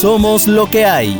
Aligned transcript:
Somos 0.00 0.46
lo 0.46 0.68
que 0.68 0.84
hay. 0.84 1.16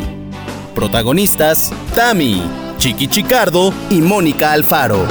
Protagonistas, 0.74 1.72
Tami, 1.94 2.42
Chiqui 2.76 3.08
Chicardo 3.08 3.72
y 3.88 4.02
Mónica 4.02 4.52
Alfaro. 4.52 5.06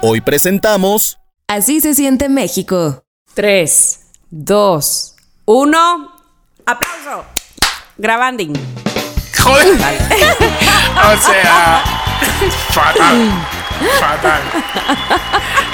Hoy 0.00 0.22
presentamos... 0.22 1.18
Así 1.46 1.82
se 1.82 1.94
siente 1.94 2.30
México. 2.30 3.04
3, 3.34 4.00
2, 4.30 5.14
1. 5.44 6.12
¡Aplauso! 6.64 7.26
Grabanding. 7.98 8.54
Joder. 9.42 9.74
o 9.76 11.16
sea, 11.20 11.84
fatal. 12.70 13.53
Fatal. 14.00 14.40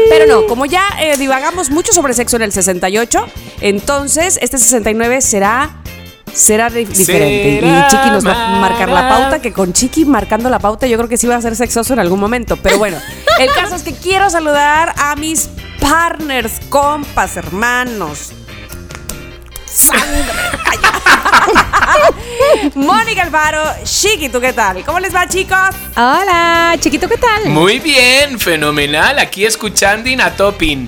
Pero 0.10 0.26
no, 0.28 0.48
como 0.48 0.66
ya 0.66 0.84
eh, 1.00 1.16
divagamos 1.18 1.70
mucho 1.70 1.94
sobre 1.94 2.14
sexo 2.14 2.38
en 2.38 2.44
el 2.44 2.52
68, 2.52 3.26
entonces 3.62 4.40
este 4.42 4.58
69 4.58 5.22
será 5.22 5.78
será 6.34 6.70
di- 6.70 6.86
diferente. 6.86 7.60
Será 7.62 7.88
y 7.88 7.92
Chiqui 7.92 8.10
nos 8.12 8.26
va 8.26 8.58
a 8.58 8.60
marcar 8.60 8.90
la 8.90 9.10
pauta, 9.10 9.42
que 9.42 9.54
con 9.54 9.74
Chiqui 9.74 10.06
marcando 10.06 10.50
la 10.50 10.60
pauta 10.60 10.88
yo 10.88 10.98
creo 10.98 11.10
que 11.10 11.18
sí 11.18 11.28
va 11.28 11.36
a 11.36 11.42
ser 11.42 11.56
sexoso 11.56 11.94
en 11.94 12.00
algún 12.00 12.20
momento. 12.20 12.58
Pero 12.58 12.78
bueno, 12.78 12.98
el 13.40 13.50
caso 13.54 13.76
es 13.76 13.84
que 13.84 13.94
quiero 13.94 14.30
saludar 14.30 14.94
a 14.98 15.16
mis 15.16 15.50
partners, 15.80 16.54
compas, 16.70 17.38
hermanos. 17.38 18.32
Sangre. 19.66 20.08
Mónica 22.76 23.24
Alvaro, 23.24 23.64
Chiqui, 23.84 24.30
¿tú 24.30 24.40
qué 24.40 24.54
tal? 24.54 24.84
¿Cómo 24.84 25.00
les 25.00 25.14
va, 25.14 25.28
chicos? 25.28 25.58
Hola, 25.96 26.76
chiquito, 26.80 27.08
¿qué 27.08 27.18
tal? 27.18 27.50
Muy 27.50 27.80
bien, 27.80 28.40
fenomenal. 28.40 29.20
Aquí 29.20 29.46
escuchando 29.46 30.10
a 30.24 30.32
Topping. 30.32 30.88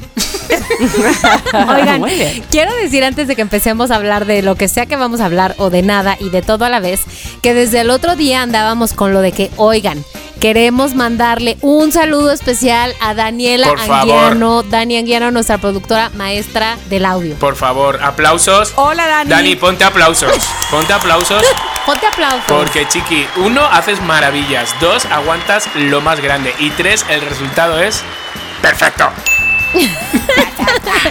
Oigan, 1.53 2.01
quiero 2.49 2.75
decir 2.75 3.03
antes 3.03 3.27
de 3.27 3.35
que 3.35 3.41
empecemos 3.41 3.91
a 3.91 3.95
hablar 3.95 4.25
de 4.25 4.41
lo 4.41 4.55
que 4.55 4.67
sea 4.67 4.85
que 4.85 4.95
vamos 4.95 5.19
a 5.19 5.25
hablar 5.25 5.55
o 5.57 5.69
de 5.69 5.81
nada 5.81 6.17
y 6.19 6.29
de 6.29 6.41
todo 6.41 6.65
a 6.65 6.69
la 6.69 6.79
vez, 6.79 7.01
que 7.41 7.53
desde 7.53 7.81
el 7.81 7.89
otro 7.89 8.15
día 8.15 8.41
andábamos 8.41 8.93
con 8.93 9.13
lo 9.13 9.21
de 9.21 9.31
que, 9.31 9.51
oigan, 9.57 10.03
queremos 10.39 10.95
mandarle 10.95 11.57
un 11.61 11.91
saludo 11.91 12.31
especial 12.31 12.95
a 13.01 13.13
Daniela 13.13 13.67
Por 13.67 13.79
favor. 13.79 13.99
Anguiano, 13.99 14.63
Dani 14.63 14.97
Anguiano, 14.97 15.31
nuestra 15.31 15.57
productora 15.57 16.09
maestra 16.15 16.77
del 16.89 17.05
audio. 17.05 17.35
Por 17.35 17.55
favor, 17.55 18.01
aplausos. 18.01 18.73
Hola, 18.75 19.05
Dani. 19.07 19.29
Dani, 19.29 19.55
ponte 19.55 19.83
aplausos. 19.83 20.31
Ponte 20.71 20.93
aplausos. 20.93 21.43
Ponte 21.85 22.05
aplausos. 22.05 22.43
Porque, 22.47 22.87
chiqui, 22.87 23.25
uno, 23.37 23.63
haces 23.65 23.99
maravillas. 24.01 24.75
Dos, 24.79 25.05
aguantas 25.05 25.67
lo 25.75 26.01
más 26.01 26.19
grande. 26.19 26.53
Y 26.59 26.69
tres, 26.71 27.03
el 27.09 27.21
resultado 27.21 27.79
es 27.79 28.03
perfecto. 28.61 29.09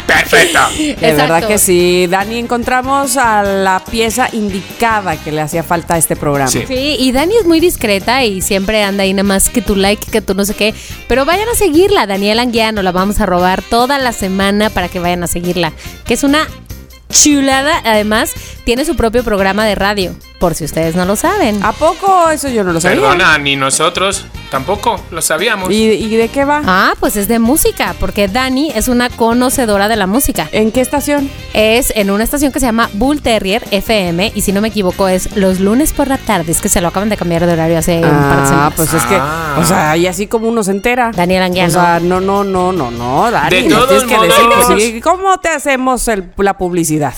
Perfecto. 0.06 0.58
De 0.76 1.12
verdad 1.14 1.46
que 1.46 1.58
sí, 1.58 2.06
Dani, 2.06 2.38
encontramos 2.38 3.16
a 3.16 3.42
la 3.42 3.82
pieza 3.84 4.28
indicada 4.32 5.16
que 5.16 5.32
le 5.32 5.40
hacía 5.40 5.62
falta 5.62 5.94
a 5.94 5.98
este 5.98 6.16
programa. 6.16 6.50
Sí. 6.50 6.64
Sí, 6.66 6.96
y 6.98 7.12
Dani 7.12 7.36
es 7.36 7.46
muy 7.46 7.60
discreta 7.60 8.24
y 8.24 8.42
siempre 8.42 8.82
anda 8.82 9.04
ahí 9.04 9.12
nada 9.12 9.24
más 9.24 9.48
que 9.48 9.62
tu 9.62 9.76
like, 9.76 10.10
que 10.10 10.20
tú 10.20 10.34
no 10.34 10.44
sé 10.44 10.54
qué. 10.54 10.74
Pero 11.08 11.24
vayan 11.24 11.48
a 11.48 11.54
seguirla, 11.54 12.06
Daniela 12.06 12.42
Anguiano, 12.42 12.82
la 12.82 12.92
vamos 12.92 13.20
a 13.20 13.26
robar 13.26 13.62
toda 13.62 13.98
la 13.98 14.12
semana 14.12 14.70
para 14.70 14.88
que 14.88 14.98
vayan 14.98 15.22
a 15.24 15.26
seguirla. 15.26 15.72
Que 16.04 16.14
es 16.14 16.24
una 16.24 16.46
chulada. 17.10 17.80
Además, 17.84 18.32
tiene 18.68 18.84
su 18.84 18.96
propio 18.96 19.24
programa 19.24 19.64
de 19.64 19.74
radio, 19.74 20.14
por 20.38 20.54
si 20.54 20.64
ustedes 20.66 20.94
no 20.94 21.06
lo 21.06 21.16
saben. 21.16 21.64
¿A 21.64 21.72
poco 21.72 22.28
eso 22.28 22.50
yo 22.50 22.64
no 22.64 22.74
lo 22.74 22.82
sabía? 22.82 23.00
Perdona, 23.00 23.38
ni 23.38 23.56
nosotros 23.56 24.26
tampoco 24.50 25.00
lo 25.10 25.22
sabíamos. 25.22 25.70
¿Y, 25.70 25.84
y 25.92 26.16
de 26.16 26.28
qué 26.28 26.44
va? 26.44 26.60
Ah, 26.66 26.92
pues 27.00 27.16
es 27.16 27.28
de 27.28 27.38
música, 27.38 27.94
porque 27.98 28.28
Dani 28.28 28.70
es 28.74 28.88
una 28.88 29.08
conocedora 29.08 29.88
de 29.88 29.96
la 29.96 30.06
música. 30.06 30.50
¿En 30.52 30.70
qué 30.70 30.82
estación? 30.82 31.30
Es 31.54 31.94
en 31.96 32.10
una 32.10 32.24
estación 32.24 32.52
que 32.52 32.60
se 32.60 32.66
llama 32.66 32.90
Bull 32.92 33.22
Terrier 33.22 33.64
FM 33.70 34.32
y 34.34 34.42
si 34.42 34.52
no 34.52 34.60
me 34.60 34.68
equivoco 34.68 35.08
es 35.08 35.34
los 35.34 35.60
lunes 35.60 35.94
por 35.94 36.08
la 36.08 36.18
tarde. 36.18 36.52
Es 36.52 36.60
que 36.60 36.68
se 36.68 36.82
lo 36.82 36.88
acaban 36.88 37.08
de 37.08 37.16
cambiar 37.16 37.46
de 37.46 37.54
horario 37.54 37.78
hace 37.78 37.96
un 37.96 38.02
par 38.02 38.36
de 38.36 38.42
Ah, 38.42 38.46
semanas. 38.46 38.72
pues 38.76 38.92
es 38.92 39.02
que, 39.04 39.16
Ah. 39.18 39.56
o 39.58 39.64
sea, 39.64 39.96
y 39.96 40.06
así 40.06 40.26
como 40.26 40.46
uno 40.46 40.62
se 40.62 40.72
entera. 40.72 41.10
Daniel 41.16 41.42
Anguiano. 41.44 41.70
O 41.70 41.72
sea, 41.72 42.00
no, 42.00 42.20
no, 42.20 42.44
no, 42.44 42.72
no, 42.72 42.90
no, 42.90 43.30
Dani. 43.30 43.62
De 43.62 43.68
todos 43.70 44.04
que 44.04 44.16
decir. 44.76 45.02
¿Cómo 45.02 45.38
te 45.38 45.48
hacemos 45.48 46.06
el- 46.08 46.30
la 46.36 46.58
publicidad? 46.58 47.14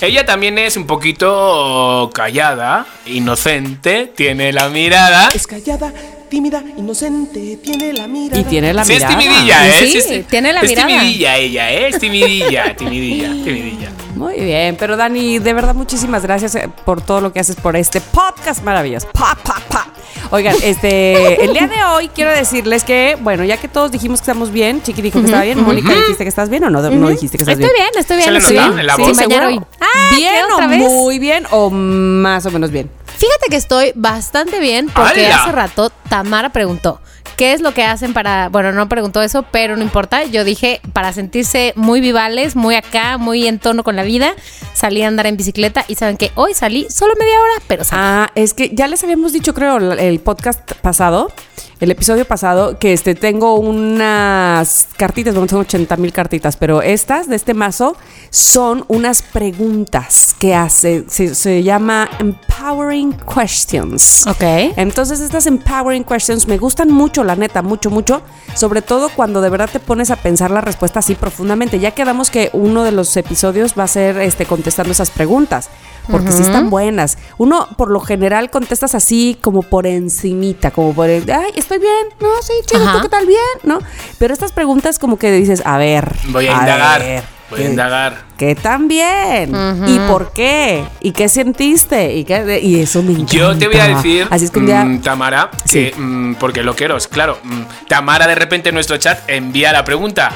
Ella 0.00 0.24
también 0.24 0.56
es 0.56 0.78
un 0.78 0.86
poquito 0.98 2.08
callada, 2.14 2.86
inocente, 3.06 4.12
tiene 4.14 4.52
la 4.52 4.68
mirada. 4.68 5.28
Es 5.34 5.44
callada, 5.46 5.92
tímida, 6.28 6.62
inocente, 6.76 7.58
tiene 7.62 7.92
la 7.92 8.06
mirada. 8.06 8.40
Y 8.40 8.44
tiene 8.44 8.72
la 8.72 8.84
Sí, 8.84 8.92
es 8.92 9.00
mirada. 9.00 9.18
timidilla, 9.18 9.68
¿eh? 9.68 9.86
Sí, 9.88 9.98
es- 9.98 10.26
tiene 10.28 10.52
la 10.52 10.60
es 10.60 10.68
mirada. 10.70 10.86
timidilla 10.86 11.36
ella, 11.36 11.72
¿eh? 11.72 11.88
Es 11.88 11.98
timidilla, 11.98 12.76
timidilla, 12.76 13.26
timidilla. 13.28 13.90
Muy 14.14 14.34
bien, 14.38 14.76
pero 14.78 14.96
Dani, 14.96 15.40
de 15.40 15.52
verdad 15.52 15.74
muchísimas 15.74 16.22
gracias 16.22 16.54
eh, 16.54 16.68
por 16.84 17.02
todo 17.02 17.20
lo 17.20 17.32
que 17.32 17.40
haces 17.40 17.56
por 17.56 17.74
este 17.74 18.00
podcast 18.00 18.62
maravilloso. 18.62 19.08
Pa, 19.12 19.36
pa, 19.42 19.60
pa. 19.68 19.88
Oigan, 20.30 20.56
este, 20.62 21.44
el 21.44 21.52
día 21.52 21.66
de 21.68 21.84
hoy 21.84 22.08
quiero 22.08 22.30
decirles 22.30 22.84
que, 22.84 23.16
bueno, 23.20 23.44
ya 23.44 23.56
que 23.56 23.68
todos 23.68 23.90
dijimos 23.92 24.20
que 24.20 24.24
estamos 24.24 24.50
bien, 24.50 24.82
Chiqui 24.82 25.02
dijo 25.02 25.20
que 25.20 25.26
estaba 25.26 25.44
bien, 25.44 25.62
Mónica 25.62 25.92
dijiste 25.94 26.24
que 26.24 26.28
estás 26.28 26.48
bien 26.48 26.64
o 26.64 26.70
no, 26.70 26.80
no 26.82 27.08
dijiste 27.08 27.36
que 27.38 27.44
estás 27.44 27.58
Estoy 27.58 27.70
bien, 27.74 27.88
estoy 27.96 28.16
bien. 28.16 28.26
Se 28.26 28.30
le 28.32 28.38
estoy 28.38 28.56
nota 28.56 28.68
bien. 28.68 28.80
en 28.80 28.86
la 28.86 28.96
Sí, 28.96 29.02
voz. 29.02 29.16
mañana 29.16 29.46
hoy. 29.48 29.60
Ah, 29.80 29.86
¿Bien 30.16 30.34
¿qué 30.48 30.54
o 30.54 30.68
muy 30.90 31.18
bien 31.18 31.44
o 31.50 31.70
más 31.70 32.46
o 32.46 32.50
menos 32.50 32.70
bien? 32.70 32.90
Fíjate 33.16 33.46
que 33.48 33.56
estoy 33.56 33.92
bastante 33.94 34.58
bien 34.58 34.88
porque 34.94 35.26
¡Hala! 35.26 35.42
hace 35.42 35.52
rato 35.52 35.90
Tamara 36.08 36.50
preguntó, 36.50 37.00
¿qué 37.36 37.52
es 37.52 37.60
lo 37.60 37.74
que 37.74 37.84
hacen 37.84 38.12
para, 38.12 38.48
bueno, 38.48 38.72
no 38.72 38.88
preguntó 38.88 39.22
eso, 39.22 39.44
pero 39.50 39.76
no 39.76 39.82
importa, 39.82 40.24
yo 40.24 40.44
dije, 40.44 40.80
para 40.92 41.12
sentirse 41.12 41.72
muy 41.76 42.00
vivales, 42.00 42.56
muy 42.56 42.74
acá, 42.74 43.18
muy 43.18 43.46
en 43.46 43.58
tono 43.58 43.84
con 43.84 43.96
la 43.96 44.02
vida, 44.02 44.34
salí 44.72 45.02
a 45.02 45.08
andar 45.08 45.26
en 45.26 45.36
bicicleta 45.36 45.84
y 45.88 45.94
saben 45.96 46.16
que 46.16 46.30
hoy 46.34 46.54
salí 46.54 46.86
solo 46.90 47.14
media 47.18 47.40
hora, 47.40 47.62
pero 47.66 47.84
salí. 47.84 48.00
Ah, 48.02 48.30
es 48.34 48.54
que 48.54 48.70
ya 48.74 48.88
les 48.88 49.02
habíamos 49.04 49.32
dicho, 49.32 49.54
creo, 49.54 49.78
el 49.78 50.20
podcast 50.20 50.72
pasado, 50.82 51.32
el 51.80 51.90
episodio 51.90 52.24
pasado, 52.24 52.78
que 52.78 52.92
este 52.92 53.14
tengo 53.14 53.56
unas 53.56 54.88
cartitas, 54.96 55.34
bueno, 55.34 55.48
son 55.48 55.60
80 55.60 55.96
mil 55.96 56.12
cartitas, 56.12 56.56
pero 56.56 56.82
estas 56.82 57.28
de 57.28 57.36
este 57.36 57.54
mazo 57.54 57.96
son 58.30 58.84
unas 58.88 59.22
preguntas 59.22 60.34
que 60.38 60.54
hace, 60.54 61.04
se, 61.08 61.34
se 61.34 61.62
llama 61.62 62.08
Empowering 62.18 63.12
Questions. 63.12 64.26
Ok. 64.26 64.42
Entonces 64.76 65.20
estas 65.20 65.46
empowering 65.46 66.04
questions 66.04 66.46
me 66.46 66.58
gustan 66.58 66.90
mucho, 66.90 67.24
la 67.24 67.36
neta, 67.36 67.62
mucho, 67.62 67.90
mucho. 67.90 68.22
Sobre 68.54 68.82
todo 68.82 69.08
cuando 69.08 69.40
de 69.40 69.50
verdad 69.50 69.68
te 69.72 69.80
pones 69.80 70.10
a 70.10 70.16
pensar 70.16 70.50
la 70.50 70.60
respuesta 70.60 71.00
así 71.00 71.14
profundamente. 71.14 71.78
Ya 71.78 71.92
quedamos 71.92 72.30
que 72.30 72.50
uno 72.52 72.84
de 72.84 72.92
los 72.92 73.16
episodios 73.16 73.74
va 73.78 73.84
a 73.84 73.88
ser 73.88 74.18
este, 74.18 74.46
contestando 74.46 74.92
esas 74.92 75.10
preguntas. 75.10 75.70
Porque 76.10 76.32
sí 76.32 76.42
están 76.42 76.68
buenas. 76.68 77.16
Uno 77.38 77.66
por 77.78 77.90
lo 77.90 77.98
general 77.98 78.50
contestas 78.50 78.94
así 78.94 79.38
como 79.40 79.62
por 79.62 79.86
encimita, 79.86 80.70
como 80.70 80.92
por 80.92 81.08
el, 81.08 81.30
ay, 81.30 81.52
estoy 81.64 81.78
bien, 81.78 82.06
no, 82.20 82.28
sí, 82.42 82.52
chido. 82.66 82.90
¿tú 82.92 83.00
qué 83.02 83.08
tal? 83.08 83.26
Bien, 83.26 83.38
¿no? 83.64 83.78
Pero 84.18 84.32
estas 84.32 84.52
preguntas 84.52 84.98
como 84.98 85.18
que 85.18 85.32
dices, 85.32 85.62
a 85.64 85.78
ver. 85.78 86.12
Voy 86.28 86.46
a 86.46 86.52
indagar. 86.52 87.00
ver, 87.00 87.22
Voy 87.50 87.60
a 87.60 87.62
¿qué- 87.64 87.68
indagar. 87.70 88.24
¿Qué 88.36 88.54
tan 88.56 88.88
bien? 88.88 89.52
¿Y 89.86 89.98
por 90.08 90.32
qué? 90.32 90.84
¿Y 91.00 91.12
qué 91.12 91.28
sentiste? 91.28 92.14
¿Y, 92.14 92.24
qué, 92.24 92.58
y 92.60 92.80
eso 92.80 93.02
me 93.02 93.12
encanta. 93.12 93.32
Yo 93.32 93.56
te 93.58 93.68
voy 93.68 93.78
a 93.78 93.88
decir, 93.96 94.26
Así 94.30 94.44
es 94.46 94.50
que 94.50 94.58
un 94.58 94.66
día... 94.66 94.84
mm, 94.84 95.02
Tamara, 95.02 95.50
Sí. 95.64 95.90
que, 95.90 95.94
mm, 95.96 96.34
porque 96.34 96.62
loqueros, 96.64 97.06
claro, 97.08 97.38
mm, 97.44 97.60
Tamara 97.88 98.26
de 98.26 98.34
repente 98.34 98.70
en 98.70 98.74
nuestro 98.74 98.96
chat 98.96 99.20
envía 99.28 99.72
la 99.72 99.84
pregunta. 99.84 100.32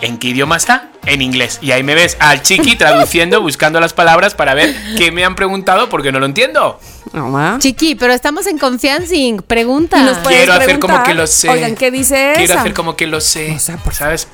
¿En 0.00 0.18
qué 0.18 0.28
idioma 0.28 0.56
está? 0.56 0.90
En 1.06 1.22
inglés. 1.22 1.58
Y 1.60 1.72
ahí 1.72 1.82
me 1.82 1.94
ves 1.94 2.16
al 2.20 2.42
chiqui 2.42 2.76
traduciendo, 2.76 3.40
buscando 3.42 3.80
las 3.80 3.92
palabras 3.92 4.34
para 4.34 4.54
ver 4.54 4.74
qué 4.96 5.10
me 5.10 5.24
han 5.24 5.34
preguntado 5.34 5.88
porque 5.88 6.12
no 6.12 6.20
lo 6.20 6.26
entiendo. 6.26 6.78
No. 7.12 7.58
Chiqui, 7.58 7.94
pero 7.96 8.12
estamos 8.12 8.46
en 8.46 8.58
confianza. 8.58 9.14
Pregunta. 9.46 10.02
Nos 10.02 10.18
Quiero 10.18 10.52
hacer 10.52 10.78
como 10.78 11.02
que 11.02 11.14
lo 11.14 11.26
sé. 11.26 11.48
Oigan, 11.48 11.74
¿qué 11.74 11.90
dice 11.90 12.32
Quiero 12.36 12.52
esa? 12.52 12.60
hacer 12.60 12.74
como 12.74 12.96
que 12.96 13.06
lo 13.06 13.20
sé. 13.20 13.52
O 13.52 13.58
sea, 13.58 13.76
por- 13.78 13.94
¿Sabes? 13.94 14.28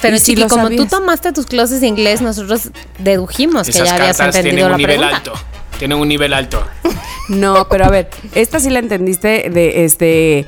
Pero 0.00 0.16
¿Y 0.16 0.20
si 0.20 0.34
Chiqui, 0.36 0.48
como 0.48 0.70
tú 0.70 0.86
tomaste 0.86 1.32
tus 1.32 1.46
clases 1.46 1.80
de 1.80 1.86
inglés, 1.88 2.20
nosotros 2.20 2.70
dedujimos 2.98 3.66
que 3.66 3.72
ya 3.72 3.80
habías 3.94 4.16
cartas 4.18 4.36
entendido 4.36 4.68
tienen 4.68 4.68
la 4.68 4.74
un 4.76 4.78
nivel 4.78 4.96
pregunta. 5.00 5.16
alto. 5.16 5.32
Tienen 5.78 5.98
un 5.98 6.08
nivel 6.08 6.32
alto. 6.32 6.64
No, 7.28 7.68
pero 7.68 7.84
a 7.84 7.88
ver, 7.90 8.10
esta 8.34 8.58
sí 8.58 8.70
la 8.70 8.80
entendiste 8.80 9.50
de 9.50 9.84
este. 9.84 10.46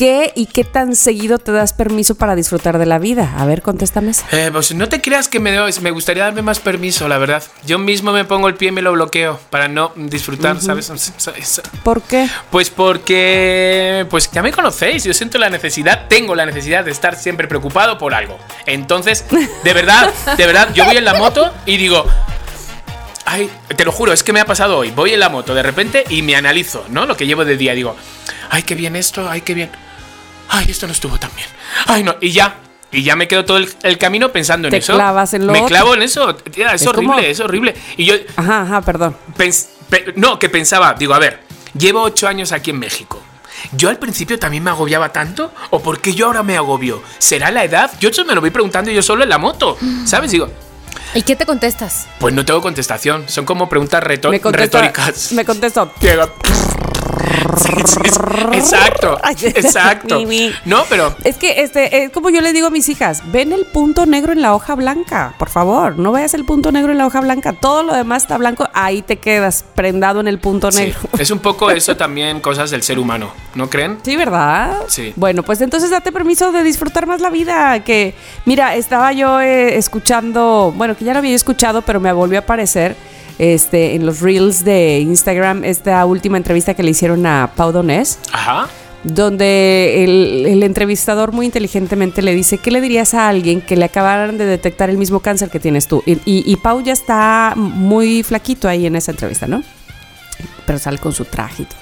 ¿Qué 0.00 0.32
y 0.34 0.46
qué 0.46 0.64
tan 0.64 0.96
seguido 0.96 1.36
te 1.36 1.52
das 1.52 1.74
permiso 1.74 2.14
para 2.14 2.34
disfrutar 2.34 2.78
de 2.78 2.86
la 2.86 2.98
vida? 2.98 3.34
A 3.36 3.44
ver, 3.44 3.60
contéstame. 3.60 4.12
Eh, 4.32 4.48
pues 4.50 4.74
no 4.74 4.88
te 4.88 5.02
creas 5.02 5.28
que 5.28 5.40
me, 5.40 5.52
doy- 5.54 5.78
me 5.82 5.90
gustaría 5.90 6.24
darme 6.24 6.40
más 6.40 6.58
permiso, 6.58 7.06
la 7.06 7.18
verdad. 7.18 7.42
Yo 7.66 7.78
mismo 7.78 8.10
me 8.10 8.24
pongo 8.24 8.48
el 8.48 8.54
pie 8.54 8.68
y 8.68 8.72
me 8.72 8.80
lo 8.80 8.92
bloqueo 8.92 9.38
para 9.50 9.68
no 9.68 9.92
disfrutar, 9.96 10.58
¿sabes? 10.58 10.90
¿Por 11.84 12.00
qué? 12.00 12.26
Pues 12.50 12.70
porque, 12.70 14.06
pues 14.08 14.30
ya 14.32 14.40
me 14.40 14.52
conocéis, 14.52 15.04
yo 15.04 15.12
siento 15.12 15.36
la 15.36 15.50
necesidad, 15.50 16.08
tengo 16.08 16.34
la 16.34 16.46
necesidad 16.46 16.82
de 16.82 16.92
estar 16.92 17.14
siempre 17.14 17.46
preocupado 17.46 17.98
por 17.98 18.14
algo. 18.14 18.38
Entonces, 18.64 19.26
de 19.62 19.74
verdad, 19.74 20.10
de 20.38 20.46
verdad, 20.46 20.72
yo 20.72 20.86
voy 20.86 20.96
en 20.96 21.04
la 21.04 21.12
moto 21.12 21.52
y 21.66 21.76
digo, 21.76 22.06
ay, 23.26 23.50
te 23.76 23.84
lo 23.84 23.92
juro, 23.92 24.14
es 24.14 24.22
que 24.22 24.32
me 24.32 24.40
ha 24.40 24.46
pasado 24.46 24.78
hoy, 24.78 24.92
voy 24.92 25.12
en 25.12 25.20
la 25.20 25.28
moto 25.28 25.54
de 25.54 25.62
repente 25.62 26.04
y 26.08 26.22
me 26.22 26.36
analizo, 26.36 26.86
¿no? 26.88 27.04
Lo 27.04 27.18
que 27.18 27.26
llevo 27.26 27.44
de 27.44 27.58
día, 27.58 27.74
digo, 27.74 27.94
ay, 28.48 28.62
qué 28.62 28.74
bien 28.74 28.96
esto, 28.96 29.28
ay, 29.28 29.42
qué 29.42 29.52
bien, 29.52 29.70
ay, 30.50 30.66
esto 30.68 30.86
no 30.86 30.92
estuvo 30.92 31.18
tan 31.18 31.30
bien, 31.34 31.48
ay, 31.86 32.02
no, 32.02 32.16
y 32.20 32.30
ya. 32.32 32.56
Y 32.92 33.04
ya 33.04 33.14
me 33.14 33.28
quedo 33.28 33.44
todo 33.44 33.56
el, 33.58 33.72
el 33.84 33.98
camino 33.98 34.32
pensando 34.32 34.66
en 34.66 34.72
Te 34.72 34.78
eso. 34.78 34.94
clavas 34.94 35.32
en 35.34 35.46
lo 35.46 35.52
Me 35.52 35.58
otro. 35.60 35.68
clavo 35.68 35.94
en 35.94 36.02
eso. 36.02 36.34
Tía, 36.34 36.74
es, 36.74 36.82
Es 36.82 36.88
horrible, 36.88 37.06
como- 37.14 37.20
es 37.20 37.38
horrible. 37.38 37.74
Y 37.96 38.04
yo, 38.04 38.14
Ajá, 38.34 38.62
ajá, 38.62 38.80
perdón. 38.80 39.16
Pens- 39.38 39.66
pe- 39.88 40.12
no, 40.16 40.40
que 40.40 40.48
pensaba, 40.48 40.94
digo, 40.94 41.14
a 41.14 41.20
ver, 41.20 41.38
llevo 41.78 42.02
ocho 42.02 42.26
años 42.26 42.50
aquí 42.50 42.70
en 42.70 42.80
México. 42.80 43.22
¿Yo 43.72 43.90
al 43.90 43.98
principio 43.98 44.40
también 44.40 44.64
me 44.64 44.70
agobiaba 44.70 45.12
tanto? 45.12 45.52
¿O 45.70 45.80
por 45.80 46.00
qué 46.00 46.14
yo 46.14 46.26
ahora 46.26 46.42
me 46.42 46.56
agobio? 46.56 47.00
¿Será 47.20 47.52
la 47.52 47.62
edad? 47.62 47.92
Yo 48.00 48.08
eso 48.08 48.24
me 48.24 48.34
lo 48.34 48.40
voy 48.40 48.50
preguntando 48.50 48.90
yo 48.90 49.02
solo 49.02 49.22
en 49.22 49.28
la 49.28 49.38
moto, 49.38 49.78
¿sabes? 50.04 50.32
Digo, 50.32 50.48
¿Y 51.14 51.22
qué 51.22 51.36
te 51.36 51.46
contestas? 51.46 52.08
pues 52.18 52.34
no 52.34 52.44
tengo 52.44 52.60
contestación, 52.60 53.28
son 53.28 53.44
como 53.44 53.68
preguntas 53.68 54.02
reto- 54.02 54.30
Me 54.30 54.40
contesto. 54.40 54.78
retóricas. 54.78 55.30
Me 55.30 55.44
contesto. 55.44 55.92
Sí, 56.00 56.08
exacto, 58.52 59.18
exacto. 59.44 60.18
No, 60.64 60.84
pero 60.88 61.14
Es 61.24 61.36
que, 61.36 61.62
este, 61.62 62.04
es 62.04 62.10
como 62.10 62.30
yo 62.30 62.40
le 62.40 62.52
digo 62.52 62.68
a 62.68 62.70
mis 62.70 62.88
hijas, 62.88 63.22
ven 63.32 63.52
el 63.52 63.66
punto 63.66 64.06
negro 64.06 64.32
en 64.32 64.42
la 64.42 64.54
hoja 64.54 64.74
blanca, 64.74 65.34
por 65.38 65.50
favor, 65.50 65.98
no 65.98 66.12
veas 66.12 66.34
el 66.34 66.44
punto 66.44 66.72
negro 66.72 66.92
en 66.92 66.98
la 66.98 67.06
hoja 67.06 67.20
blanca, 67.20 67.52
todo 67.52 67.82
lo 67.82 67.94
demás 67.94 68.22
está 68.22 68.38
blanco, 68.38 68.68
ahí 68.74 69.02
te 69.02 69.16
quedas 69.16 69.64
prendado 69.74 70.20
en 70.20 70.28
el 70.28 70.38
punto 70.38 70.70
sí, 70.72 70.82
negro. 70.82 71.00
es 71.18 71.30
un 71.30 71.38
poco 71.38 71.70
eso 71.70 71.96
también, 71.96 72.40
cosas 72.40 72.70
del 72.70 72.82
ser 72.82 72.98
humano, 72.98 73.32
¿no 73.54 73.68
creen? 73.68 73.98
Sí, 74.02 74.16
¿verdad? 74.16 74.76
Sí. 74.88 75.12
Bueno, 75.16 75.42
pues 75.42 75.60
entonces 75.60 75.90
date 75.90 76.12
permiso 76.12 76.52
de 76.52 76.62
disfrutar 76.62 77.06
más 77.06 77.20
la 77.20 77.30
vida. 77.30 77.82
Que, 77.84 78.14
mira, 78.44 78.74
estaba 78.76 79.12
yo 79.12 79.40
eh, 79.40 79.76
escuchando, 79.76 80.72
bueno, 80.76 80.96
que 80.96 81.04
ya 81.04 81.12
lo 81.12 81.18
había 81.18 81.34
escuchado, 81.34 81.82
pero 81.82 82.00
me 82.00 82.12
volvió 82.12 82.38
a 82.38 82.42
aparecer 82.42 82.96
este, 83.40 83.94
en 83.94 84.04
los 84.06 84.20
reels 84.20 84.64
de 84.64 85.00
Instagram 85.00 85.64
esta 85.64 86.04
última 86.04 86.36
entrevista 86.36 86.74
que 86.74 86.82
le 86.82 86.90
hicieron 86.90 87.24
a 87.26 87.50
Pau 87.56 87.72
Donés, 87.72 88.18
Ajá. 88.32 88.68
donde 89.02 90.04
el, 90.04 90.44
el 90.46 90.62
entrevistador 90.62 91.32
muy 91.32 91.46
inteligentemente 91.46 92.22
le 92.22 92.34
dice, 92.34 92.58
¿qué 92.58 92.70
le 92.70 92.80
dirías 92.80 93.14
a 93.14 93.28
alguien 93.28 93.60
que 93.60 93.76
le 93.76 93.84
acabaran 93.86 94.38
de 94.38 94.44
detectar 94.46 94.90
el 94.90 94.98
mismo 94.98 95.20
cáncer 95.20 95.48
que 95.50 95.58
tienes 95.58 95.86
tú? 95.88 96.02
Y, 96.06 96.12
y- 96.24 96.44
y 96.46 96.56
Pau 96.56 96.82
ya 96.82 96.92
está 96.92 97.54
muy 97.56 98.22
flaquito 98.22 98.68
ahí 98.68 98.86
en 98.86 98.94
esa 98.96 99.10
entrevista, 99.12 99.46
¿no? 99.46 99.62
Pero 100.66 100.78
sale 100.78 100.98
con 100.98 101.12
su 101.12 101.24
traje 101.24 101.62
y 101.62 101.66
todo. 101.66 101.78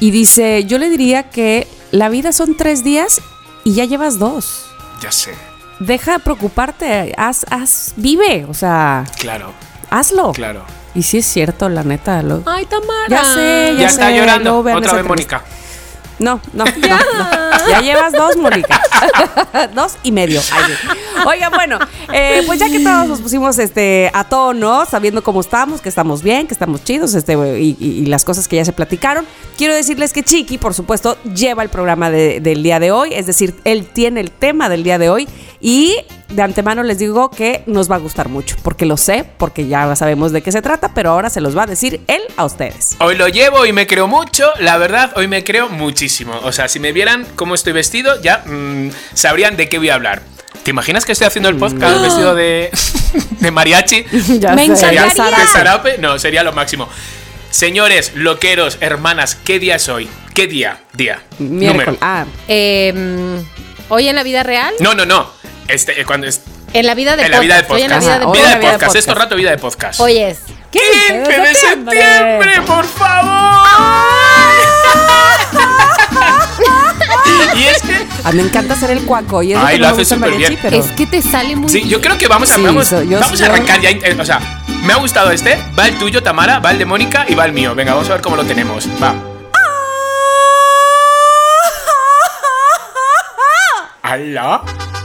Y 0.00 0.10
dice, 0.10 0.64
yo 0.64 0.78
le 0.78 0.88
diría 0.88 1.24
que 1.24 1.66
la 1.90 2.08
vida 2.08 2.32
son 2.32 2.56
tres 2.56 2.82
días 2.84 3.20
y 3.64 3.74
ya 3.74 3.84
llevas 3.84 4.18
dos. 4.18 4.64
Ya 5.02 5.12
sé, 5.12 5.30
Deja 5.78 6.12
de 6.12 6.18
preocuparte, 6.18 7.14
haz, 7.16 7.46
haz, 7.50 7.92
vive, 7.96 8.44
o 8.48 8.52
sea, 8.54 9.04
claro, 9.18 9.52
hazlo. 9.90 10.32
claro. 10.32 10.64
Y 10.92 11.02
sí 11.02 11.18
es 11.18 11.26
cierto, 11.26 11.68
la 11.68 11.84
neta. 11.84 12.20
Lo, 12.22 12.42
Ay, 12.46 12.66
Tamara. 12.66 13.06
Ya 13.08 13.24
sé, 13.24 13.74
Ya, 13.78 13.86
está 13.86 14.08
sé, 14.08 14.16
llorando. 14.16 14.58
Otra 14.58 14.94
vez. 14.94 15.04
Mónica. 15.06 15.44
No, 16.18 16.40
no, 16.52 16.64
no, 16.64 16.70
no. 16.72 17.68
Ya 17.70 17.80
llevas 17.80 18.12
dos, 18.12 18.36
Mónica. 18.36 18.80
dos 19.74 19.96
y 20.02 20.10
medio. 20.12 20.40
Ay, 20.52 20.64
sí. 20.66 20.88
Oiga, 21.26 21.48
bueno, 21.48 21.78
eh, 22.12 22.42
pues 22.44 22.58
ya 22.58 22.68
que 22.68 22.80
todos 22.80 23.06
nos 23.08 23.20
pusimos 23.20 23.56
este 23.58 24.10
a 24.12 24.24
tono, 24.24 24.84
sabiendo 24.84 25.22
cómo 25.22 25.40
estamos, 25.40 25.80
que 25.80 25.88
estamos 25.88 26.22
bien, 26.22 26.46
que 26.48 26.54
estamos 26.54 26.82
chidos, 26.84 27.14
este, 27.14 27.34
y, 27.58 27.76
y- 27.80 27.86
y 28.02 28.06
las 28.06 28.24
cosas 28.24 28.48
que 28.48 28.56
ya 28.56 28.64
se 28.64 28.72
platicaron, 28.72 29.24
quiero 29.56 29.74
decirles 29.74 30.12
que 30.12 30.22
Chiqui, 30.24 30.58
por 30.58 30.74
supuesto, 30.74 31.16
lleva 31.34 31.62
el 31.62 31.68
programa 31.68 32.10
de- 32.10 32.40
del 32.40 32.62
día 32.62 32.80
de 32.80 32.90
hoy, 32.90 33.14
es 33.14 33.26
decir, 33.26 33.54
él 33.64 33.86
tiene 33.86 34.20
el 34.20 34.30
tema 34.30 34.68
del 34.68 34.82
día 34.82 34.98
de 34.98 35.08
hoy 35.08 35.28
y 35.60 35.96
de 36.30 36.42
antemano 36.42 36.82
les 36.82 36.98
digo 36.98 37.30
que 37.30 37.62
nos 37.66 37.90
va 37.90 37.96
a 37.96 37.98
gustar 37.98 38.28
mucho, 38.28 38.56
porque 38.62 38.86
lo 38.86 38.96
sé, 38.96 39.24
porque 39.36 39.66
ya 39.66 39.94
sabemos 39.96 40.32
de 40.32 40.42
qué 40.42 40.52
se 40.52 40.62
trata, 40.62 40.94
pero 40.94 41.10
ahora 41.10 41.30
se 41.30 41.40
los 41.40 41.56
va 41.56 41.64
a 41.64 41.66
decir 41.66 42.00
él 42.06 42.22
a 42.36 42.44
ustedes. 42.44 42.96
Hoy 43.00 43.16
lo 43.16 43.28
llevo 43.28 43.66
y 43.66 43.72
me 43.72 43.86
creo 43.86 44.06
mucho, 44.06 44.48
la 44.60 44.78
verdad, 44.78 45.12
hoy 45.16 45.28
me 45.28 45.44
creo 45.44 45.68
muchísimo. 45.68 46.38
O 46.44 46.52
sea, 46.52 46.68
si 46.68 46.78
me 46.80 46.92
vieran 46.92 47.26
cómo 47.36 47.54
estoy 47.54 47.72
vestido, 47.72 48.20
ya 48.22 48.44
mm, 48.46 48.90
sabrían 49.14 49.56
de 49.56 49.68
qué 49.68 49.78
voy 49.78 49.90
a 49.90 49.94
hablar. 49.94 50.22
¿Te 50.62 50.70
imaginas 50.70 51.04
que 51.04 51.12
estoy 51.12 51.26
haciendo 51.26 51.48
el 51.48 51.56
podcast 51.56 52.00
vestido 52.02 52.34
de, 52.34 52.70
de 53.40 53.50
mariachi? 53.50 54.04
Ya 54.38 54.54
Me 54.54 54.76
¿Sería 54.76 55.04
de 55.04 55.10
zarape? 55.10 55.98
No, 55.98 56.18
sería 56.18 56.42
lo 56.42 56.52
máximo. 56.52 56.88
Señores, 57.50 58.12
loqueros, 58.14 58.78
hermanas, 58.80 59.36
¿qué 59.44 59.58
día 59.58 59.76
es 59.76 59.88
hoy? 59.88 60.08
¿Qué 60.34 60.46
día? 60.46 60.80
Día. 60.92 61.20
Miércoles. 61.38 61.86
Número. 61.86 61.98
Ah, 62.00 62.24
Eh, 62.46 62.92
mm, 62.94 63.60
Hoy 63.92 64.06
en 64.06 64.14
la 64.14 64.22
vida 64.22 64.44
real. 64.44 64.72
No, 64.78 64.94
no, 64.94 65.04
no. 65.04 65.39
Este, 65.70 66.00
eh, 66.00 66.04
cuando 66.04 66.26
es, 66.26 66.40
En 66.72 66.86
la 66.86 66.94
vida 66.94 67.16
de 67.16 67.24
en 67.24 67.30
la 67.30 67.40
vida 67.40 67.62
de 67.62 67.66
Hoy 67.72 67.82
en 67.82 67.90
la 67.90 67.96
podcast. 68.00 68.18
vida 68.18 68.18
de 68.18 68.32
vida 68.32 68.42
de 68.46 68.50
la 68.50 68.58
vida 68.58 68.66
de 68.70 68.72
podcast. 68.72 68.96
Esto 68.96 69.10
podcast. 69.12 69.24
rato 69.24 69.36
vida 69.36 69.50
de 69.50 69.58
podcast. 69.58 70.00
Hoy 70.00 70.18
es. 70.18 70.38
15 70.70 71.40
de 71.40 71.54
septiembre, 71.54 72.62
por 72.66 72.84
favor. 72.86 73.68
y 77.56 77.62
es 77.64 77.82
que 77.82 78.06
A 78.24 78.30
mí 78.32 78.38
me 78.38 78.42
encanta 78.48 78.74
hacer 78.74 78.90
el 78.92 79.02
cuaco 79.04 79.42
y 79.42 79.52
es 79.52 79.58
Ay, 79.58 79.74
que 79.76 79.78
lo 79.82 79.88
no 79.88 79.94
me 79.96 80.02
hace 80.02 80.14
gusta 80.14 80.14
el 80.14 80.20
súper 80.20 80.30
mariachi, 80.32 80.54
bien. 80.56 80.60
pero 80.62 80.76
Es 80.84 80.90
que 80.92 81.06
te 81.06 81.22
sale 81.22 81.56
muy 81.56 81.68
Sí, 81.68 81.78
bien. 81.78 81.88
yo 81.90 82.00
creo 82.00 82.16
que 82.18 82.28
vamos 82.28 82.50
a, 82.52 82.54
Sí, 82.56 82.62
vamos, 82.62 82.86
so- 82.88 83.02
yo- 83.02 83.18
vamos 83.20 83.40
a 83.40 83.46
arrancar 83.46 83.80
ya. 83.80 83.90
eh, 83.90 84.16
O 84.20 84.24
sea, 84.24 84.40
me 84.82 84.92
ha 84.92 84.96
gustado 84.96 85.30
este. 85.32 85.58
Va 85.78 85.86
el 85.88 85.98
tuyo, 85.98 86.22
Tamara. 86.22 86.58
Va 86.60 86.70
el 86.70 86.78
de 86.78 86.84
Mónica 86.84 87.24
y 87.28 87.34
va 87.34 87.44
el 87.46 87.52
mío. 87.52 87.74
Venga, 87.74 87.94
vamos 87.94 88.08
a 88.10 88.12
ver 88.14 88.22
cómo 88.22 88.36
lo 88.36 88.44
tenemos. 88.44 88.86
Va. 89.02 89.14
¿Alá? 94.02 94.62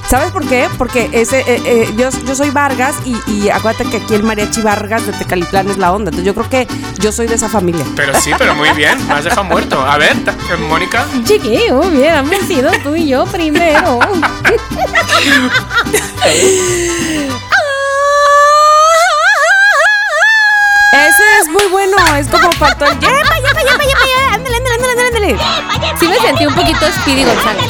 ¿Sabes 0.10 0.32
por 0.32 0.48
qué? 0.48 0.70
Porque 0.78 1.10
ese, 1.14 1.40
eh, 1.42 1.62
eh, 1.66 1.94
yo, 1.98 2.10
yo 2.26 2.36
soy 2.36 2.52
Vargas 2.52 2.96
y, 3.06 3.18
y 3.32 3.50
acuérdate 3.50 3.90
que 3.90 3.98
aquí 3.98 4.14
el 4.14 4.24
mariachi 4.24 4.62
Vargas 4.62 5.06
de 5.06 5.14
Tecalitlán 5.14 5.70
es 5.70 5.78
la 5.78 5.92
onda. 5.92 6.10
Entonces 6.10 6.26
yo 6.26 6.36
creo 6.36 6.50
que 6.50 6.68
yo 7.00 7.12
soy 7.12 7.28
de 7.28 7.36
esa 7.36 7.50
familia. 7.50 7.84
Pero 7.96 8.14
sí, 8.22 8.32
pero 8.38 8.54
muy 8.56 8.70
bien. 8.72 8.96
Me 9.08 9.16
has 9.16 9.24
dejado 9.24 9.44
muerto. 9.46 9.82
A 9.82 9.98
ver, 9.98 10.12
eh, 10.14 10.58
Mónica. 10.70 11.06
Chiqui, 11.24 11.72
hubiéramos 11.72 12.38
sido 12.48 12.72
tú 12.84 12.96
y 12.96 13.08
yo 13.08 13.26
primero. 13.26 14.00
bueno, 21.76 22.16
es 22.18 22.28
como 22.28 22.50
faltó 22.54 22.86
el... 22.86 22.94
¡Yepa, 23.00 23.12
yepa, 23.14 23.62
yepa, 23.62 23.84
yepa! 23.84 24.34
¡Ándale, 24.34 24.56
ándale, 24.56 24.76
ándale, 24.76 25.08
ándale! 25.08 25.98
Sí 26.00 26.08
me 26.08 26.16
sentí 26.20 26.46
un 26.46 26.56
poquito 26.56 26.86
Speedy 27.02 27.24
González. 27.26 27.66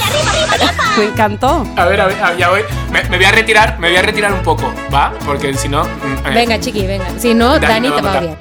Me 0.97 1.03
encantó. 1.05 1.67
A 1.75 1.85
ver, 1.85 2.01
a 2.01 2.05
ver, 2.07 2.23
a- 2.23 2.33
ya 2.37 2.49
voy. 2.49 2.61
Me, 2.91 3.03
me 3.05 3.17
voy 3.17 3.25
a 3.25 3.31
retirar, 3.31 3.79
me 3.79 3.89
voy 3.89 3.97
a 3.97 4.01
retirar 4.01 4.31
un 4.33 4.43
poco, 4.43 4.73
¿va? 4.93 5.13
Porque 5.25 5.53
si 5.55 5.67
no. 5.69 5.83
mm, 5.83 5.87
eh. 6.27 6.31
Venga, 6.33 6.59
Chiqui, 6.59 6.85
venga. 6.85 7.05
Si 7.19 7.33
no, 7.33 7.59
Dani 7.59 7.89
te 7.89 8.01
va 8.01 8.13
a 8.13 8.19
odiar. 8.19 8.37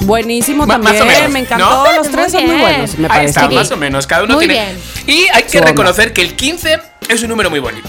Buenísimo 0.00 0.66
Ma- 0.66 0.74
también, 0.74 0.94
más 0.94 1.02
o 1.02 1.06
menos, 1.06 1.30
me 1.30 1.40
encantó. 1.40 1.84
¿no? 1.84 1.92
Los 1.92 2.10
tres 2.10 2.32
Muy 2.32 2.40
son 2.40 2.46
muy 2.50 2.56
bien. 2.56 2.60
buenos, 2.60 2.98
me 2.98 3.04
Ahí 3.06 3.08
parece. 3.08 3.26
está, 3.30 3.48
Sí. 3.48 3.54
más 3.54 3.70
o 3.70 3.76
menos. 3.76 4.06
Cada 4.06 4.24
uno 4.24 4.34
Muy 4.34 4.46
tiene. 4.48 4.64
bien. 4.64 4.82
Y 5.06 5.28
hay 5.32 5.42
que 5.44 5.48
Su 5.50 5.58
onda. 5.58 5.70
reconocer 5.70 6.12
que 6.12 6.22
el 6.22 6.34
15 6.34 6.78
es 7.08 7.22
un 7.22 7.28
número 7.28 7.50
muy 7.50 7.60
bonito. 7.60 7.88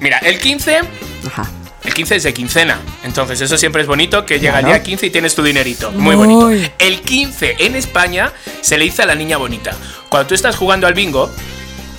Mira, 0.00 0.18
el 0.18 0.38
15. 0.38 0.80
Ajá. 1.26 1.48
El 1.86 1.94
15 1.94 2.16
es 2.16 2.22
de 2.24 2.34
quincena. 2.34 2.80
Entonces, 3.04 3.40
eso 3.40 3.56
siempre 3.56 3.82
es 3.82 3.88
bonito 3.88 4.26
que 4.26 4.38
llega 4.40 4.58
el 4.58 4.64
Claro. 4.66 4.74
día 4.74 4.82
15 4.82 5.06
y 5.06 5.10
tienes 5.10 5.34
tu 5.34 5.42
dinerito. 5.42 5.92
Muy 5.92 6.16
bonito. 6.16 6.50
El 6.78 7.00
15 7.00 7.56
en 7.60 7.76
España 7.76 8.32
se 8.60 8.76
le 8.76 8.84
dice 8.84 9.02
a 9.02 9.06
la 9.06 9.14
niña 9.14 9.36
bonita. 9.36 9.72
Cuando 10.08 10.26
tú 10.28 10.34
estás 10.34 10.56
jugando 10.56 10.86
al 10.86 10.94
bingo 10.94 11.30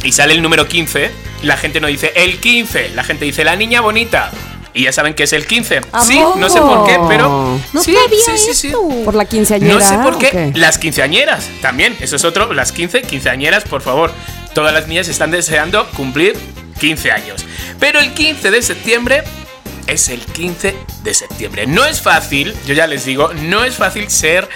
y 0.04 0.12
sale 0.12 0.34
el 0.34 0.42
número 0.42 0.68
15, 0.68 1.10
la 1.44 1.58
gente 1.58 1.80
no 1.80 1.88
dice 1.88 2.12
el 2.16 2.40
15, 2.40 2.90
la 2.96 3.04
gente 3.04 3.26
dice 3.26 3.44
la 3.44 3.56
niña 3.56 3.82
bonita. 3.82 4.32
Y 4.74 4.84
ya 4.84 4.92
saben 4.92 5.16
que 5.16 5.24
es 5.24 5.34
el 5.34 5.48
15. 5.48 5.82
¿A 5.92 6.04
Sí, 6.06 6.20
no 6.36 6.50
sé 6.50 6.60
por 6.60 6.86
qué, 6.86 7.00
pero. 7.08 7.58
No 7.74 7.82
sí, 7.82 7.94
sabía 7.96 8.38
sí, 8.38 8.54
sí, 8.54 8.68
esto. 8.68 8.88
¿Por 9.06 9.16
la 9.16 9.26
quinceañera? 9.26 9.74
No 9.74 9.82
sé 9.82 9.98
por 9.98 10.18
qué? 10.20 10.52
Las 10.54 10.78
quinceañeras 10.78 11.50
también. 11.62 11.96
Eso 12.00 12.16
es 12.18 12.24
otro. 12.26 12.54
Las 12.54 12.72
15 12.72 13.02
quinceañeras, 13.04 13.64
por 13.64 13.82
favor. 13.82 14.12
todas 14.54 14.74
las 14.74 14.88
niñas 14.88 15.08
están 15.08 15.30
deseando 15.32 15.88
cumplir 15.92 16.36
15 16.80 17.12
años. 17.12 17.46
Pero 17.80 18.00
el 18.00 18.14
15 18.14 18.50
de 18.52 18.62
septiembre 18.62 19.24
es 19.88 20.10
el 20.10 20.22
15 20.22 20.76
de 21.04 21.14
septiembre. 21.14 21.66
No 21.68 21.86
es 21.86 22.02
fácil, 22.02 22.54
yo 22.66 22.74
ya 22.74 22.88
les 22.88 23.06
digo, 23.06 23.34
no 23.34 23.64
es 23.64 23.76
fácil 23.76 24.10
ser 24.10 24.48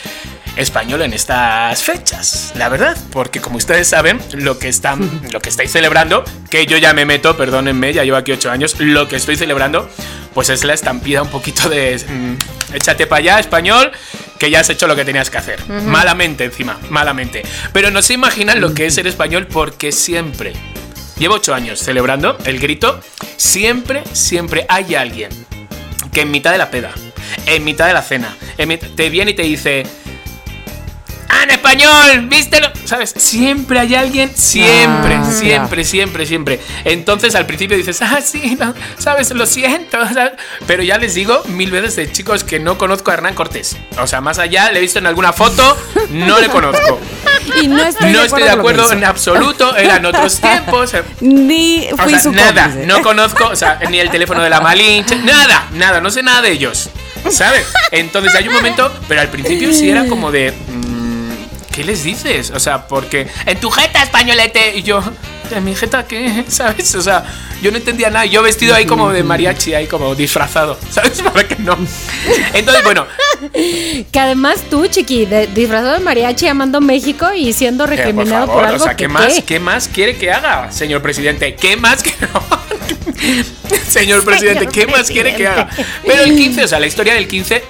español 0.56 1.02
en 1.02 1.14
estas 1.14 1.82
fechas, 1.82 2.52
la 2.56 2.68
verdad, 2.68 2.98
porque 3.12 3.40
como 3.40 3.58
ustedes 3.58 3.88
saben, 3.88 4.20
lo 4.34 4.60
que 4.60 4.68
están, 4.68 5.22
lo 5.32 5.40
que 5.40 5.50
estáis 5.50 5.72
celebrando, 5.72 6.24
que 6.50 6.66
yo 6.66 6.78
ya 6.78 6.94
me 6.94 7.06
meto, 7.06 7.38
perdónenme, 7.38 7.94
ya 7.94 8.04
llevo 8.04 8.18
aquí 8.18 8.32
8 8.32 8.52
años, 8.52 8.76
lo 8.80 9.08
que 9.08 9.16
estoy 9.16 9.38
celebrando, 9.38 9.90
pues 10.34 10.50
es 10.50 10.64
la 10.64 10.74
estampida 10.74 11.22
un 11.22 11.30
poquito 11.30 11.70
de 11.70 11.98
mm, 11.98 12.76
échate 12.76 13.08
para 13.08 13.20
allá, 13.20 13.40
español, 13.40 13.92
que 14.40 14.50
ya 14.50 14.60
has 14.60 14.70
hecho 14.70 14.88
lo 14.88 14.96
que 14.96 15.06
tenías 15.06 15.30
que 15.30 15.38
hacer. 15.38 15.68
Malamente 15.68 16.46
encima, 16.46 16.80
malamente. 16.90 17.44
Pero 17.74 17.92
no 17.92 18.02
se 18.02 18.14
imaginan 18.14 18.60
lo 18.60 18.74
que 18.74 18.88
es 18.88 18.96
ser 18.96 19.08
español 19.08 19.48
porque 19.48 19.92
siempre, 19.92 20.54
llevo 21.22 21.36
8 21.36 21.54
años 21.54 21.80
celebrando 21.80 22.36
el 22.46 22.60
grito, 22.60 23.00
siempre, 23.38 24.04
siempre 24.12 24.66
hay 24.68 24.96
alguien 24.96 25.30
que 26.12 26.22
en 26.22 26.32
mitad 26.32 26.52
de 26.52 26.58
la 26.58 26.72
peda, 26.72 26.92
en 27.46 27.64
mitad 27.64 27.86
de 27.86 27.94
la 27.94 28.02
cena, 28.02 28.36
en 28.58 28.80
te 28.80 29.10
viene 29.12 29.32
y 29.32 29.34
te 29.36 29.44
dice, 29.44 29.84
¡Ah, 29.86 30.01
en 31.44 31.52
español! 31.52 32.28
¿Vístelo? 32.28 32.70
¿Sabes? 32.86 33.14
Siempre 33.18 33.80
hay 33.80 33.96
alguien, 33.96 34.32
siempre, 34.36 35.16
Ah, 35.16 35.32
siempre, 35.32 35.84
siempre, 35.84 36.26
siempre. 36.26 36.60
Entonces 36.86 37.36
al 37.36 37.46
principio 37.46 37.78
dices, 37.78 38.02
ah, 38.02 38.20
sí, 38.24 38.58
no, 38.60 38.74
¿sabes? 38.98 39.32
Lo 39.32 39.46
siento, 39.46 39.98
¿sabes? 40.14 40.34
Pero 40.68 40.84
ya 40.84 40.98
les 40.98 41.14
digo 41.16 41.42
mil 41.48 41.72
veces 41.72 41.96
de 41.96 42.12
chicos 42.12 42.44
que 42.44 42.60
no 42.60 42.78
conozco 42.78 43.12
a 43.12 43.16
Hernán 43.16 43.34
Cortés. 43.36 43.78
O 44.00 44.08
sea, 44.08 44.22
más 44.22 44.40
allá, 44.40 44.72
le 44.72 44.80
he 44.80 44.82
visto 44.82 45.00
en 45.00 45.08
alguna 45.08 45.34
foto, 45.34 45.78
no 46.10 46.40
le 46.40 46.48
conozco. 46.50 47.00
Y 47.62 47.68
no 47.68 47.84
estoy 47.84 48.12
no 48.14 48.20
de 48.20 48.26
estoy 48.28 48.44
de 48.44 48.50
lo 48.50 48.54
que 48.54 48.60
acuerdo 48.60 48.92
en 48.94 49.04
absoluto, 49.04 49.76
eran 49.76 50.06
otros 50.06 50.40
tiempos. 50.42 50.94
eh, 50.94 51.02
Ni 51.22 51.88
o 51.92 51.98
fui 51.98 52.12
sea, 52.12 52.22
su 52.22 52.32
nada, 52.32 52.66
cómplice. 52.66 52.86
no 52.88 53.02
conozco, 53.02 53.48
o 53.48 53.56
sea, 53.56 53.80
ni 53.90 54.00
el 54.00 54.12
teléfono 54.12 54.44
de 54.44 54.50
la 54.52 54.62
Malinche, 54.62 55.16
nada, 55.18 55.68
nada, 55.74 56.00
no 56.02 56.12
sé 56.12 56.22
nada 56.22 56.44
de 56.44 56.52
ellos, 56.52 56.90
¿sabes? 57.32 57.66
Entonces 57.90 58.36
hay 58.36 58.48
un 58.48 58.54
momento, 58.54 58.94
pero 59.08 59.22
al 59.22 59.30
principio 59.30 59.74
sí 59.74 59.90
era 59.90 60.06
como 60.06 60.32
de, 60.32 60.52
mm, 60.52 60.91
¿qué 61.72 61.84
les 61.84 62.04
dices? 62.04 62.52
O 62.52 62.60
sea, 62.60 62.88
porque 62.88 63.28
en 63.46 63.60
tu 63.60 63.70
jeta 63.70 64.04
españolete 64.04 64.78
y 64.78 64.84
yo, 64.84 65.02
¿en 65.50 65.64
mi 65.64 65.76
jeta 65.76 66.06
qué? 66.06 66.44
¿Sabes? 66.50 66.94
O 66.96 67.02
sea, 67.02 67.24
yo 67.62 67.72
no 67.72 67.78
entendía 67.78 68.10
nada, 68.10 68.26
yo 68.26 68.42
vestido 68.42 68.74
ahí 68.76 68.86
como 68.86 69.12
de 69.12 69.24
mariachi, 69.24 69.74
ahí 69.74 69.88
como 69.88 70.16
disfrazado, 70.16 70.78
¿sabes? 70.90 71.22
Para 71.34 71.48
que 71.48 71.56
no. 71.58 71.78
Entonces, 72.54 72.84
bueno, 72.84 73.06
Que 74.12 74.20
además 74.20 74.62
tú, 74.70 74.88
chiqui, 74.88 75.26
de- 75.26 75.48
disfrazado 75.48 75.94
de 75.94 76.00
mariachi 76.00 76.48
amando 76.48 76.82
México 76.82 77.28
y 77.36 77.54
siendo 77.54 77.86
Eh, 77.86 77.88
por 77.88 77.98
recriminado 77.98 78.48
por, 78.48 78.66
algo 78.66 78.82
o 78.84 78.86
sea, 78.86 78.96
que 78.96 79.06
¿qué 79.06 79.08
más, 79.08 79.34
qué? 79.34 79.44
¿qué 79.44 79.60
más 79.60 79.88
quiere 79.88 80.18
que 80.18 80.32
haga, 80.32 80.72
señor 80.72 81.02
presidente? 81.02 81.56
¿Qué 81.56 81.78
más 81.78 82.04
que 82.04 82.12
Señor 83.88 84.24
presidente, 84.24 84.68
¿qué 84.68 84.88
más 84.88 85.10
quiere 85.10 85.36
que 85.36 85.48
haga? 85.48 85.70
Pero 86.06 86.24
el 86.24 86.36
15, 86.36 86.64
o 86.64 86.68
sea, 86.68 86.80
la 86.80 86.88
historia 86.88 87.14
del 87.14 87.28
15 87.28 87.64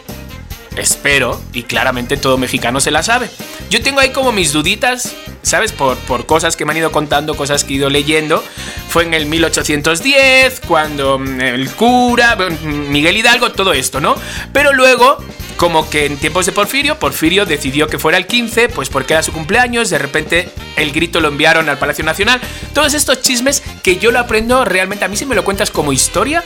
espero 0.77 1.41
y 1.53 1.63
claramente 1.63 2.17
todo 2.17 2.37
mexicano 2.37 2.79
se 2.79 2.91
la 2.91 3.03
sabe. 3.03 3.29
Yo 3.69 3.81
tengo 3.81 3.99
ahí 3.99 4.11
como 4.11 4.31
mis 4.31 4.53
duditas, 4.53 5.13
¿sabes? 5.41 5.71
Por, 5.71 5.97
por 5.97 6.25
cosas 6.25 6.55
que 6.55 6.65
me 6.65 6.71
han 6.71 6.77
ido 6.77 6.91
contando, 6.91 7.35
cosas 7.35 7.63
que 7.63 7.73
he 7.73 7.77
ido 7.77 7.89
leyendo. 7.89 8.43
Fue 8.89 9.03
en 9.03 9.13
el 9.13 9.25
1810, 9.25 10.61
cuando 10.67 11.19
mm, 11.19 11.41
el 11.41 11.69
cura, 11.71 12.37
Miguel 12.63 13.17
Hidalgo, 13.17 13.51
todo 13.51 13.73
esto, 13.73 14.01
¿no? 14.01 14.15
Pero 14.53 14.73
luego, 14.73 15.17
como 15.57 15.89
que 15.89 16.05
en 16.05 16.17
tiempos 16.17 16.45
de 16.45 16.51
Porfirio, 16.51 16.99
Porfirio 16.99 17.45
decidió 17.45 17.87
que 17.87 17.99
fuera 17.99 18.17
el 18.17 18.27
15, 18.27 18.69
pues 18.69 18.89
porque 18.89 19.13
era 19.13 19.23
su 19.23 19.31
cumpleaños, 19.31 19.89
de 19.89 19.97
repente 19.97 20.49
el 20.75 20.91
grito 20.91 21.21
lo 21.21 21.27
enviaron 21.27 21.69
al 21.69 21.77
Palacio 21.77 22.03
Nacional. 22.03 22.41
Todos 22.73 22.93
estos 22.93 23.21
chismes 23.21 23.63
que 23.83 23.97
yo 23.97 24.11
lo 24.11 24.19
aprendo 24.19 24.65
realmente, 24.65 25.05
a 25.05 25.07
mí 25.07 25.17
si 25.17 25.25
me 25.25 25.35
lo 25.35 25.43
cuentas 25.43 25.71
como 25.71 25.93
historia, 25.93 26.43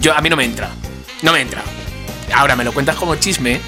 yo 0.00 0.14
a 0.14 0.20
mí 0.20 0.30
no 0.30 0.36
me 0.36 0.44
entra. 0.44 0.70
No 1.22 1.32
me 1.32 1.40
entra. 1.40 1.62
Ahora 2.32 2.56
me 2.56 2.64
lo 2.64 2.72
cuentas 2.72 2.96
como 2.96 3.16
chisme, 3.16 3.60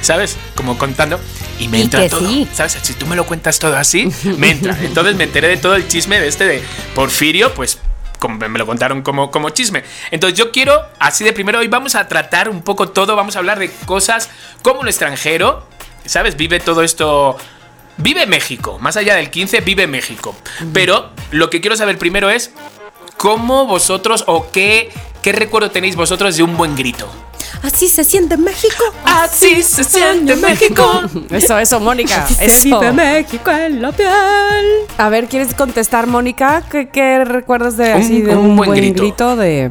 ¿sabes? 0.00 0.36
Como 0.54 0.78
contando. 0.78 1.20
Y 1.58 1.68
me 1.68 1.78
Y 1.78 1.82
entra 1.82 2.08
todo. 2.08 2.20
sí. 2.28 2.48
¿Sabes? 2.52 2.78
Si 2.82 2.94
tú 2.94 3.06
me 3.06 3.16
lo 3.16 3.26
cuentas 3.26 3.58
todo 3.58 3.76
así, 3.76 4.08
me 4.38 4.50
entra. 4.50 4.76
Entonces 4.82 5.14
me 5.16 5.24
enteré 5.24 5.48
de 5.48 5.56
todo 5.56 5.76
el 5.76 5.86
chisme 5.88 6.20
de 6.20 6.28
este 6.28 6.44
de 6.44 6.62
Porfirio, 6.94 7.52
pues 7.54 7.78
como 8.18 8.38
me 8.48 8.58
lo 8.58 8.66
contaron 8.66 9.02
como, 9.02 9.30
como 9.30 9.50
chisme. 9.50 9.84
Entonces 10.10 10.38
yo 10.38 10.50
quiero, 10.50 10.80
así 10.98 11.24
de 11.24 11.32
primero, 11.32 11.58
hoy 11.58 11.68
vamos 11.68 11.94
a 11.94 12.08
tratar 12.08 12.48
un 12.48 12.62
poco 12.62 12.88
todo, 12.88 13.16
vamos 13.16 13.36
a 13.36 13.38
hablar 13.40 13.58
de 13.58 13.70
cosas 13.84 14.30
como 14.62 14.82
el 14.82 14.88
extranjero, 14.88 15.66
¿sabes? 16.06 16.36
Vive 16.36 16.60
todo 16.60 16.82
esto... 16.82 17.36
Vive 17.96 18.26
México, 18.26 18.78
más 18.80 18.96
allá 18.96 19.14
del 19.14 19.30
15, 19.30 19.60
vive 19.60 19.86
México. 19.86 20.34
Pero 20.72 21.12
lo 21.30 21.48
que 21.48 21.60
quiero 21.60 21.76
saber 21.76 21.96
primero 21.96 22.28
es 22.28 22.50
cómo 23.16 23.66
vosotros 23.66 24.24
o 24.26 24.46
qué, 24.52 24.90
qué 25.22 25.32
recuerdo 25.32 25.70
tenéis 25.70 25.96
vosotros 25.96 26.36
de 26.36 26.42
un 26.42 26.56
buen 26.56 26.74
grito. 26.76 27.08
Así 27.62 27.88
se 27.88 28.04
siente 28.04 28.36
México. 28.36 28.84
Así 29.04 29.62
se 29.62 29.84
siente 29.84 30.36
México. 30.36 31.02
Eso, 31.30 31.58
eso, 31.58 31.80
Mónica. 31.80 32.26
Se 32.26 32.44
Eso. 32.44 32.78
vive 32.80 32.92
México 32.92 33.50
en 33.50 33.80
la 33.80 33.90
piel. 33.92 34.10
A 34.98 35.08
ver, 35.08 35.26
¿quieres 35.28 35.54
contestar, 35.54 36.06
Mónica? 36.06 36.62
¿Qué, 36.70 36.90
qué 36.90 37.24
recuerdas 37.24 37.76
de 37.78 37.94
Un- 37.94 38.00
así 38.02 38.20
de 38.20 38.36
un 38.36 38.50
un, 38.50 38.56
buen 38.56 38.68
buen, 38.70 38.80
grito. 38.80 39.02
grito. 39.02 39.36
de 39.36 39.70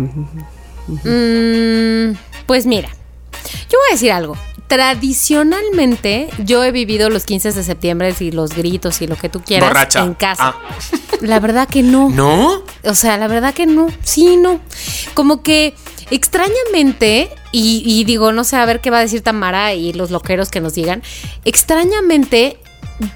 Mm, 0.88 2.18
pues 2.46 2.66
mira, 2.66 2.90
yo 2.90 3.78
voy 3.80 3.88
a 3.90 3.94
decir 3.94 4.12
algo. 4.12 4.36
Tradicionalmente, 4.74 6.30
yo 6.40 6.64
he 6.64 6.72
vivido 6.72 7.12
los 7.12 7.26
15 7.26 7.52
de 7.52 7.64
septiembre 7.64 8.16
y 8.20 8.32
los 8.32 8.56
gritos 8.56 9.04
y 9.04 9.08
lo 9.08 9.16
que 9.16 9.30
tú 9.30 9.40
quieras 9.42 9.70
Borracha. 9.70 10.04
en 10.04 10.16
casa. 10.16 10.56
Ah. 10.58 10.76
La 11.22 11.40
verdad 11.40 11.68
que 11.68 11.84
no. 11.84 12.10
¿No? 12.10 12.64
O 12.84 12.96
sea, 12.96 13.18
la 13.20 13.28
verdad 13.28 13.54
que 13.54 13.68
no. 13.68 13.88
Sí, 14.04 14.36
no. 14.36 14.60
Como 15.14 15.44
que 15.44 15.76
extrañamente, 16.10 17.30
y, 17.52 17.84
y 17.86 18.04
digo, 18.04 18.32
no 18.32 18.44
sé, 18.44 18.56
a 18.56 18.66
ver 18.66 18.82
qué 18.82 18.90
va 18.90 18.98
a 18.98 19.02
decir 19.02 19.22
Tamara 19.22 19.74
y 19.76 19.94
los 19.94 20.10
loqueros 20.10 20.50
que 20.50 20.60
nos 20.60 20.74
digan. 20.74 21.04
Extrañamente, 21.46 22.58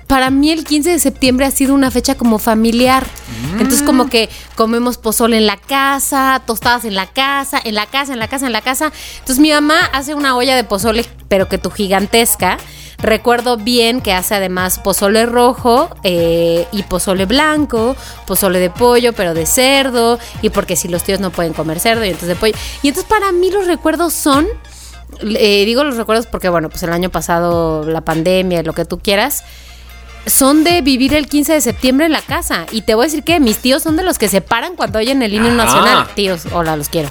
para 0.07 0.29
mí 0.29 0.51
el 0.51 0.63
15 0.63 0.89
de 0.89 1.00
septiembre 1.00 1.46
ha 1.46 1.51
sido 1.51 1.74
una 1.74 1.91
fecha 1.91 2.15
como 2.15 2.39
familiar. 2.39 3.05
Entonces, 3.53 3.84
como 3.84 4.10
que 4.10 4.29
comemos 4.55 4.98
pozole 4.98 5.38
en 5.38 5.46
la 5.46 5.57
casa, 5.57 6.41
tostadas 6.46 6.86
en 6.86 6.96
la 6.96 7.07
casa, 7.07 7.60
en 7.63 7.75
la 7.75 7.86
casa, 7.86 8.13
en 8.13 8.19
la 8.19 8.27
casa, 8.27 8.48
en 8.48 8.53
la 8.53 8.62
casa. 8.62 8.91
Entonces, 9.19 9.39
mi 9.39 9.51
mamá 9.51 9.86
hace 9.93 10.15
una 10.15 10.36
olla 10.36 10.55
de 10.55 10.63
pozole, 10.63 11.05
pero 11.27 11.48
que 11.48 11.57
tu 11.57 11.69
gigantesca. 11.69 12.57
Recuerdo 13.00 13.57
bien 13.57 14.01
que 14.01 14.12
hace 14.12 14.34
además 14.34 14.79
pozole 14.79 15.27
rojo 15.27 15.89
eh, 16.03 16.67
y 16.72 16.81
pozole 16.84 17.25
blanco, 17.25 17.96
pozole 18.25 18.60
de 18.60 18.72
pollo, 18.72 19.13
pero 19.13 19.36
de 19.36 19.46
cerdo, 19.46 20.17
y 20.41 20.50
porque 20.50 20.75
si 20.75 20.88
los 20.88 21.03
tíos 21.03 21.19
no 21.19 21.29
pueden 21.29 21.53
comer 21.53 21.79
cerdo, 21.79 22.03
y 22.03 22.07
entonces 22.07 22.29
de 22.29 22.36
pollo. 22.36 22.55
Y 22.81 22.88
entonces 22.88 23.07
para 23.07 23.31
mí 23.31 23.51
los 23.51 23.67
recuerdos 23.67 24.13
son, 24.13 24.48
eh, 25.22 25.63
digo 25.65 25.84
los 25.84 25.96
recuerdos 25.96 26.25
porque 26.25 26.50
bueno, 26.50 26.69
pues 26.69 26.81
el 26.81 26.91
año 26.91 27.12
pasado 27.12 27.86
la 27.86 28.01
pandemia, 28.01 28.63
lo 28.63 28.74
que 28.74 28.84
tú 28.84 28.98
quieras, 28.98 29.43
son 30.27 30.63
de 30.63 30.81
vivir 30.81 31.13
el 31.13 31.27
15 31.27 31.53
de 31.53 31.62
septiembre 31.62 32.05
en 32.05 32.12
la 32.12 32.22
casa. 32.22 32.65
Y 32.72 32.81
te 32.81 32.96
voy 32.96 33.03
a 33.05 33.07
decir 33.07 33.24
que 33.24 33.39
mis 33.39 33.57
tíos 33.57 33.84
son 33.84 33.96
de 33.98 34.03
los 34.03 34.17
que 34.17 34.27
se 34.29 34.41
paran 34.41 34.75
cuando 34.75 35.00
oyen 35.00 35.22
el 35.22 35.34
himno 35.34 35.50
Ah. 35.50 35.65
nacional. 35.65 36.07
Tíos, 36.15 36.43
hola, 36.53 36.75
los 36.75 36.89
quiero. 36.89 37.10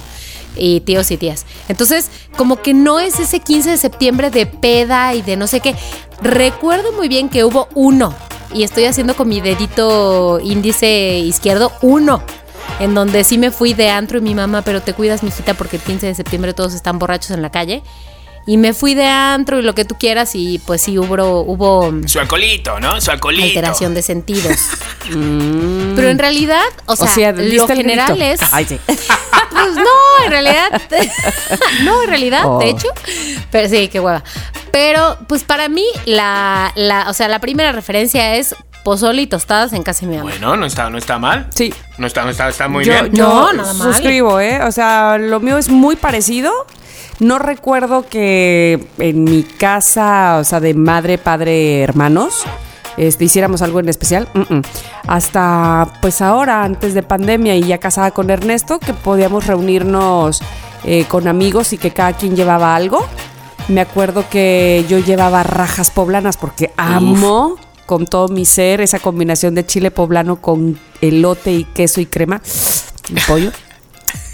Y 0.55 0.81
tíos 0.81 1.11
y 1.11 1.17
tías. 1.17 1.45
Entonces, 1.67 2.09
como 2.35 2.61
que 2.61 2.73
no 2.73 2.99
es 2.99 3.19
ese 3.19 3.39
15 3.39 3.71
de 3.71 3.77
septiembre 3.77 4.29
de 4.31 4.45
peda 4.45 5.13
y 5.13 5.21
de 5.21 5.35
no 5.37 5.45
sé 5.47 5.59
qué. 5.59 5.75
Recuerdo 6.21 6.93
muy 6.93 7.07
bien 7.07 7.29
que 7.29 7.43
hubo 7.43 7.67
uno. 7.75 8.13
Y 8.53 8.63
estoy 8.63 8.85
haciendo 8.85 9.15
con 9.15 9.27
mi 9.27 9.41
dedito 9.41 10.39
índice 10.41 11.19
izquierdo 11.19 11.71
uno. 11.81 12.21
En 12.79 12.93
donde 12.93 13.23
sí 13.23 13.37
me 13.37 13.51
fui 13.51 13.73
de 13.73 13.89
antro 13.89 14.17
y 14.19 14.21
mi 14.21 14.35
mamá, 14.35 14.61
pero 14.61 14.81
te 14.81 14.93
cuidas, 14.93 15.23
mijita, 15.23 15.53
porque 15.53 15.77
el 15.77 15.81
15 15.81 16.07
de 16.07 16.15
septiembre 16.15 16.53
todos 16.53 16.73
están 16.73 16.99
borrachos 16.99 17.31
en 17.31 17.41
la 17.41 17.49
calle. 17.49 17.81
Y 18.47 18.55
me 18.57 18.73
fui 18.73 18.95
de 18.95 19.05
antro 19.05 19.59
y 19.59 19.61
lo 19.61 19.75
que 19.75 19.83
tú 19.85 19.95
quieras, 19.99 20.31
y 20.33 20.57
pues 20.59 20.81
sí 20.81 20.97
hubo, 20.97 21.41
hubo 21.41 21.91
Su 22.07 22.19
alcoholito, 22.19 22.79
¿no? 22.79 22.99
Su 23.01 23.11
alcoholito. 23.11 23.45
alteración 23.45 23.93
de 23.93 24.01
sentidos. 24.01 24.57
Pero 25.09 26.09
en 26.09 26.17
realidad, 26.17 26.63
o 26.85 26.95
sea, 26.95 27.31
lo 27.33 27.41
¿diste 27.41 27.73
el 27.73 27.79
general 27.79 28.15
grito? 28.17 28.23
es. 28.43 28.53
Ay, 28.53 28.65
sí. 28.65 28.79
Pues 29.49 29.75
no, 29.75 30.25
en 30.25 30.31
realidad. 30.31 30.81
no, 31.83 32.03
en 32.03 32.09
realidad, 32.09 32.43
Oh. 32.45 32.59
de 32.59 32.69
hecho. 32.69 32.87
Pero 33.51 33.67
sí, 33.67 33.87
qué 33.87 33.99
hueva. 33.99 34.23
Pero, 34.71 35.17
pues 35.27 35.43
para 35.43 35.67
mí, 35.67 35.83
la, 36.05 36.71
la, 36.75 37.09
o 37.09 37.13
sea, 37.13 37.27
la 37.27 37.39
primera 37.39 37.71
referencia 37.71 38.35
es 38.35 38.55
pozole 38.83 39.23
y 39.23 39.27
tostadas 39.27 39.73
en 39.73 39.81
casa 39.81 40.01
de 40.01 40.07
mi 40.11 40.17
mamá. 40.17 40.29
Bueno, 40.29 40.55
no 40.57 40.65
está, 40.67 40.89
no 40.91 40.97
está 40.99 41.17
mal. 41.17 41.47
Sí. 41.55 41.73
No 41.97 42.05
está, 42.05 42.23
no 42.23 42.29
está, 42.29 42.49
está 42.49 42.67
muy 42.67 42.85
yo, 42.85 42.93
bien. 42.93 43.11
yo 43.13 43.23
No, 43.27 43.53
nada 43.53 43.73
mal. 43.73 43.93
suscribo, 43.93 44.39
¿eh? 44.39 44.61
O 44.63 44.71
sea, 44.71 45.17
lo 45.17 45.39
mío 45.39 45.57
es 45.57 45.69
muy 45.69 45.95
parecido. 45.95 46.51
No 47.19 47.39
recuerdo 47.39 48.05
que 48.07 48.87
en 48.99 49.23
mi 49.23 49.43
casa, 49.43 50.37
o 50.39 50.43
sea, 50.43 50.59
de 50.59 50.73
madre, 50.73 51.17
padre, 51.17 51.81
hermanos, 51.81 52.43
este, 52.97 53.25
hiciéramos 53.25 53.61
algo 53.61 53.79
en 53.79 53.89
especial. 53.89 54.27
Hasta, 55.07 55.87
pues 56.01 56.21
ahora, 56.21 56.63
antes 56.63 56.93
de 56.93 57.03
pandemia 57.03 57.55
y 57.55 57.63
ya 57.63 57.79
casada 57.79 58.11
con 58.11 58.29
Ernesto, 58.29 58.79
que 58.79 58.93
podíamos 58.93 59.47
reunirnos 59.47 60.41
eh, 60.83 61.05
con 61.07 61.27
amigos 61.27 61.73
y 61.73 61.77
que 61.77 61.91
cada 61.91 62.13
quien 62.13 62.35
llevaba 62.35 62.75
algo. 62.75 63.05
Me 63.67 63.81
acuerdo 63.81 64.25
que 64.29 64.85
yo 64.87 64.99
llevaba 64.99 65.43
rajas 65.43 65.91
poblanas 65.91 66.37
porque 66.37 66.71
amo 66.77 67.57
con 67.85 68.05
todo 68.05 68.27
mi 68.27 68.45
ser, 68.45 68.81
esa 68.81 68.99
combinación 68.99 69.55
de 69.55 69.65
chile 69.65 69.91
poblano 69.91 70.41
con 70.41 70.79
elote 71.01 71.51
y 71.53 71.63
queso 71.63 71.99
y 71.99 72.05
crema. 72.05 72.41
Y 73.09 73.19
pollo. 73.21 73.51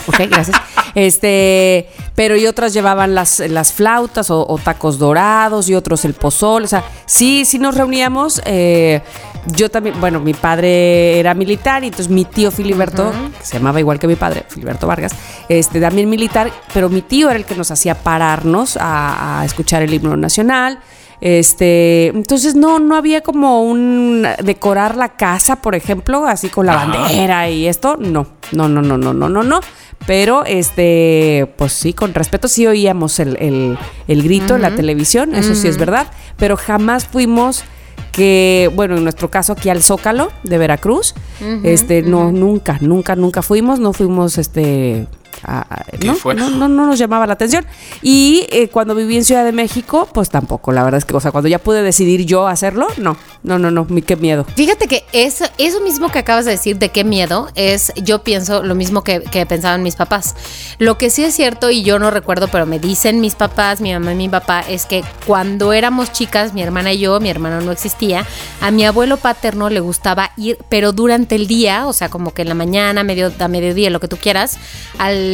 Ok, 0.08 0.20
gracias. 0.30 0.58
Este, 0.96 1.90
pero 2.16 2.36
y 2.36 2.46
otras 2.46 2.74
llevaban 2.74 3.16
las, 3.16 3.40
las 3.40 3.74
flautas 3.74 4.30
o, 4.30 4.46
o 4.48 4.58
tacos 4.58 5.00
dorados 5.00 5.70
y 5.70 5.76
otros 5.76 6.06
el 6.06 6.14
pozol. 6.14 6.64
O 6.64 6.68
sea, 6.68 6.84
sí, 7.06 7.46
sí 7.46 7.60
nos 7.60 7.76
reuníamos. 7.76 8.42
eh, 8.46 9.02
yo 9.48 9.70
también, 9.70 10.00
bueno, 10.00 10.22
mi 10.22 10.34
padre 10.34 11.20
era 11.20 11.34
militar 11.34 11.84
y 11.84 11.88
entonces 11.88 12.10
mi 12.10 12.24
tío 12.24 12.50
Filiberto, 12.50 13.12
que 13.38 13.46
se 13.46 13.58
llamaba 13.58 13.78
igual 13.78 14.00
que 14.00 14.08
mi 14.08 14.16
padre, 14.16 14.46
Filiberto 14.48 14.88
Vargas, 14.88 15.12
este, 15.50 15.82
también 15.82 16.10
militar, 16.10 16.50
pero 16.74 16.88
mi 16.88 17.02
tío 17.02 17.30
era 17.30 17.38
el 17.38 17.44
que 17.44 17.56
nos 17.56 17.70
hacía 17.70 17.94
pararnos 17.96 18.78
a, 18.78 19.42
a 19.42 19.46
escuchar 19.46 19.82
el 19.82 19.94
himno 19.94 20.16
nacional. 20.16 20.80
Este, 21.26 22.08
entonces 22.08 22.54
no, 22.54 22.80
no 22.80 22.98
había 22.98 23.22
como 23.22 23.64
un 23.64 24.28
decorar 24.44 24.98
la 24.98 25.16
casa, 25.16 25.62
por 25.62 25.74
ejemplo, 25.74 26.28
así 26.28 26.50
con 26.50 26.66
la 26.66 26.74
Ajá. 26.74 26.86
bandera 27.00 27.50
y 27.50 27.66
esto. 27.66 27.96
No, 27.98 28.28
no, 28.52 28.68
no, 28.68 28.82
no, 28.82 28.98
no, 28.98 29.14
no, 29.14 29.30
no, 29.30 29.42
no. 29.42 29.62
Pero 30.06 30.44
este, 30.46 31.50
pues 31.58 31.72
sí, 31.72 31.94
con 31.94 32.14
respeto, 32.14 32.50
sí 32.50 32.68
oíamos 32.68 33.22
el, 33.22 33.38
el- 33.40 33.78
el 34.10 34.22
grito 34.24 34.58
en 34.58 34.64
la 34.64 34.76
televisión, 34.76 35.34
eso 35.34 35.56
sí 35.56 35.70
es 35.70 35.78
verdad. 35.78 36.08
Pero 36.36 36.58
jamás 36.58 37.06
fuimos 37.06 37.64
que, 38.12 38.70
bueno, 38.76 38.98
en 38.98 39.04
nuestro 39.06 39.32
caso 39.32 39.54
aquí 39.54 39.70
al 39.70 39.82
Zócalo 39.82 40.30
de 40.44 40.58
Veracruz, 40.58 41.16
este, 41.64 42.02
no, 42.02 42.34
nunca, 42.34 42.80
nunca, 42.82 43.16
nunca 43.16 43.42
fuimos, 43.42 43.80
no 43.80 43.94
fuimos, 43.94 44.38
este, 44.38 45.08
a- 45.44 45.62
a- 45.70 45.84
¿Qué 46.00 46.08
no, 46.08 46.16
fue? 46.16 46.36
no, 46.36 46.50
no, 46.50 46.68
no 46.68 46.86
nos 46.86 46.98
llamaba 47.00 47.28
la 47.28 47.34
atención. 47.34 47.66
Y 48.02 48.48
eh, 48.50 48.70
cuando 48.70 48.96
viví 48.96 49.18
en 49.18 49.26
Ciudad 49.26 49.44
de 49.46 49.52
México, 49.52 50.08
pues 50.14 50.30
tampoco, 50.30 50.72
la 50.72 50.84
verdad 50.84 50.98
es 50.98 51.06
que, 51.06 51.16
o 51.16 51.20
sea, 51.20 51.32
cuando 51.32 51.48
ya 51.50 51.60
pude 51.60 51.82
decidir 51.82 52.26
yo 52.26 52.48
hacerlo, 52.48 52.88
no, 52.98 53.18
no, 53.44 53.60
no, 53.60 53.72
no, 53.72 53.86
mi 53.86 54.02
qué 54.02 54.16
miedo. 54.16 54.46
Fíjate 54.56 54.88
que 54.88 55.04
eso, 55.14 55.46
eso 55.58 55.82
mismo 55.82 56.10
que 56.10 56.20
acabas 56.20 56.46
de 56.46 56.52
decir 56.52 56.78
de 56.78 56.90
qué 56.90 57.04
miedo 57.04 57.50
es, 57.56 57.92
yo 57.98 58.24
pienso 58.24 58.64
lo 58.64 58.76
mismo 58.76 59.04
que, 59.04 59.22
que 59.22 59.46
pensaban 59.46 59.84
mis 59.84 59.96
papás. 59.96 60.36
Lo 60.80 60.98
que 60.98 61.10
sí 61.10 61.24
es 61.24 61.34
cierto 61.36 61.70
y 61.70 61.84
yo 61.84 62.00
no 62.00 62.12
recuerdo, 62.12 62.48
pero 62.48 62.66
me 62.66 62.80
dicen 62.80 63.20
mis 63.22 63.36
papás, 63.36 63.82
mi 63.82 63.94
mamá 63.94 64.14
y 64.14 64.16
mi 64.16 64.30
papá, 64.30 64.62
es 64.68 64.86
que 64.86 65.04
cuando 65.26 65.74
éramos 65.74 66.12
chicas, 66.12 66.54
mi 66.54 66.62
hermana 66.62 66.94
y 66.94 67.00
yo, 67.00 67.20
mi 67.20 67.30
hermano 67.30 67.62
no 67.62 67.72
existía, 67.72 68.26
a 68.62 68.72
mi 68.72 68.86
abuelo 68.86 69.18
paterno 69.18 69.70
le 69.70 69.80
gustaba 69.80 70.32
ir, 70.38 70.58
pero 70.70 70.92
durante 70.92 71.36
el 71.36 71.48
día, 71.48 71.88
o 71.88 71.94
sea, 71.94 72.10
como 72.10 72.34
que 72.34 72.42
en 72.44 72.50
la 72.50 72.56
mañana, 72.56 73.04
medio, 73.04 73.32
a 73.40 73.48
mediodía, 73.48 73.90
lo 73.90 74.00
que 74.00 74.08
tú 74.08 74.18
quieras, 74.18 74.58
al, 74.98 75.33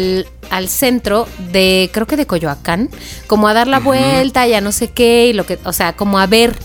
al 0.49 0.69
centro 0.69 1.27
de, 1.51 1.89
creo 1.93 2.07
que 2.07 2.17
de 2.17 2.25
Coyoacán, 2.25 2.89
como 3.27 3.47
a 3.47 3.53
dar 3.53 3.67
la 3.67 3.79
vuelta, 3.79 4.47
ya 4.47 4.61
no 4.61 4.71
sé 4.71 4.89
qué, 4.89 5.27
y 5.27 5.33
lo 5.33 5.45
que, 5.45 5.59
o 5.63 5.73
sea, 5.73 5.95
como 5.95 6.19
a 6.19 6.27
ver 6.27 6.55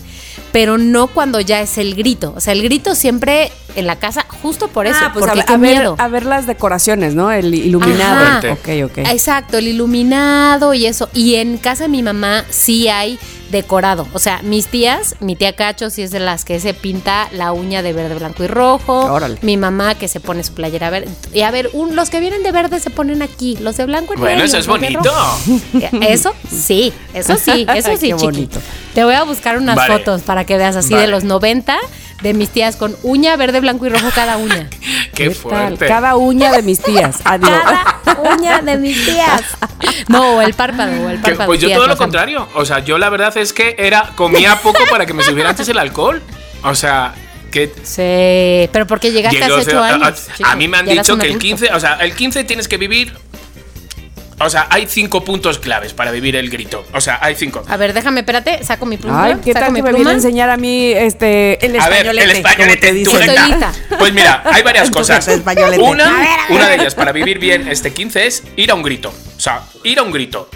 pero 0.54 0.78
no 0.78 1.08
cuando 1.08 1.40
ya 1.40 1.60
es 1.60 1.78
el 1.78 1.96
grito. 1.96 2.32
O 2.36 2.40
sea, 2.40 2.52
el 2.52 2.62
grito 2.62 2.94
siempre 2.94 3.50
en 3.76 3.86
la 3.86 3.96
casa, 3.96 4.24
justo 4.42 4.68
por 4.68 4.86
eso, 4.86 4.98
Ah, 5.02 5.10
pues 5.12 5.24
porque 5.26 5.40
a, 5.40 5.44
qué 5.44 5.52
a 5.54 5.56
ver, 5.56 5.76
miedo. 5.78 5.96
a 5.98 6.08
ver 6.08 6.26
las 6.26 6.46
decoraciones, 6.46 7.14
¿no? 7.14 7.30
El 7.32 7.54
iluminado. 7.54 8.24
Ajá. 8.38 8.52
Ok, 8.52 8.68
ok. 8.90 8.98
Exacto, 9.10 9.58
el 9.58 9.68
iluminado 9.68 10.74
y 10.74 10.86
eso. 10.86 11.08
Y 11.14 11.36
en 11.36 11.56
casa 11.58 11.84
de 11.84 11.88
mi 11.88 12.02
mamá 12.02 12.44
sí 12.50 12.88
hay 12.88 13.18
decorado. 13.50 14.08
O 14.12 14.18
sea, 14.18 14.40
mis 14.42 14.66
tías, 14.66 15.14
mi 15.20 15.36
tía 15.36 15.54
Cacho 15.54 15.88
sí 15.90 16.02
es 16.02 16.10
de 16.10 16.18
las 16.18 16.44
que 16.44 16.58
se 16.58 16.74
pinta 16.74 17.28
la 17.32 17.52
uña 17.52 17.82
de 17.82 17.92
verde, 17.92 18.14
blanco 18.16 18.42
y 18.42 18.46
rojo. 18.48 19.04
Órale. 19.12 19.38
Mi 19.42 19.56
mamá 19.56 19.94
que 19.94 20.08
se 20.08 20.18
pone 20.18 20.42
su 20.42 20.54
playera 20.54 20.90
verde. 20.90 21.08
Y 21.32 21.42
a 21.42 21.50
ver, 21.50 21.70
un- 21.72 21.94
los 21.94 22.10
que 22.10 22.18
vienen 22.20 22.42
de 22.42 22.50
verde 22.52 22.80
se 22.80 22.90
ponen 22.90 23.22
aquí, 23.22 23.56
los 23.60 23.76
de 23.76 23.86
blanco 23.86 24.14
en 24.14 24.20
Bueno, 24.20 24.34
medio, 24.36 24.46
eso 24.46 24.58
es 24.58 24.66
de 24.66 24.72
bonito. 24.72 25.02
rojo. 25.04 25.38
Eso 26.00 26.32
sí, 26.50 26.92
eso 27.12 27.36
sí, 27.36 27.66
eso 27.74 27.90
sí, 27.96 28.08
Qué 28.08 28.14
chiqui. 28.16 28.24
bonito. 28.24 28.58
Te 28.94 29.04
voy 29.04 29.14
a 29.14 29.22
buscar 29.24 29.56
unas 29.58 29.76
Vale. 29.76 29.98
fotos 29.98 30.22
para 30.22 30.44
que 30.44 30.56
veas 30.56 30.74
así 30.76 30.90
de 30.90 30.94
Vale. 30.96 31.08
los 31.08 31.24
90 31.24 31.76
de 32.24 32.32
mis 32.32 32.48
tías 32.48 32.76
con 32.76 32.96
uña 33.02 33.36
verde, 33.36 33.60
blanco 33.60 33.84
y 33.84 33.90
rojo 33.90 34.08
cada 34.14 34.38
uña. 34.38 34.68
Qué 35.14 35.26
tal? 35.26 35.34
fuerte. 35.34 35.86
Cada 35.86 36.16
uña 36.16 36.50
de 36.50 36.62
mis 36.62 36.82
tías. 36.82 37.20
Adiós. 37.24 37.50
Cada 38.02 38.20
uña 38.36 38.62
de 38.62 38.78
mis 38.78 39.04
tías. 39.04 39.42
No, 40.08 40.36
o 40.36 40.42
el 40.42 40.54
párpado, 40.54 40.90
o 41.04 41.10
el 41.10 41.20
párpado. 41.20 41.46
pues 41.46 41.60
yo 41.60 41.68
tías, 41.68 41.78
todo 41.78 41.86
lo 41.86 41.98
contrario. 41.98 42.48
O 42.54 42.64
sea, 42.64 42.78
yo 42.78 42.96
la 42.96 43.10
verdad 43.10 43.36
es 43.36 43.52
que 43.52 43.76
era 43.78 44.12
comía 44.16 44.56
poco 44.62 44.78
para 44.90 45.04
que 45.04 45.12
me 45.12 45.22
subiera 45.22 45.50
antes 45.50 45.68
el 45.68 45.78
alcohol. 45.78 46.22
O 46.62 46.74
sea, 46.74 47.14
que 47.52 47.70
Sí, 47.82 48.68
pero 48.72 48.86
porque 48.86 49.12
llegaste 49.12 49.44
ocho 49.52 49.70
sea, 49.70 49.84
años. 49.86 50.28
a, 50.30 50.34
chico. 50.34 50.48
a 50.48 50.56
mí 50.56 50.66
me 50.66 50.78
han 50.78 50.86
dicho 50.86 51.18
que 51.18 51.26
el 51.26 51.32
adulto. 51.32 51.38
15, 51.40 51.72
o 51.74 51.80
sea, 51.80 51.94
el 52.00 52.14
15 52.14 52.44
tienes 52.44 52.68
que 52.68 52.78
vivir. 52.78 53.12
O 54.40 54.50
sea, 54.50 54.66
hay 54.70 54.86
cinco 54.88 55.24
puntos 55.24 55.58
claves 55.58 55.92
para 55.92 56.10
vivir 56.10 56.34
el 56.36 56.50
grito. 56.50 56.84
O 56.92 57.00
sea, 57.00 57.18
hay 57.22 57.34
cinco. 57.36 57.62
A 57.68 57.76
ver, 57.76 57.92
déjame, 57.92 58.20
espérate, 58.20 58.64
saco 58.64 58.84
mi 58.84 58.96
pluma. 58.96 59.24
Ay, 59.24 59.36
¿qué 59.44 59.52
saco 59.52 59.66
tal 59.66 59.72
mi 59.72 59.78
que 59.78 59.84
me 59.84 59.92
viene 59.92 60.10
a 60.10 60.14
enseñar 60.14 60.50
a 60.50 60.56
mí 60.56 60.90
este, 60.92 61.64
el 61.64 61.78
A 61.78 61.88
ver, 61.88 62.06
españolete? 62.06 62.24
el 62.30 62.36
españolete, 62.38 62.92
te? 62.92 63.02
Estoy. 63.02 63.96
Pues 63.98 64.12
mira, 64.12 64.42
hay 64.44 64.62
varias 64.62 64.90
cosas. 64.90 65.26
españolete. 65.28 65.82
Una, 65.82 66.12
una 66.48 66.68
de 66.68 66.74
ellas 66.74 66.94
para 66.94 67.12
vivir 67.12 67.38
bien 67.38 67.68
este 67.68 67.92
15 67.92 68.26
es 68.26 68.42
ir 68.56 68.70
a 68.70 68.74
un 68.74 68.82
grito. 68.82 69.10
O 69.36 69.40
sea, 69.40 69.62
ir 69.84 69.98
a 69.98 70.02
un 70.02 70.10
grito. 70.10 70.48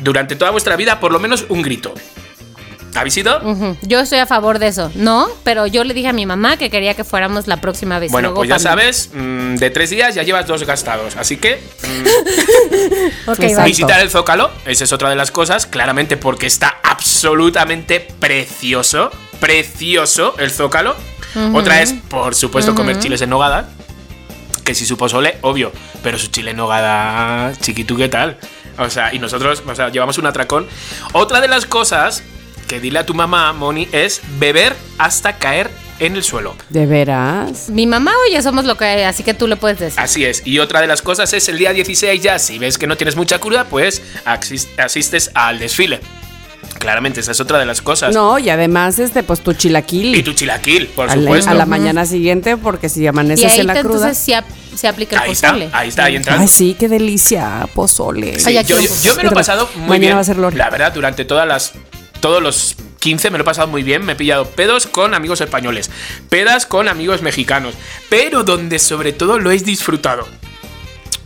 Durante 0.00 0.36
toda 0.36 0.50
vuestra 0.50 0.76
vida, 0.76 1.00
por 1.00 1.12
lo 1.12 1.18
menos 1.18 1.46
un 1.48 1.62
grito. 1.62 1.94
¿Habéis 2.94 3.16
ido? 3.16 3.38
Ujú, 3.42 3.76
Yo 3.82 4.00
estoy 4.00 4.18
a 4.18 4.26
favor 4.26 4.58
de 4.58 4.68
eso. 4.68 4.90
No, 4.94 5.28
pero 5.44 5.66
yo 5.66 5.84
le 5.84 5.94
dije 5.94 6.08
a 6.08 6.12
mi 6.12 6.26
mamá 6.26 6.56
que 6.56 6.70
quería 6.70 6.94
que 6.94 7.04
fuéramos 7.04 7.46
la 7.46 7.58
próxima 7.60 7.98
vez. 7.98 8.10
Bueno, 8.10 8.28
Luego 8.28 8.40
pues 8.40 8.48
ya 8.48 8.58
sabes, 8.58 9.10
mm, 9.14 9.56
de 9.56 9.70
tres 9.70 9.90
días 9.90 10.14
ya 10.14 10.22
llevas 10.22 10.46
dos 10.46 10.64
gastados. 10.64 11.16
Así 11.16 11.36
que 11.36 11.60
va. 13.26 13.64
Visitar 13.64 14.00
el 14.00 14.10
Zócalo, 14.10 14.50
esa 14.64 14.84
es 14.84 14.92
otra 14.92 15.10
de 15.10 15.16
las 15.16 15.30
cosas, 15.30 15.66
claramente 15.66 16.16
porque 16.16 16.46
está 16.46 16.78
absolutamente 16.82 18.00
precioso, 18.18 19.10
precioso 19.40 20.34
el 20.38 20.50
Zócalo. 20.50 20.96
Otra 21.54 21.82
es, 21.82 21.92
por 21.92 22.34
supuesto, 22.34 22.74
comer 22.74 22.98
chiles 22.98 23.20
en 23.20 23.30
nogada, 23.30 23.68
que 24.64 24.74
si 24.74 24.86
su 24.86 24.96
pozole, 24.96 25.36
obvio, 25.42 25.70
pero 26.02 26.18
su 26.18 26.28
chile 26.28 26.50
en 26.50 26.56
nogada, 26.56 27.52
chiquitu, 27.60 27.96
¿qué 27.96 28.08
tal? 28.08 28.38
O 28.78 28.90
sea, 28.90 29.14
y 29.14 29.18
nosotros, 29.18 29.62
o 29.66 29.74
sea, 29.74 29.90
llevamos 29.90 30.18
un 30.18 30.26
atracón. 30.26 30.66
Otra 31.12 31.40
de 31.40 31.48
las 31.48 31.66
cosas 31.66 32.22
que 32.68 32.78
dile 32.80 33.00
a 33.00 33.06
tu 33.06 33.14
mamá, 33.14 33.52
Moni, 33.52 33.88
es 33.92 34.20
beber 34.38 34.76
hasta 34.98 35.38
caer 35.38 35.70
en 35.98 36.14
el 36.14 36.22
suelo. 36.22 36.54
¿De 36.68 36.86
veras? 36.86 37.68
Mi 37.70 37.86
mamá 37.86 38.12
o 38.12 38.30
ya 38.32 38.40
somos 38.42 38.64
lo 38.64 38.76
que 38.76 38.84
hay, 38.84 39.02
así 39.02 39.24
que 39.24 39.34
tú 39.34 39.48
le 39.48 39.56
puedes 39.56 39.78
decir. 39.80 39.98
Así 39.98 40.24
es. 40.24 40.42
Y 40.46 40.60
otra 40.60 40.80
de 40.80 40.86
las 40.86 41.02
cosas 41.02 41.32
es 41.32 41.48
el 41.48 41.58
día 41.58 41.72
16 41.72 42.22
ya, 42.22 42.38
si 42.38 42.58
ves 42.58 42.78
que 42.78 42.86
no 42.86 42.96
tienes 42.96 43.16
mucha 43.16 43.40
cura, 43.40 43.64
pues 43.64 44.02
asis- 44.24 44.68
asistes 44.78 45.30
al 45.34 45.58
desfile. 45.58 45.98
Claramente, 46.78 47.18
esa 47.20 47.32
es 47.32 47.40
otra 47.40 47.58
de 47.58 47.66
las 47.66 47.82
cosas. 47.82 48.14
No, 48.14 48.38
y 48.38 48.50
además, 48.50 49.00
este, 49.00 49.24
pues 49.24 49.40
tu 49.40 49.52
chilaquil. 49.52 50.14
Y 50.14 50.22
tu 50.22 50.32
chilaquil, 50.34 50.86
por 50.88 51.10
a 51.10 51.16
la, 51.16 51.22
supuesto. 51.22 51.50
a 51.50 51.54
la 51.54 51.66
mañana 51.66 52.06
siguiente, 52.06 52.56
porque 52.56 52.88
si 52.88 53.02
y 53.02 53.06
amaneces 53.08 53.50
ahí 53.52 53.60
en 53.60 53.66
la 53.66 53.74
te- 53.74 53.80
cruda. 53.80 53.96
entonces 53.96 54.18
sí 54.22 54.32
ap- 54.34 54.44
se 54.76 54.86
aplica 54.86 55.16
el 55.16 55.22
Ahí 55.22 55.32
está, 55.32 55.50
ahí 55.72 55.88
está, 55.88 56.04
ahí 56.04 56.14
entrando. 56.16 56.42
Ay, 56.42 56.48
sí, 56.48 56.76
qué 56.78 56.88
delicia, 56.88 57.68
pozole. 57.74 58.38
Sí, 58.38 58.56
Ay, 58.56 58.64
yo, 58.64 58.78
yo- 58.78 59.16
me 59.16 59.24
lo 59.24 59.30
he 59.30 59.34
pasado 59.34 59.68
muy 59.74 59.88
Mañana 59.88 59.98
bien. 59.98 60.16
va 60.16 60.20
a 60.20 60.24
ser 60.24 60.36
Lori. 60.36 60.56
La 60.56 60.70
verdad, 60.70 60.92
durante 60.92 61.24
todas 61.24 61.48
las. 61.48 61.72
Todos 62.20 62.42
los 62.42 62.76
15 63.00 63.30
me 63.30 63.38
lo 63.38 63.42
he 63.42 63.44
pasado 63.44 63.68
muy 63.68 63.82
bien. 63.82 64.04
Me 64.04 64.12
he 64.12 64.16
pillado 64.16 64.46
pedos 64.46 64.86
con 64.86 65.14
amigos 65.14 65.40
españoles, 65.40 65.90
pedas 66.28 66.66
con 66.66 66.88
amigos 66.88 67.22
mexicanos. 67.22 67.74
Pero 68.08 68.44
donde 68.44 68.78
sobre 68.78 69.12
todo 69.12 69.38
lo 69.38 69.50
he 69.50 69.58
disfrutado. 69.58 70.26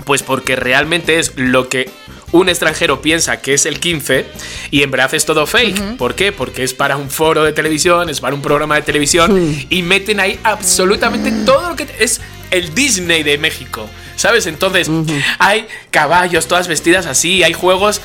Pues 0.05 0.23
porque 0.23 0.57
realmente 0.57 1.19
es 1.19 1.33
lo 1.37 1.69
que 1.69 1.91
un 2.33 2.49
extranjero 2.49 3.01
piensa 3.01 3.41
que 3.41 3.55
es 3.55 3.67
el 3.67 3.79
15 3.79 4.27
y 4.71 4.83
en 4.83 4.91
verdad 4.91 5.15
es 5.15 5.25
todo 5.25 5.47
fake. 5.47 5.97
¿Por 5.97 6.15
qué? 6.15 6.33
Porque 6.33 6.65
es 6.65 6.75
para 6.75 6.97
un 6.97 7.11
foro 7.11 7.45
de 7.45 7.53
televisión, 7.53 8.09
es 8.09 8.21
para 8.21 8.35
un 8.35 8.43
programa 8.43 8.75
de 8.75 8.83
televisión 8.83 9.67
y 9.69 9.83
meten 9.83 10.19
ahí 10.19 10.41
absolutamente 10.43 11.31
todo 11.45 11.71
lo 11.71 11.77
que 11.77 11.87
es 11.99 12.21
el 12.51 12.75
Disney 12.75 13.23
de 13.23 13.39
México. 13.39 13.89
¿Sabes? 14.17 14.47
Entonces, 14.47 14.89
hay 15.39 15.67
caballos 15.91 16.47
todas 16.47 16.69
vestidas 16.69 17.07
así, 17.07 17.43
hay 17.43 17.53
juegos 17.55 18.01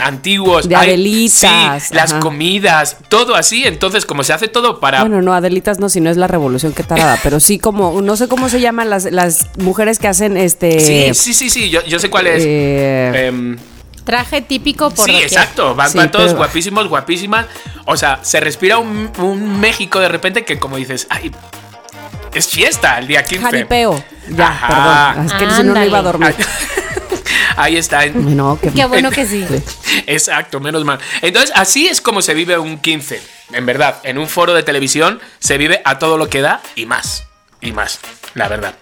antiguos, 0.00 0.68
De 0.68 0.76
hay- 0.76 0.88
Adelitas, 0.88 1.84
sí, 1.88 1.94
las 1.94 2.14
comidas, 2.14 2.96
todo 3.08 3.34
así. 3.34 3.64
Entonces, 3.64 4.06
como 4.06 4.24
se 4.24 4.32
hace 4.32 4.48
todo 4.48 4.80
para 4.80 5.00
Bueno, 5.00 5.22
no, 5.22 5.34
Adelitas 5.34 5.78
no, 5.78 5.88
si 5.88 6.00
no 6.00 6.10
es 6.10 6.16
la 6.16 6.26
revolución, 6.26 6.72
qué 6.72 6.82
tarada. 6.82 7.18
Pero 7.22 7.40
sí, 7.40 7.58
como, 7.58 8.00
no 8.02 8.16
sé 8.16 8.28
cómo 8.28 8.48
se 8.48 8.60
llaman 8.60 8.90
las, 8.90 9.04
las 9.12 9.46
mujeres 9.58 9.98
que 9.98 10.08
hacen 10.08 10.36
este. 10.36 10.80
Sí, 10.80 11.14
sí, 11.14 11.34
sí, 11.34 11.50
sí, 11.50 11.70
yo, 11.70 11.84
yo 11.84 11.98
sé 11.98 12.10
cuál 12.10 12.26
es. 12.26 12.42
eh, 12.46 13.26
Em, 13.28 13.56
Traje 14.04 14.40
típico 14.40 14.90
por 14.90 15.04
sí, 15.06 15.12
doquier. 15.12 15.26
exacto. 15.26 15.74
Van, 15.74 15.90
Sí, 15.90 15.98
van 15.98 16.12
todos 16.12 16.26
pero- 16.26 16.38
guapísimos, 16.38 16.88
guapísimas. 16.88 17.46
O 17.86 17.96
sea, 17.96 18.20
se 18.22 18.38
respira 18.38 18.78
un, 18.78 19.10
un 19.18 19.58
México 19.60 19.98
de 19.98 20.08
repente 20.08 20.44
que, 20.44 20.60
como 20.60 20.76
dices, 20.76 21.08
ay, 21.10 21.32
es 22.32 22.46
fiesta 22.46 22.98
el 23.00 23.08
día 23.08 23.24
15. 23.24 23.42
jaripeo. 23.44 24.02
Ya, 24.30 24.48
Ajá. 24.48 25.12
perdón. 25.14 25.26
Es 25.26 25.32
que 25.32 25.50
si 25.56 25.62
no, 25.62 25.74
no 25.74 25.84
iba 25.84 25.98
a 25.98 26.02
dormir. 26.02 26.34
Ahí 27.56 27.76
está. 27.76 28.06
No, 28.06 28.58
qué, 28.60 28.70
Qué 28.70 28.84
bueno 28.84 29.10
que 29.10 29.26
sí. 29.26 29.44
Exacto, 30.06 30.60
menos 30.60 30.84
mal. 30.84 30.98
Entonces, 31.22 31.52
así 31.54 31.88
es 31.88 32.00
como 32.00 32.20
se 32.22 32.34
vive 32.34 32.58
un 32.58 32.78
15. 32.78 33.20
En 33.52 33.64
verdad, 33.66 33.96
en 34.02 34.18
un 34.18 34.28
foro 34.28 34.52
de 34.54 34.62
televisión 34.62 35.20
se 35.38 35.56
vive 35.56 35.80
a 35.84 35.98
todo 35.98 36.18
lo 36.18 36.28
que 36.28 36.42
da 36.42 36.60
y 36.74 36.86
más. 36.86 37.24
Y 37.60 37.72
más, 37.72 38.00
la 38.34 38.48
verdad. 38.48 38.74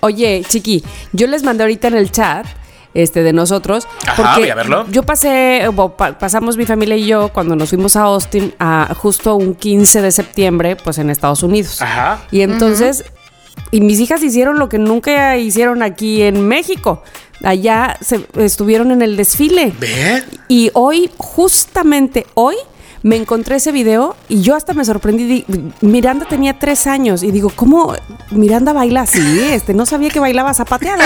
Oye, 0.00 0.44
chiqui, 0.48 0.84
yo 1.12 1.26
les 1.26 1.42
mandé 1.42 1.64
ahorita 1.64 1.88
en 1.88 1.94
el 1.96 2.10
chat 2.10 2.46
este 2.94 3.22
de 3.22 3.32
nosotros. 3.32 3.86
Ajá, 4.06 4.38
voy 4.38 4.50
a 4.50 4.54
verlo. 4.54 4.86
Yo 4.90 5.02
pasé, 5.02 5.68
pasamos 6.18 6.56
mi 6.56 6.66
familia 6.66 6.96
y 6.96 7.06
yo 7.06 7.28
cuando 7.28 7.54
nos 7.54 7.68
fuimos 7.68 7.96
a 7.96 8.02
Austin 8.02 8.54
a 8.58 8.94
justo 8.96 9.36
un 9.36 9.54
15 9.54 10.02
de 10.02 10.10
septiembre, 10.10 10.76
pues 10.76 10.98
en 10.98 11.10
Estados 11.10 11.42
Unidos. 11.42 11.80
Ajá. 11.82 12.20
Y 12.30 12.40
entonces, 12.40 13.04
y 13.70 13.80
mis 13.80 14.00
hijas 14.00 14.22
hicieron 14.22 14.58
lo 14.58 14.68
que 14.68 14.78
nunca 14.78 15.36
hicieron 15.36 15.82
aquí 15.82 16.22
en 16.22 16.46
México. 16.46 17.02
Allá 17.42 17.96
se, 18.00 18.26
estuvieron 18.36 18.90
en 18.90 19.02
el 19.02 19.16
desfile. 19.16 19.72
¿Ve? 19.78 20.24
Y 20.48 20.70
hoy, 20.74 21.10
justamente 21.16 22.26
hoy, 22.34 22.56
me 23.02 23.16
encontré 23.16 23.56
ese 23.56 23.70
video 23.72 24.16
y 24.28 24.42
yo 24.42 24.54
hasta 24.56 24.74
me 24.74 24.84
sorprendí. 24.84 25.44
Miranda 25.80 26.26
tenía 26.26 26.58
tres 26.58 26.86
años 26.86 27.22
y 27.22 27.30
digo, 27.30 27.50
¿cómo 27.54 27.94
Miranda 28.30 28.72
baila 28.72 29.02
así? 29.02 29.40
Este, 29.52 29.74
no 29.74 29.86
sabía 29.86 30.10
que 30.10 30.20
bailaba 30.20 30.52
zapateado. 30.54 31.02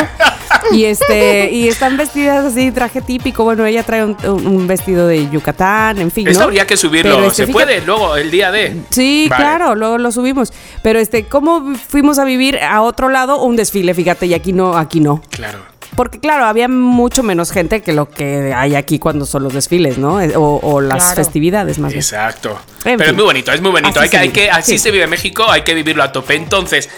Y 0.71 0.85
este, 0.85 1.51
y 1.51 1.69
están 1.69 1.97
vestidas 1.97 2.45
así, 2.45 2.71
traje 2.71 3.01
típico. 3.03 3.45
Bueno, 3.45 3.65
ella 3.67 3.83
trae 3.83 4.05
un, 4.05 4.17
un 4.25 4.67
vestido 4.67 5.07
de 5.07 5.29
Yucatán, 5.31 5.99
en 5.99 6.11
fin. 6.11 6.29
Esto 6.29 6.41
¿no? 6.41 6.45
habría 6.47 6.67
que 6.67 6.77
subirlo. 6.77 7.15
Pero, 7.17 7.27
este, 7.29 7.37
¿Se 7.37 7.47
fíjate- 7.47 7.53
puede 7.53 7.81
luego 7.83 8.17
el 8.17 8.31
día 8.31 8.51
de? 8.53 8.83
Sí, 8.91 9.27
Vale. 9.29 9.43
claro, 9.43 9.75
luego 9.75 9.99
lo 9.99 10.13
subimos. 10.13 10.53
Pero 10.83 10.99
este, 10.99 11.25
¿cómo 11.25 11.75
fuimos 11.77 12.19
a 12.19 12.25
vivir 12.25 12.59
a 12.59 12.83
otro 12.83 13.09
lado 13.09 13.43
un 13.43 13.57
desfile? 13.57 13.93
Fíjate, 13.95 14.27
y 14.27 14.35
aquí 14.35 14.53
no, 14.53 14.77
aquí 14.77 15.01
no. 15.01 15.21
Claro. 15.31 15.59
Porque 15.97 16.19
claro, 16.21 16.47
había 16.47 16.69
mucho 16.69 17.23
menos 17.23 17.51
gente 17.53 17.83
que 17.83 17.93
lo 17.93 18.09
que 18.09 18.55
hay 18.55 18.75
aquí 18.75 18.99
cuando 18.99 19.27
son 19.27 19.43
los 19.43 19.53
desfiles, 19.53 19.99
¿no? 19.99 20.21
Eh, 20.23 20.33
O, 20.37 20.59
o 20.63 20.81
las 20.81 21.03
Claro. 21.05 21.17
festividades 21.17 21.79
más 21.79 21.93
bien. 21.93 22.01
Exacto. 22.03 22.59
En 22.85 22.97
Pero 22.97 22.99
fin. 22.99 23.07
es 23.09 23.15
muy 23.15 23.25
bonito, 23.25 23.53
es 23.53 23.61
muy 23.61 23.71
bonito. 23.73 24.01
Así 24.01 24.05
Hay 24.05 24.09
que, 24.09 24.17
se 24.17 24.19
hay 24.23 24.29
vive. 24.29 24.41
que, 24.47 24.51
así 24.51 24.73
Sí. 24.73 24.79
se 24.79 24.91
vive 24.91 25.05
en 25.05 25.11
México, 25.11 25.45
hay 25.51 25.63
que 25.63 25.75
vivirlo 25.75 26.03
a 26.03 26.11
tope. 26.13 26.35
Entonces, 26.35 26.89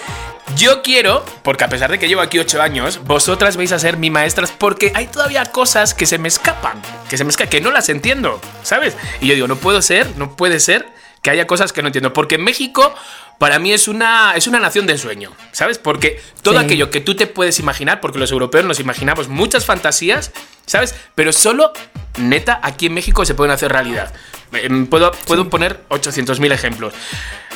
yo 0.56 0.82
quiero, 0.82 1.24
porque 1.42 1.64
a 1.64 1.68
pesar 1.68 1.90
de 1.90 1.98
que 1.98 2.06
llevo 2.06 2.20
aquí 2.20 2.38
ocho 2.38 2.62
años, 2.62 3.00
vosotras 3.04 3.56
vais 3.56 3.72
a 3.72 3.78
ser 3.80 3.96
mi 3.96 4.10
maestras 4.10 4.52
porque 4.52 4.92
hay 4.94 5.06
todavía 5.08 5.44
cosas 5.46 5.94
que 5.94 6.06
se 6.06 6.18
me 6.18 6.28
escapan, 6.28 6.80
que 7.08 7.16
se 7.18 7.24
me 7.24 7.30
escapan, 7.30 7.50
que 7.50 7.60
no 7.60 7.72
las 7.72 7.88
entiendo, 7.88 8.40
¿sabes? 8.62 8.96
Y 9.20 9.26
yo 9.26 9.34
digo, 9.34 9.48
no 9.48 9.56
puedo 9.56 9.82
ser, 9.82 10.06
no 10.16 10.36
puede 10.36 10.60
ser 10.60 10.86
que 11.22 11.30
haya 11.30 11.46
cosas 11.46 11.72
que 11.72 11.80
no 11.82 11.88
entiendo. 11.88 12.12
Porque 12.12 12.36
México, 12.38 12.94
para 13.38 13.58
mí, 13.58 13.72
es 13.72 13.88
una, 13.88 14.34
es 14.36 14.46
una 14.46 14.58
nación 14.60 14.86
de 14.86 14.92
ensueño, 14.94 15.32
¿sabes? 15.52 15.78
Porque 15.78 16.20
todo 16.42 16.58
Sí. 16.58 16.64
aquello 16.64 16.90
que 16.90 17.00
tú 17.00 17.14
te 17.14 17.26
puedes 17.26 17.58
imaginar, 17.58 18.00
porque 18.00 18.18
los 18.18 18.30
europeos 18.32 18.64
nos 18.64 18.80
imaginamos 18.80 19.28
muchas 19.28 19.64
fantasías, 19.66 20.32
¿sabes? 20.66 20.94
Pero 21.14 21.32
solo, 21.32 21.72
neta, 22.18 22.60
aquí 22.62 22.86
en 22.86 22.94
México 22.94 23.24
se 23.24 23.34
pueden 23.34 23.52
hacer 23.52 23.72
realidad. 23.72 24.12
Em, 24.52 24.86
Puedo, 24.86 25.10
puedo 25.26 25.50
poner 25.50 25.80
800.000 25.88 26.52
ejemplos. 26.52 26.94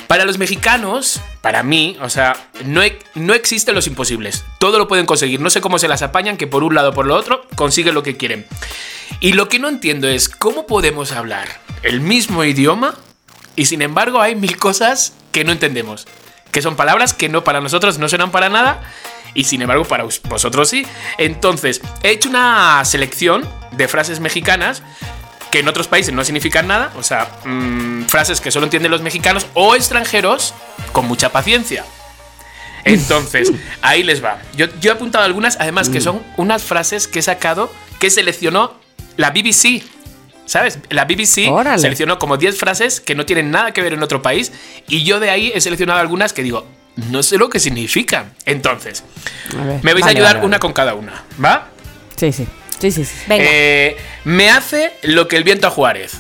Para 0.09 0.25
los 0.25 0.39
mexicanos, 0.39 1.21
para 1.43 1.63
mí, 1.63 1.97
o 2.01 2.09
sea, 2.09 2.35
no, 2.65 2.83
e- 2.83 2.99
no 3.15 3.35
existen 3.35 3.75
los 3.75 3.87
imposibles. 3.87 4.43
Todo 4.59 4.79
lo 4.79 4.89
pueden 4.89 5.05
conseguir. 5.07 5.39
No 5.41 5.51
sé 5.51 5.61
cómo 5.61 5.79
se 5.79 5.87
las 5.87 6.01
apañan, 6.03 6.39
que 6.39 6.47
por 6.47 6.65
un 6.65 6.75
lado 6.75 6.91
o 6.91 6.93
por 6.95 7.07
lo 7.07 7.15
otro 7.15 7.47
consiguen 7.57 7.95
lo 7.95 8.03
que 8.03 8.17
quieren. 8.17 8.47
Y 9.21 9.35
lo 9.35 9.49
que 9.51 9.59
no 9.59 9.69
entiendo 9.69 10.09
es 10.09 10.29
cómo 10.31 10.67
podemos 10.67 11.13
hablar 11.13 11.61
el 11.83 12.01
mismo 12.01 12.43
idioma 12.45 12.95
y 13.55 13.67
sin 13.67 13.83
embargo 13.83 14.21
hay 14.21 14.35
mil 14.35 14.57
cosas 14.57 15.13
que 15.39 15.45
no 15.45 15.53
entendemos. 15.53 16.09
Que 16.51 16.63
son 16.63 16.75
palabras 16.75 17.15
que 17.15 17.29
no 17.29 17.45
para 17.45 17.61
nosotros 17.61 17.99
no 17.99 18.09
suenan 18.09 18.33
para 18.33 18.49
nada 18.49 18.81
y 19.35 19.45
sin 19.45 19.63
embargo 19.63 19.85
para 19.85 20.03
vosotros 20.25 20.69
sí. 20.69 20.85
Entonces, 21.17 21.81
he 22.03 22.11
hecho 22.11 22.29
una 22.29 22.85
selección 22.85 23.49
de 23.71 23.87
frases 23.87 24.19
mexicanas 24.19 24.83
que 25.53 25.61
en 25.61 25.69
otros 25.69 25.87
países 25.87 26.13
no 26.13 26.25
significan 26.25 26.67
nada, 26.67 26.93
o 26.97 27.05
sea, 27.05 27.31
mm, 27.45 28.07
frases 28.07 28.41
que 28.41 28.51
solo 28.51 28.67
entienden 28.67 28.91
los 28.91 29.01
mexicanos 29.01 29.47
o 29.55 29.77
extranjeros 29.77 30.55
con 30.91 31.07
mucha 31.07 31.31
paciencia. 31.31 31.85
Entonces, 32.85 33.53
ahí 33.81 34.03
les 34.03 34.23
va. 34.23 34.43
Yo, 34.57 34.67
yo 34.81 34.91
he 34.91 34.95
apuntado 34.95 35.25
algunas, 35.25 35.57
además, 35.61 35.89
que 35.89 36.01
son 36.01 36.21
unas 36.37 36.65
frases 36.65 37.07
que 37.07 37.21
he 37.21 37.23
sacado, 37.23 37.73
que 38.01 38.11
seleccionó 38.11 38.75
la 39.17 39.31
BBC. 39.31 39.85
¿Sabes? 40.49 40.79
La 40.89 41.05
BBC 41.05 41.51
Órale. 41.51 41.79
seleccionó 41.79 42.19
como 42.19 42.39
10 42.39 42.57
frases 42.57 43.01
que 43.03 43.15
no 43.15 43.27
tienen 43.27 43.51
nada 43.51 43.73
que 43.73 43.83
ver 43.83 43.93
en 43.93 44.03
otro 44.03 44.23
país 44.23 44.51
y 44.89 45.05
yo 45.05 45.21
de 45.21 45.29
ahí 45.29 45.53
he 45.55 45.61
seleccionado 45.61 46.01
algunas 46.01 46.33
que 46.33 46.43
digo, 46.43 46.67
no 47.11 47.23
sé 47.23 47.37
lo 47.37 47.51
que 47.51 47.61
significan. 47.61 48.33
Entonces, 48.47 49.05
ver, 49.53 49.81
me 49.83 49.93
vais 49.93 50.07
a 50.07 50.09
ayudar 50.09 50.37
vale, 50.37 50.47
una 50.47 50.59
con 50.59 50.73
cada 50.73 50.95
una, 50.95 51.23
¿va? 51.45 51.69
Sí, 52.17 52.33
sí. 52.33 52.47
Sí, 52.79 52.91
sí, 52.91 53.05
sí. 53.05 53.15
Venga. 53.27 53.45
Eh, 53.47 53.99
me 54.25 54.49
hace 54.51 54.95
lo 55.03 55.29
que 55.29 55.37
el 55.37 55.45
viento 55.45 55.67
a 55.67 55.71
Juárez. 55.71 56.13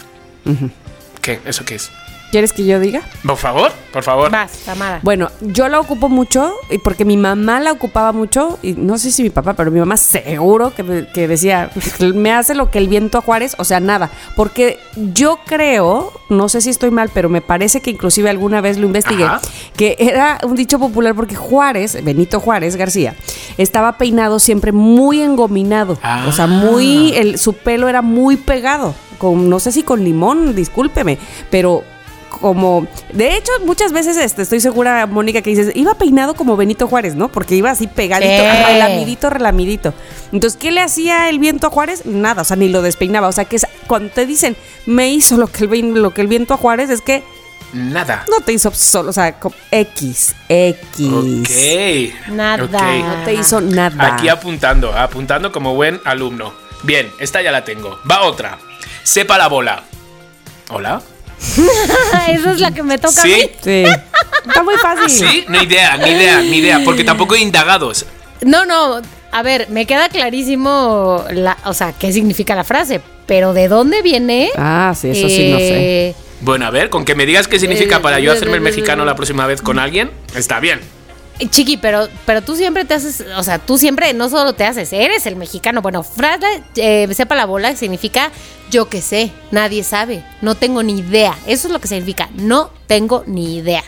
¿Qué? 1.22 1.40
¿Eso 1.46 1.64
qué 1.64 1.76
es? 1.76 1.90
¿Quieres 2.30 2.52
que 2.52 2.64
yo 2.66 2.78
diga? 2.78 3.00
Por 3.26 3.36
favor, 3.38 3.72
por 3.90 4.02
favor. 4.02 4.30
Vas, 4.30 4.52
Tamara. 4.66 5.00
Bueno, 5.02 5.30
yo 5.40 5.66
la 5.68 5.80
ocupo 5.80 6.10
mucho 6.10 6.52
y 6.70 6.76
porque 6.76 7.06
mi 7.06 7.16
mamá 7.16 7.58
la 7.58 7.72
ocupaba 7.72 8.12
mucho 8.12 8.58
y 8.62 8.72
no 8.74 8.98
sé 8.98 9.10
si 9.10 9.22
mi 9.22 9.30
papá, 9.30 9.54
pero 9.54 9.70
mi 9.70 9.80
mamá 9.80 9.96
seguro 9.96 10.74
que, 10.74 10.82
me- 10.82 11.06
que 11.08 11.26
decía, 11.26 11.70
me 12.14 12.30
hace 12.32 12.54
lo 12.54 12.70
que 12.70 12.78
el 12.78 12.88
viento 12.88 13.16
a 13.16 13.22
Juárez, 13.22 13.54
o 13.58 13.64
sea, 13.64 13.80
nada. 13.80 14.10
Porque 14.36 14.78
yo 14.94 15.38
creo, 15.46 16.12
no 16.28 16.50
sé 16.50 16.60
si 16.60 16.68
estoy 16.68 16.90
mal, 16.90 17.10
pero 17.14 17.30
me 17.30 17.40
parece 17.40 17.80
que 17.80 17.90
inclusive 17.90 18.28
alguna 18.28 18.60
vez 18.60 18.76
lo 18.76 18.86
investigué, 18.86 19.24
Ajá. 19.24 19.40
que 19.76 19.96
era 19.98 20.38
un 20.44 20.54
dicho 20.54 20.78
popular 20.78 21.14
porque 21.14 21.34
Juárez, 21.34 22.04
Benito 22.04 22.40
Juárez 22.40 22.76
García, 22.76 23.14
estaba 23.56 23.96
peinado 23.96 24.38
siempre 24.38 24.72
muy 24.72 25.22
engominado. 25.22 25.98
O 26.26 26.32
sea, 26.32 26.46
muy, 26.46 27.14
el, 27.14 27.38
su 27.38 27.54
pelo 27.54 27.88
era 27.88 28.02
muy 28.02 28.36
pegado. 28.36 28.94
Con, 29.16 29.48
no 29.48 29.58
sé 29.58 29.72
si 29.72 29.82
con 29.82 30.04
limón, 30.04 30.54
discúlpeme, 30.54 31.18
pero 31.50 31.82
como 32.28 32.86
de 33.12 33.36
hecho 33.36 33.50
muchas 33.64 33.92
veces 33.92 34.16
este, 34.16 34.42
estoy 34.42 34.60
segura 34.60 35.06
Mónica 35.06 35.42
que 35.42 35.50
dices 35.50 35.72
iba 35.74 35.94
peinado 35.94 36.34
como 36.34 36.56
Benito 36.56 36.86
Juárez 36.86 37.14
no 37.14 37.28
porque 37.28 37.54
iba 37.56 37.70
así 37.70 37.86
pegadito 37.86 38.30
Eh. 38.30 38.64
relamidito 38.66 39.30
relamidito 39.30 39.94
entonces 40.32 40.58
qué 40.58 40.70
le 40.70 40.80
hacía 40.80 41.28
el 41.28 41.38
viento 41.38 41.66
a 41.66 41.70
Juárez 41.70 42.06
nada 42.06 42.42
o 42.42 42.44
sea 42.44 42.56
ni 42.56 42.68
lo 42.68 42.82
despeinaba 42.82 43.28
o 43.28 43.32
sea 43.32 43.44
que 43.44 43.56
es- 43.56 43.66
cuando 43.86 44.10
te 44.10 44.26
dicen 44.26 44.56
me 44.86 45.10
hizo 45.10 45.36
lo 45.36 45.46
que 45.48 45.64
el 45.64 45.94
lo 45.94 46.12
que 46.14 46.20
el 46.20 46.26
viento 46.28 46.54
a 46.54 46.56
Juárez 46.58 46.90
es 46.90 47.00
que 47.00 47.22
Nada. 47.72 48.24
no 48.30 48.40
te 48.42 48.52
hizo 48.54 48.70
solo 48.72 49.10
o 49.10 49.12
sea 49.12 49.36
X 49.70 50.34
X 50.48 51.06
Ok. 51.12 52.28
Nada. 52.32 52.64
Ok. 52.64 52.72
no 52.72 53.24
te 53.24 53.34
hizo 53.34 53.60
nada 53.60 54.14
Aquí 54.14 54.28
apuntando, 54.28 54.92
apuntando 54.96 55.52
como 55.52 55.74
buen 55.74 56.00
alumno. 56.04 56.54
Bien, 56.84 57.10
esta 57.18 57.42
ya 57.42 57.50
la 57.52 57.64
tengo. 57.64 57.98
Va 58.10 58.22
otra. 58.22 58.58
Sepa 59.02 59.36
la 59.36 59.48
bola. 59.48 59.82
¿Hola? 60.70 61.02
Esa 62.29 62.53
es 62.53 62.61
la 62.61 62.70
que 62.72 62.83
me 62.83 62.98
toca 62.98 63.20
a 63.22 63.24
¿Sí? 63.24 63.31
mí. 63.33 63.51
sí 63.62 63.85
está 64.46 64.62
muy 64.62 64.77
fácil 64.77 65.11
¿Sí? 65.11 65.44
Ni 65.48 65.59
idea, 65.59 65.96
ni 65.96 66.11
idea, 66.11 66.40
ni 66.40 66.57
idea. 66.59 66.81
Porque 66.85 67.05
tampoco 67.05 67.35
he 67.35 67.40
indagado. 67.40 67.92
No, 68.42 68.64
no. 68.64 69.01
A 69.31 69.42
ver, 69.42 69.68
me 69.68 69.85
queda 69.85 70.09
clarísimo, 70.09 71.24
la, 71.31 71.59
o 71.66 71.74
sea, 71.74 71.92
qué 71.92 72.12
significa 72.12 72.55
la 72.55 72.64
frase, 72.64 73.03
pero 73.27 73.53
¿de 73.53 73.68
dónde 73.68 74.01
viene? 74.01 74.48
ah 74.57 74.94
sí 74.98 75.11
eso 75.11 75.29
sí 75.29 75.51
no 75.53 75.59
sé 75.59 76.09
Eh, 76.09 76.14
Bueno, 76.40 76.64
a 76.64 76.70
ver, 76.70 76.88
con 76.88 77.05
que 77.05 77.14
me 77.14 77.27
digas 77.27 77.46
qué 77.46 77.59
significa 77.61 77.96
Eh, 77.96 78.01
para 78.01 78.20
yo 78.20 78.33
eh, 78.33 78.37
hacerme 78.37 78.55
el 78.57 78.62
eh, 78.62 78.70
mexicano 78.70 79.03
eh, 79.03 79.07
la 79.07 79.14
próxima 79.16 79.46
vez 79.46 79.61
con 79.61 79.79
alguien, 79.79 80.11
está 80.35 80.61
bien. 80.61 80.81
Chiqui, 81.46 81.77
pero, 81.77 82.09
pero 82.27 82.42
tú 82.42 82.57
siempre 82.57 82.85
te 82.85 82.94
haces, 82.94 83.24
o 83.37 83.42
sea, 83.42 83.59
tú 83.59 83.79
siempre 83.79 84.12
no 84.12 84.29
solo 84.29 84.55
te 84.55 84.64
haces, 84.64 84.92
eres 84.92 85.27
el 85.27 85.37
mexicano. 85.37 85.83
Bueno, 85.83 86.03
frase, 86.03 86.62
eh, 86.77 87.09
sepa 87.14 87.35
la 87.35 87.46
bola, 87.46 87.77
significa 87.77 88.33
yo 88.70 88.88
que 88.88 89.01
sé, 89.01 89.31
nadie 89.51 89.85
sabe, 89.85 90.24
no 90.42 90.55
tengo 90.55 90.83
ni 90.83 90.98
idea. 90.98 91.37
Eso 91.46 91.68
es 91.68 91.72
lo 91.72 91.81
que 91.81 91.88
significa, 91.88 92.29
no 92.35 92.70
tengo 92.87 93.22
ni 93.27 93.57
idea. 93.57 93.85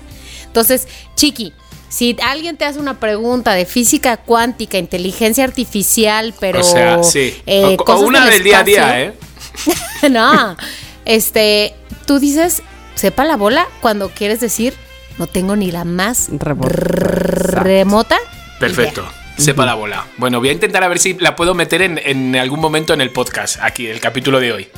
Entonces, 0.47 0.87
Chiqui, 1.17 1.53
si 1.89 2.17
alguien 2.23 2.57
te 2.57 2.65
hace 2.65 2.79
una 2.79 3.01
pregunta 3.01 3.53
de 3.55 3.67
física 3.67 4.17
cuántica, 4.17 4.79
inteligencia 4.79 5.45
artificial, 5.45 6.35
pero... 6.39 6.61
o 6.61 6.65
sea, 6.65 7.03
sí. 7.03 7.35
eh, 7.47 7.65
o, 7.65 7.83
o 7.83 7.85
cosas 7.85 8.07
una 8.07 8.25
del 8.25 8.35
del 8.35 8.45
día 8.45 8.59
a 8.61 8.65
día, 8.65 9.03
¿eh? 9.03 9.15
no, 10.11 10.57
este, 11.05 11.75
tú 12.07 12.21
dices, 12.21 12.63
sepa 12.95 13.25
la 13.25 13.37
bola 13.37 13.67
cuando 13.81 14.11
quieres 14.11 14.41
decir, 14.41 14.75
no 15.19 15.27
tengo 15.27 15.57
ni 15.57 15.71
la 15.71 15.85
más 15.85 16.29
Remo- 16.31 16.69
remota. 16.69 18.17
Perfecto. 18.59 19.07
Sepa 19.37 19.65
la 19.65 19.75
bola. 19.75 20.05
Bueno, 20.19 20.39
voy 20.39 20.51
a 20.51 20.53
intentar 20.53 20.85
a 20.85 20.89
ver 20.89 20.99
si 20.99 21.15
la 21.15 21.35
puedo 21.35 21.55
meter 21.55 21.81
en, 21.83 21.99
en 22.05 22.37
algún 22.37 22.61
momento 22.61 22.93
en 22.93 23.01
el 23.01 23.11
podcast, 23.11 23.57
aquí, 23.63 23.87
el 23.87 24.01
capítulo 24.01 24.39
de 24.41 24.53
hoy. 24.53 24.69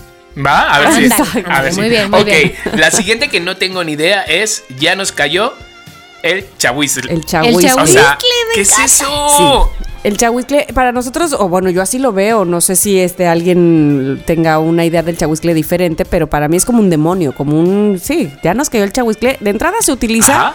¿Va? 0.45 0.73
A 0.75 0.79
ver 0.79 0.93
si. 0.93 1.43
A 1.47 1.63
ver 1.63 1.73
si. 1.75 1.81
muy 1.81 1.89
bien, 1.91 2.11
muy 2.11 2.21
ok, 2.21 2.27
bien. 2.27 2.55
la 2.77 2.91
siguiente 2.91 3.29
que 3.29 3.41
no 3.41 3.57
tengo 3.57 3.83
ni 3.85 3.93
idea 3.93 4.23
es: 4.23 4.65
ya 4.79 4.95
nos 4.95 5.11
cayó 5.13 5.53
el 6.23 6.47
chahuizle. 6.59 7.13
el 7.13 7.25
chahuizle. 7.25 7.57
O 7.57 7.61
chahuizle. 7.77 8.01
sea, 8.01 8.19
¿qué 8.55 8.61
es 8.61 8.79
eso? 8.79 9.05
Sí. 9.37 9.85
El 10.05 10.17
chahuizcle, 10.17 10.67
para 10.75 10.91
nosotros, 10.91 11.33
o 11.33 11.49
bueno, 11.49 11.71
yo 11.71 11.81
así 11.81 11.99
lo 12.01 12.13
veo, 12.13 12.45
no 12.45 12.61
sé 12.61 12.75
si 12.75 12.99
este 12.99 13.29
alguien 13.29 14.21
tenga 14.27 14.59
una 14.59 14.85
idea 14.85 15.03
del 15.05 15.17
chahuizcle 15.17 15.55
diferente, 15.55 16.05
pero 16.05 16.27
para 16.29 16.49
mí 16.49 16.57
es 16.57 16.65
como 16.65 16.81
un 16.81 16.91
demonio, 16.91 17.33
como 17.35 17.57
un, 17.59 18.01
sí, 18.03 18.33
ya 18.43 18.53
nos 18.53 18.69
cayó 18.69 18.83
el 18.83 18.93
chahuizcle. 18.93 19.37
De 19.41 19.51
entrada 19.51 19.77
se 19.81 19.93
utiliza 19.93 20.35
Ajá. 20.35 20.55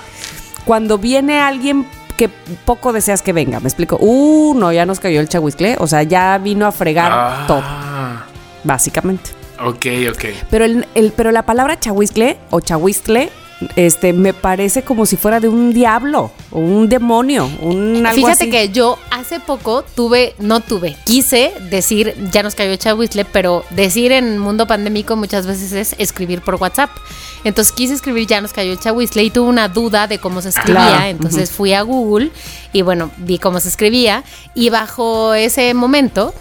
cuando 0.66 0.98
viene 0.98 1.40
alguien 1.40 1.86
que 2.18 2.28
poco 2.66 2.92
deseas 2.92 3.22
que 3.22 3.32
venga, 3.32 3.62
¿me 3.62 3.70
explico? 3.70 3.98
Uh, 4.02 4.54
no, 4.58 4.74
ya 4.74 4.86
nos 4.86 5.00
cayó 5.00 5.22
el 5.22 5.30
chahuizcle, 5.30 5.78
o 5.80 5.88
sea, 5.88 6.04
ya 6.04 6.38
vino 6.40 6.66
a 6.66 6.74
fregar 6.74 7.48
todo, 7.48 7.62
Ah, 7.64 8.26
básicamente. 8.66 9.30
ok, 9.64 9.86
ok. 10.12 10.26
Pero, 10.50 10.66
el, 10.66 10.86
el- 10.94 11.14
pero 11.16 11.32
la 11.32 11.44
palabra 11.44 11.80
chahuizcle 11.80 12.38
o 12.50 12.60
chahuizcle 12.60 13.30
este, 13.76 14.14
me 14.14 14.34
parece 14.34 14.84
como 14.84 15.06
si 15.06 15.18
fuera 15.18 15.40
de 15.40 15.50
un 15.50 15.74
diablo 15.74 16.32
o 16.52 16.60
un 16.60 16.90
demonio, 16.90 17.50
un 17.62 18.06
algo 18.06 18.16
Fíjate 18.16 18.44
así. 18.44 18.52
que 18.52 18.70
yo 18.70 18.98
hace 19.10 19.40
poco 19.40 19.84
tuve, 19.84 20.36
no 20.40 20.60
tuve, 20.60 20.96
quise 21.06 21.54
decir, 21.70 22.14
ya 22.32 22.44
nos 22.44 22.56
cayó 22.56 22.76
Chahuizle, 22.76 23.26
pero 23.26 23.64
decir 23.72 24.12
en 24.12 24.38
mundo 24.38 24.68
pandémico 24.68 25.16
muchas 25.16 25.48
veces 25.48 25.74
es 25.74 25.96
escribir 25.98 26.42
por 26.42 26.56
WhatsApp. 26.56 26.92
Entonces 27.44 27.74
quise 27.74 27.94
escribir 27.94 28.28
ya 28.28 28.42
nos 28.42 28.54
cayó 28.54 28.72
el 28.72 28.80
Chahuizle 28.80 29.24
y 29.24 29.30
tuve 29.30 29.48
una 29.48 29.70
duda 29.70 30.08
de 30.08 30.20
cómo 30.20 30.42
se 30.42 30.50
escribía. 30.50 30.88
Claro, 30.88 31.06
Entonces 31.06 31.52
fui 31.52 31.74
a 31.74 31.82
Google 31.82 32.32
y 32.74 32.82
bueno, 32.82 33.12
vi 33.18 33.40
cómo 33.40 33.60
se 33.60 33.70
escribía. 33.70 34.24
Y 34.54 34.70
bajo 34.70 35.34
ese 35.34 35.74
momento 35.74 36.34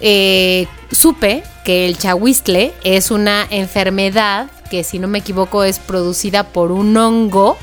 eh, 0.00 0.66
supe 0.90 1.42
que 1.64 1.86
el 1.86 1.98
chahuizle 1.98 2.72
es 2.84 3.10
una 3.10 3.46
enfermedad 3.50 4.48
que, 4.68 4.84
si 4.84 4.98
no 4.98 5.08
me 5.08 5.18
equivoco, 5.18 5.64
es 5.64 5.78
producida 5.78 6.44
por 6.44 6.72
un 6.72 6.96
hongo 6.96 7.56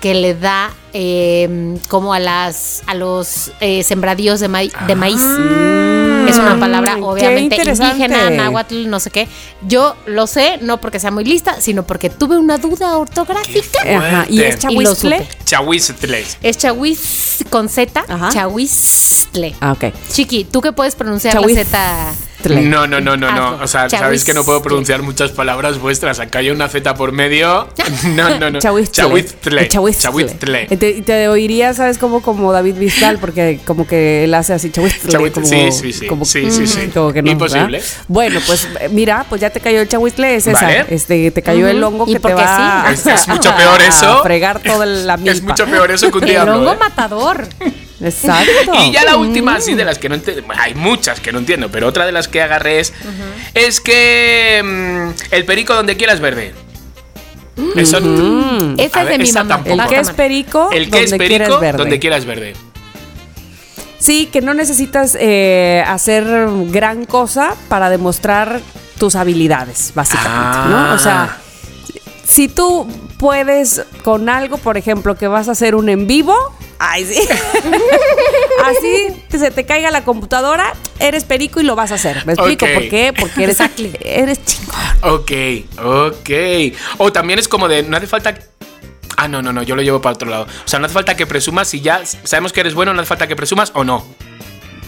que 0.00 0.14
le 0.14 0.34
da 0.34 0.72
eh, 0.92 1.76
como 1.88 2.12
a 2.14 2.18
las 2.20 2.82
a 2.86 2.94
los 2.94 3.52
eh, 3.60 3.82
sembradíos 3.82 4.40
de, 4.40 4.48
maíz 4.48 4.72
de 4.86 4.94
maíz. 4.94 5.20
Es 6.28 6.38
una 6.38 6.60
palabra 6.60 6.96
obviamente 7.00 7.56
indígena, 7.56 8.30
náhuatl, 8.30 8.88
no 8.88 9.00
sé 9.00 9.10
qué. 9.10 9.26
Yo 9.66 9.96
lo 10.06 10.26
sé, 10.26 10.58
no 10.60 10.80
porque 10.80 11.00
sea 11.00 11.10
muy 11.10 11.24
lista, 11.24 11.60
sino 11.60 11.84
porque 11.84 12.08
tuve 12.10 12.36
una 12.38 12.58
duda 12.58 12.96
ortográfica. 12.98 13.80
Ajá, 13.82 14.26
y 14.28 14.40
es 14.42 14.60
supe. 14.60 15.26
Chahuiztle. 15.44 16.24
Es 16.42 16.58
chahuiz 16.58 17.44
con 17.50 17.68
Z, 17.68 18.04
Ajá. 18.06 18.28
chahuizle. 18.32 19.54
Ah, 19.60 19.72
ok. 19.72 19.92
Chiqui, 20.10 20.44
¿tú 20.44 20.60
qué 20.60 20.72
puedes 20.72 20.94
pronunciar 20.94 21.34
Chahuiz- 21.34 21.54
la 21.54 21.64
Z? 21.64 22.14
No, 22.48 22.86
no, 22.86 23.00
no, 23.02 23.16
no, 23.18 23.30
no. 23.32 23.62
O 23.62 23.66
sea, 23.66 23.90
sabéis 23.90 24.24
que 24.24 24.32
no 24.32 24.44
puedo 24.44 24.58
Chahuiztle. 24.58 24.68
pronunciar 24.70 25.02
muchas 25.02 25.30
palabras 25.32 25.78
vuestras. 25.78 26.20
Acá 26.20 26.38
hay 26.38 26.48
una 26.50 26.68
Z 26.68 26.94
por 26.94 27.12
medio. 27.12 27.68
No, 28.14 28.38
no, 28.38 28.50
no. 28.50 28.58
Chahuiztle. 28.60 29.68
Chahuiztle. 29.68 30.66
Te, 30.80 31.28
oiría, 31.28 31.72
¿sabes? 31.74 31.98
Como, 31.98 32.22
como 32.22 32.52
David 32.52 32.74
Bisbal, 32.76 33.18
porque 33.18 33.60
como 33.64 33.86
que 33.86 34.24
él 34.24 34.34
hace 34.34 34.52
así. 34.54 34.70
Chahuiztle, 34.70 35.30
como- 35.30 35.46
sí, 35.46 35.70
sí, 35.72 35.92
sí. 35.92 36.06
como- 36.06 36.24
Sí, 36.24 36.50
sí, 36.50 36.66
sí. 36.66 36.88
Como 36.92 37.12
que 37.12 37.22
no, 37.22 37.30
Imposible. 37.30 37.78
¿verdad? 37.78 37.86
Bueno, 38.08 38.40
pues 38.46 38.66
mira, 38.90 39.24
pues 39.28 39.40
ya 39.40 39.50
te 39.50 39.60
cayó 39.60 39.80
el 39.80 39.88
chahuizle, 39.88 40.34
es 40.36 40.46
esa. 40.46 40.60
Vale. 40.60 40.86
Este, 40.90 41.30
te 41.30 41.42
cayó 41.42 41.68
el 41.68 41.82
hongo 41.84 42.06
que 42.06 42.18
te 42.18 42.34
va 42.34 42.86
sí. 42.88 42.94
Es- 42.94 43.06
es 43.20 43.28
mucho 43.28 43.54
peor 43.56 43.80
eso. 43.88 44.18
A 44.20 44.22
fregar 44.22 44.60
toda 44.60 44.86
la 44.86 45.16
milpa. 45.18 45.32
Es 45.32 45.42
mucho 45.42 45.66
peor 45.66 45.90
eso 45.90 46.10
que 46.10 46.18
un 46.18 46.24
El 46.24 46.30
diablo. 46.30 46.56
hongo 46.58 46.72
¿eh? 46.72 46.76
matador. 46.80 47.46
Exacto. 48.02 48.72
Y 48.82 48.92
ya 48.92 49.04
la 49.04 49.16
última, 49.18 49.56
así 49.56 49.74
de 49.74 49.84
las 49.84 49.98
que 49.98 50.08
no 50.08 50.14
entiendo. 50.14 50.42
Hay 50.56 50.74
muchas 50.74 51.20
que 51.20 51.32
no 51.32 51.38
entiendo, 51.38 51.68
pero 51.70 51.86
otra 51.86 52.06
de 52.06 52.12
las 52.12 52.28
que 52.28 52.40
agarré 52.40 52.80
es. 52.80 52.94
Es 53.52 53.80
que. 53.80 54.62
mm, 54.64 55.34
el 55.34 55.44
perico 55.44 55.74
donde 55.74 55.96
quieras 55.98 56.18
verde. 56.20 56.54
Eso. 57.76 57.98
Esa 58.78 59.00
es 59.02 59.08
ver, 59.08 59.18
de 59.18 59.24
mi 59.24 59.32
mamá. 59.32 59.48
tampoco. 59.48 59.82
El 59.82 59.88
que 59.88 59.96
es 60.00 60.10
perico, 60.10 60.70
El 60.72 60.90
que 60.90 61.02
es 61.04 61.10
donde 61.10 61.24
perico 61.24 61.38
quieres 61.44 61.60
verde. 61.60 61.78
donde 61.78 61.98
quieras 61.98 62.24
verde. 62.24 62.54
Sí, 63.98 64.28
que 64.32 64.40
no 64.40 64.54
necesitas 64.54 65.16
eh, 65.20 65.84
hacer 65.86 66.24
gran 66.70 67.04
cosa 67.04 67.54
para 67.68 67.90
demostrar 67.90 68.60
tus 68.98 69.14
habilidades, 69.14 69.92
básicamente, 69.94 70.68
¿no? 70.70 70.94
O 70.94 70.98
sea, 70.98 71.36
si 72.24 72.48
tú 72.48 72.86
puedes 73.18 73.82
con 74.02 74.28
algo, 74.30 74.56
por 74.56 74.78
ejemplo, 74.78 75.16
que 75.16 75.28
vas 75.28 75.48
a 75.48 75.52
hacer 75.52 75.74
un 75.74 75.88
en 75.90 76.06
vivo, 76.06 76.34
ay, 76.80 77.04
sí. 77.04 77.20
Así 78.64 79.22
que 79.30 79.38
se 79.38 79.50
te 79.50 79.64
caiga 79.64 79.90
la 79.90 80.02
computadora, 80.02 80.72
eres 80.98 81.24
perico 81.24 81.60
y 81.60 81.62
lo 81.62 81.76
vas 81.76 81.92
a 81.92 81.94
hacer. 81.94 82.24
¿Me 82.26 82.32
explico 82.32 82.66
por 82.72 82.88
qué? 82.88 83.12
Porque 83.18 83.44
eres, 83.44 83.58
eres 84.00 84.44
chingón. 84.44 84.74
Ok, 85.02 85.30
ok. 85.84 86.30
O 86.98 87.12
también 87.12 87.38
es 87.38 87.46
como 87.48 87.68
de. 87.68 87.82
No 87.82 87.96
hace 87.96 88.06
falta. 88.06 88.34
Ah, 89.16 89.28
no, 89.28 89.42
no, 89.42 89.52
no, 89.52 89.62
yo 89.62 89.76
lo 89.76 89.82
llevo 89.82 90.00
para 90.00 90.14
otro 90.14 90.28
lado. 90.30 90.44
O 90.44 90.68
sea, 90.68 90.78
no 90.78 90.86
hace 90.86 90.94
falta 90.94 91.14
que 91.16 91.26
presumas 91.26 91.68
si 91.68 91.80
ya 91.80 92.00
sabemos 92.24 92.52
que 92.52 92.60
eres 92.60 92.74
bueno, 92.74 92.94
no 92.94 93.00
hace 93.00 93.08
falta 93.08 93.26
que 93.28 93.36
presumas 93.36 93.70
o 93.74 93.84
no. 93.84 94.04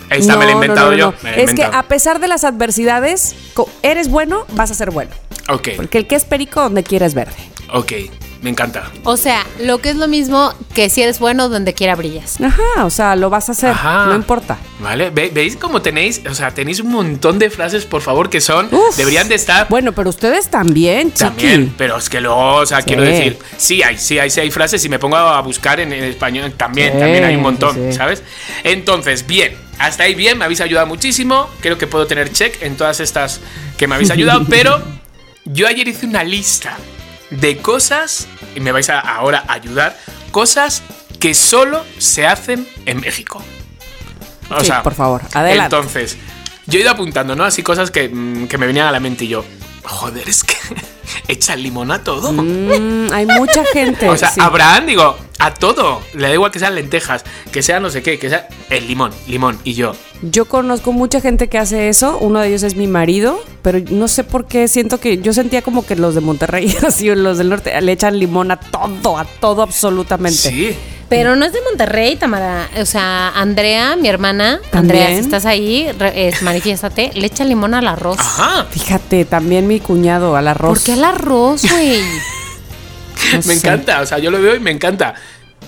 Esta 0.09 0.37
me 0.37 0.45
la 0.45 0.51
he 0.51 0.55
no, 0.55 0.63
inventado 0.63 0.91
no, 0.91 0.97
yo. 0.97 1.15
me 1.23 1.43
Es 1.43 1.55
que 1.55 1.65
a 1.65 1.83
pesar 1.85 2.19
de 2.21 2.29
las 2.29 2.45
adversidades, 2.45 3.35
eres 3.83 4.09
bueno, 4.09 4.47
vas 4.53 4.71
a 4.71 4.75
ser 4.75 4.91
bueno. 4.91 5.11
Ok, 5.49 5.71
Porque 5.77 5.99
el 5.99 6.07
que 6.07 6.15
es 6.17 6.25
perico, 6.25 6.61
donde 6.63 6.83
quieres 6.83 7.15
verde. 7.15 7.35
ok. 7.73 7.93
Me 8.43 8.51
encanta. 8.51 8.91
O 9.05 9.17
sea, 9.17 9.47
lo 9.61 9.79
que 9.79 9.91
es 9.91 9.97
lo 9.97 10.09
mismo 10.09 10.53
que 10.75 10.91
si 10.91 11.01
eres 11.01 11.21
bueno 11.21 11.49
donde 11.49 11.75
quiera 11.75 11.95
brillas. 11.95 12.41
Ajá, 12.41 12.85
o 12.85 12.91
sea, 12.91 13.15
lo 13.15 13.31
vas 13.31 13.49
a 13.49 13.53
hacer, 13.53 13.71
Ajá. 13.71 14.07
no 14.07 14.17
importa. 14.17 14.59
¿Vale? 14.81 15.11
Ve- 15.11 15.31
¿Veis 15.33 15.57
cómo 15.57 15.81
tenéis? 15.81 16.21
O 16.29 16.35
sea, 16.35 16.51
tenéis 16.53 16.81
un 16.81 16.91
montón 16.91 17.39
de 17.39 17.51
frases, 17.51 17.85
por 17.87 18.03
favor, 18.03 18.29
que 18.31 18.41
son. 18.41 18.67
Uf. 18.75 18.97
Deberían 18.97 19.29
de 19.29 19.37
estar. 19.37 19.69
Bueno, 19.69 19.93
pero 19.93 20.11
ustedes 20.11 20.49
también, 20.49 21.13
chiqui. 21.13 21.23
También, 21.25 21.75
pero 21.79 21.97
es 21.99 22.11
que 22.11 22.21
luego, 22.21 22.55
o 22.57 22.67
sea, 22.67 22.79
Sí. 22.81 22.87
quiero 22.89 23.03
decir, 23.03 23.39
sí 23.57 23.81
hay, 23.85 23.97
sí 23.97 24.19
hay, 24.19 24.29
sí 24.29 24.41
hay 24.41 24.51
frases 24.51 24.85
y 24.85 24.89
me 24.89 24.99
pongo 24.99 25.17
a 25.17 25.41
buscar 25.41 25.79
en, 25.79 25.93
en 25.93 26.03
español 26.03 26.53
también, 26.57 26.95
Sí, 26.95 26.99
también 26.99 27.23
hay 27.25 27.37
un 27.37 27.43
montón, 27.43 27.77
sí, 27.77 27.81
sí. 27.91 27.93
¿sabes? 27.93 28.25
Entonces, 28.65 29.25
bien, 29.25 29.55
hasta 29.79 30.03
ahí 30.03 30.17
bien, 30.17 30.37
me 30.37 30.45
habéis 30.47 30.61
ayudado 30.61 30.89
muchísimo, 30.89 31.49
creo 31.61 31.79
que 31.79 31.87
puedo 31.87 32.09
tener 32.09 32.33
check 32.33 32.61
en 32.63 32.77
todas 32.77 32.99
estas 32.99 33.41
que 33.77 33.87
me 33.87 33.95
habéis 33.95 34.11
ayudado, 34.11 34.45
pero 34.51 34.83
yo 35.45 35.69
ayer 35.69 35.87
hice 35.87 36.07
una 36.07 36.25
lista 36.25 36.77
de 37.41 37.59
cosas, 37.59 38.29
y 38.55 38.61
me 38.61 38.73
vais 38.73 38.89
a 38.91 39.01
ahora 39.01 39.45
a 39.47 39.55
ayudar, 39.55 39.99
cosas 40.31 40.83
que 41.19 41.35
solo 41.35 41.85
se 41.99 42.27
hacen 42.27 42.67
en 42.87 43.01
México. 43.01 43.43
O 44.51 44.63
Sí, 44.63 44.73
por 44.83 44.95
favor, 44.95 45.23
adelante. 45.33 45.77
Entonces, 45.77 46.17
yo 46.67 46.79
he 46.79 46.83
ido 46.83 46.91
apuntando, 46.91 47.35
¿no? 47.35 47.45
Así 47.45 47.63
cosas 47.63 47.91
que, 47.91 48.09
mm, 48.09 48.49
que 48.49 48.59
me 48.59 48.67
venían 48.67 48.87
a 48.87 48.93
la 48.93 49.01
mente 49.01 49.25
y 49.25 49.29
yo, 49.29 49.45
joder, 49.85 50.29
es 50.29 50.45
que 50.45 50.55
echa 51.29 51.57
limón 51.57 51.91
a 51.91 52.03
todo. 52.03 52.33
Mm, 52.33 53.13
hay 53.13 53.27
mucha 53.27 53.65
gente. 53.67 54.09
O 54.13 54.17
sea, 54.17 54.31
sí. 54.31 54.41
Abraham, 54.41 54.87
digo, 54.87 55.17
a 55.39 55.55
todo. 55.55 56.01
Le 56.15 56.29
da 56.29 56.35
igual 56.35 56.51
que 56.51 56.59
sean 56.59 56.75
lentejas, 56.75 57.25
que 57.51 57.63
sea 57.63 57.81
no 57.81 57.91
sé 57.91 58.03
qué, 58.03 58.19
que 58.19 58.29
sea 58.29 58.49
el 58.71 58.87
limón, 58.87 59.13
limón. 59.27 59.59
Y 59.65 59.75
yo, 59.75 59.95
Yo 60.23 60.45
conozco 60.47 60.93
mucha 60.93 61.21
gente 61.21 61.49
que 61.49 61.59
hace 61.59 61.89
eso. 61.89 62.19
Uno 62.19 62.41
de 62.41 62.49
ellos 62.49 62.63
es 62.63 62.77
mi 62.77 62.87
marido, 62.87 63.41
pero 63.63 63.81
no 63.91 64.09
sé 64.09 64.25
por 64.25 64.47
qué 64.47 64.69
siento 64.69 65.01
que 65.01 65.19
yo 65.19 65.33
sentía 65.33 65.63
como 65.63 65.85
que 65.87 65.97
los 65.97 66.15
de 66.15 66.21
Monterrey, 66.21 66.77
así 66.87 67.09
o 67.11 67.15
los 67.15 67.39
del 67.39 67.49
norte, 67.49 67.79
le 67.81 67.93
echan 67.93 68.19
limón 68.19 68.51
a 68.51 68.59
todo, 68.61 69.19
a 69.19 69.25
todo 69.25 69.63
absolutamente. 69.63 70.39
sí. 70.39 70.77
Pero 71.13 71.37
no 71.37 71.45
es 71.45 71.53
de 71.53 71.61
Monterrey, 71.61 72.17
Tamara. 72.17 72.71
O 72.81 72.87
sea, 72.87 73.29
Andrea, 73.35 73.97
mi 73.97 74.09
hermana, 74.09 74.61
Andrea, 74.73 75.09
si 75.09 75.17
estás 75.17 75.45
ahí, 75.45 75.87
es, 76.15 76.41
manifiéstate, 76.43 77.11
le 77.15 77.27
echa 77.27 77.45
limón 77.45 77.75
al 77.75 77.87
arroz. 77.87 78.19
Ajá. 78.19 78.65
Fíjate, 78.71 79.27
también 79.27 79.67
mi 79.67 79.79
cuñado 79.79 80.37
al 80.37 80.49
arroz. 80.49 80.79
¿Por 80.79 80.83
qué 80.83 80.93
al 80.93 81.05
arroz, 81.05 81.63
güey? 81.71 82.01
No 83.33 83.39
Me 83.39 83.43
sé. 83.43 83.53
encanta, 83.53 84.01
o 84.01 84.07
sea, 84.07 84.19
yo 84.19 84.31
lo 84.31 84.41
veo 84.43 84.55
y 84.57 84.61
me 84.61 84.71
encanta. 84.71 85.15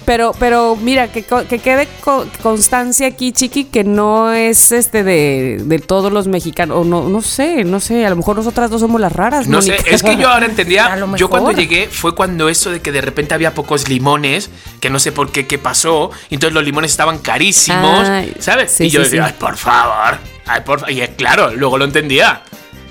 Pero, 0.05 0.33
pero 0.39 0.77
mira, 0.77 1.09
que, 1.11 1.23
co- 1.25 1.47
que 1.49 1.59
quede 1.59 1.89
co- 2.03 2.27
constancia 2.43 3.07
aquí, 3.07 3.33
Chiqui, 3.33 3.65
que 3.65 3.85
no 3.85 4.33
es 4.33 4.71
este 4.73 5.03
de, 5.03 5.63
de 5.65 5.79
todos 5.79 6.13
los 6.13 6.27
mexicanos. 6.27 6.79
O 6.79 6.85
no, 6.85 7.09
no 7.09 7.23
sé, 7.23 7.65
no 7.65 7.81
sé. 7.81 8.05
A 8.05 8.11
lo 8.11 8.17
mejor 8.17 8.37
nosotras 8.37 8.69
dos 8.71 8.81
somos 8.83 9.01
las 9.01 9.13
raras. 9.13 9.47
No 9.49 9.63
sé, 9.63 9.77
es 9.87 10.03
que 10.03 10.17
yo 10.17 10.29
ahora 10.29 10.45
A 10.47 10.49
entendía. 10.51 10.97
lo 10.97 11.17
Yo 11.17 11.31
cuando 11.31 11.53
llegué 11.53 11.89
fue 11.91 12.15
cuando 12.15 12.49
eso 12.49 12.71
de 12.71 12.81
que 12.81 12.93
de 12.93 13.01
repente 13.01 13.35
había 13.35 13.55
pocos 13.55 13.89
limones, 13.89 14.51
que 14.81 14.91
no 14.91 14.99
sé 14.99 15.11
por 15.13 15.33
qué, 15.33 15.47
qué 15.47 15.59
pasó, 15.59 16.11
y 16.29 16.35
entonces 16.35 16.55
los 16.55 16.65
limones 16.65 16.91
estaban 16.91 17.19
carísimos, 17.19 18.09
Ay, 18.09 18.35
¿sabes? 18.41 18.73
sí, 18.73 18.85
y 18.85 18.91
yo 18.91 19.01
sí, 19.01 19.05
decía, 19.05 19.25
sí. 19.27 19.33
ay, 19.33 19.37
por 19.41 19.57
favor, 19.57 20.19
ay, 20.47 20.61
por 20.67 20.81
fa-". 20.81 20.91
Y 20.91 21.01
eh, 21.01 21.15
claro, 21.17 21.55
luego 21.55 21.79
lo 21.79 21.85
entendía. 21.87 22.43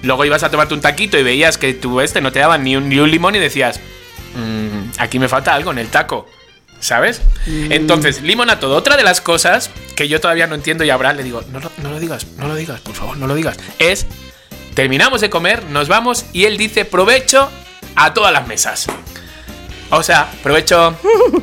Luego 0.01 0.25
ibas 0.25 0.43
a 0.43 0.49
tomarte 0.49 0.73
un 0.73 0.81
taquito 0.81 1.17
y 1.17 1.23
veías 1.23 1.57
que 1.57 1.73
tú 1.73 2.01
este 2.01 2.21
no 2.21 2.31
te 2.31 2.39
daban 2.39 2.63
ni 2.63 2.75
un, 2.75 2.89
ni 2.89 2.97
un 2.99 3.09
limón 3.11 3.35
y 3.35 3.39
decías, 3.39 3.79
"Mm, 4.35 4.99
aquí 4.99 5.19
me 5.19 5.27
falta 5.27 5.53
algo 5.53 5.71
en 5.71 5.77
el 5.77 5.87
taco. 5.87 6.27
¿Sabes? 6.83 7.21
Mm. 7.47 7.71
Entonces, 7.71 8.21
limón 8.21 8.49
a 8.49 8.59
todo. 8.59 8.75
Otra 8.75 8.97
de 8.97 9.03
las 9.03 9.21
cosas 9.21 9.69
que 9.95 10.09
yo 10.09 10.19
todavía 10.19 10.47
no 10.47 10.55
entiendo 10.55 10.83
y 10.83 10.89
a 10.89 10.95
Abraham 10.95 11.15
le 11.17 11.23
digo, 11.23 11.41
no, 11.51 11.59
lo- 11.61 11.71
no 11.81 11.89
lo 11.91 11.99
digas, 11.99 12.27
no 12.37 12.47
lo 12.49 12.55
digas, 12.55 12.81
por 12.81 12.93
favor, 12.93 13.15
no 13.15 13.25
lo 13.25 13.35
digas. 13.35 13.55
Es, 13.79 14.05
terminamos 14.73 15.21
de 15.21 15.29
comer, 15.29 15.63
nos 15.69 15.87
vamos 15.87 16.25
y 16.33 16.43
él 16.43 16.57
dice 16.57 16.83
provecho 16.83 17.49
a 17.95 18.13
todas 18.13 18.33
las 18.33 18.47
mesas. 18.47 18.87
O 19.91 20.01
sea, 20.01 20.29
provecho, 20.41 20.95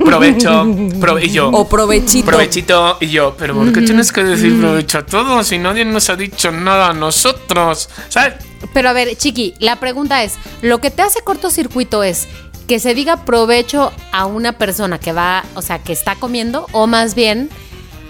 provecho, 0.05 0.64
prove- 0.64 1.24
y 1.24 1.31
yo. 1.31 1.48
O 1.50 1.68
provechito. 1.68 2.26
Provechito. 2.26 2.98
Y 3.00 3.07
yo, 3.09 3.37
pero 3.38 3.55
¿por 3.55 3.72
qué 3.72 3.81
tienes 3.83 4.11
que 4.12 4.24
decir 4.24 4.59
provecho 4.61 4.98
a 4.98 5.07
todos 5.07 5.46
si 5.46 5.57
nadie 5.59 5.85
nos 5.85 6.11
ha 6.11 6.16
dicho 6.16 6.50
nada 6.50 6.88
a 6.88 6.92
nosotros? 6.92 7.88
¿Sabes? 8.09 8.35
Pero 8.74 8.88
a 8.88 8.92
ver, 8.92 9.16
Chiqui, 9.16 9.55
la 9.61 9.76
pregunta 9.79 10.22
es, 10.24 10.35
¿lo 10.62 10.81
que 10.81 10.90
te 10.90 11.03
hace 11.03 11.20
cortocircuito 11.22 12.03
es 12.03 12.26
que 12.70 12.78
se 12.78 12.94
diga 12.94 13.24
provecho 13.24 13.92
a 14.12 14.26
una 14.26 14.52
persona 14.52 15.00
que 15.00 15.12
va, 15.12 15.42
o 15.54 15.61
sea, 15.61 15.80
que 15.80 15.92
está 15.92 16.14
comiendo, 16.14 16.68
o 16.70 16.87
más 16.87 17.16
bien 17.16 17.50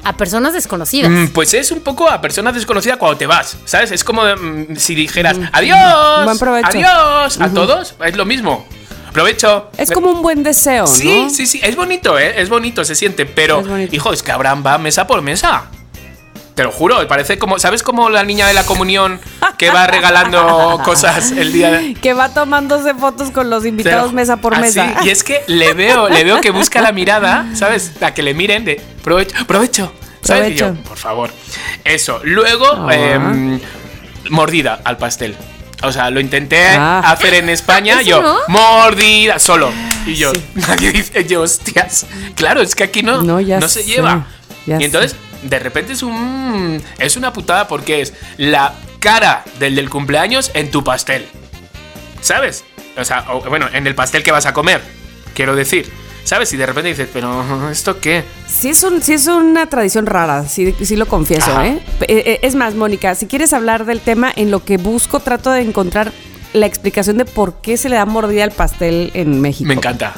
a 0.04 0.18
personas 0.18 0.52
desconocidas? 0.52 1.10
Mm, 1.10 1.28
pues 1.28 1.54
es 1.54 1.70
un 1.70 1.80
poco 1.80 2.10
a 2.10 2.20
personas 2.20 2.52
desconocidas 2.52 2.98
cuando 2.98 3.16
te 3.16 3.26
vas, 3.26 3.56
¿sabes? 3.64 3.90
Es 3.90 4.04
como 4.04 4.22
mm, 4.22 4.76
si 4.76 4.94
dijeras 4.94 5.38
adiós, 5.52 5.78
Buen 6.24 6.38
provecho. 6.38 6.68
adiós 6.68 7.40
a 7.40 7.48
todos, 7.54 7.94
es 8.04 8.16
lo 8.18 8.26
mismo. 8.26 8.66
Provecho. 9.14 9.70
Es 9.78 9.90
como 9.90 10.10
un 10.10 10.20
buen 10.20 10.42
deseo, 10.42 10.82
¿no? 10.82 10.86
Sí, 10.88 11.30
sí, 11.30 11.46
sí, 11.46 11.60
es 11.62 11.74
bonito, 11.74 12.18
¿eh? 12.18 12.42
Es 12.42 12.50
bonito, 12.50 12.84
se 12.84 12.94
siente, 12.94 13.24
pero, 13.24 13.78
Es 13.78 13.94
hijo, 13.94 14.12
es 14.12 14.22
que 14.22 14.30
Abraham 14.30 14.62
va 14.66 14.76
mesa 14.76 15.06
por 15.06 15.22
mesa. 15.22 15.70
Te 16.60 16.64
lo 16.64 16.72
juro, 16.72 17.08
parece 17.08 17.38
como. 17.38 17.58
¿Sabes 17.58 17.82
como 17.82 18.10
la 18.10 18.22
niña 18.22 18.46
de 18.46 18.52
la 18.52 18.64
comunión 18.66 19.18
que 19.56 19.70
va 19.70 19.86
regalando 19.86 20.78
cosas 20.84 21.30
el 21.32 21.54
día 21.54 21.70
de. 21.70 21.94
Que 21.94 22.12
va 22.12 22.34
tomándose 22.34 22.92
fotos 22.92 23.30
con 23.30 23.48
los 23.48 23.64
invitados 23.64 24.08
Pero 24.08 24.12
mesa 24.12 24.36
por 24.42 24.52
así, 24.54 24.62
mesa. 24.78 24.96
Y 25.02 25.08
es 25.08 25.24
que 25.24 25.40
le 25.46 25.72
veo, 25.72 26.10
le 26.10 26.22
veo 26.22 26.42
que 26.42 26.50
busca 26.50 26.82
la 26.82 26.92
mirada, 26.92 27.46
¿sabes? 27.54 27.92
La 27.98 28.12
que 28.12 28.22
le 28.22 28.34
miren 28.34 28.66
de 28.66 28.78
provecho, 29.02 29.34
provecho. 29.46 29.90
¿Sabes? 30.22 30.50
Y 30.50 30.56
yo, 30.56 30.74
por 30.86 30.98
favor. 30.98 31.30
Eso. 31.82 32.20
Luego, 32.24 32.66
Ah. 32.86 32.94
em, 32.94 33.58
mordida 34.28 34.82
al 34.84 34.98
pastel. 34.98 35.36
O 35.82 35.92
sea, 35.92 36.10
lo 36.10 36.20
intenté 36.20 36.62
Ah. 36.76 36.98
hacer 37.06 37.32
en 37.32 37.48
España, 37.48 38.02
¿Eso 38.02 38.10
yo, 38.10 38.20
no? 38.22 38.36
mordida, 38.48 39.38
solo. 39.38 39.72
Y 40.04 40.16
yo, 40.16 40.30
nadie 40.56 40.92
dice, 40.92 41.24
yo, 41.24 41.40
hostias. 41.40 42.04
Claro, 42.34 42.60
es 42.60 42.74
que 42.74 42.84
aquí 42.84 43.02
no, 43.02 43.22
No, 43.22 43.40
ya 43.40 43.62
se 43.62 43.68
sé, 43.82 43.84
lleva. 43.84 44.26
ya 44.66 44.76
y 44.78 44.84
entonces, 44.84 45.16
de 45.42 45.58
repente 45.58 45.92
es 45.92 46.02
un. 46.02 46.82
Es 46.98 47.16
una 47.16 47.32
putada 47.32 47.68
porque 47.68 48.00
es 48.00 48.14
la 48.36 48.74
cara 48.98 49.44
del 49.58 49.74
del 49.74 49.90
cumpleaños 49.90 50.50
en 50.54 50.70
tu 50.70 50.84
pastel. 50.84 51.26
¿Sabes? 52.20 52.64
O 52.98 53.04
sea, 53.04 53.24
o, 53.32 53.40
bueno, 53.48 53.66
en 53.72 53.86
el 53.86 53.94
pastel 53.94 54.22
que 54.22 54.32
vas 54.32 54.46
a 54.46 54.52
comer, 54.52 54.82
quiero 55.34 55.56
decir. 55.56 55.90
¿Sabes? 56.22 56.52
Y 56.52 56.58
de 56.58 56.66
repente 56.66 56.90
dices, 56.90 57.08
pero 57.12 57.70
¿esto 57.70 57.98
qué? 57.98 58.22
Sí 58.46 58.68
es, 58.68 58.82
un, 58.82 59.02
sí 59.02 59.14
es 59.14 59.26
una 59.26 59.68
tradición 59.68 60.04
rara, 60.04 60.46
sí, 60.46 60.74
sí 60.82 60.94
lo 60.94 61.06
confieso. 61.06 61.60
¿eh? 61.62 61.80
Eh, 62.02 62.06
eh, 62.08 62.40
Es 62.42 62.54
más, 62.54 62.74
Mónica, 62.74 63.14
si 63.14 63.26
quieres 63.26 63.54
hablar 63.54 63.86
del 63.86 64.00
tema, 64.00 64.30
en 64.36 64.50
lo 64.50 64.62
que 64.62 64.76
busco 64.76 65.20
trato 65.20 65.50
de 65.50 65.62
encontrar 65.62 66.12
la 66.52 66.66
explicación 66.66 67.18
de 67.18 67.24
por 67.24 67.60
qué 67.60 67.76
se 67.76 67.88
le 67.88 67.96
da 67.96 68.06
mordida 68.06 68.44
al 68.44 68.50
pastel 68.50 69.10
en 69.14 69.40
México. 69.40 69.68
Me 69.68 69.74
encanta. 69.74 70.14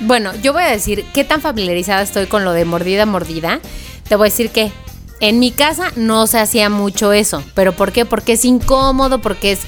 Bueno, 0.00 0.32
yo 0.42 0.52
voy 0.52 0.62
a 0.62 0.70
decir 0.70 1.04
qué 1.12 1.24
tan 1.24 1.40
familiarizada 1.40 2.02
estoy 2.02 2.26
con 2.26 2.44
lo 2.44 2.52
de 2.52 2.64
mordida, 2.64 3.06
mordida. 3.06 3.60
Te 4.08 4.16
voy 4.16 4.28
a 4.28 4.30
decir 4.30 4.50
que 4.50 4.72
en 5.20 5.38
mi 5.38 5.50
casa 5.50 5.92
no 5.96 6.26
se 6.26 6.38
hacía 6.38 6.68
mucho 6.68 7.12
eso. 7.12 7.42
¿Pero 7.54 7.72
por 7.72 7.92
qué? 7.92 8.04
Porque 8.04 8.34
es 8.34 8.44
incómodo, 8.44 9.20
porque 9.20 9.52
es 9.52 9.60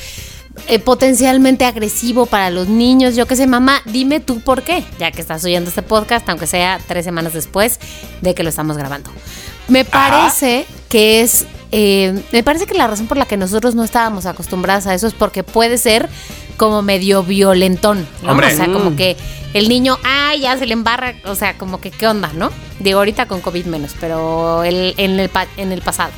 eh, 0.68 0.78
potencialmente 0.78 1.64
agresivo 1.64 2.26
para 2.26 2.50
los 2.50 2.68
niños. 2.68 3.14
Yo 3.14 3.26
qué 3.26 3.36
sé, 3.36 3.46
mamá, 3.46 3.82
dime 3.84 4.20
tú 4.20 4.40
por 4.40 4.62
qué, 4.62 4.84
ya 4.98 5.12
que 5.12 5.20
estás 5.20 5.44
oyendo 5.44 5.68
este 5.68 5.82
podcast, 5.82 6.28
aunque 6.28 6.46
sea 6.46 6.80
tres 6.86 7.04
semanas 7.04 7.32
después 7.32 7.78
de 8.20 8.34
que 8.34 8.42
lo 8.42 8.48
estamos 8.48 8.76
grabando. 8.76 9.10
Me 9.68 9.84
parece 9.84 10.66
que 10.88 11.20
es. 11.20 11.46
Eh, 11.78 12.22
me 12.32 12.42
parece 12.42 12.64
que 12.64 12.72
la 12.72 12.86
razón 12.86 13.06
por 13.06 13.18
la 13.18 13.26
que 13.26 13.36
nosotros 13.36 13.74
no 13.74 13.84
estábamos 13.84 14.24
acostumbradas 14.24 14.86
a 14.86 14.94
eso 14.94 15.06
es 15.06 15.12
porque 15.12 15.42
puede 15.44 15.76
ser 15.76 16.08
como 16.56 16.80
medio 16.80 17.22
violentón, 17.22 18.06
¿no? 18.22 18.32
Hombre. 18.32 18.46
O 18.54 18.56
sea, 18.56 18.66
como 18.72 18.96
que 18.96 19.14
el 19.52 19.68
niño, 19.68 19.98
ah, 20.02 20.34
ya 20.40 20.56
se 20.56 20.64
le 20.64 20.72
embarra, 20.72 21.12
o 21.26 21.34
sea, 21.34 21.58
como 21.58 21.78
que 21.78 21.90
qué 21.90 22.08
onda, 22.08 22.30
¿no? 22.34 22.50
Digo, 22.80 22.98
ahorita 23.00 23.26
con 23.26 23.42
COVID 23.42 23.66
menos, 23.66 23.94
pero 24.00 24.64
el- 24.64 24.94
en, 24.96 25.20
el, 25.20 25.28
pa- 25.28 25.46
en 25.58 25.70
el 25.70 25.82
pasado. 25.82 26.12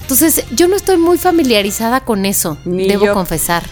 Entonces, 0.00 0.46
yo 0.52 0.66
no 0.66 0.76
estoy 0.76 0.96
muy 0.96 1.18
familiarizada 1.18 2.00
con 2.00 2.24
eso, 2.24 2.56
Ni 2.64 2.88
debo 2.88 3.04
yo. 3.06 3.12
confesar. 3.14 3.64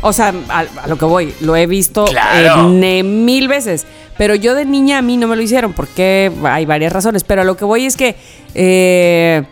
O 0.00 0.12
sea, 0.12 0.34
a, 0.48 0.58
a 0.82 0.86
lo 0.88 0.98
que 0.98 1.04
voy, 1.04 1.32
lo 1.40 1.54
he 1.54 1.66
visto 1.68 2.06
Claro. 2.06 2.72
eh, 2.82 3.02
mil 3.04 3.46
veces. 3.46 3.86
Pero 4.18 4.34
yo 4.34 4.54
de 4.56 4.64
niña 4.64 4.98
a 4.98 5.02
mí 5.02 5.16
no 5.16 5.28
me 5.28 5.36
lo 5.36 5.42
hicieron 5.42 5.72
porque 5.72 6.30
hay 6.42 6.66
varias 6.66 6.92
razones. 6.92 7.22
Pero 7.24 7.42
a 7.42 7.44
lo 7.44 7.56
que 7.56 7.64
voy 7.64 7.86
es 7.86 7.96
que 7.96 8.16
eh, 8.54 9.44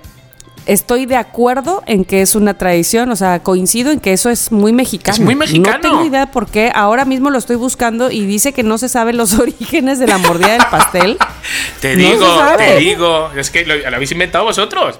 estoy 0.72 1.06
de 1.06 1.16
acuerdo 1.16 1.82
en 1.86 2.04
que 2.04 2.22
es 2.22 2.34
una 2.34 2.54
tradición. 2.56 3.10
O 3.10 3.16
sea, 3.16 3.42
coincido 3.42 3.90
en 3.90 4.00
que 4.00 4.12
eso 4.12 4.30
es 4.30 4.52
muy 4.52 4.72
mexicano. 4.72 5.14
Es 5.14 5.20
muy 5.20 5.34
mexicano. 5.34 5.76
No 5.76 5.80
tengo 5.80 6.04
idea 6.04 6.30
por 6.30 6.46
qué. 6.48 6.70
Ahora 6.74 7.04
mismo 7.04 7.30
lo 7.30 7.38
estoy 7.38 7.56
buscando 7.56 8.10
y 8.10 8.24
dice 8.26 8.52
que 8.52 8.62
no 8.62 8.78
se 8.78 8.88
saben 8.88 9.16
los 9.16 9.34
orígenes 9.38 9.98
de 9.98 10.06
la 10.06 10.18
mordida 10.18 10.52
del 10.52 10.66
pastel. 10.70 11.18
Te 11.80 11.96
No 11.96 12.02
digo, 12.10 12.38
te 12.56 12.76
digo. 12.76 13.30
Es 13.36 13.50
que 13.50 13.64
lo, 13.66 13.76
lo 13.76 13.96
habéis 13.96 14.12
inventado 14.12 14.44
vosotros. 14.44 14.98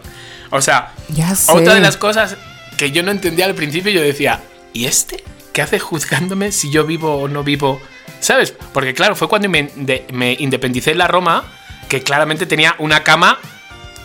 O 0.51 0.61
sea, 0.61 0.93
Ya 1.09 1.35
sé. 1.35 1.53
otra 1.53 1.75
de 1.75 1.81
las 1.81 1.97
cosas 1.97 2.37
que 2.77 2.91
yo 2.91 3.03
no 3.03 3.11
entendía 3.11 3.45
al 3.47 3.55
principio, 3.55 3.93
yo 3.93 4.01
decía, 4.03 4.41
¿y 4.73 4.87
este? 4.87 5.23
¿Qué 5.53 5.63
hace 5.63 5.79
juzgándome 5.79 6.51
si 6.53 6.71
yo 6.71 6.85
vivo 6.85 7.17
o 7.17 7.29
no 7.29 7.45
vivo? 7.45 7.81
¿Sabes? 8.21 8.53
Porque 8.73 8.95
claro, 8.95 9.15
fue 9.17 9.29
cuando 9.29 9.49
me, 9.49 9.71
de- 9.77 10.07
me 10.13 10.37
independicé 10.39 10.91
en 10.93 10.99
la 10.99 11.07
Roma, 11.09 11.45
que 11.89 12.03
claramente 12.03 12.47
tenía 12.47 12.75
una 12.79 13.03
cama 13.03 13.39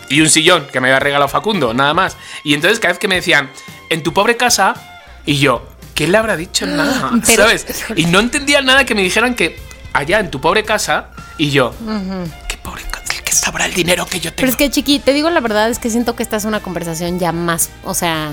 y 0.08 0.20
un 0.20 0.28
sillón 0.30 0.66
que 0.72 0.80
me 0.80 0.88
había 0.88 1.00
regalado 1.00 1.28
Facundo, 1.28 1.74
nada 1.74 1.94
más. 1.94 2.16
Y 2.44 2.54
entonces 2.54 2.78
cada 2.80 2.92
vez 2.92 2.98
que 2.98 3.08
me 3.08 3.16
decían, 3.16 3.50
en 3.90 4.02
tu 4.02 4.12
pobre 4.12 4.36
casa, 4.36 4.74
y 5.24 5.38
yo, 5.38 5.66
¿qué 5.94 6.06
le 6.08 6.16
habrá 6.18 6.36
dicho? 6.36 6.66
Nada, 6.66 7.12
Pero- 7.26 7.42
¿sabes? 7.44 7.66
Y 7.96 8.06
no 8.06 8.20
entendía 8.20 8.60
nada 8.62 8.84
que 8.84 8.94
me 8.94 9.02
dijeran 9.02 9.34
que 9.34 9.58
allá 9.92 10.20
en 10.20 10.30
tu 10.30 10.40
pobre 10.40 10.64
casa, 10.64 11.10
y 11.38 11.50
yo, 11.50 11.74
qué 12.48 12.56
pobre 12.58 12.82
casa, 12.84 13.14
que 13.24 13.32
sabrá 13.32 13.66
el 13.66 13.74
dinero 13.74 14.06
que 14.06 14.20
yo 14.20 14.30
tengo. 14.30 14.36
Pero 14.36 14.48
es 14.50 14.56
que, 14.56 14.70
Chiqui, 14.70 14.98
te 15.00 15.12
digo 15.12 15.30
la 15.30 15.40
verdad, 15.40 15.68
es 15.70 15.78
que 15.78 15.90
siento 15.90 16.14
que 16.16 16.22
esta 16.22 16.36
es 16.36 16.44
una 16.44 16.60
conversación 16.60 17.18
ya 17.18 17.32
más, 17.32 17.70
o 17.84 17.94
sea, 17.94 18.30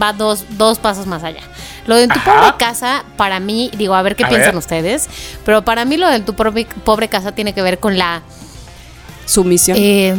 va 0.00 0.12
dos, 0.12 0.44
dos 0.50 0.78
pasos 0.78 1.06
más 1.06 1.24
allá. 1.24 1.42
Lo 1.86 1.96
de 1.96 2.04
en 2.04 2.10
tu 2.10 2.18
Ajá. 2.18 2.34
pobre 2.40 2.54
casa, 2.58 3.04
para 3.16 3.40
mí, 3.40 3.70
digo, 3.76 3.94
a 3.94 4.02
ver 4.02 4.14
qué 4.16 4.24
A 4.24 4.28
piensan 4.28 4.50
ver. 4.52 4.56
ustedes, 4.58 5.08
pero 5.44 5.64
para 5.64 5.84
mí 5.84 5.96
lo 5.96 6.08
de 6.08 6.16
en 6.16 6.24
tu 6.24 6.34
pobre, 6.34 6.66
pobre 6.84 7.08
casa 7.08 7.32
tiene 7.32 7.52
que 7.54 7.62
ver 7.62 7.78
con 7.80 7.98
la... 7.98 8.22
Sumisión. 9.24 9.76
Eh, 9.80 10.14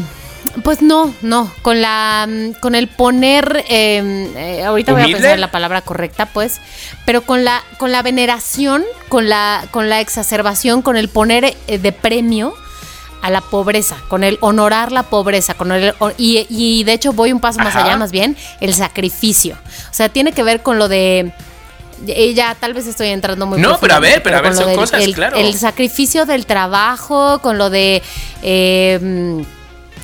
pues 0.63 0.81
no, 0.81 1.13
no, 1.21 1.51
con 1.61 1.81
la, 1.81 2.27
mm, 2.29 2.59
con 2.59 2.75
el 2.75 2.87
poner, 2.87 3.63
eh, 3.69 4.31
eh, 4.35 4.63
ahorita 4.63 4.93
voy 4.93 5.01
a 5.01 5.05
pensar 5.05 5.31
en 5.35 5.41
la 5.41 5.51
palabra 5.51 5.81
correcta, 5.81 6.25
pues, 6.27 6.59
pero 7.05 7.21
con 7.21 7.43
la, 7.43 7.63
con 7.77 7.91
la 7.91 8.01
veneración, 8.01 8.83
con 9.09 9.29
la, 9.29 9.65
con 9.71 9.89
la 9.89 9.99
exacerbación, 10.01 10.81
con 10.81 10.97
el 10.97 11.09
poner 11.09 11.55
eh, 11.67 11.77
de 11.77 11.91
premio 11.91 12.53
a 13.21 13.29
la 13.29 13.41
pobreza, 13.41 13.95
con 14.09 14.23
el 14.23 14.37
honorar 14.41 14.91
la 14.91 15.03
pobreza, 15.03 15.53
con 15.53 15.71
el 15.71 15.93
y, 16.17 16.45
y 16.49 16.83
de 16.83 16.93
hecho 16.93 17.13
voy 17.13 17.31
un 17.31 17.39
paso 17.39 17.59
más 17.59 17.75
allá, 17.75 17.95
más 17.95 18.11
bien 18.11 18.35
el 18.59 18.73
sacrificio, 18.73 19.55
o 19.89 19.93
sea, 19.93 20.09
tiene 20.09 20.33
que 20.33 20.43
ver 20.43 20.61
con 20.61 20.77
lo 20.77 20.89
de 20.89 21.31
eh, 22.05 22.33
ya 22.33 22.53
tal 22.55 22.73
vez 22.73 22.85
estoy 22.85 23.07
entrando 23.07 23.45
muy 23.45 23.61
No, 23.61 23.77
pero 23.79 23.93
a 23.93 23.99
ver, 23.99 24.21
pero 24.23 24.37
a 24.37 24.41
ver, 24.41 24.53
son 24.53 24.65
del- 24.67 24.75
cosas, 24.75 25.01
el, 25.01 25.13
claro. 25.15 25.37
el 25.37 25.53
sacrificio 25.53 26.25
del 26.25 26.45
trabajo, 26.45 27.39
con 27.39 27.57
lo 27.57 27.69
de 27.69 28.01
eh, 28.41 28.99
mm, 29.01 29.41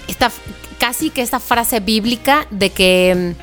esta 0.09 0.31
casi 0.79 1.09
que 1.09 1.21
esta 1.21 1.39
frase 1.39 1.79
bíblica 1.79 2.47
de 2.51 2.69
que 2.71 3.33
mm, 3.37 3.41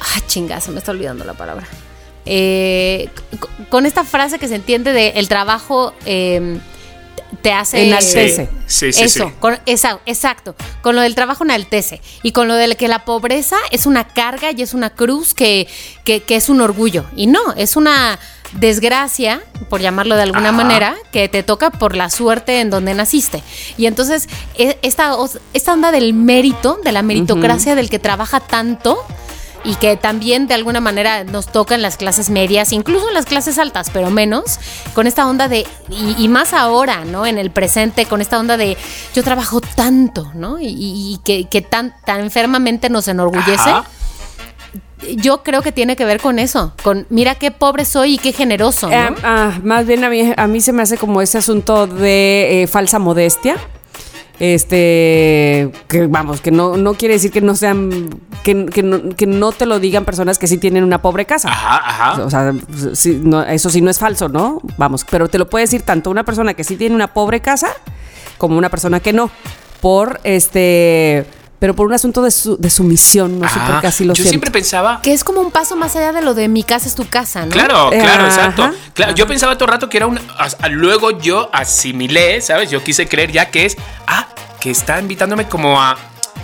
ah 0.00 0.20
chinga, 0.26 0.60
se 0.60 0.70
me 0.70 0.78
está 0.78 0.92
olvidando 0.92 1.24
la 1.24 1.34
palabra. 1.34 1.66
Eh, 2.24 3.08
con 3.68 3.86
esta 3.86 4.02
frase 4.04 4.38
que 4.38 4.48
se 4.48 4.56
entiende 4.56 4.92
de 4.92 5.10
el 5.10 5.28
trabajo 5.28 5.94
eh, 6.06 6.58
te 7.42 7.52
hace 7.52 7.86
Enaltece. 7.86 8.48
Sí, 8.66 8.92
sí, 8.92 9.02
eso, 9.04 9.28
sí. 9.28 9.34
con- 9.38 9.58
esa- 9.66 10.00
exacto. 10.06 10.56
Con 10.82 10.96
lo 10.96 11.02
del 11.02 11.14
trabajo 11.14 11.44
enaltece. 11.44 12.00
Y 12.22 12.32
con 12.32 12.48
lo 12.48 12.54
de 12.54 12.74
que 12.76 12.88
la 12.88 13.04
pobreza 13.04 13.56
es 13.70 13.86
una 13.86 14.08
carga 14.08 14.50
y 14.56 14.62
es 14.62 14.74
una 14.74 14.90
cruz 14.90 15.34
que, 15.34 15.68
que, 16.04 16.22
que 16.22 16.36
es 16.36 16.48
un 16.48 16.60
orgullo. 16.60 17.04
Y 17.14 17.26
no, 17.28 17.52
es 17.56 17.76
una 17.76 18.18
desgracia, 18.52 19.40
por 19.68 19.80
llamarlo 19.80 20.16
de 20.16 20.22
alguna 20.22 20.48
Ajá. 20.50 20.56
manera, 20.56 20.94
que 21.12 21.28
te 21.28 21.42
toca 21.42 21.70
por 21.70 21.96
la 21.96 22.10
suerte 22.10 22.60
en 22.60 22.70
donde 22.70 22.94
naciste. 22.94 23.42
Y 23.76 23.86
entonces, 23.86 24.28
e- 24.56 24.78
esta, 24.82 25.14
esta 25.52 25.72
onda 25.72 25.90
del 25.92 26.14
mérito, 26.14 26.78
de 26.84 26.92
la 26.92 27.02
meritocracia 27.02 27.74
del 27.74 27.90
que 27.90 27.98
trabaja 27.98 28.40
tanto. 28.40 28.98
Y 29.64 29.74
que 29.74 29.96
también 29.96 30.46
de 30.46 30.54
alguna 30.54 30.80
manera 30.80 31.24
nos 31.24 31.46
toca 31.50 31.74
en 31.74 31.82
las 31.82 31.96
clases 31.96 32.30
medias, 32.30 32.72
incluso 32.72 33.08
en 33.08 33.14
las 33.14 33.24
clases 33.26 33.58
altas, 33.58 33.90
pero 33.92 34.10
menos, 34.10 34.60
con 34.94 35.08
esta 35.08 35.26
onda 35.26 35.48
de, 35.48 35.66
y, 35.90 36.14
y 36.22 36.28
más 36.28 36.52
ahora, 36.52 37.04
¿no? 37.04 37.26
En 37.26 37.36
el 37.36 37.50
presente, 37.50 38.06
con 38.06 38.20
esta 38.20 38.38
onda 38.38 38.56
de 38.56 38.76
yo 39.12 39.24
trabajo 39.24 39.60
tanto, 39.60 40.30
¿no? 40.34 40.60
Y, 40.60 40.66
y- 40.68 41.14
y 41.14 41.18
que, 41.24 41.48
que 41.48 41.62
tan, 41.62 41.96
tan 42.04 42.20
enfermamente 42.20 42.88
nos 42.90 43.08
enorgullece. 43.08 43.70
Ajá. 43.70 43.84
Yo 45.16 45.42
creo 45.42 45.62
que 45.62 45.72
tiene 45.72 45.94
que 45.94 46.04
ver 46.04 46.20
con 46.20 46.38
eso, 46.38 46.72
con 46.82 47.06
mira 47.10 47.34
qué 47.34 47.50
pobre 47.50 47.84
soy 47.84 48.14
y 48.14 48.18
qué 48.18 48.32
generoso, 48.32 48.88
¿no? 48.88 48.94
Eh, 48.94 49.14
ah, 49.22 49.58
más 49.62 49.86
bien 49.86 50.04
a 50.04 50.10
mí, 50.10 50.32
a 50.34 50.46
mí 50.46 50.60
se 50.60 50.72
me 50.72 50.82
hace 50.82 50.96
como 50.96 51.20
ese 51.20 51.38
asunto 51.38 51.86
de 51.86 52.62
eh, 52.62 52.66
falsa 52.66 52.98
modestia. 52.98 53.56
Este, 54.38 55.72
que 55.88 56.06
vamos, 56.08 56.42
que 56.42 56.50
no, 56.50 56.76
no 56.76 56.92
quiere 56.92 57.14
decir 57.14 57.30
que 57.30 57.40
no 57.40 57.54
sean, 57.54 58.10
que, 58.42 58.66
que 58.66 58.82
no, 58.82 59.16
que 59.16 59.26
no 59.26 59.52
te 59.52 59.64
lo 59.64 59.80
digan 59.80 60.04
personas 60.04 60.38
que 60.38 60.46
sí 60.46 60.58
tienen 60.58 60.84
una 60.84 61.00
pobre 61.00 61.24
casa. 61.24 61.48
Ajá, 61.48 61.76
ajá. 61.76 62.22
O 62.22 62.28
sea, 62.28 62.52
sí, 62.92 63.18
no, 63.22 63.42
eso 63.42 63.70
sí 63.70 63.80
no 63.80 63.90
es 63.90 63.98
falso, 63.98 64.28
¿no? 64.28 64.60
Vamos, 64.76 65.06
pero 65.10 65.28
te 65.28 65.38
lo 65.38 65.48
puede 65.48 65.64
decir 65.64 65.82
tanto 65.82 66.10
una 66.10 66.24
persona 66.24 66.52
que 66.52 66.64
sí 66.64 66.76
tiene 66.76 66.94
una 66.94 67.14
pobre 67.14 67.40
casa 67.40 67.68
como 68.36 68.58
una 68.58 68.68
persona 68.68 69.00
que 69.00 69.14
no. 69.14 69.30
Por 69.80 70.20
este, 70.24 71.26
pero 71.58 71.74
por 71.74 71.86
un 71.86 71.92
asunto 71.94 72.22
de, 72.22 72.30
su- 72.30 72.56
de 72.58 72.68
sumisión, 72.70 73.40
no 73.40 73.48
sé 73.48 73.58
Ajá. 73.58 73.72
por 73.72 73.80
qué 73.80 73.86
así 73.86 74.04
lo 74.04 74.12
Yo 74.12 74.16
siento. 74.16 74.30
siempre 74.30 74.50
pensaba. 74.50 75.00
que 75.02 75.12
es 75.12 75.24
como 75.24 75.40
un 75.40 75.50
paso 75.50 75.74
más 75.76 75.96
allá 75.96 76.12
de 76.12 76.22
lo 76.22 76.34
de 76.34 76.48
mi 76.48 76.62
casa 76.62 76.86
es 76.88 76.94
tu 76.94 77.06
casa, 77.08 77.44
¿no? 77.44 77.50
Claro, 77.50 77.92
Eh, 77.92 77.98
claro, 77.98 78.24
ajá, 78.24 78.26
exacto. 78.26 78.70
Claro, 78.94 79.10
ajá. 79.12 79.16
yo 79.16 79.26
pensaba 79.26 79.54
todo 79.56 79.66
el 79.66 79.72
rato 79.72 79.88
que 79.88 79.96
era 79.96 80.06
un. 80.06 80.20
Luego 80.70 81.18
yo 81.18 81.48
asimilé, 81.52 82.40
¿sabes? 82.40 82.70
Yo 82.70 82.82
quise 82.84 83.08
creer 83.08 83.32
ya 83.32 83.50
que 83.50 83.66
es. 83.66 83.76
Ah, 84.06 84.28
que 84.60 84.70
está 84.70 84.98
invitándome 85.00 85.46
como 85.48 85.80
a 85.80 85.96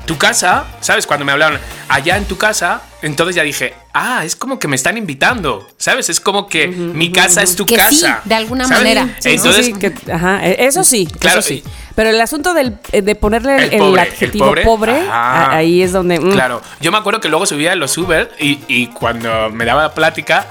tu 0.06 0.16
casa, 0.18 0.64
¿sabes? 0.80 1.06
Cuando 1.06 1.24
me 1.24 1.32
hablaron 1.32 1.60
allá 1.88 2.16
en 2.16 2.24
tu 2.24 2.36
casa, 2.36 2.82
entonces 3.02 3.36
ya 3.36 3.42
dije, 3.42 3.74
ah, 3.92 4.24
es 4.24 4.34
como 4.36 4.58
que 4.58 4.66
me 4.68 4.76
están 4.76 4.96
invitando, 4.96 5.66
¿sabes? 5.76 6.08
Es 6.08 6.18
como 6.20 6.48
que 6.48 6.66
mi 6.68 7.12
casa 7.12 7.42
es 7.42 7.54
tu 7.54 7.64
Que 7.66 7.74
sí, 7.74 7.80
casa. 7.80 8.20
de 8.24 8.34
alguna 8.34 8.64
¿sabes? 8.66 8.78
manera. 8.82 9.16
Entonces, 9.24 9.66
sí, 9.66 9.72
que- 9.74 9.94
ajá, 10.12 10.44
e- 10.46 10.64
eso 10.66 10.82
sí, 10.84 11.06
Claro, 11.20 11.38
eso 11.40 11.48
sí. 11.48 11.62
Pero 11.94 12.10
el 12.10 12.20
asunto 12.20 12.54
del, 12.54 12.78
eh, 12.92 13.02
de 13.02 13.14
ponerle 13.14 13.56
el, 13.56 13.62
El 13.64 13.72
el 13.74 13.78
pobre, 13.80 14.02
el 14.02 14.08
adjetivo 14.08 14.46
pobre. 14.46 14.62
pobre, 14.64 15.02
Ah. 15.10 15.46
a- 15.50 15.56
ahí 15.56 15.82
es 15.82 15.92
donde. 15.92 16.18
mm. 16.20 16.32
Claro, 16.32 16.62
yo 16.80 16.90
me 16.92 16.98
acuerdo 16.98 17.20
que 17.20 17.28
luego 17.28 17.44
subía 17.46 17.72
en 17.72 17.80
los 17.80 17.96
Uber 17.98 18.30
y, 18.38 18.60
y 18.68 18.86
cuando 18.88 19.50
me 19.50 19.64
daba 19.64 19.92
plática 19.94 20.46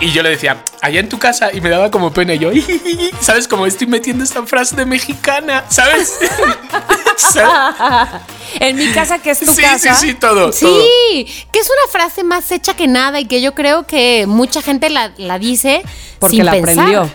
y 0.00 0.12
yo 0.12 0.22
le 0.22 0.28
decía, 0.30 0.58
allá 0.82 1.00
en 1.00 1.08
tu 1.08 1.18
casa, 1.18 1.50
y 1.54 1.60
me 1.62 1.70
daba 1.70 1.90
como 1.90 2.12
pena 2.12 2.34
y 2.34 2.38
yo, 2.38 2.50
¿sabes? 3.20 3.48
Como 3.48 3.64
estoy 3.64 3.86
metiendo 3.86 4.24
esta 4.24 4.42
frase 4.44 4.76
de 4.76 4.84
mexicana, 4.84 5.64
¿sabes? 5.68 6.18
¿Sabes? 7.16 8.20
En 8.60 8.76
mi 8.76 8.88
casa, 8.92 9.18
que 9.18 9.30
es 9.30 9.40
tu 9.40 9.52
sí, 9.52 9.62
casa. 9.62 9.94
sí, 9.94 10.08
sí, 10.08 10.14
todo. 10.14 10.50
todo. 10.50 10.52
Sí, 10.52 11.26
que 11.52 11.58
es 11.58 11.66
una 11.70 11.90
frase 11.92 12.24
más 12.24 12.50
hecha 12.52 12.74
que 12.74 12.86
nada 12.88 13.20
y 13.20 13.26
que 13.26 13.40
yo 13.40 13.54
creo 13.54 13.86
que 13.86 14.26
mucha 14.26 14.60
gente 14.62 14.90
la, 14.90 15.12
la 15.16 15.38
dice 15.38 15.82
Porque 16.18 16.36
sin 16.36 16.44
la 16.44 16.52
pensar. 16.52 16.72
aprendió. 16.78 17.10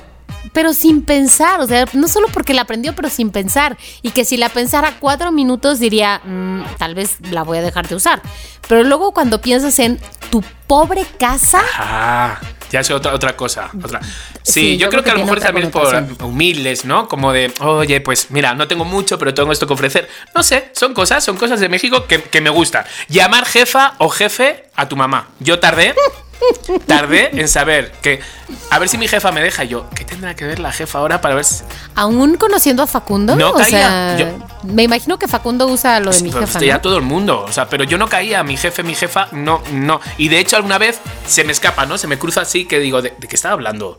Pero 0.53 0.73
sin 0.73 1.03
pensar, 1.03 1.59
o 1.61 1.67
sea, 1.67 1.85
no 1.93 2.07
solo 2.07 2.27
porque 2.33 2.53
la 2.53 2.63
aprendió, 2.63 2.93
pero 2.95 3.09
sin 3.09 3.29
pensar. 3.31 3.77
Y 4.01 4.11
que 4.11 4.25
si 4.25 4.37
la 4.37 4.49
pensara 4.49 4.95
cuatro 4.99 5.31
minutos 5.31 5.79
diría, 5.79 6.21
"Mm, 6.23 6.63
tal 6.77 6.95
vez 6.95 7.17
la 7.31 7.43
voy 7.43 7.59
a 7.59 7.61
dejar 7.61 7.87
de 7.87 7.95
usar. 7.95 8.21
Pero 8.67 8.83
luego 8.83 9.13
cuando 9.13 9.41
piensas 9.41 9.77
en 9.79 9.99
tu 10.29 10.43
pobre 10.67 11.05
casa, 11.19 11.61
Ah, 11.77 12.39
ya 12.71 12.79
es 12.79 12.89
otra, 12.91 13.13
otra 13.13 13.35
cosa. 13.35 13.69
Otra. 13.83 14.01
Sí, 14.01 14.51
Sí, 14.53 14.77
yo, 14.77 14.85
yo 14.85 14.89
creo 14.89 15.03
creo 15.03 15.03
que 15.03 15.09
a 15.11 15.13
lo 15.15 15.19
mejor 15.25 15.39
también 15.41 15.69
por 15.71 16.25
humildes, 16.25 16.85
¿no? 16.85 17.07
Como 17.07 17.31
de, 17.33 17.53
oye, 17.59 17.99
pues 18.01 18.31
mira, 18.31 18.53
no 18.55 18.67
tengo 18.67 18.85
mucho, 18.85 19.19
pero 19.19 19.33
tengo 19.33 19.51
esto 19.51 19.67
que 19.67 19.73
ofrecer. 19.73 20.09
No 20.33 20.41
sé, 20.41 20.69
son 20.73 20.93
cosas, 20.93 21.23
son 21.23 21.35
cosas 21.37 21.59
de 21.59 21.67
México 21.69 22.07
que, 22.07 22.23
que 22.23 22.39
me 22.41 22.49
gustan. 22.49 22.85
Llamar 23.09 23.45
jefa 23.45 23.95
o 23.97 24.07
jefe 24.09 24.69
a 24.75 24.87
tu 24.87 24.95
mamá. 24.95 25.27
Yo 25.39 25.59
tardé, 25.59 25.93
tardé 26.87 27.29
en 27.39 27.47
saber 27.47 27.91
que, 28.01 28.19
a 28.69 28.79
ver 28.79 28.89
si 28.89 28.97
mi 28.97 29.07
jefa 29.07 29.31
me 29.31 29.41
deja. 29.41 29.63
Y 29.63 29.69
yo, 29.69 29.89
¿qué 29.95 30.03
tendrá 30.05 30.35
que 30.35 30.45
ver 30.45 30.59
la 30.59 30.71
jefa 30.71 30.99
ahora 30.99 31.21
para 31.21 31.35
ver 31.35 31.45
si... 31.45 31.63
aún 31.95 32.35
conociendo 32.37 32.83
a 32.83 32.87
Facundo, 32.87 33.35
No 33.35 33.51
o 33.51 33.53
caía. 33.55 33.69
sea, 33.69 34.17
Yo- 34.17 34.27
me 34.63 34.83
imagino 34.83 35.17
que 35.17 35.27
Facundo 35.27 35.67
usa 35.67 35.99
lo 35.99 36.11
de 36.11 36.21
mi 36.21 36.31
Pues, 36.31 36.45
jefa. 36.51 36.59
ya 36.65 36.75
¿no? 36.75 36.81
todo 36.81 36.97
el 36.97 37.03
mundo, 37.03 37.45
o 37.47 37.51
sea, 37.51 37.67
pero 37.69 37.83
yo 37.83 37.97
no 37.97 38.07
caía, 38.07 38.43
mi 38.43 38.57
jefe, 38.57 38.83
mi 38.83 38.95
jefa, 38.95 39.27
no, 39.31 39.61
no. 39.71 39.99
Y 40.17 40.29
de 40.29 40.39
hecho 40.39 40.55
alguna 40.55 40.77
vez 40.77 40.99
se 41.27 41.43
me 41.43 41.51
escapa, 41.51 41.85
¿no? 41.85 41.97
Se 41.97 42.07
me 42.07 42.17
cruza 42.19 42.41
así 42.41 42.65
que 42.65 42.79
digo, 42.79 43.01
¿de, 43.01 43.13
de 43.17 43.27
qué 43.27 43.35
está 43.35 43.51
hablando? 43.51 43.97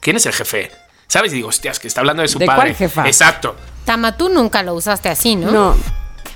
¿Quién 0.00 0.16
es 0.16 0.26
el 0.26 0.32
jefe? 0.32 0.70
¿Sabes? 1.06 1.32
Y 1.32 1.36
digo, 1.36 1.48
hostias, 1.48 1.78
que 1.80 1.88
está 1.88 2.00
hablando 2.00 2.22
de 2.22 2.28
su 2.28 2.38
¿De 2.38 2.46
padre. 2.46 2.60
cuál 2.62 2.74
jefa? 2.76 3.06
Exacto. 3.06 3.56
Tama, 3.84 4.16
tú 4.16 4.28
nunca 4.28 4.62
lo 4.62 4.74
usaste 4.74 5.08
así, 5.08 5.34
¿no? 5.36 5.50
No. 5.50 5.76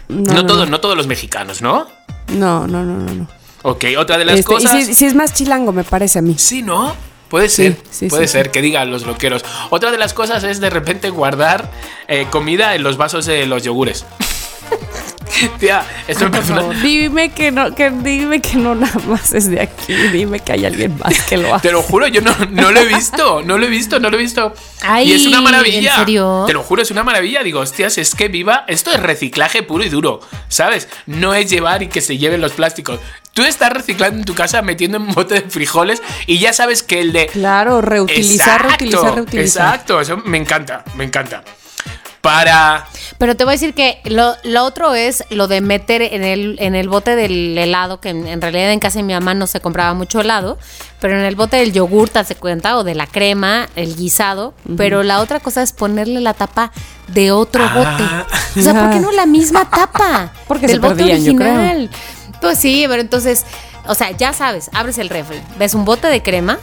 No, 0.09 0.33
No, 0.33 0.35
no, 0.35 0.47
todos, 0.47 0.69
no 0.69 0.81
todos 0.81 0.97
los 0.97 1.07
mexicanos, 1.07 1.63
¿no? 1.63 1.87
no, 2.29 2.67
no, 2.67 2.83
no, 2.85 2.97
no, 2.99 3.15
no. 3.15 3.29
Ok, 3.67 3.85
otra 3.97 4.19
de 4.19 4.27
las 4.27 4.41
Este, 4.41 4.53
y 4.53 4.57
cosas. 4.57 4.85
sí, 4.85 4.95
sí 4.95 5.07
es 5.07 5.15
más 5.15 5.33
chilango, 5.33 5.73
me 5.73 5.85
parece 5.85 6.19
a 6.19 6.23
mí. 6.23 6.35
Sí, 6.37 6.61
¿no? 6.61 6.95
Puede 7.31 7.49
ser, 7.49 7.79
sí, 7.91 8.09
puede 8.09 8.27
sí, 8.27 8.33
ser 8.35 8.51
que 8.51 8.61
digan 8.61 8.91
los 8.91 9.07
loqueros. 9.07 9.43
Otra 9.71 9.91
de 9.91 9.97
las 9.97 10.13
cosas 10.13 10.45
es 10.45 10.61
de 10.61 10.69
repente 10.69 11.09
guardar 11.09 11.71
eh, 12.07 12.27
comida 12.31 12.75
en 12.75 12.83
los 12.83 12.99
vasos 12.99 13.25
de 13.25 13.47
los 13.47 13.63
yogures. 13.65 14.05
Tía, 15.59 15.85
esto 16.07 16.29
me 16.29 16.41
Dime 16.81 17.33
que 17.33 17.51
no, 17.51 17.75
que 17.75 17.91
dime 17.91 18.41
que 18.41 18.57
no 18.57 18.75
nada 18.75 19.01
más 19.09 19.33
es 19.33 19.51
de 19.51 19.63
aquí. 19.63 19.95
Dime 20.13 20.41
que 20.41 20.53
hay 20.53 20.67
alguien 20.67 20.97
más 20.99 21.23
que 21.23 21.39
lo 21.39 21.55
hace. 21.55 21.69
Te 21.69 21.73
lo 21.73 21.83
juro, 21.83 22.07
yo 22.07 22.21
no, 22.21 22.37
no 22.51 22.71
lo 22.71 22.81
he 22.81 22.87
visto, 22.87 23.43
no 23.43 23.57
lo 23.59 23.65
he 23.65 23.69
visto, 23.71 23.99
no 23.99 24.11
lo 24.11 24.19
he 24.19 24.21
visto. 24.21 24.55
Ay, 24.83 25.11
y 25.11 25.15
es 25.15 25.27
una 25.27 25.41
maravilla. 25.41 25.95
¿en 25.95 26.01
serio? 26.01 26.45
Te 26.47 26.53
lo 26.53 26.63
juro, 26.63 26.83
es 26.83 26.91
una 26.91 27.03
maravilla. 27.03 27.43
Digo, 27.43 27.61
hostias, 27.61 27.99
es 27.99 28.15
que 28.15 28.29
viva. 28.29 28.65
Esto 28.69 28.91
es 28.93 29.01
reciclaje 29.01 29.63
puro 29.63 29.83
y 29.85 29.89
duro, 29.89 30.21
¿sabes? 30.49 30.89
No 31.07 31.35
es 31.35 31.51
llevar 31.51 31.83
y 31.83 31.89
que 31.89 32.01
se 32.01 32.19
lleven 32.19 32.41
los 32.41 32.53
plásticos. 32.53 33.01
Tú 33.35 33.43
estás 33.43 33.71
reciclando 33.73 34.19
en 34.19 34.25
tu 34.25 34.35
casa, 34.35 34.63
metiendo 34.63 34.97
en 34.97 35.03
un 35.05 35.13
bote 35.15 35.35
de 35.35 35.41
frijoles 35.51 36.01
y 36.27 36.39
ya 36.39 36.53
sabes 36.53 36.83
que 36.85 37.01
el 37.01 37.13
de. 37.13 37.27
Claro, 37.27 37.81
reutilizar, 37.81 38.63
Exacto, 38.63 38.69
reutilizar, 38.69 39.15
reutilizar. 39.17 39.67
Exacto, 39.75 40.01
eso 40.01 40.17
me 40.19 40.39
encanta, 40.39 40.85
me 40.95 41.05
encanta. 41.05 41.43
Para. 42.21 42.87
Pero 43.19 43.37
te 43.37 43.45
voy 43.45 43.53
a 43.53 43.57
decir 43.57 43.75
que 43.75 44.01
lo, 44.05 44.35
lo 44.45 44.65
otro 44.65 44.95
es 44.95 45.25
lo 45.29 45.47
de 45.47 45.61
meter 45.61 46.01
en 46.01 46.25
el, 46.25 46.57
en 46.59 46.75
el 46.75 46.89
bote 46.89 47.17
del 47.17 47.59
helado, 47.59 48.01
que 48.01 48.09
en, 48.09 48.27
en 48.27 48.41
realidad 48.41 48.71
en 48.73 48.81
casa 48.81 48.99
de 48.99 49.03
mi 49.03 49.13
mamá 49.13 49.35
no 49.35 49.47
se 49.47 49.61
compraba 49.61 49.93
mucho 49.93 50.21
helado, 50.23 50.57
pero 51.01 51.19
en 51.19 51.25
el 51.25 51.37
bote 51.37 51.59
del 51.59 51.73
yogur, 51.75 52.09
te 52.09 52.35
cuenta, 52.37 52.79
o 52.79 52.85
de 52.85 52.95
la 52.95 53.07
crema, 53.07 53.69
el 53.77 53.95
guisado. 53.95 54.55
Pero 54.79 55.03
la 55.03 55.21
otra 55.21 55.41
cosa 55.41 55.63
es 55.63 55.73
ponerle 55.73 56.21
la 56.23 56.33
tapa 56.33 56.73
de 57.09 57.31
otro 57.31 57.63
Ah. 57.63 57.75
bote. 57.75 58.61
O 58.61 58.63
sea, 58.63 58.73
¿por 58.73 58.91
qué 58.91 59.01
no 59.01 59.11
la 59.13 59.27
misma 59.27 59.69
tapa? 59.69 60.33
Porque 60.49 60.67
del 60.67 60.77
se 60.77 60.81
bote 60.81 60.95
perdían, 61.05 61.25
yo 61.25 61.37
creo. 61.37 61.89
Pues 62.41 62.59
sí, 62.59 62.85
pero 62.89 63.01
entonces, 63.01 63.45
o 63.87 63.95
sea, 63.95 64.11
ya 64.11 64.33
sabes, 64.33 64.71
abres 64.73 64.99
el 64.99 65.09
refri, 65.09 65.41
ves 65.59 65.75
un 65.75 65.85
bote 65.85 66.09
de 66.09 66.23
crema 66.23 66.59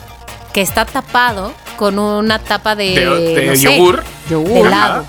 que 0.53 0.61
está 0.61 0.85
tapado 0.85 1.53
con 1.77 1.97
una 1.97 2.39
tapa 2.39 2.75
de, 2.75 2.99
De- 2.99 3.35
de 3.35 3.45
no 3.47 3.55
sé, 3.55 3.61
yogur. 3.61 4.03
Yogur. 4.29 4.53
de 4.53 4.59
helado. 4.61 5.05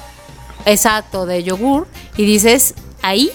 Exacto, 0.64 1.26
de 1.26 1.42
yogur. 1.42 1.86
Y 2.16 2.24
dices, 2.24 2.74
ahí 3.02 3.30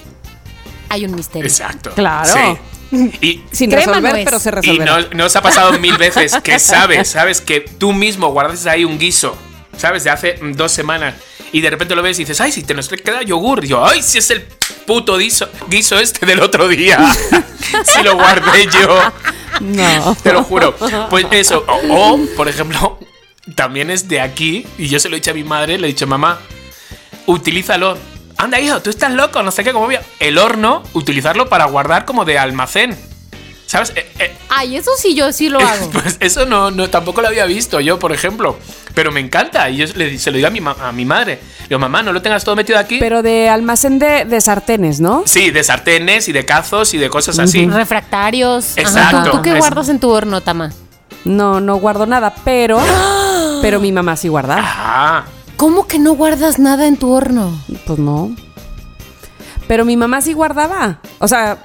hay 0.90 1.06
un 1.06 1.16
misterio. 1.16 1.48
Exacto. 1.48 1.92
Claro. 1.94 2.34
Sí. 2.34 3.12
Y, 3.22 3.44
Sin 3.52 3.70
Crema 3.70 3.86
resolver, 4.00 4.12
no 4.14 4.18
es. 4.20 4.26
pero 4.26 4.40
se 4.40 4.50
Y 4.50 4.52
resolverá. 4.54 4.86
no, 5.02 5.08
no 5.14 5.26
os 5.26 5.36
ha 5.36 5.42
pasado 5.42 5.78
mil 5.80 5.98
veces 6.00 6.34
que 6.42 6.58
sabes, 6.58 7.10
sabes 7.10 7.42
que 7.42 7.60
tú 7.60 7.92
mismo 7.92 8.30
guardas 8.32 8.66
ahí 8.66 8.86
un 8.86 8.98
guiso, 8.98 9.36
sabes, 9.76 10.06
de 10.06 10.10
hace 10.10 10.40
dos 10.42 10.72
semanas 10.72 11.16
y 11.52 11.62
de 11.62 11.70
repente 11.70 11.96
lo 11.96 12.02
ves 12.02 12.18
y 12.20 12.24
dices, 12.24 12.40
ay, 12.42 12.52
si 12.52 12.64
te 12.64 12.74
nos 12.74 12.90
queda 12.90 13.22
yogur. 13.22 13.64
Y 13.64 13.70
yo, 13.70 13.86
ay, 13.86 14.02
si 14.02 14.18
es 14.18 14.30
el 14.32 14.42
puto 14.86 15.18
guiso, 15.18 15.48
guiso 15.68 15.98
este 16.00 16.26
del 16.26 16.42
otro 16.42 16.68
día. 16.68 17.00
si 17.86 18.04
lo 18.04 18.16
guardé 18.16 18.68
yo, 18.68 19.00
No. 19.62 20.16
te 20.22 20.34
lo 20.34 20.44
juro. 20.44 20.76
Pues 21.10 21.26
eso. 21.32 21.64
O, 21.68 22.14
o, 22.14 22.20
por 22.36 22.48
ejemplo, 22.48 23.00
también 23.56 23.90
es 23.90 24.08
de 24.08 24.20
aquí 24.22 24.66
y 24.78 24.88
yo 24.88 25.00
se 25.00 25.10
lo 25.10 25.16
he 25.16 25.20
dicho 25.20 25.32
a 25.32 25.34
mi 25.34 25.44
madre, 25.44 25.78
le 25.78 25.88
he 25.88 25.92
dicho, 25.92 26.08
mamá, 26.08 26.40
utilízalo. 27.26 27.98
Anda, 28.38 28.60
hijo, 28.60 28.82
tú 28.82 28.90
estás 28.90 29.12
loco, 29.12 29.42
no 29.42 29.52
sé 29.52 29.64
qué, 29.64 29.74
como. 29.74 29.88
El 30.20 30.38
horno, 30.38 30.84
utilizarlo 30.94 31.50
para 31.50 31.66
guardar 31.66 32.06
como 32.06 32.24
de 32.26 32.38
almacén. 32.38 32.98
¿Sabes? 33.68 33.92
Eh, 33.96 34.10
eh, 34.20 34.36
Ay, 34.50 34.78
eso 34.78 34.90
sí, 34.98 35.14
yo 35.14 35.32
sí 35.34 35.50
lo 35.50 35.60
hago. 35.68 35.90
pues 35.92 36.18
eso 36.22 36.46
no, 36.48 36.72
no, 36.72 36.90
tampoco 36.90 37.22
lo 37.22 37.28
había 37.28 37.46
visto 37.46 37.80
yo, 37.82 38.00
por 38.00 38.14
ejemplo. 38.14 38.58
Pero 38.96 39.12
me 39.12 39.20
encanta. 39.20 39.70
Y 39.70 39.78
yo 39.78 39.86
le- 39.96 40.18
se 40.18 40.32
lo 40.32 40.38
digo 40.38 40.48
a 40.48 40.52
mi, 40.52 40.60
a 40.66 40.92
mi 40.94 41.04
madre. 41.06 41.40
Digo, 41.68 41.78
mamá, 41.78 42.02
no 42.02 42.12
lo 42.14 42.22
tengas 42.22 42.44
todo 42.46 42.56
metido 42.56 42.80
aquí. 42.80 42.98
Pero 43.00 43.22
de 43.22 43.50
almacén 43.50 44.00
de, 44.00 44.24
de 44.26 44.42
sartenes, 44.42 45.00
¿no? 45.02 45.24
Sí, 45.26 45.52
de 45.52 45.64
sartenes 45.64 46.28
y 46.30 46.32
de 46.32 46.46
cazos 46.46 46.94
y 46.94 46.98
de 46.98 47.10
cosas 47.10 47.38
así. 47.40 47.68
Refractarios. 47.68 48.72
Ajá. 48.78 48.82
Exacto. 48.82 49.32
¿Tú, 49.32 49.38
tú 49.38 49.44
qué 49.44 49.54
guardas 49.56 49.90
en 49.90 50.00
tu 50.00 50.10
horno, 50.10 50.42
Tama? 50.42 50.72
No, 51.26 51.60
no 51.60 51.76
guardo 51.76 52.06
nada, 52.08 52.34
pero. 52.44 52.80
Pero 53.62 53.80
mi 53.80 53.92
mamá 53.92 54.16
sí 54.16 54.28
guardaba. 54.28 54.62
Ah, 54.64 55.26
¿Cómo 55.58 55.88
que 55.88 55.98
no 55.98 56.14
guardas 56.14 56.60
nada 56.60 56.88
en 56.88 56.96
tu 56.96 57.12
horno? 57.12 57.60
Pues 57.88 57.98
no. 57.98 58.36
Pero 59.68 59.84
mi 59.84 59.98
mamá 59.98 60.22
sí 60.22 60.34
guardaba. 60.34 61.00
O 61.20 61.28
sea, 61.28 61.58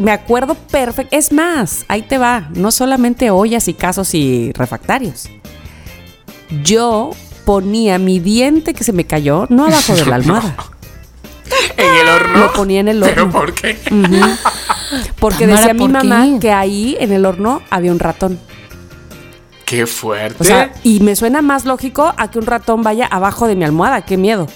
me 0.00 0.10
acuerdo 0.12 0.54
perfecto. 0.54 1.16
Es 1.16 1.32
más, 1.32 1.84
ahí 1.88 2.02
te 2.02 2.18
va. 2.18 2.48
No 2.54 2.70
solamente 2.70 3.30
ollas 3.30 3.68
y 3.68 3.74
casos 3.74 4.14
y 4.14 4.52
refractarios. 4.52 5.28
Yo 6.62 7.10
ponía 7.44 7.98
mi 7.98 8.20
diente 8.20 8.74
que 8.74 8.84
se 8.84 8.92
me 8.92 9.04
cayó, 9.04 9.46
no 9.48 9.66
abajo 9.66 9.94
de 9.94 10.04
la 10.06 10.14
almohada. 10.16 10.54
en 11.76 11.94
el 12.00 12.08
horno. 12.08 12.38
Lo 12.38 12.52
ponía 12.52 12.80
en 12.80 12.88
el 12.88 13.00
¿Pero 13.00 13.22
horno. 13.22 13.32
por 13.32 13.54
qué? 13.54 13.78
Porque 15.18 15.46
Tamara, 15.46 15.58
decía 15.60 15.74
mi 15.74 15.80
¿por 15.80 15.90
mamá 15.90 16.24
qué? 16.34 16.38
que 16.40 16.52
ahí 16.52 16.96
en 17.00 17.12
el 17.12 17.24
horno 17.24 17.62
había 17.70 17.90
un 17.92 17.98
ratón. 17.98 18.38
Qué 19.64 19.86
fuerte. 19.86 20.36
O 20.38 20.44
sea, 20.44 20.70
y 20.84 21.00
me 21.00 21.16
suena 21.16 21.40
más 21.40 21.64
lógico 21.64 22.12
a 22.18 22.30
que 22.30 22.38
un 22.38 22.44
ratón 22.46 22.82
vaya 22.82 23.06
abajo 23.06 23.46
de 23.46 23.56
mi 23.56 23.64
almohada. 23.64 24.02
Qué 24.02 24.18
miedo. 24.18 24.46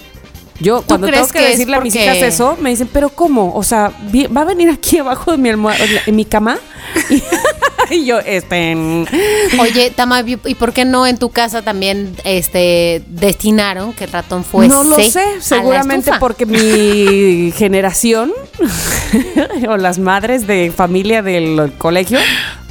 Yo 0.59 0.81
cuando 0.81 1.07
crees 1.07 1.21
tengo 1.27 1.33
que, 1.33 1.39
que 1.39 1.47
decirle 1.51 1.75
a 1.77 1.81
mis 1.81 1.93
porque- 1.93 2.05
hijas 2.05 2.17
eso, 2.17 2.57
me 2.59 2.69
dicen, 2.71 2.89
pero 2.91 3.09
¿cómo? 3.09 3.53
O 3.55 3.63
sea, 3.63 3.91
vi- 4.11 4.27
¿va 4.27 4.41
a 4.41 4.45
venir 4.45 4.69
aquí 4.69 4.97
abajo 4.97 5.31
de 5.31 5.37
mi 5.37 5.49
almohada, 5.49 5.83
en 6.05 6.15
mi 6.15 6.25
cama? 6.25 6.57
Y, 7.09 7.21
y 7.95 8.05
yo, 8.05 8.19
este... 8.19 8.75
mm, 8.75 9.05
Oye, 9.59 9.91
Tama, 9.91 10.21
¿y 10.21 10.37
y 10.45 10.55
por 10.55 10.73
qué 10.73 10.83
no 10.85 11.05
en 11.05 11.17
tu 11.17 11.29
casa 11.29 11.61
también 11.61 12.15
este 12.23 13.01
destinaron 13.07 13.93
que 13.93 14.05
el 14.05 14.11
ratón 14.11 14.43
fuese 14.43 14.69
no 14.73 14.83
lo 14.83 14.95
sé, 14.97 15.23
seguramente 15.39 16.11
porque 16.19 16.45
mi 16.45 17.51
generación 17.55 18.31
o 19.69 19.77
las 19.77 19.99
madres 19.99 20.47
de 20.47 20.71
familia 20.75 21.21
del 21.21 21.73
colegio, 21.77 22.19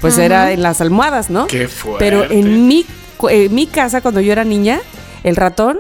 pues 0.01 0.19
era 0.19 0.53
en 0.53 0.63
las 0.63 0.81
almohadas, 0.81 1.31
¿no? 1.31 1.47
Qué 1.47 1.69
fuerte. 1.69 1.99
Pero 2.05 2.25
en 2.31 2.67
mi, 2.69 2.85
cu- 3.17 3.29
en 3.29 3.55
mi 3.55 3.67
casa, 3.67 4.01
cuando 4.01 4.21
yo 4.21 4.33
era 4.33 4.45
niña, 4.45 4.81
el 5.25 5.37
ratón 5.37 5.79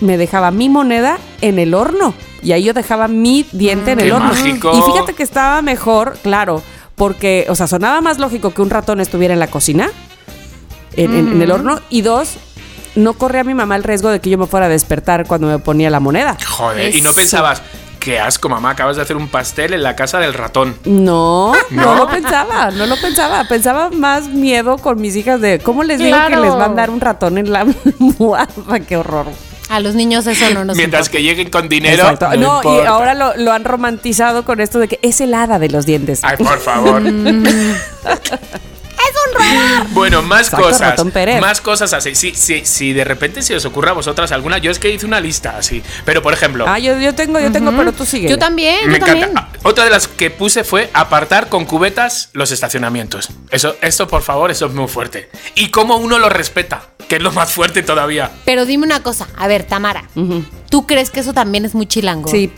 me 0.00 0.16
dejaba 0.16 0.50
mi 0.50 0.68
moneda 0.68 1.18
en 1.40 1.58
el 1.58 1.74
horno. 1.74 2.14
Y 2.42 2.52
ahí 2.52 2.64
yo 2.64 2.72
dejaba 2.72 3.06
mi 3.08 3.46
diente 3.52 3.92
en 3.92 3.98
Qué 3.98 4.06
el 4.06 4.12
horno. 4.12 4.28
mágico. 4.28 4.72
Y 4.74 4.92
fíjate 4.92 5.14
que 5.14 5.22
estaba 5.22 5.60
mejor, 5.62 6.16
claro, 6.22 6.62
porque, 6.96 7.46
o 7.48 7.54
sea, 7.54 7.66
sonaba 7.66 8.00
más 8.00 8.18
lógico 8.18 8.50
que 8.54 8.62
un 8.62 8.70
ratón 8.70 9.00
estuviera 9.00 9.34
en 9.34 9.40
la 9.40 9.48
cocina, 9.48 9.90
en, 10.96 11.14
en- 11.16 11.28
en 11.32 11.42
el 11.42 11.50
horno. 11.50 11.80
Y 11.90 12.02
dos, 12.02 12.36
no 12.96 13.12
corría 13.14 13.44
mi 13.44 13.54
mamá 13.54 13.76
el 13.76 13.84
riesgo 13.84 14.10
de 14.10 14.20
que 14.20 14.30
yo 14.30 14.38
me 14.38 14.46
fuera 14.46 14.66
a 14.66 14.68
despertar 14.70 15.26
cuando 15.26 15.46
me 15.46 15.58
ponía 15.58 15.90
la 15.90 16.00
moneda. 16.00 16.36
Joder, 16.46 16.94
y 16.94 17.02
no 17.02 17.12
pensabas, 17.12 17.62
qué 18.00 18.18
asco, 18.18 18.48
mamá, 18.48 18.70
acabas 18.70 18.96
de 18.96 19.02
hacer 19.02 19.16
un 19.16 19.28
pastel 19.28 19.74
en 19.74 19.82
la 19.82 19.94
casa 19.94 20.18
del 20.18 20.32
ratón. 20.34 20.76
No, 20.86 21.52
no, 21.70 21.82
¿No? 21.84 21.94
lo 21.94 22.08
pensaba, 22.08 22.70
no 22.70 22.86
lo 22.86 22.96
pensaba. 23.00 23.44
Pensaba 23.48 23.90
más 23.90 24.28
miedo 24.28 24.78
con 24.78 24.98
mis 25.00 25.14
hijas 25.16 25.40
de 25.42 25.58
cómo 25.58 25.84
les 25.84 25.98
digo 25.98 26.16
que 26.28 26.36
les 26.36 26.54
van 26.54 26.72
a 26.72 26.74
dar 26.74 26.90
un 26.90 27.00
ratón 27.02 27.36
en 27.38 27.52
la 27.52 27.60
almohada. 28.00 28.80
Qué 28.88 28.96
horror. 28.96 29.26
A 29.70 29.78
los 29.80 29.94
niños 29.94 30.26
eso 30.26 30.50
no 30.52 30.64
nos 30.64 30.76
Mientras 30.76 31.06
importa. 31.06 31.16
que 31.18 31.22
lleguen 31.22 31.48
con 31.48 31.68
dinero. 31.68 32.02
Exacto. 32.02 32.36
No, 32.36 32.60
No, 32.62 32.82
y 32.82 32.86
ahora 32.86 33.14
lo, 33.14 33.36
lo 33.36 33.52
han 33.52 33.62
romantizado 33.64 34.44
con 34.44 34.60
esto 34.60 34.80
de 34.80 34.88
que 34.88 34.98
es 35.02 35.20
el 35.20 35.32
hada 35.32 35.58
de 35.60 35.70
los 35.70 35.86
dientes. 35.86 36.20
Ay, 36.24 36.36
por 36.38 36.58
favor. 36.58 37.00
Bueno, 39.90 40.22
más 40.22 40.42
Exacto, 40.48 40.66
cosas. 40.66 40.80
ratón 40.90 41.10
Pérez. 41.10 41.40
Más 41.40 41.60
cosas 41.60 41.92
así. 41.92 42.14
Sí, 42.14 42.32
sí, 42.34 42.62
si 42.64 42.92
de 42.92 43.04
repente 43.04 43.42
se 43.42 43.54
os 43.56 43.64
ocurra 43.64 43.90
a 43.90 43.94
vosotras 43.94 44.32
alguna, 44.32 44.58
yo 44.58 44.70
es 44.70 44.78
que 44.78 44.90
hice 44.90 45.06
una 45.06 45.20
lista 45.20 45.56
así. 45.56 45.82
Pero 46.04 46.22
por 46.22 46.32
ejemplo, 46.32 46.64
Ah, 46.68 46.78
yo, 46.78 46.98
yo 46.98 47.14
tengo, 47.14 47.40
yo 47.40 47.50
tengo, 47.52 47.72
pero 47.76 47.92
tú 47.92 48.04
sigue. 48.04 48.28
Yo 48.28 48.38
también, 48.38 48.88
me 48.90 48.98
yo 48.98 49.06
encanta. 49.06 49.30
Ah, 49.36 49.48
Otra 49.62 49.84
de 49.84 49.90
las 49.90 50.08
que 50.08 50.30
puse 50.30 50.64
fue 50.64 50.90
apartar 50.94 51.48
con 51.48 51.64
cubetas 51.64 52.30
los 52.32 52.52
estacionamientos. 52.52 53.28
Eso, 53.50 53.76
esto, 53.82 54.06
por 54.08 54.22
favor, 54.22 54.50
eso 54.50 54.66
es 54.66 54.72
muy 54.72 54.88
fuerte. 54.88 55.30
Y 55.54 55.68
cómo 55.70 55.96
uno 55.96 56.18
lo 56.18 56.28
respeta, 56.28 56.82
que 57.08 57.16
es 57.16 57.22
lo 57.22 57.32
más 57.32 57.52
fuerte 57.52 57.82
todavía. 57.82 58.30
Pero 58.44 58.66
dime 58.66 58.84
una 58.86 59.02
cosa, 59.02 59.26
a 59.36 59.46
ver, 59.46 59.64
Tamara, 59.64 60.04
¿tú 60.70 60.86
crees 60.86 61.10
que 61.10 61.20
eso 61.20 61.32
también 61.32 61.64
es 61.64 61.74
muy 61.74 61.86
chilango? 61.86 62.28
Sí, 62.30 62.52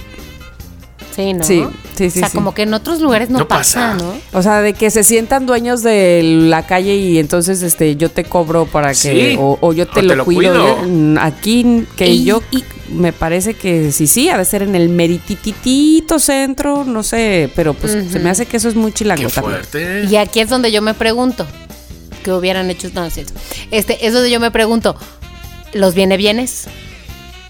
Sí, 1.15 1.35
¿no? 1.35 1.45
Sí, 1.45 1.63
sí, 1.97 2.11
sí, 2.11 2.19
O 2.19 2.21
sea, 2.21 2.29
sí. 2.31 2.37
como 2.37 2.55
que 2.55 2.63
en 2.63 2.73
otros 2.73 3.01
lugares 3.01 3.29
no, 3.29 3.41
No 3.41 3.49
pasa, 3.49 3.93
pasa. 3.93 4.03
¿no? 4.03 4.15
o 4.33 4.43
sea, 4.43 4.63
de 4.63 4.73
que 4.73 4.91
se 4.91 5.05
sientan 5.05 5.45
dueños 5.45 5.83
de 5.83 6.23
la 6.25 6.65
calle 6.67 6.97
y 6.97 7.19
entonces 7.19 7.63
este 7.63 7.97
yo 7.97 8.11
te 8.11 8.25
cobro 8.25 8.65
para 8.67 8.89
que 8.89 8.95
Sí. 8.95 9.37
o, 9.39 9.59
o 9.61 9.73
yo 9.75 9.87
te, 9.87 10.01
O 10.01 10.07
te 10.07 10.17
lo, 10.17 10.25
cuido. 10.25 10.77
cuido. 10.79 11.21
Aquí 11.21 11.85
que 11.97 12.07
Y- 12.09 12.25
yo 12.25 12.43
y- 12.51 12.65
me 12.89 13.13
parece 13.13 13.55
que 13.55 13.91
sí, 13.93 14.07
sí, 14.07 14.29
ha 14.29 14.37
de 14.39 14.45
ser 14.45 14.63
en 14.63 14.75
el 14.75 14.89
merititito 14.91 16.19
centro, 16.19 16.85
no 16.85 17.03
sé, 17.03 17.51
pero 17.55 17.75
pues 17.75 17.93
se 18.11 18.19
me 18.19 18.29
hace 18.31 18.47
que 18.47 18.57
eso 18.59 18.69
es 18.69 18.75
muy 18.75 18.93
chilango 18.93 19.29
Qué 19.29 19.33
también. 19.35 19.57
fuerte. 19.65 20.05
Y 20.11 20.17
aquí 20.17 20.41
es 20.41 20.49
donde 20.49 20.71
yo 20.73 20.83
me 20.83 20.93
pregunto, 20.95 21.47
¿qué 22.23 22.33
hubieran 22.33 22.71
hecho? 22.71 22.89
No, 22.95 23.05
es 23.07 23.15
cierto. 23.15 23.33
Este, 23.71 24.07
es 24.07 24.13
donde 24.13 24.31
yo 24.31 24.41
me 24.41 24.51
pregunto, 24.51 24.95
¿los 25.73 25.95
viene 25.95 26.17
bienes? 26.17 26.67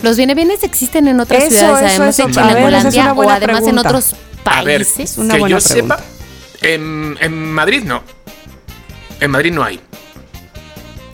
¿Los 0.02 0.16
viene 0.16 0.34
bienes 0.34 0.62
existen 0.64 1.06
en 1.08 1.20
otras 1.20 1.44
Eso, 1.44 1.50
ciudades, 1.58 1.92
eso, 1.92 2.02
además 2.02 2.18
eso. 2.18 2.28
en 2.28 2.38
A 2.38 2.54
ver, 2.54 2.74
esa 2.74 2.88
es 2.88 2.94
Chilangolandia 2.94 3.02
una 3.12 3.12
o 3.12 3.30
además 3.30 3.66
en 3.66 3.78
otros 3.78 4.14
A 4.44 4.62
ver, 4.62 4.84
países? 4.84 5.18
una 5.18 5.34
que 5.34 5.40
buena 5.40 5.58
yo 5.58 5.64
pregunta. 5.68 5.96
sepa, 5.98 6.68
en, 6.68 7.16
en 7.20 7.52
Madrid 7.52 7.82
no. 7.84 8.02
En 9.20 9.30
Madrid 9.30 9.52
no 9.52 9.62
hay. 9.62 9.80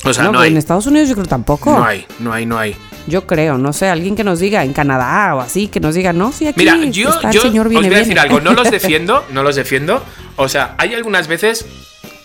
O 0.05 0.15
sea, 0.15 0.25
no, 0.25 0.33
no, 0.33 0.41
hay. 0.41 0.51
en 0.51 0.57
Estados 0.57 0.87
Unidos 0.87 1.09
yo 1.09 1.15
creo 1.15 1.27
tampoco. 1.27 1.71
No 1.71 1.85
hay, 1.85 2.07
no 2.19 2.33
hay, 2.33 2.47
no 2.47 2.59
hay. 2.59 2.75
Yo 3.07 3.27
creo, 3.27 3.59
no 3.59 3.73
sé, 3.73 3.89
alguien 3.89 4.17
que 4.17 4.25
nos 4.25 4.39
diga 4.39 4.65
en 4.65 4.73
Canadá 4.73 5.35
o 5.35 5.41
así, 5.41 5.69
que 5.69 5.81
nos 5.81 5.95
diga, 5.95 6.13
no, 6.13 6.31
sí, 6.33 6.47
aquí 6.47 6.61
Mira, 6.61 6.77
yo, 6.91 7.09
está 7.11 7.29
el 7.29 7.35
yo 7.35 7.43
señor 7.43 7.67
os 7.67 7.71
viene 7.71 7.89
voy 7.89 7.95
a 7.95 7.99
decir 7.99 8.15
viene. 8.15 8.21
algo, 8.21 8.41
no 8.41 8.53
los 8.53 8.71
defiendo, 8.71 9.25
no 9.31 9.43
los 9.43 9.57
defiendo. 9.57 10.03
O 10.37 10.49
sea, 10.49 10.75
hay 10.79 10.95
algunas 10.95 11.27
veces 11.27 11.65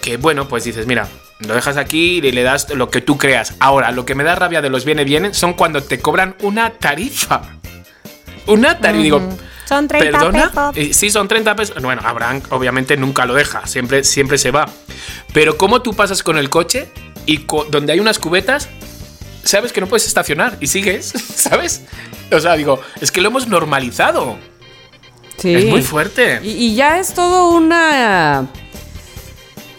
que, 0.02 0.18
bueno, 0.18 0.48
pues 0.48 0.66
dices, 0.66 0.86
mira, 0.86 1.08
lo 1.48 1.56
dejas 1.56 1.78
aquí 1.78 2.18
y 2.24 2.32
le 2.32 2.44
das 2.44 2.70
lo 2.74 2.90
que 2.90 3.02
tú 3.02 3.18
creas. 3.18 3.56
Ahora, 3.60 3.92
lo 3.92 4.06
que 4.06 4.16
me 4.16 4.24
da 4.24 4.36
rabia 4.36 4.62
de 4.62 4.70
los 4.70 4.86
viene 4.86 5.04
vienen 5.04 5.34
son 5.34 5.54
cuando 5.54 5.82
te 5.84 6.00
cobran 6.00 6.36
una 6.42 6.72
tarifa. 6.72 7.42
Una 8.48 8.80
tarifa, 8.80 9.04
digo, 9.04 9.30
Son 9.66 9.88
30 9.88 10.12
¿Perdona? 10.20 10.50
pesos. 10.50 10.78
Eh, 10.78 10.94
sí, 10.94 11.10
son 11.10 11.28
30 11.28 11.56
pesos. 11.56 11.82
Bueno, 11.82 12.02
Abraham 12.04 12.42
obviamente 12.50 12.98
nunca 12.98 13.26
lo 13.26 13.34
deja, 13.34 13.66
siempre, 13.66 14.04
siempre 14.04 14.38
se 14.38 14.52
va. 14.52 14.68
Pero 15.34 15.58
¿cómo 15.58 15.82
tú 15.82 15.94
pasas 15.94 16.22
con 16.24 16.38
el 16.38 16.50
coche 16.50 16.90
y 17.26 17.40
co- 17.40 17.66
donde 17.72 17.94
hay 17.94 18.00
unas 18.02 18.20
cubetas, 18.20 18.68
sabes 19.44 19.72
que 19.72 19.80
no 19.82 19.88
puedes 19.88 20.06
estacionar 20.08 20.58
y 20.60 20.68
sigues, 20.68 21.06
¿sabes? 21.36 21.84
O 22.32 22.40
sea, 22.40 22.56
digo, 22.56 22.82
es 23.00 23.12
que 23.12 23.22
lo 23.22 23.30
hemos 23.30 23.48
normalizado. 23.48 24.38
Sí. 25.38 25.56
Es 25.56 25.66
muy 25.66 25.82
fuerte. 25.82 26.40
Y, 26.44 26.50
y 26.52 26.76
ya 26.76 27.00
es 27.00 27.14
todo 27.14 27.50
una. 27.52 28.48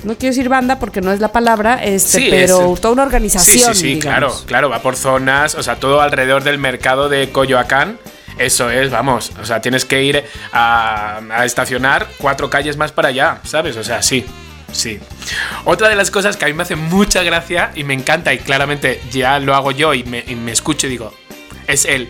No 0.04 0.16
quiero 0.16 0.34
decir 0.34 0.48
banda 0.48 0.78
porque 0.78 1.00
no 1.00 1.12
es 1.12 1.20
la 1.20 1.32
palabra, 1.32 1.82
este, 1.82 2.18
Sí, 2.18 2.26
pero 2.30 2.74
es- 2.74 2.80
toda 2.80 2.92
una 2.94 3.02
Sí, 3.04 3.06
organización. 3.06 3.74
sí, 3.74 3.80
sí, 3.80 3.86
digamos. 3.94 4.02
claro, 4.02 4.34
claro, 4.46 4.68
va 4.70 4.80
por 4.82 4.96
zonas, 4.96 5.54
o 5.54 5.62
sea, 5.62 5.76
todo 5.76 6.00
alrededor 6.00 6.44
del 6.44 6.58
mercado 6.58 7.08
de 7.08 7.30
Coyoacán. 7.30 7.98
Eso 8.38 8.68
es, 8.70 8.90
vamos, 8.90 9.32
o 9.40 9.44
sea, 9.46 9.60
tienes 9.60 9.84
que 9.84 10.02
ir 10.02 10.24
a, 10.52 11.18
a 11.30 11.44
estacionar 11.44 12.08
cuatro 12.18 12.50
calles 12.50 12.76
más 12.76 12.90
para 12.92 13.08
allá, 13.08 13.38
¿sabes? 13.44 13.76
O 13.76 13.84
sea, 13.84 14.02
sí, 14.02 14.26
sí. 14.72 14.98
Otra 15.64 15.88
de 15.88 15.94
las 15.94 16.10
cosas 16.10 16.36
que 16.36 16.44
a 16.44 16.48
mí 16.48 16.54
me 16.54 16.64
hace 16.64 16.74
mucha 16.76 17.22
gracia 17.22 17.70
y 17.76 17.84
me 17.84 17.94
encanta 17.94 18.32
y 18.34 18.38
claramente 18.38 19.00
ya 19.12 19.38
lo 19.38 19.54
hago 19.54 19.70
yo 19.70 19.94
y 19.94 20.02
me, 20.04 20.24
y 20.26 20.34
me 20.34 20.50
escucho 20.50 20.88
y 20.88 20.90
digo, 20.90 21.14
es 21.68 21.84
él. 21.84 22.08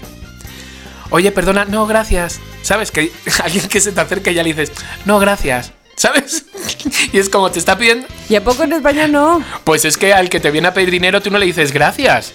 Oye, 1.11 1.31
perdona, 1.31 1.65
no, 1.67 1.87
gracias. 1.87 2.41
¿Sabes? 2.63 2.91
Que 2.91 3.13
alguien 3.45 3.69
que 3.69 3.81
se 3.81 3.93
te 3.93 4.01
acerca 4.01 4.31
y 4.31 4.35
ya 4.35 4.43
le 4.43 4.55
dices, 4.55 4.73
no, 5.05 5.19
gracias. 5.19 5.73
¿Sabes? 5.97 6.45
y 7.13 7.19
es 7.19 7.29
como 7.29 7.51
te 7.51 7.59
está 7.59 7.77
pidiendo. 7.79 8.07
¿Y 8.29 8.35
a 8.35 8.43
poco 8.45 8.65
en 8.65 8.73
España 8.73 9.07
no? 9.09 9.43
Pues 9.65 9.85
es 9.85 9.97
que 9.97 10.13
al 10.13 10.29
que 10.29 10.41
te 10.41 10.51
viene 10.51 10.69
a 10.69 10.75
pedir 10.75 10.91
dinero 10.91 11.21
tú 11.23 11.31
no 11.31 11.39
le 11.39 11.47
dices 11.47 11.73
gracias. 11.73 12.33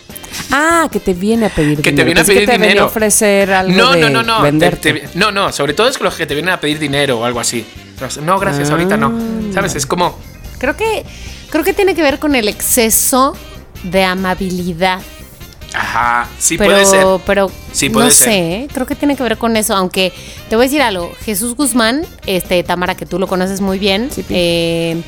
Ah, 0.51 0.88
que 0.91 0.99
te 0.99 1.14
viene 1.14 1.47
a 1.47 1.49
pedir 1.49 1.78
Que 1.78 1.91
te 1.91 2.03
dinero. 2.03 2.05
viene 2.05 2.22
a 2.22 2.24
pedir 2.24 2.39
que 2.41 2.45
te 2.45 2.51
dinero. 2.53 2.84
a 2.84 2.86
ofrecer 2.86 3.51
algo 3.51 3.74
No, 3.78 3.91
de 3.93 4.01
no, 4.01 4.10
no, 4.10 4.24
no. 4.24 4.38
te- 4.38 4.43
venderte. 4.43 4.93
te- 4.93 5.10
no, 5.18 5.32
no. 5.32 5.51
Sobre 5.51 5.74
todo 5.74 5.88
es 5.89 5.99
los 5.99 6.16
que 6.16 6.26
te 6.26 6.34
vienen 6.36 6.53
a 6.53 6.60
pedir 6.60 6.80
dinero 6.80 7.20
o 7.20 7.26
algo 7.26 7.39
así. 7.39 7.66
No, 8.24 8.39
gracias, 8.39 8.70
ahorita 8.70 8.95
no. 8.95 9.07
Ah. 9.07 9.53
¿Sabes? 9.53 9.76
Es 9.76 9.86
como. 9.86 10.18
Creo 10.57 10.78
que, 10.78 11.05
creo 11.49 11.64
que 11.64 11.74
tiene 11.74 11.95
que 11.95 12.01
ver 12.01 12.20
con 12.20 12.36
el 12.36 12.47
exceso 12.47 13.36
de 13.84 14.03
amabilidad. 14.03 15.01
Ajá, 15.74 16.28
sí 16.39 16.57
pero, 16.57 16.72
puede 16.72 16.86
ser. 16.86 17.05
pero 17.26 17.51
Sí, 17.72 17.89
puede 17.89 18.07
no 18.07 18.11
ser. 18.11 18.28
sé, 18.30 18.67
creo 18.74 18.88
que 18.88 18.95
tiene 18.95 19.15
que 19.15 19.24
ver 19.24 19.38
con 19.38 19.55
eso. 19.55 19.76
Aunque 19.76 20.11
te 20.49 20.55
voy 20.55 20.63
a 20.63 20.67
decir 20.67 20.82
algo, 20.82 21.11
Jesús 21.22 21.55
Guzmán, 21.55 22.05
este 22.26 22.63
Tamara, 22.63 22.95
que 22.95 23.05
tú 23.05 23.20
lo 23.20 23.28
conoces 23.28 23.61
muy 23.61 23.78
bien, 23.78 24.09
Sí, 24.11 24.26
eh, 24.30 25.01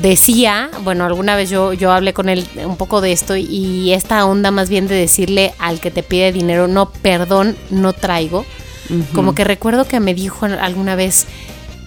decía, 0.00 0.70
bueno, 0.82 1.04
alguna 1.04 1.36
vez 1.36 1.50
yo, 1.50 1.72
yo 1.72 1.92
hablé 1.92 2.12
con 2.12 2.28
él 2.28 2.46
un 2.64 2.76
poco 2.76 3.00
de 3.00 3.12
esto 3.12 3.36
y 3.36 3.92
esta 3.92 4.24
onda 4.26 4.50
más 4.50 4.68
bien 4.68 4.88
de 4.88 4.94
decirle 4.96 5.54
al 5.58 5.80
que 5.80 5.90
te 5.90 6.02
pide 6.02 6.32
dinero, 6.32 6.66
no, 6.66 6.90
perdón, 6.90 7.56
no 7.70 7.92
traigo. 7.92 8.44
Como 9.14 9.34
que 9.34 9.44
recuerdo 9.44 9.86
que 9.86 9.98
me 10.00 10.12
dijo 10.14 10.44
alguna 10.46 10.94
vez, 10.94 11.26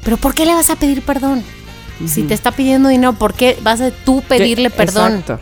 pero 0.04 0.18
¿por 0.18 0.34
qué 0.34 0.46
le 0.46 0.54
vas 0.56 0.70
a 0.72 0.76
pedir 0.78 1.04
perdón? 1.04 1.44
Si 2.08 2.24
te 2.24 2.34
está 2.34 2.52
pidiendo 2.52 2.90
dinero, 2.90 3.14
¿por 3.14 3.34
qué 3.34 3.58
vas 3.62 3.82
a 3.82 3.92
tú 3.92 4.22
pedirle 4.28 4.70
perdón? 4.70 5.18
Exacto. 5.20 5.40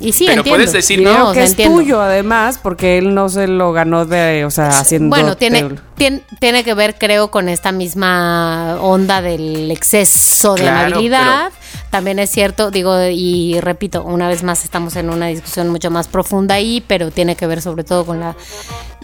Y 0.00 0.12
sí, 0.12 0.24
Pero 0.26 0.40
entiendo. 0.40 0.56
puedes 0.58 0.72
decir- 0.72 1.02
no, 1.02 1.28
que 1.28 1.34
sea, 1.36 1.44
es 1.44 1.50
entiendo. 1.50 1.78
tuyo, 1.78 2.00
además, 2.00 2.58
porque 2.60 2.98
él 2.98 3.14
no 3.14 3.28
se 3.28 3.46
lo 3.46 3.72
ganó 3.72 4.04
de, 4.04 4.44
o 4.44 4.50
sea, 4.50 4.68
haciendo. 4.80 5.08
Bueno, 5.14 5.36
tiene, 5.36 5.68
tien- 5.96 6.22
tiene 6.40 6.64
que 6.64 6.74
ver, 6.74 6.96
creo, 6.98 7.30
con 7.30 7.48
esta 7.48 7.70
misma 7.70 8.76
onda 8.80 9.22
del 9.22 9.70
exceso 9.70 10.54
de 10.56 10.62
Claro, 10.62 10.86
amabilidad. 10.86 11.52
También 11.90 12.18
es 12.18 12.28
cierto, 12.30 12.72
digo, 12.72 12.96
y 13.08 13.60
repito, 13.60 14.02
una 14.02 14.26
vez 14.26 14.42
más 14.42 14.64
estamos 14.64 14.96
en 14.96 15.10
una 15.10 15.26
discusión 15.28 15.68
mucho 15.68 15.92
más 15.92 16.08
profunda 16.08 16.56
ahí, 16.56 16.82
pero 16.88 17.12
tiene 17.12 17.36
que 17.36 17.46
ver 17.46 17.62
sobre 17.62 17.84
todo 17.84 18.04
con 18.04 18.18
la, 18.18 18.34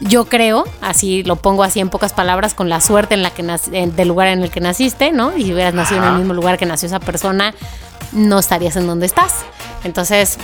yo 0.00 0.24
creo, 0.24 0.64
así 0.80 1.22
lo 1.22 1.36
pongo 1.36 1.62
así 1.62 1.78
en 1.78 1.88
pocas 1.88 2.12
palabras, 2.12 2.52
con 2.52 2.68
la 2.68 2.80
suerte 2.80 3.14
en 3.14 3.22
la 3.22 3.30
que 3.30 3.44
nac- 3.44 3.72
en- 3.72 3.94
del 3.94 4.08
lugar 4.08 4.26
en 4.26 4.42
el 4.42 4.50
que 4.50 4.58
naciste, 4.60 5.12
¿no? 5.12 5.36
Y 5.36 5.44
si 5.44 5.52
hubieras 5.54 5.72
nacido 5.72 6.02
en 6.02 6.08
el 6.08 6.18
mismo 6.18 6.34
lugar 6.34 6.58
que 6.58 6.66
nació 6.66 6.86
esa 6.88 6.98
persona, 6.98 7.54
no 8.10 8.40
estarías 8.40 8.74
en 8.74 8.88
donde 8.88 9.06
estás. 9.06 9.34
Entonces, 9.84 10.36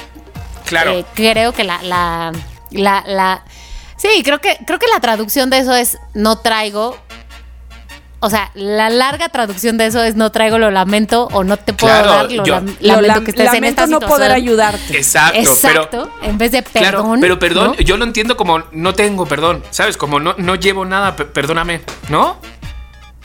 Claro. 0.66 0.92
eh, 0.92 1.04
creo 1.14 1.52
que 1.52 1.64
la, 1.64 1.80
la, 1.82 2.32
la, 2.70 3.02
la- 3.06 3.42
sí, 3.96 4.08
creo 4.24 4.40
que, 4.40 4.58
creo 4.66 4.78
que 4.78 4.86
la 4.92 5.00
traducción 5.00 5.48
de 5.50 5.58
eso 5.58 5.74
es 5.74 5.96
no 6.14 6.38
traigo. 6.38 6.98
O 8.18 8.30
sea, 8.30 8.50
la 8.54 8.88
larga 8.88 9.28
traducción 9.28 9.76
de 9.76 9.86
eso 9.86 10.02
es 10.02 10.16
no 10.16 10.32
traigo, 10.32 10.58
lo 10.58 10.70
lamento 10.70 11.28
o 11.32 11.44
no 11.44 11.58
te 11.58 11.74
puedo 11.74 11.92
Claro, 11.92 12.10
dar, 12.10 12.32
lo 12.32 12.44
yo- 12.44 12.54
lam- 12.56 12.76
Lo 12.80 12.94
lamento 12.94 13.20
lam- 13.20 13.24
que 13.24 13.30
estés 13.30 13.46
en 13.46 13.52
lamento 13.52 13.68
esta 13.68 13.86
no 13.86 13.96
situación. 13.98 14.10
poder 14.18 14.32
ayudarte. 14.32 14.96
Exacto. 14.96 15.38
Exacto, 15.38 16.10
Pero, 16.20 16.30
en 16.30 16.38
vez 16.38 16.50
de 16.52 16.62
perdón. 16.62 16.82
Claro, 16.90 17.14
pero 17.20 17.38
perdón, 17.38 17.66
¿no? 17.78 17.84
yo 17.84 17.96
lo 17.98 18.04
entiendo 18.04 18.36
como 18.36 18.60
no 18.72 18.94
tengo 18.94 19.26
perdón, 19.26 19.62
¿sabes? 19.70 19.96
Como 19.98 20.18
no, 20.18 20.34
no 20.38 20.54
llevo 20.56 20.84
nada, 20.86 21.14
pe- 21.14 21.26
perdóname, 21.26 21.82
¿no? 22.08 22.38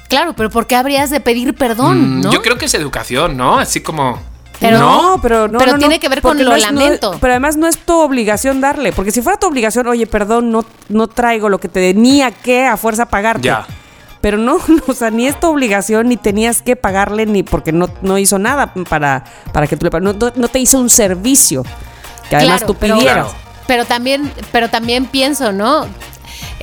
Claro, 0.10 0.34
pero 0.36 0.50
¿por 0.50 0.68
qué 0.68 0.76
habrías 0.76 1.10
de 1.10 1.22
pedir 1.22 1.56
perdón? 1.56 2.18
Mm, 2.20 2.22
¿no? 2.24 2.32
Yo 2.34 2.42
creo 2.42 2.58
que 2.58 2.66
es 2.66 2.74
educación, 2.74 3.38
¿no? 3.38 3.60
Así 3.60 3.80
como. 3.82 4.22
Pero- 4.62 4.80
no, 4.80 5.20
pero 5.22 5.47
no. 5.47 5.57
pero 5.59 5.74
no, 5.74 5.78
tiene 5.80 5.95
no, 5.95 5.99
que 6.01 6.07
ver 6.09 6.22
con 6.22 6.38
lo 6.38 6.51
no 6.51 6.55
es- 6.55 6.64
no 6.72 6.80
es- 6.80 6.86
lamento. 6.86 7.18
pero 7.20 7.34
además 7.34 7.57
no 7.57 7.68
es 7.68 7.78
tu 7.80 7.99
obligación 7.99 8.62
darle. 8.62 8.93
Porque 8.93 9.12
si 9.12 9.22
fuera 9.22 9.38
tu 9.39 9.47
obligación, 9.47 9.88
oye, 9.88 10.05
perdón, 10.07 10.51
no, 10.51 10.64
no 10.89 11.07
traigo 11.07 11.49
lo 11.49 11.59
que 11.59 11.68
te 11.68 11.93
tenía 11.93 12.32
que 12.32 12.66
a 12.66 12.78
fuerza 12.78 13.07
pagarte. 13.07 13.47
Ya. 13.47 13.66
Pero 14.22 14.38
no, 14.38 14.57
no, 14.68 14.84
o 14.88 14.93
sea, 14.93 15.09
ni 15.09 15.28
es 15.28 15.39
tu 15.39 15.47
obligación, 15.47 16.07
ni 16.07 16.16
tenías 16.16 16.62
que 16.62 16.76
pagarle, 16.76 17.26
ni 17.26 17.41
porque 17.43 17.72
no, 17.72 17.89
no 18.03 18.18
hizo 18.20 18.38
nada 18.39 18.74
para, 18.88 19.24
para 19.51 19.66
que 19.68 19.76
tú 19.78 19.89
le 19.91 19.99
no, 19.99 20.14
no 20.14 20.47
te 20.47 20.59
hizo 20.59 20.80
un 20.80 20.89
servicio 20.89 21.64
que 22.30 22.36
además 22.36 22.59
Claro, 22.59 22.74
tú 22.74 22.80
pero- 22.80 22.95
pidieras. 22.97 23.28
Claro. 23.30 23.39
Pero 23.68 23.86
también, 23.86 24.32
pero 24.51 24.70
también 24.70 25.05
pienso, 25.05 25.51
¿no? 25.53 25.86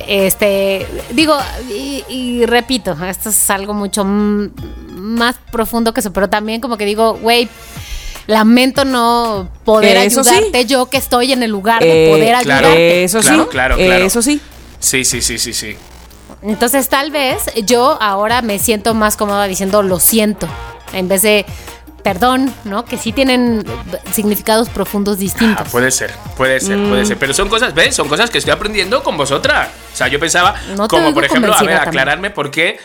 Este, 0.07 0.87
digo, 1.11 1.37
y, 1.69 2.03
y 2.07 2.45
repito, 2.45 2.95
esto 3.05 3.29
es 3.29 3.49
algo 3.49 3.73
mucho 3.73 4.03
más 4.05 5.35
profundo 5.51 5.93
que 5.93 5.99
eso, 5.99 6.13
pero 6.13 6.29
también 6.29 6.61
como 6.61 6.77
que 6.77 6.85
digo, 6.85 7.15
güey, 7.15 7.49
lamento 8.29 8.85
no 8.85 9.49
poder 9.65 9.97
Eso 9.97 10.23
sí. 10.23 10.29
ayudarte 10.29 10.65
yo 10.65 10.89
que 10.89 10.97
estoy 10.97 11.33
en 11.33 11.43
el 11.43 11.51
lugar 11.51 11.81
de 11.83 12.05
Eh, 12.07 12.09
poder 12.11 12.35
claro. 12.43 12.67
ayudarte. 12.67 13.03
Eso 13.03 13.19
Claro, 13.19 13.43
sí, 13.43 13.49
claro, 13.49 13.75
claro. 13.75 14.05
eso 14.05 14.21
sí. 14.21 14.39
Sí, 14.79 15.03
sí, 15.03 15.21
sí, 15.21 15.37
sí, 15.39 15.53
sí. 15.53 15.75
Entonces 16.41 16.87
tal 16.87 17.11
vez 17.11 17.43
yo 17.65 17.97
ahora 18.01 18.41
me 18.41 18.59
siento 18.59 18.93
más 18.93 19.17
cómoda 19.17 19.45
diciendo 19.47 19.81
lo 19.83 19.99
siento, 19.99 20.47
en 20.93 21.07
vez 21.09 21.21
de 21.23 21.45
perdón, 22.03 22.53
¿no? 22.63 22.85
Que 22.85 22.97
sí 22.97 23.11
tienen 23.11 23.65
significados 24.13 24.69
profundos 24.69 25.17
Ah, 25.17 25.19
distintos. 25.19 25.67
puede 25.69 25.91
ser, 25.91 26.13
puede 26.37 26.61
ser, 26.61 26.77
puede 26.87 27.05
ser. 27.05 27.17
Pero 27.17 27.33
son 27.33 27.49
cosas, 27.49 27.73
¿ves? 27.73 27.93
Son 27.93 28.07
cosas 28.07 28.29
que 28.29 28.37
estoy 28.37 28.53
aprendiendo 28.53 29.03
con 29.03 29.17
vosotras. 29.17 29.67
O 29.93 29.95
sea, 29.97 30.07
yo 30.07 30.17
pensaba, 30.17 30.55
No 30.77 30.87
como 30.87 31.13
por 31.13 31.25
ejemplo, 31.25 31.51
a 31.53 31.57
ver, 31.61 31.67
también. 31.75 31.87
aclararme 31.89 32.29
por 32.29 32.51
qué 32.51 32.79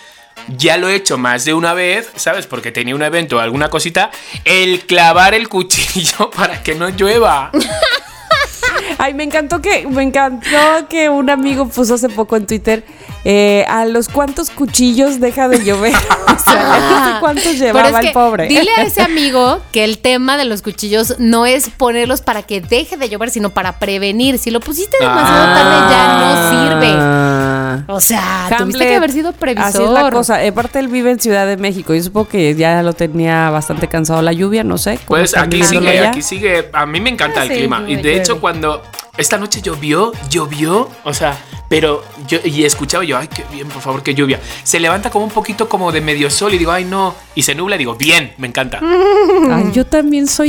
ya 0.56 0.76
lo 0.76 0.88
he 0.88 0.94
hecho 0.94 1.18
más 1.18 1.44
de 1.44 1.54
una 1.54 1.74
vez, 1.74 2.10
¿sabes? 2.16 2.46
Porque 2.46 2.72
tenía 2.72 2.94
un 2.94 3.02
evento 3.02 3.36
o 3.36 3.40
alguna 3.40 3.70
cosita. 3.70 4.10
El 4.44 4.80
clavar 4.86 5.34
el 5.34 5.48
cuchillo 5.48 6.30
para 6.36 6.62
que 6.62 6.74
no 6.74 6.88
llueva. 6.90 7.50
Ay, 8.98 9.14
me 9.14 9.24
encantó 9.24 9.60
que, 9.60 9.86
me 9.86 10.02
encantó 10.02 10.88
que 10.88 11.08
un 11.08 11.30
amigo 11.30 11.68
puso 11.68 11.94
hace 11.94 12.08
poco 12.08 12.36
en 12.36 12.46
Twitter 12.46 12.84
eh, 13.24 13.64
a 13.68 13.86
los 13.86 14.08
cuantos 14.08 14.50
cuchillos 14.50 15.20
deja 15.20 15.48
de 15.48 15.64
llover. 15.64 15.94
o 16.26 16.38
sea, 16.38 16.78
no 16.90 17.06
sé 17.06 17.20
cuántos 17.20 17.44
Pero 17.44 17.58
llevaba 17.58 18.00
es 18.00 18.06
el 18.06 18.12
pobre. 18.12 18.48
Dile 18.48 18.70
a 18.76 18.82
ese 18.82 19.02
amigo 19.02 19.60
que 19.72 19.84
el 19.84 19.98
tema 19.98 20.36
de 20.36 20.44
los 20.44 20.62
cuchillos 20.62 21.16
no 21.18 21.46
es 21.46 21.70
ponerlos 21.70 22.20
para 22.20 22.42
que 22.42 22.60
deje 22.60 22.96
de 22.96 23.08
llover, 23.08 23.30
sino 23.30 23.50
para 23.50 23.78
prevenir. 23.78 24.38
Si 24.38 24.50
lo 24.50 24.60
pusiste 24.60 24.96
demasiado 25.00 25.44
tarde 25.54 25.90
ya 25.90 26.18
no 26.18 26.68
sirve. 26.68 27.53
O 27.88 28.00
sea, 28.00 28.54
tuviste 28.58 28.86
que 28.86 28.94
haber 28.96 29.12
sido 29.12 29.32
previsor. 29.32 29.68
Así 29.68 29.82
es 29.82 29.90
la 29.90 30.10
cosa. 30.10 30.38
Aparte, 30.46 30.78
él 30.78 30.88
vive 30.88 31.10
en 31.10 31.20
Ciudad 31.20 31.46
de 31.46 31.56
México. 31.56 31.94
Yo 31.94 32.02
supongo 32.02 32.28
que 32.28 32.54
ya 32.54 32.82
lo 32.82 32.92
tenía 32.92 33.50
bastante 33.50 33.88
cansado 33.88 34.22
la 34.22 34.32
lluvia, 34.32 34.64
no 34.64 34.78
sé. 34.78 34.98
Pues 35.06 35.36
aquí 35.36 35.62
sigue, 35.64 35.88
allá. 35.88 36.08
aquí 36.10 36.22
sigue. 36.22 36.70
A 36.72 36.86
mí 36.86 37.00
me 37.00 37.10
encanta 37.10 37.40
Ah, 37.40 37.44
el 37.44 37.50
sí, 37.50 37.56
clima. 37.58 37.84
Y 37.86 37.96
de 37.96 38.02
llueve. 38.02 38.16
hecho, 38.18 38.40
cuando 38.40 38.82
esta 39.16 39.38
noche 39.38 39.60
llovió, 39.62 40.12
llovió, 40.30 40.88
o 41.04 41.14
sea, 41.14 41.36
pero 41.68 42.02
yo 42.28 42.38
y 42.44 42.64
escuchaba 42.64 43.04
yo, 43.04 43.16
ay, 43.16 43.28
qué 43.28 43.44
bien, 43.52 43.68
por 43.68 43.80
favor, 43.82 44.02
qué 44.02 44.14
lluvia. 44.14 44.40
Se 44.64 44.78
levanta 44.80 45.10
como 45.10 45.24
un 45.24 45.30
poquito 45.30 45.68
como 45.68 45.92
de 45.92 46.00
medio 46.00 46.30
sol 46.30 46.52
y 46.54 46.58
digo, 46.58 46.72
ay, 46.72 46.84
no. 46.84 47.14
Y 47.34 47.42
se 47.42 47.54
nubla 47.54 47.76
y 47.76 47.78
digo, 47.78 47.94
bien, 47.96 48.32
me 48.38 48.46
encanta. 48.48 48.80
Ay, 49.50 49.70
yo 49.72 49.84
también 49.86 50.26
soy 50.26 50.48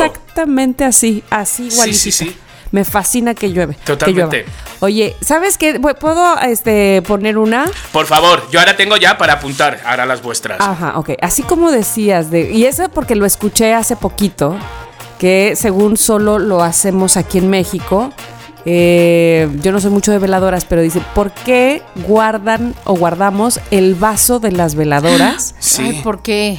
exactamente 0.00 0.84
así, 0.84 1.22
así 1.30 1.70
Sí, 1.70 1.74
igualito. 1.74 1.98
sí, 1.98 2.12
sí. 2.12 2.36
Me 2.76 2.84
fascina 2.84 3.34
que 3.34 3.50
llueve. 3.50 3.74
que 3.74 3.84
Totalmente. 3.86 4.36
llueva. 4.42 4.52
Oye, 4.80 5.16
¿sabes 5.22 5.56
qué? 5.56 5.80
¿Puedo 5.80 6.38
este, 6.40 7.00
poner 7.08 7.38
una? 7.38 7.64
Por 7.90 8.04
favor, 8.04 8.46
yo 8.50 8.60
ahora 8.60 8.76
tengo 8.76 8.98
ya 8.98 9.16
para 9.16 9.32
apuntar 9.32 9.80
ahora 9.86 10.04
las 10.04 10.20
vuestras. 10.20 10.60
Ajá, 10.60 10.98
ok. 10.98 11.12
Así 11.22 11.42
como 11.42 11.70
decías, 11.70 12.30
de, 12.30 12.52
y 12.52 12.66
eso 12.66 12.86
porque 12.90 13.14
lo 13.14 13.24
escuché 13.24 13.72
hace 13.72 13.96
poquito, 13.96 14.58
que 15.18 15.54
según 15.56 15.96
solo 15.96 16.38
lo 16.38 16.62
hacemos 16.62 17.16
aquí 17.16 17.38
en 17.38 17.48
México. 17.48 18.12
eh, 18.66 19.48
yo 19.62 19.72
no 19.72 19.80
soy 19.80 19.90
mucho 19.90 20.12
de 20.12 20.18
veladoras, 20.18 20.66
pero 20.66 20.82
dice, 20.82 21.00
¿por 21.14 21.30
qué 21.30 21.80
guardan 22.06 22.74
o 22.84 22.94
guardamos 22.94 23.58
el 23.70 23.94
vaso 23.94 24.38
de 24.38 24.52
las 24.52 24.74
veladoras? 24.74 25.54
Sí. 25.60 25.82
Ay, 25.82 26.02
¿por 26.02 26.20
qué? 26.20 26.58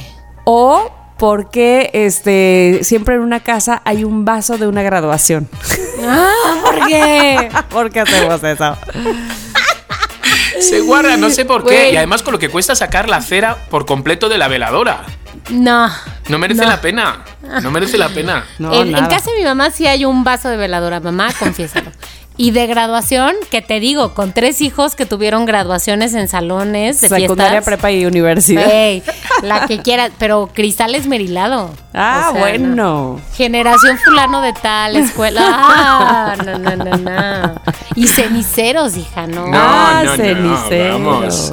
o 0.50 0.90
por 1.18 1.50
qué 1.50 1.90
este, 1.92 2.80
siempre 2.82 3.16
en 3.16 3.20
una 3.22 3.40
casa 3.40 3.82
hay 3.84 4.04
un 4.04 4.24
vaso 4.24 4.56
de 4.58 4.66
una 4.66 4.82
graduación. 4.82 5.48
Ah, 6.06 6.30
¿por 6.64 6.86
qué? 6.86 7.50
¿Por 7.70 7.90
qué 7.90 8.00
hacemos 8.00 8.42
eso? 8.42 8.76
Se 10.60 10.80
guarda, 10.80 11.16
no 11.16 11.30
sé 11.30 11.44
por 11.44 11.64
qué. 11.64 11.92
Y 11.92 11.96
además 11.96 12.22
con 12.22 12.32
lo 12.32 12.38
que 12.38 12.48
cuesta 12.48 12.74
sacar 12.74 13.08
la 13.08 13.20
cera 13.20 13.56
por 13.70 13.86
completo 13.86 14.28
de 14.28 14.38
la 14.38 14.48
veladora. 14.48 15.04
No. 15.50 15.88
No 16.28 16.38
merece 16.38 16.62
No. 16.62 16.68
la 16.68 16.80
pena. 16.80 17.24
No 17.62 17.70
merece 17.70 17.96
la 17.96 18.08
pena. 18.08 18.44
No, 18.58 18.74
en, 18.74 18.94
en 18.94 19.06
casa 19.06 19.30
de 19.30 19.38
mi 19.38 19.44
mamá 19.44 19.70
sí 19.70 19.86
hay 19.86 20.04
un 20.04 20.24
vaso 20.24 20.48
de 20.48 20.56
veladora, 20.56 21.00
mamá, 21.00 21.28
confiésalo. 21.38 21.90
Y 22.40 22.52
de 22.52 22.68
graduación, 22.68 23.34
que 23.50 23.62
te 23.62 23.80
digo, 23.80 24.14
con 24.14 24.32
tres 24.32 24.60
hijos 24.62 24.94
que 24.94 25.06
tuvieron 25.06 25.44
graduaciones 25.44 26.14
en 26.14 26.28
salones 26.28 27.00
de 27.00 27.08
Secundaria, 27.08 27.50
fiestas. 27.60 27.64
prepa 27.64 27.90
y 27.90 28.06
universidad. 28.06 29.02
La 29.42 29.66
que 29.66 29.78
quieras, 29.82 30.12
pero 30.20 30.48
cristal 30.54 30.94
esmerilado. 30.94 31.70
Ah, 31.92 32.28
O 32.30 32.32
sea, 32.34 32.40
bueno. 32.40 32.68
no. 32.76 33.20
Generación 33.34 33.98
fulano 33.98 34.40
de 34.40 34.52
tal, 34.52 34.94
escuela. 34.96 35.42
Ah, 35.50 36.36
no, 36.44 36.58
no, 36.58 36.76
no, 36.76 36.96
no. 36.96 37.60
Y 37.96 38.06
ceniceros, 38.06 38.96
hija, 38.96 39.26
no. 39.26 39.48
No, 39.48 39.58
ah, 39.60 40.02
no, 40.04 40.10
no, 40.12 40.16
ceniceros. 40.16 41.02
vamos. 41.02 41.52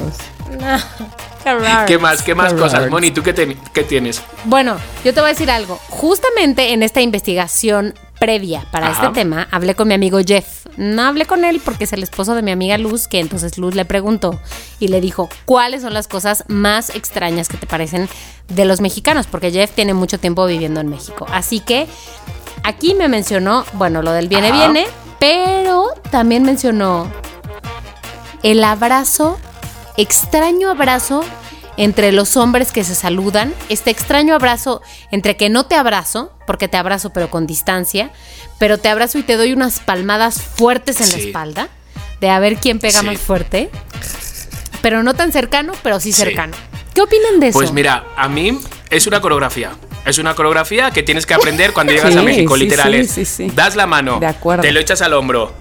Qué 1.42 1.54
raro. 1.54 1.86
¿Qué 1.86 1.98
más? 1.98 2.22
¿Qué 2.22 2.34
más 2.34 2.54
cosas? 2.54 2.88
Moni, 2.90 3.10
¿tú 3.10 3.22
qué, 3.22 3.32
te- 3.32 3.56
qué 3.72 3.84
tienes? 3.84 4.22
Bueno, 4.44 4.76
yo 5.04 5.12
te 5.14 5.20
voy 5.20 5.30
a 5.30 5.32
decir 5.32 5.50
algo. 5.50 5.78
Justamente 5.88 6.72
en 6.72 6.82
esta 6.82 7.00
investigación 7.00 7.94
previa 8.26 8.66
para 8.72 8.88
Ajá. 8.88 9.04
este 9.06 9.14
tema, 9.20 9.46
hablé 9.52 9.76
con 9.76 9.86
mi 9.86 9.94
amigo 9.94 10.18
Jeff. 10.26 10.66
No 10.76 11.02
hablé 11.02 11.26
con 11.26 11.44
él 11.44 11.60
porque 11.64 11.84
es 11.84 11.92
el 11.92 12.02
esposo 12.02 12.34
de 12.34 12.42
mi 12.42 12.50
amiga 12.50 12.76
Luz, 12.76 13.06
que 13.06 13.20
entonces 13.20 13.56
Luz 13.56 13.76
le 13.76 13.84
preguntó 13.84 14.40
y 14.80 14.88
le 14.88 15.00
dijo, 15.00 15.28
¿cuáles 15.44 15.82
son 15.82 15.94
las 15.94 16.08
cosas 16.08 16.42
más 16.48 16.90
extrañas 16.90 17.48
que 17.48 17.56
te 17.56 17.68
parecen 17.68 18.08
de 18.48 18.64
los 18.64 18.80
mexicanos? 18.80 19.28
Porque 19.28 19.52
Jeff 19.52 19.70
tiene 19.70 19.94
mucho 19.94 20.18
tiempo 20.18 20.44
viviendo 20.44 20.80
en 20.80 20.88
México. 20.88 21.24
Así 21.30 21.60
que 21.60 21.86
aquí 22.64 22.96
me 22.96 23.06
mencionó, 23.06 23.64
bueno, 23.74 24.02
lo 24.02 24.10
del 24.10 24.26
viene, 24.26 24.48
Ajá. 24.48 24.56
viene, 24.56 24.86
pero 25.20 25.90
también 26.10 26.42
mencionó 26.42 27.08
el 28.42 28.64
abrazo, 28.64 29.38
extraño 29.96 30.68
abrazo 30.70 31.24
entre 31.76 32.12
los 32.12 32.36
hombres 32.36 32.72
que 32.72 32.84
se 32.84 32.94
saludan, 32.94 33.52
este 33.68 33.90
extraño 33.90 34.34
abrazo 34.34 34.80
entre 35.10 35.36
que 35.36 35.48
no 35.48 35.66
te 35.66 35.74
abrazo, 35.74 36.32
porque 36.46 36.68
te 36.68 36.76
abrazo 36.76 37.10
pero 37.12 37.30
con 37.30 37.46
distancia, 37.46 38.10
pero 38.58 38.78
te 38.78 38.88
abrazo 38.88 39.18
y 39.18 39.22
te 39.22 39.36
doy 39.36 39.52
unas 39.52 39.80
palmadas 39.80 40.40
fuertes 40.42 41.00
en 41.00 41.10
la 41.12 41.18
espalda, 41.26 41.68
de 42.20 42.30
a 42.30 42.38
ver 42.38 42.56
quién 42.56 42.78
pega 42.78 43.00
Sí. 43.00 43.06
más 43.06 43.18
fuerte, 43.18 43.70
pero 44.82 45.02
no 45.02 45.14
tan 45.14 45.32
cercano, 45.32 45.72
pero 45.82 46.00
sí 46.00 46.12
Sí. 46.12 46.22
cercano. 46.22 46.56
¿Qué 46.94 47.02
opinan 47.02 47.40
de 47.40 47.48
eso? 47.48 47.58
Pues 47.58 47.72
mira, 47.72 48.04
a 48.16 48.28
mí 48.28 48.58
es 48.90 49.06
una 49.06 49.20
coreografía. 49.20 49.72
Es 50.06 50.18
una 50.18 50.34
coreografía 50.34 50.92
que 50.92 51.02
tienes 51.02 51.26
que 51.26 51.34
aprender 51.34 51.72
cuando 51.72 51.92
llegas 51.92 52.14
a 52.16 52.22
México, 52.22 52.56
literal. 52.56 52.92
sí, 52.92 53.00
es, 53.00 53.10
sí, 53.10 53.24
sí. 53.24 53.52
Das 53.54 53.74
la 53.76 53.86
mano, 53.86 54.18
De 54.20 54.26
acuerdo. 54.26 54.62
te 54.62 54.70
lo 54.72 54.78
echas 54.80 55.02
al 55.02 55.12
hombro, 55.12 55.52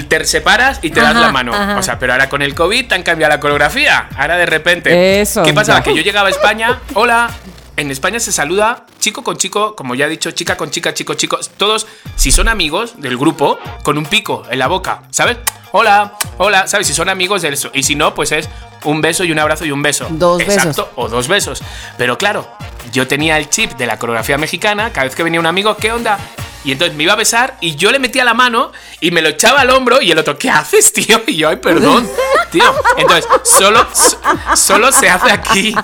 te 0.00 0.24
separas 0.24 0.78
y 0.82 0.90
te 0.90 1.00
das 1.00 1.14
la 1.14 1.30
mano. 1.32 1.52
ajá. 1.54 1.78
O 1.78 1.82
sea, 1.82 1.98
pero 1.98 2.12
ahora 2.12 2.28
con 2.28 2.42
el 2.42 2.54
COVID 2.54 2.88
te 2.88 2.94
han 2.94 3.02
cambiado 3.02 3.32
la 3.32 3.40
coreografía. 3.40 4.08
Ahora 4.16 4.36
de 4.36 4.46
repente. 4.46 5.20
Eso, 5.20 5.42
¿Qué 5.42 5.52
pasaba? 5.52 5.78
ya. 5.78 5.84
Que 5.84 5.94
yo 5.94 6.02
llegaba 6.02 6.28
a 6.28 6.30
España, 6.30 6.80
hola. 6.94 7.30
En 7.74 7.90
España 7.90 8.20
se 8.20 8.32
saluda 8.32 8.84
chico 8.98 9.24
con 9.24 9.38
chico, 9.38 9.74
como 9.74 9.94
ya 9.94 10.04
he 10.04 10.08
dicho, 10.10 10.30
chica 10.32 10.58
con 10.58 10.70
chica, 10.70 10.92
chico, 10.92 11.14
chico. 11.14 11.38
Todos, 11.56 11.86
si 12.16 12.30
son 12.30 12.48
amigos 12.48 13.00
del 13.00 13.16
grupo, 13.16 13.58
con 13.82 13.96
un 13.96 14.04
pico 14.04 14.42
en 14.50 14.58
la 14.58 14.66
boca, 14.66 15.04
¿sabes? 15.10 15.38
Hola, 15.72 16.12
hola, 16.36 16.66
¿sabes? 16.66 16.86
Si 16.86 16.92
son 16.92 17.08
amigos 17.08 17.40
de 17.40 17.48
eso. 17.48 17.70
Y 17.72 17.82
si 17.82 17.94
no, 17.94 18.14
pues 18.14 18.30
es 18.32 18.48
un 18.84 19.00
beso 19.00 19.24
y 19.24 19.32
un 19.32 19.38
abrazo 19.38 19.64
y 19.64 19.70
un 19.72 19.80
beso. 19.82 20.06
Dos 20.10 20.42
Exacto, 20.42 20.68
besos. 20.68 20.88
o 20.96 21.08
dos 21.08 21.28
besos. 21.28 21.62
Pero 21.96 22.18
claro, 22.18 22.46
yo 22.92 23.08
tenía 23.08 23.38
el 23.38 23.48
chip 23.48 23.72
de 23.72 23.86
la 23.86 23.98
coreografía 23.98 24.36
mexicana, 24.36 24.92
cada 24.92 25.04
vez 25.04 25.14
que 25.16 25.22
venía 25.22 25.40
un 25.40 25.46
amigo, 25.46 25.74
¿qué 25.78 25.92
onda? 25.92 26.18
Y 26.64 26.72
entonces 26.72 26.96
me 26.96 27.02
iba 27.02 27.12
a 27.14 27.16
besar 27.16 27.56
y 27.60 27.74
yo 27.74 27.90
le 27.90 27.98
metía 27.98 28.24
la 28.24 28.34
mano 28.34 28.70
y 29.00 29.10
me 29.10 29.20
lo 29.20 29.28
echaba 29.30 29.62
al 29.62 29.70
hombro 29.70 30.00
y 30.00 30.12
el 30.12 30.18
otro, 30.18 30.38
¿qué 30.38 30.48
haces, 30.50 30.92
tío? 30.92 31.20
Y 31.26 31.36
yo, 31.36 31.48
ay, 31.48 31.56
perdón, 31.56 32.08
tío. 32.50 32.72
Entonces, 32.96 33.26
solo, 33.42 33.84
so- 33.92 34.18
solo 34.56 34.92
se 34.92 35.08
hace 35.10 35.32
aquí. 35.32 35.74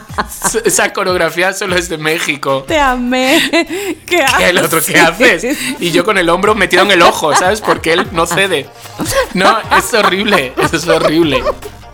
Esa 0.64 0.92
coreografía 0.92 1.52
solo 1.52 1.74
es 1.76 1.88
de 1.88 1.98
México. 1.98 2.64
Te 2.66 2.78
amé. 2.78 3.98
¿Qué 4.06 4.24
Y 4.38 4.42
el 4.44 4.58
otro, 4.58 4.80
¿qué 4.82 4.98
haces? 5.00 5.58
Y 5.80 5.90
yo 5.90 6.04
con 6.04 6.16
el 6.18 6.28
hombro 6.28 6.54
metido 6.54 6.82
en 6.82 6.90
el 6.92 7.02
ojo, 7.02 7.34
¿sabes? 7.34 7.60
Porque 7.60 7.92
él 7.94 8.06
no 8.12 8.26
cede. 8.26 8.68
No, 9.34 9.58
es 9.76 9.92
horrible, 9.94 10.52
es 10.72 10.86
horrible. 10.86 11.42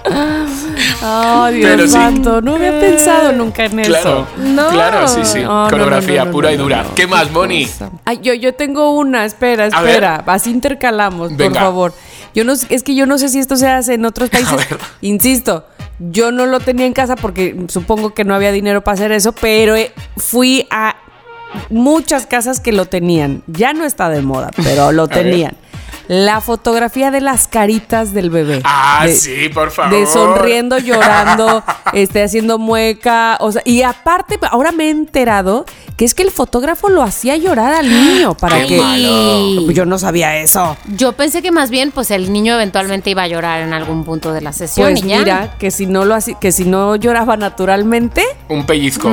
Oh, 0.07 1.48
Dios 1.52 1.70
Pero 1.70 1.82
sí. 1.84 1.92
santo. 1.92 2.40
No 2.40 2.55
había 2.57 2.78
pensado 2.78 3.32
nunca 3.32 3.64
en 3.64 3.72
Claro, 3.82 3.98
eso. 3.98 4.26
No. 4.38 4.68
claro, 4.70 5.09
sí, 5.09 5.20
sí. 5.24 5.42
Coreografía 5.42 6.20
no, 6.20 6.26
no, 6.26 6.32
pura 6.32 6.48
no, 6.50 6.55
y 6.55 6.59
dura. 6.59 6.76
no, 6.82 6.88
no. 6.90 6.94
¿Qué 6.94 7.07
más, 7.07 7.30
Moni? 7.30 7.68
Ay, 8.05 8.20
yo, 8.22 8.34
yo 8.34 8.55
tengo 8.55 8.96
una, 8.96 9.24
espera, 9.24 9.66
espera. 9.66 10.22
Así 10.26 10.50
intercalamos, 10.50 11.32
por 11.32 11.55
favor. 11.55 11.94
Yo 12.34 12.44
no, 12.44 12.57
sé- 12.57 12.66
es 12.74 12.82
que 12.82 12.94
yo 12.94 13.07
no 13.07 13.16
sé 13.18 13.28
si 13.28 13.38
esto 13.38 13.57
se 13.57 13.68
hace 13.68 13.94
en 13.94 14.05
otros 14.05 14.28
países. 14.30 14.57
ver. 14.57 14.78
Insisto, 15.00 15.66
yo 15.98 16.32
no 16.32 16.46
lo 16.46 16.61
tenía 16.61 16.86
en 16.86 16.92
casa 16.92 17.16
porque 17.16 17.57
supongo 17.68 18.12
que 18.14 18.24
no 18.24 18.34
había 18.34 18.50
dinero 18.52 18.82
para 18.82 18.94
hacer 18.94 19.12
eso, 19.12 19.32
pero 19.32 19.76
eh, 19.76 19.92
fui 20.16 20.66
a 20.70 20.96
muchas 21.70 22.26
casas 22.26 22.61
que 22.61 22.72
lo 22.72 22.86
tenían. 22.86 23.42
Ya 23.46 23.72
no 23.72 23.84
está 23.84 24.09
de 24.09 24.20
moda, 24.22 24.50
pero 24.62 24.90
lo 24.92 25.07
tenían. 25.07 25.57
La 26.09 26.40
fotografía 26.40 27.11
de 27.11 27.20
las 27.20 27.48
caritas 27.48 28.12
del 28.12 28.30
bebé. 28.30 28.61
Ah, 28.64 29.02
De- 29.07 29.14
sí, 29.14 29.48
por 29.52 29.70
favor. 29.70 29.92
de 29.98 30.07
sonriendo, 30.07 30.78
llorando, 30.78 31.62
este, 31.92 32.22
haciendo 32.22 32.59
mueca, 32.59 33.36
o 33.40 33.52
sea, 33.52 33.62
y 33.64 33.82
aparte, 33.82 34.38
ahora 34.50 34.72
me 34.72 34.84
he 34.86 34.90
enterado 34.90 35.64
que 35.96 36.05
es 36.05 36.14
que 36.14 36.24
el 36.24 36.30
fotógrafo 36.32 36.88
lo 36.88 37.02
hacía 37.02 37.36
llorar 37.36 37.72
al 37.72 37.88
niño 37.88 38.34
para 38.38 38.61
Qué 38.62 38.66
que 38.66 38.78
malo. 38.80 39.70
yo 39.70 39.84
no 39.86 39.98
sabía 39.98 40.36
eso. 40.38 40.76
Yo 40.96 41.12
pensé 41.12 41.40
que 41.40 41.52
más 41.52 41.70
bien, 41.70 41.92
pues 41.92 42.11
el 42.11 42.32
niño 42.32 42.55
eventualmente 42.55 43.11
iba 43.11 43.22
a 43.22 43.28
llorar 43.28 43.61
en 43.62 43.72
algún 43.72 44.05
punto 44.05 44.32
de 44.32 44.40
la 44.40 44.52
sesión 44.52 44.90
Pues 44.92 45.05
y 45.05 45.09
ya. 45.09 45.18
mira, 45.20 45.55
que 45.59 45.70
si 45.70 45.86
no 45.86 46.05
lo 46.05 46.14
hacía, 46.14 46.38
que 46.38 46.50
si 46.52 46.64
no 46.64 46.96
lloraba 46.96 47.36
naturalmente, 47.36 48.24
Un 48.48 48.66
pellizco. 48.66 49.11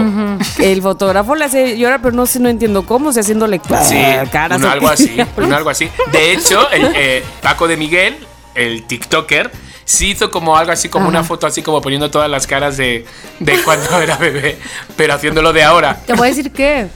el 0.59 0.81
fotógrafo 0.81 1.35
le 1.35 1.45
hace 1.45 1.77
llorar, 1.77 2.01
pero 2.01 2.15
no 2.15 2.25
sé, 2.25 2.39
no 2.39 2.49
entiendo 2.49 2.85
cómo, 2.85 3.09
o 3.09 3.13
sea, 3.13 3.21
haciéndole 3.21 3.61
Sí, 3.83 4.03
caras. 4.31 4.59
un 4.59 4.65
algo 4.65 4.87
así, 4.89 5.15
un 5.37 5.53
algo 5.53 5.69
así. 5.69 5.87
De 6.11 6.33
hecho, 6.33 6.67
el, 6.71 6.80
eh, 6.95 7.23
Paco 7.41 7.67
de 7.67 7.77
Miguel, 7.77 8.17
el 8.55 8.83
TikToker, 8.85 9.51
sí 9.85 10.11
hizo 10.11 10.31
como 10.31 10.55
algo 10.57 10.71
así, 10.71 10.89
como 10.89 11.07
una 11.07 11.23
foto 11.23 11.47
así, 11.47 11.61
como 11.61 11.81
poniendo 11.81 12.09
todas 12.11 12.29
las 12.29 12.47
caras 12.47 12.77
de, 12.77 13.05
de 13.39 13.61
cuando 13.63 13.99
era 14.01 14.17
bebé, 14.17 14.57
pero 14.95 15.13
haciéndolo 15.13 15.53
de 15.53 15.63
ahora. 15.63 15.99
Te 16.05 16.13
voy 16.13 16.27
a 16.27 16.29
decir 16.31 16.51
que 16.51 16.87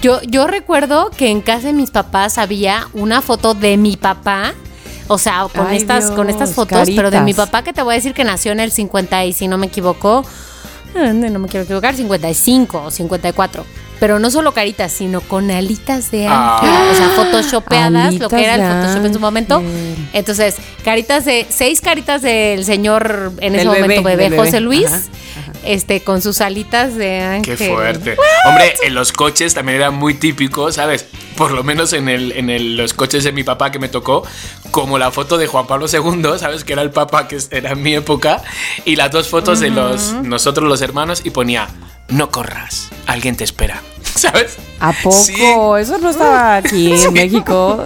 Yo, 0.00 0.20
yo 0.22 0.46
recuerdo 0.46 1.10
que 1.10 1.28
en 1.28 1.40
casa 1.40 1.66
de 1.66 1.72
mis 1.74 1.90
papás 1.90 2.38
había 2.38 2.88
una 2.92 3.20
foto 3.20 3.54
de 3.54 3.76
mi 3.76 3.96
papá. 3.96 4.54
O 5.06 5.18
sea, 5.18 5.46
con 5.54 5.66
Ay, 5.66 5.76
estas, 5.76 6.10
con 6.10 6.30
estas 6.30 6.54
fotos, 6.54 6.88
pero 6.96 7.10
de 7.10 7.20
mi 7.20 7.34
papá 7.34 7.62
que 7.62 7.74
te 7.74 7.82
voy 7.82 7.92
a 7.92 7.96
decir 7.96 8.14
que 8.14 8.24
nació 8.24 8.52
en 8.52 8.60
el 8.60 8.72
50 8.72 9.26
y 9.26 9.34
si 9.34 9.48
no 9.48 9.58
me 9.58 9.66
equivoco, 9.66 10.24
eh, 10.94 11.12
no 11.12 11.38
me 11.38 11.48
quiero 11.48 11.64
equivocar, 11.64 11.94
55 11.94 12.84
o 12.84 12.90
54. 12.90 13.66
Pero 14.00 14.18
no 14.18 14.30
solo 14.30 14.52
caritas, 14.52 14.92
sino 14.92 15.20
con 15.20 15.50
alitas 15.50 16.10
de 16.10 16.26
ángel. 16.26 16.68
Ah. 16.70 16.88
O 16.92 16.94
sea, 16.96 17.08
photoshopeadas, 17.10 17.92
lo 17.92 17.98
Alitas 18.00 18.28
que 18.28 18.44
era 18.44 18.54
el 18.56 18.60
de 18.60 18.66
Photoshop 18.68 19.06
en 19.06 19.14
su 19.14 19.20
momento. 19.20 19.56
ángel. 19.56 19.96
Entonces, 20.12 20.56
caritas 20.84 21.24
de, 21.24 21.46
seis 21.48 21.80
caritas 21.80 22.20
del 22.22 22.64
señor, 22.64 23.32
en 23.40 23.54
ese 23.54 23.64
momento, 23.66 24.02
bebé, 24.02 24.28
bebé, 24.28 24.36
José. 24.36 24.60
Luis, 24.60 24.86
Ajá, 24.86 25.00
este, 25.64 26.00
con 26.02 26.20
sus 26.20 26.40
alitas 26.40 26.94
de 26.96 27.20
ángel. 27.20 27.56
Qué 27.56 27.68
fuerte. 27.70 28.16
Hombre, 28.46 28.74
en 28.84 28.94
los 28.94 29.12
coches 29.12 29.54
también 29.54 29.76
era 29.76 29.90
muy 29.90 30.14
típico, 30.14 30.70
¿sabes? 30.72 31.06
Por 31.36 31.52
lo 31.52 31.64
menos 31.64 31.92
en, 31.92 32.08
el, 32.08 32.32
en 32.32 32.50
el- 32.50 32.76
los 32.76 32.94
coches 32.94 33.24
de 33.24 33.32
mi 33.32 33.42
papá 33.44 33.70
que 33.70 33.78
me 33.78 33.88
tocó, 33.88 34.24
como 34.70 34.98
la 34.98 35.10
foto 35.10 35.38
de 35.38 35.46
Juan 35.46 35.66
Pablo 35.66 35.86
II, 35.90 36.22
¿sabes? 36.38 36.64
Que 36.64 36.72
era 36.74 36.82
el 36.82 36.90
papá 36.90 37.26
que 37.28 37.38
era 37.50 37.70
en 37.70 37.82
mi 37.82 37.94
época, 37.94 38.42
y 38.84 38.96
las 38.96 39.10
dos 39.10 39.28
fotos 39.28 39.60
de 39.60 39.70
los 39.70 40.12
nosotros 40.22 40.68
los 40.68 40.82
hermanos, 40.82 41.22
y 41.24 41.30
ponía, 41.30 41.68
no 42.08 42.30
corras, 42.30 42.90
alguien 43.06 43.36
te 43.36 43.44
espera, 43.44 43.80
¿sabes? 44.14 44.56
¿A 44.80 44.92
poco? 44.92 45.16
Sí. 45.16 45.34
Eso 45.80 45.98
no 45.98 46.10
estaba 46.10 46.56
aquí 46.56 46.92
en 46.92 47.12
México. 47.12 47.84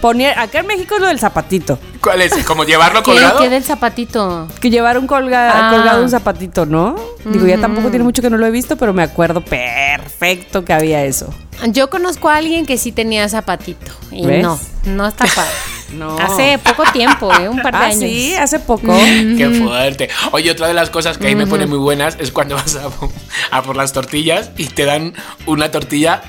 Ponía, 0.00 0.40
acá 0.40 0.60
en 0.60 0.66
México 0.68 0.94
es 0.94 1.00
lo 1.00 1.08
del 1.08 1.18
zapatito. 1.18 1.76
¿Cuál 2.00 2.22
es? 2.22 2.32
¿Como 2.44 2.62
llevarlo 2.62 3.00
¿Qué, 3.02 3.10
colgado? 3.10 3.40
qué 3.40 3.48
del 3.48 3.64
zapatito? 3.64 4.46
Que 4.60 4.70
llevaron 4.70 5.08
colga, 5.08 5.68
Ah. 5.68 5.70
colgado 5.72 6.02
un 6.04 6.08
zapatito, 6.10 6.66
¿no? 6.66 6.94
Digo, 7.24 7.46
ya 7.46 7.58
tampoco 7.58 7.90
tiene 7.90 8.04
mucho 8.04 8.22
que 8.22 8.30
no 8.30 8.36
lo 8.38 8.46
he 8.46 8.50
visto, 8.52 8.76
pero 8.76 8.92
me 8.92 9.02
acuerdo 9.02 9.40
perfecto 9.44 10.64
que 10.64 10.72
había 10.72 11.04
eso. 11.04 11.34
Yo 11.68 11.90
conozco 11.90 12.28
a 12.28 12.36
alguien 12.36 12.64
que 12.64 12.78
sí 12.78 12.92
tenía 12.92 13.28
zapatito. 13.28 13.90
Y 14.12 14.24
¿Ves? 14.24 14.40
no, 14.42 14.58
no 14.84 15.06
está 15.08 15.24
padre. 15.26 15.50
No. 15.92 16.18
Hace 16.18 16.58
poco 16.58 16.84
tiempo, 16.92 17.32
¿eh? 17.34 17.48
un 17.48 17.60
par 17.62 17.72
de 17.72 17.78
Ah, 17.78 17.84
años. 17.86 18.00
sí, 18.00 18.34
hace 18.34 18.58
poco. 18.60 18.94
Qué 18.94 19.60
fuerte. 19.62 20.08
Oye, 20.32 20.50
otra 20.50 20.68
de 20.68 20.74
las 20.74 20.90
cosas 20.90 21.16
que 21.18 21.28
ahí 21.28 21.34
me 21.34 21.46
pone 21.46 21.66
muy 21.66 21.78
buenas 21.78 22.16
es 22.20 22.30
cuando 22.30 22.56
vas 22.56 22.76
a, 22.76 22.88
a 23.56 23.62
por 23.62 23.76
las 23.76 23.92
tortillas 23.92 24.50
y 24.56 24.66
te 24.66 24.84
dan 24.84 25.14
una 25.46 25.70
tortilla 25.70 26.22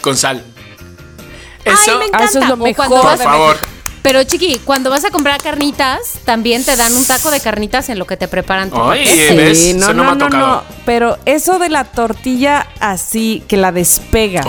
con 0.00 0.16
sal. 0.16 0.42
Eso, 1.64 1.92
Ay, 1.92 1.98
me 1.98 2.04
encanta. 2.06 2.18
Ah, 2.18 2.24
eso 2.24 2.38
es 2.40 2.48
lo 2.48 2.56
mejor 2.56 2.88
por 2.88 3.18
favor. 3.18 3.56
Pero 4.00 4.22
chiqui, 4.24 4.60
cuando 4.64 4.90
vas 4.90 5.04
a 5.04 5.10
comprar 5.10 5.42
carnitas, 5.42 6.14
también 6.24 6.64
te 6.64 6.76
dan 6.76 6.96
un 6.96 7.04
taco 7.06 7.30
de 7.30 7.40
carnitas 7.40 7.88
en 7.90 7.98
lo 7.98 8.06
que 8.06 8.16
te 8.16 8.26
preparan 8.26 8.70
tu. 8.70 8.82
¿ves? 8.88 9.08
Sí, 9.58 9.70
Eso 9.76 9.92
no 9.92 10.04
me 10.04 10.10
ha 10.12 10.18
tocado. 10.18 10.64
Pero 10.86 11.18
eso 11.26 11.58
de 11.58 11.68
la 11.68 11.84
tortilla 11.84 12.66
así, 12.80 13.42
que 13.48 13.56
la 13.56 13.70
despega 13.70 14.42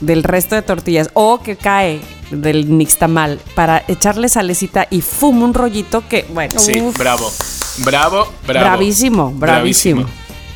del 0.00 0.22
resto 0.22 0.54
de 0.54 0.62
tortillas 0.62 1.10
o 1.14 1.40
que 1.42 1.56
cae 1.56 2.00
del 2.30 2.76
nixtamal 2.76 3.38
para 3.54 3.84
echarle 3.88 4.28
salecita 4.28 4.86
y 4.90 5.00
fum 5.00 5.42
un 5.42 5.54
rollito 5.54 6.02
que, 6.08 6.26
bueno, 6.30 6.58
Sí, 6.58 6.80
uf, 6.80 6.96
bravo. 6.98 7.30
Bravo, 7.78 8.32
bravo. 8.46 8.66
bravísimo, 8.66 9.32
bravísimo. 9.32 10.04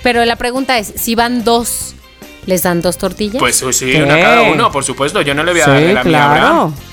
Pero 0.03 0.25
la 0.25 0.37
pregunta 0.37 0.79
es, 0.79 0.93
si 0.97 1.15
van 1.15 1.45
dos, 1.45 1.95
¿les 2.47 2.63
dan 2.65 2.81
dos 2.83 2.99
tortillas? 2.99 3.39
Pues 3.39 3.57
sí, 3.57 3.87
¿Qué? 3.93 4.03
una 4.03 4.21
cada 4.21 4.43
uno, 4.43 4.73
por 4.73 4.85
supuesto. 4.85 5.23
Yo 5.23 5.35
no 5.35 5.45
le 5.45 5.53
voy 5.53 5.61
a 5.61 5.67
dar 5.69 5.81
la 5.83 6.05
mía 6.05 6.23
a 6.25 6.31
Abraham. 6.31 6.73
claro. 6.75 6.92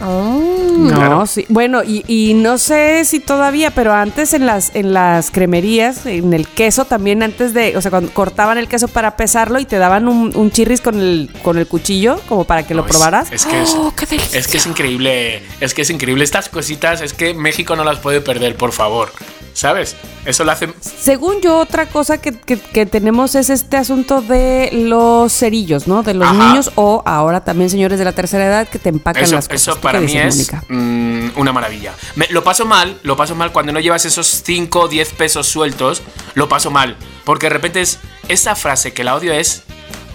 Oh. 0.00 0.54
No, 0.78 0.94
Claro. 0.94 1.26
sí. 1.26 1.44
Bueno, 1.48 1.82
y, 1.84 2.04
y 2.06 2.34
no 2.34 2.56
sé 2.58 3.04
si 3.04 3.18
todavía, 3.20 3.70
pero 3.72 3.92
antes 3.92 4.32
en 4.32 4.46
las, 4.46 4.74
en 4.74 4.92
las 4.92 5.30
cremerías, 5.30 6.06
en 6.06 6.32
el 6.34 6.46
queso 6.46 6.84
también, 6.84 7.22
antes 7.22 7.52
de, 7.54 7.76
o 7.76 7.80
sea, 7.80 7.90
cuando 7.90 8.12
cortaban 8.12 8.58
el 8.58 8.68
queso 8.68 8.86
para 8.88 9.16
pesarlo 9.16 9.58
y 9.58 9.64
te 9.64 9.78
daban 9.78 10.06
un, 10.08 10.32
un 10.36 10.50
chirris 10.50 10.80
con 10.80 10.98
el, 11.00 11.30
con 11.42 11.58
el 11.58 11.66
cuchillo, 11.66 12.20
como 12.28 12.44
para 12.44 12.64
que 12.66 12.74
lo 12.74 12.82
es- 12.84 12.88
probaras. 12.88 13.32
Es, 13.32 13.44
que 13.44 13.60
es, 13.62 13.74
¡Oh, 13.74 13.92
qué 13.96 14.04
es 14.32 14.46
que 14.48 14.56
es 14.58 14.66
increíble. 14.66 15.42
Es 15.60 15.74
que 15.74 15.82
es 15.82 15.90
increíble. 15.90 16.22
Estas 16.24 16.48
cositas, 16.48 17.00
es 17.00 17.12
que 17.12 17.34
México 17.34 17.74
no 17.74 17.84
las 17.84 17.98
puede 17.98 18.20
perder, 18.20 18.56
por 18.56 18.72
favor. 18.72 19.10
¿Sabes? 19.54 19.96
Eso 20.24 20.44
lo 20.44 20.52
hace. 20.52 20.68
Según 20.80 21.40
yo, 21.40 21.58
otra 21.58 21.86
cosa 21.86 22.18
que, 22.18 22.30
que- 22.32 22.58
que 22.60 22.86
tenemos 22.86 23.34
es 23.34 23.50
este 23.50 23.76
asunto 23.76 24.20
de 24.20 24.70
los 24.72 25.32
cerillos, 25.32 25.88
¿no? 25.88 26.04
De 26.04 26.14
los 26.14 26.28
Ajá. 26.28 26.34
niños 26.48 26.70
o 26.76 27.02
ahora 27.04 27.40
también 27.42 27.68
señores 27.68 27.98
de 27.98 28.04
la 28.04 28.12
tercera 28.12 28.46
edad 28.46 28.68
que 28.68 28.78
te 28.78 28.90
empacan 28.90 29.24
Eso, 29.24 29.34
las 29.34 29.48
cosas. 29.48 29.62
eso 29.62 29.74
¿Tú 29.76 29.87
para 29.92 30.00
mí 30.00 30.16
es 30.16 30.50
mm, 30.68 31.28
una 31.36 31.52
maravilla. 31.52 31.92
Me- 32.16 32.26
lo 32.30 32.42
paso 32.44 32.64
mal, 32.66 32.98
lo 33.02 33.16
paso 33.16 33.34
mal 33.34 33.52
cuando 33.52 33.72
no 33.72 33.80
llevas 33.80 34.04
esos 34.04 34.26
5 34.44 34.80
o 34.80 34.88
10 34.88 35.10
pesos 35.14 35.46
sueltos. 35.48 36.02
Lo 36.34 36.48
paso 36.48 36.70
mal. 36.70 36.96
Porque 37.24 37.46
de 37.46 37.50
repente 37.50 37.80
es. 37.80 37.98
Esa 38.28 38.54
frase 38.54 38.92
que 38.92 39.04
la 39.04 39.14
odio 39.16 39.32
es. 39.32 39.62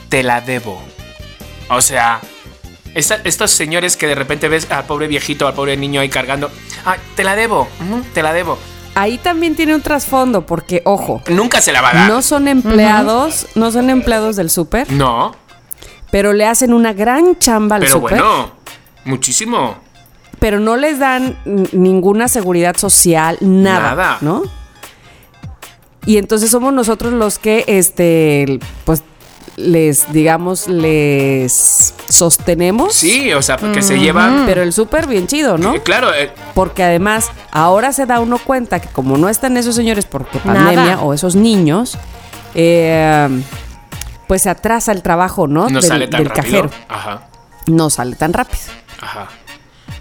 Te 0.10 0.24
la 0.24 0.42
debo. 0.42 0.82
O 1.70 1.82
sea. 1.82 2.20
esta- 2.96 3.20
estos 3.24 3.50
señores 3.52 3.98
que 3.98 4.06
de 4.08 4.16
repente 4.16 4.48
ves 4.50 4.70
al 4.72 4.86
pobre 4.86 5.08
viejito, 5.08 5.48
al 5.48 5.54
pobre 5.56 5.76
niño 5.78 6.00
ahí 6.02 6.10
cargando. 6.10 6.52
Ah, 6.86 6.98
te 7.16 7.24
la 7.24 7.36
debo, 7.36 7.68
te 8.14 8.22
la 8.22 8.34
debo. 8.34 8.58
Ahí 8.96 9.18
también 9.18 9.56
tiene 9.56 9.74
un 9.74 9.82
trasfondo, 9.82 10.46
porque, 10.46 10.84
ojo, 10.86 11.24
Nunca 11.28 11.60
se 11.62 11.72
la 11.72 11.82
va 11.82 11.90
a 11.90 11.94
dar. 11.96 12.08
no 12.10 12.22
son 12.22 12.48
empleados, 12.48 13.48
no 13.56 13.72
son 13.72 13.90
empleados 13.90 14.36
del 14.36 14.52
súper, 14.52 14.92
No, 14.92 15.36
pero 16.12 16.32
le 16.34 16.46
hacen 16.46 16.72
una 16.74 16.94
gran 16.94 17.40
chamba 17.40 17.78
al 17.78 17.82
pero 17.82 17.94
súper, 17.96 18.20
bueno, 18.22 18.52
muchísimo. 19.06 19.76
pero 20.40 20.60
no 20.60 20.76
les 20.78 21.00
dan 21.00 21.38
ninguna 21.72 22.28
seguridad 22.28 22.76
social, 22.78 23.38
nada, 23.42 23.90
Nada. 23.90 24.18
¿no? 24.22 24.44
Y 26.06 26.18
entonces 26.18 26.52
somos 26.52 26.74
nosotros 26.74 27.14
los 27.14 27.40
que, 27.40 27.64
este, 27.68 28.60
pues, 28.84 29.04
les, 29.56 30.12
digamos, 30.12 30.68
les 30.68 31.94
sostenemos. 32.10 32.94
Sí, 32.94 33.32
o 33.34 33.42
sea, 33.42 33.56
que 33.56 33.82
se 33.82 34.00
llevan. 34.00 34.44
Pero 34.46 34.64
el 34.64 34.74
súper 34.74 35.08
bien 35.08 35.28
chido, 35.28 35.58
¿no? 35.58 35.76
Eh, 35.76 35.82
Claro, 35.82 36.14
eh, 36.14 36.32
Porque 36.56 36.84
además, 36.84 37.30
ahora 37.52 37.94
se 37.94 38.06
da 38.06 38.20
uno 38.20 38.38
cuenta 38.38 38.82
que 38.82 38.90
como 38.90 39.18
no 39.18 39.30
están 39.30 39.56
esos 39.56 39.76
señores 39.76 40.06
porque 40.06 40.40
pandemia 40.40 40.74
Nada. 40.96 41.02
o 41.04 41.14
esos 41.14 41.36
niños, 41.38 41.98
eh, 42.56 43.30
pues 44.28 44.42
se 44.42 44.50
atrasa 44.50 44.92
el 44.92 45.04
trabajo, 45.04 45.48
¿no? 45.48 45.70
no 45.70 45.80
del, 45.80 45.84
sale 45.84 46.08
tan 46.08 46.24
del 46.24 46.30
rápido. 46.32 46.44
cajero. 46.64 46.70
Ajá. 46.90 47.28
No 47.68 47.90
sale 47.90 48.16
tan 48.18 48.34
rápido. 48.34 48.60
Ajá. 49.04 49.30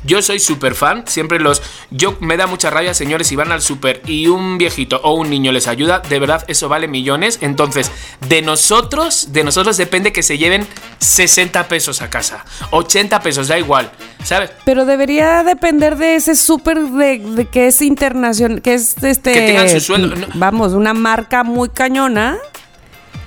Yo 0.05 0.21
soy 0.21 0.41
súper 0.41 0.75
fan, 0.75 1.05
siempre 1.07 1.39
los... 1.39 1.63
Yo 1.93 2.17
me 2.19 2.37
da 2.37 2.49
mucha 2.49 2.71
rabia, 2.71 2.93
señores, 2.93 3.29
si 3.29 3.37
van 3.37 3.53
al 3.53 3.63
súper 3.63 4.03
y 4.07 4.27
un 4.27 4.59
viejito 4.59 5.01
o 5.05 5.15
un 5.15 5.31
niño 5.31 5.53
les 5.53 5.69
ayuda, 5.69 6.01
de 6.01 6.19
verdad 6.19 6.45
eso 6.49 6.69
vale 6.69 6.89
millones. 6.89 7.39
Entonces, 7.41 7.89
de 8.29 8.43
nosotros, 8.43 9.29
de 9.33 9.45
nosotros 9.45 9.77
depende 9.77 10.13
que 10.13 10.25
se 10.25 10.39
lleven 10.39 10.67
60 10.99 11.69
pesos 11.69 12.03
a 12.03 12.11
casa, 12.11 12.45
80 12.73 13.21
pesos, 13.21 13.47
da 13.47 13.61
igual, 13.61 13.93
¿sabes? 14.25 14.51
Pero 14.65 14.85
debería 14.87 15.45
depender 15.45 15.97
de 15.97 16.17
ese 16.17 16.35
súper 16.35 16.81
de, 16.81 17.19
de 17.21 17.45
que 17.47 17.69
es 17.69 17.81
internacional, 17.81 18.61
que 18.61 18.75
es 18.75 18.97
este... 19.05 19.33
Que 19.33 19.41
tengan 19.47 19.71
su 19.71 19.79
sueldo, 19.79 20.17
no. 20.17 20.27
Vamos, 20.35 20.73
una 20.73 20.95
marca 20.95 21.45
muy 21.45 21.69
cañona 21.69 22.39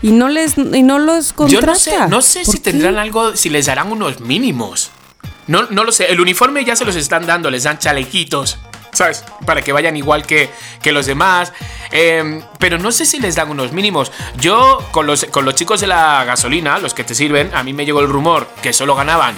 y 0.01 0.11
no 0.11 0.27
les 0.27 0.57
y 0.57 0.83
no 0.83 0.99
los 0.99 1.29
Yo 1.29 1.35
contrata. 1.35 1.67
no 1.71 1.75
sé, 1.79 1.97
no 2.09 2.21
sé 2.21 2.41
¿Por 2.43 2.53
si 2.53 2.61
qué? 2.61 2.71
tendrán 2.71 2.97
algo, 2.97 3.33
si 3.37 3.49
les 3.49 3.67
darán 3.67 3.93
unos 3.93 4.19
mínimos. 4.19 4.91
No, 5.47 5.63
no 5.69 5.83
lo 5.83 5.91
sé, 5.91 6.11
el 6.11 6.19
uniforme 6.19 6.65
ya 6.65 6.75
se 6.75 6.85
los 6.85 6.95
están 6.95 7.25
dando, 7.25 7.49
les 7.49 7.63
dan 7.63 7.79
chalequitos. 7.79 8.57
¿Sabes? 8.91 9.25
Para 9.45 9.61
que 9.61 9.73
vayan 9.73 9.97
igual 9.97 10.25
que, 10.25 10.49
que 10.81 10.93
los 10.93 11.05
demás. 11.05 11.51
Eh, 11.91 12.41
pero 12.59 12.77
no 12.77 12.93
sé 12.93 13.05
si 13.05 13.19
les 13.19 13.35
dan 13.35 13.49
unos 13.49 13.73
mínimos. 13.73 14.09
Yo, 14.37 14.87
con 14.91 15.05
los, 15.05 15.25
con 15.25 15.43
los 15.43 15.53
chicos 15.53 15.81
de 15.81 15.87
la 15.87 16.23
gasolina, 16.23 16.79
los 16.79 16.93
que 16.93 17.03
te 17.03 17.13
sirven, 17.13 17.51
a 17.53 17.61
mí 17.61 17.73
me 17.73 17.85
llegó 17.85 17.99
el 17.99 18.07
rumor 18.07 18.47
que 18.61 18.71
solo 18.71 18.95
ganaban 18.95 19.35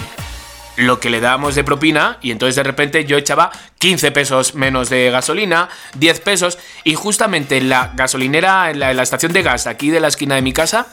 lo 0.77 0.99
que 0.99 1.09
le 1.09 1.19
dábamos 1.19 1.55
de 1.55 1.63
propina 1.63 2.19
y 2.21 2.31
entonces 2.31 2.55
de 2.55 2.63
repente 2.63 3.03
yo 3.05 3.17
echaba 3.17 3.51
15 3.79 4.11
pesos 4.11 4.55
menos 4.55 4.89
de 4.89 5.09
gasolina, 5.09 5.69
10 5.95 6.19
pesos 6.21 6.57
y 6.83 6.93
justamente 6.93 7.57
en 7.57 7.67
la 7.67 7.91
gasolinera, 7.95 8.69
en 8.69 8.79
la, 8.79 8.91
estación 9.01 9.33
de 9.33 9.41
gas 9.41 9.67
aquí 9.67 9.89
de 9.89 9.99
la 9.99 10.07
esquina 10.07 10.35
de 10.35 10.41
mi 10.41 10.53
casa, 10.53 10.87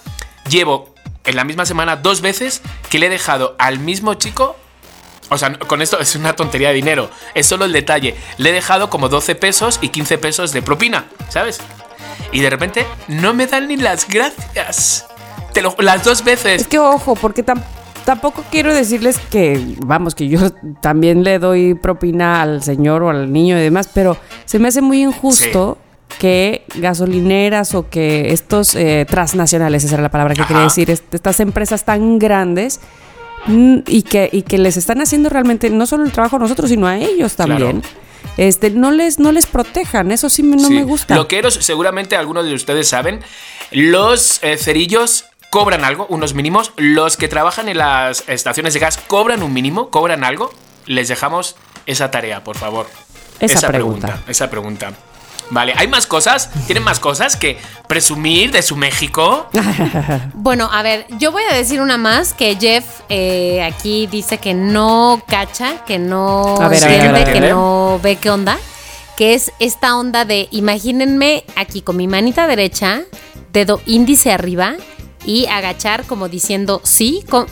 llevo 0.48 0.94
en 1.24 1.36
la 1.36 1.44
misma 1.44 1.66
semana 1.66 1.96
dos 1.96 2.22
veces 2.22 2.62
que 2.90 2.98
le 2.98 3.06
he 3.06 3.10
dejado 3.10 3.54
al 3.58 3.78
mismo 3.78 4.14
chico, 4.14 4.56
o 5.30 5.38
sea, 5.38 5.52
con 5.58 5.82
esto 5.82 5.98
es 6.00 6.14
una 6.16 6.34
tontería 6.34 6.68
de 6.68 6.74
dinero, 6.74 7.10
es 7.34 7.46
solo 7.46 7.64
el 7.64 7.72
detalle, 7.72 8.14
le 8.38 8.50
he 8.50 8.52
dejado 8.52 8.90
como 8.90 9.08
12 9.08 9.34
pesos 9.34 9.78
y 9.82 9.88
15 9.88 10.18
pesos 10.18 10.52
de 10.52 10.62
propina, 10.62 11.06
¿sabes? 11.28 11.60
Y 12.32 12.40
de 12.40 12.50
repente 12.50 12.86
no 13.08 13.32
me 13.34 13.46
dan 13.46 13.68
ni 13.68 13.76
las 13.76 14.06
gracias. 14.08 15.06
Te 15.52 15.62
lo- 15.62 15.74
las 15.78 16.04
dos 16.04 16.24
veces. 16.24 16.62
Es 16.62 16.66
que 16.68 16.78
ojo, 16.78 17.14
porque 17.14 17.44
tam- 17.44 17.62
tampoco 18.04 18.44
quiero 18.50 18.74
decirles 18.74 19.18
que, 19.30 19.76
vamos, 19.78 20.14
que 20.14 20.28
yo 20.28 20.50
también 20.80 21.22
le 21.24 21.38
doy 21.38 21.74
propina 21.74 22.42
al 22.42 22.62
señor 22.62 23.02
o 23.04 23.10
al 23.10 23.32
niño 23.32 23.56
y 23.58 23.62
demás, 23.62 23.88
pero 23.92 24.16
se 24.44 24.58
me 24.58 24.68
hace 24.68 24.80
muy 24.82 25.02
injusto 25.02 25.78
que 26.18 26.64
gasolineras 26.76 27.74
o 27.74 27.88
que 27.88 28.32
estos 28.32 28.74
eh, 28.74 29.06
transnacionales, 29.08 29.84
esa 29.84 29.94
era 29.94 30.02
la 30.02 30.10
palabra 30.10 30.34
que 30.34 30.42
Ajá. 30.42 30.48
quería 30.48 30.64
decir, 30.64 30.90
est- 30.90 31.12
estas 31.14 31.40
empresas 31.40 31.84
tan 31.84 32.18
grandes 32.18 32.80
y 33.47 34.03
que, 34.03 34.28
y 34.32 34.42
que 34.42 34.59
les 34.59 34.76
están 34.76 35.01
haciendo 35.01 35.28
realmente 35.28 35.70
no 35.70 35.86
solo 35.86 36.05
el 36.05 36.12
trabajo 36.12 36.36
a 36.36 36.38
nosotros, 36.38 36.70
sino 36.70 36.86
a 36.86 36.97
ellos 36.99 37.36
también. 37.36 37.82
este, 38.36 38.70
no 38.70 38.90
les, 38.90 39.18
no 39.18 39.32
les 39.32 39.47
protejan. 39.47 40.11
Eso 40.11 40.28
sí 40.30 40.42
no 40.42 40.59
Sí. 40.66 40.72
me 40.74 40.82
gusta. 40.84 41.14
Loqueros, 41.14 41.55
seguramente 41.55 42.16
algunos 42.16 42.47
de 42.47 42.55
ustedes 42.55 42.88
saben, 42.88 43.20
los 43.70 44.42
eh, 44.42 44.57
cerillos 44.57 45.26
cobran 45.51 45.84
algo, 45.84 46.07
unos 46.09 46.34
mínimos. 46.34 46.72
Los 46.76 47.16
que 47.16 47.28
trabajan 47.28 47.68
en 47.68 47.78
las 47.78 48.24
estaciones 48.28 48.74
de 48.74 48.80
gas 48.80 48.99
cobran 48.99 49.42
un 49.42 49.53
mínimo, 49.53 49.90
cobran 49.90 50.24
algo. 50.24 50.51
Les 50.86 51.09
dejamos 51.09 51.57
esa 51.86 52.11
tarea, 52.11 52.42
por 52.45 52.57
favor. 52.57 52.86
Esa 53.40 53.68
pregunta. 53.68 54.22
Esa 54.26 54.51
pregunta. 54.51 54.92
Vale, 55.51 55.74
¿hay 55.76 55.88
más 55.88 56.07
cosas? 56.07 56.51
¿Tienen 56.66 56.82
más 56.82 56.99
cosas 57.01 57.36
que 57.36 57.59
presumir 57.86 58.51
de 58.51 58.62
su 58.62 58.76
México? 58.76 59.47
Bueno, 60.34 60.68
a 60.72 60.82
ver, 60.82 61.07
yo 61.18 61.32
voy 61.32 61.42
a 61.51 61.55
decir 61.55 61.80
una 61.80 61.97
más 61.97 62.34
que 62.34 62.57
Jeff 62.57 62.84
eh, 63.09 63.62
aquí 63.62 64.07
dice 64.07 64.38
que 64.38 64.53
no 64.55 65.22
cacha, 65.26 65.84
que 65.84 65.99
no 65.99 66.57
A 66.61 66.68
ver, 66.68 66.84
a 66.84 66.86
ver, 66.86 66.95
entiende, 66.97 67.20
a 67.22 67.24
ver. 67.24 67.32
que 67.32 67.40
no 67.40 68.01
ve 68.03 68.16
qué 68.16 68.30
onda, 68.30 68.59
que 69.16 69.34
es 69.34 69.53
esta 69.59 69.97
onda 69.97 70.24
de 70.24 70.49
imagínense 70.51 71.45
aquí 71.57 71.80
con 71.82 71.97
mi 71.97 72.07
manita 72.09 72.47
derecha, 72.47 73.03
dedo 73.53 73.80
índice 73.86 74.32
arriba 74.32 74.74
y 75.24 75.47
agachar 75.47 76.05
como 76.05 76.28
diciendo 76.28 76.80
sí, 76.84 77.24
con- 77.30 77.47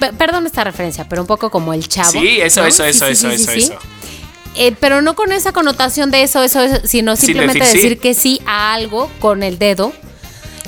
pe- 0.00 0.12
perdón 0.12 0.46
esta 0.46 0.64
referencia, 0.64 1.08
pero 1.08 1.22
un 1.22 1.28
poco 1.28 1.50
como 1.50 1.72
el 1.74 1.86
chavo. 1.88 2.10
Sí, 2.10 2.40
eso, 2.40 2.62
¿no? 2.62 2.66
eso, 2.68 2.82
Sí, 2.84 2.90
eso, 2.90 3.06
sí, 3.06 3.12
eso, 3.12 3.28
sí, 3.28 3.34
eso, 3.34 3.52
sí. 3.52 3.58
eso. 3.58 3.74
Eh, 4.56 4.74
pero 4.78 5.02
no 5.02 5.14
con 5.14 5.32
esa 5.32 5.52
connotación 5.52 6.10
de 6.10 6.22
eso, 6.22 6.42
eso, 6.42 6.60
eso, 6.60 6.80
sino 6.84 7.16
Sin 7.16 7.26
simplemente 7.26 7.64
decir 7.64 7.92
sí. 7.92 7.96
que 7.96 8.14
sí 8.14 8.40
a 8.46 8.72
algo 8.74 9.10
con 9.18 9.42
el 9.42 9.58
dedo. 9.58 9.92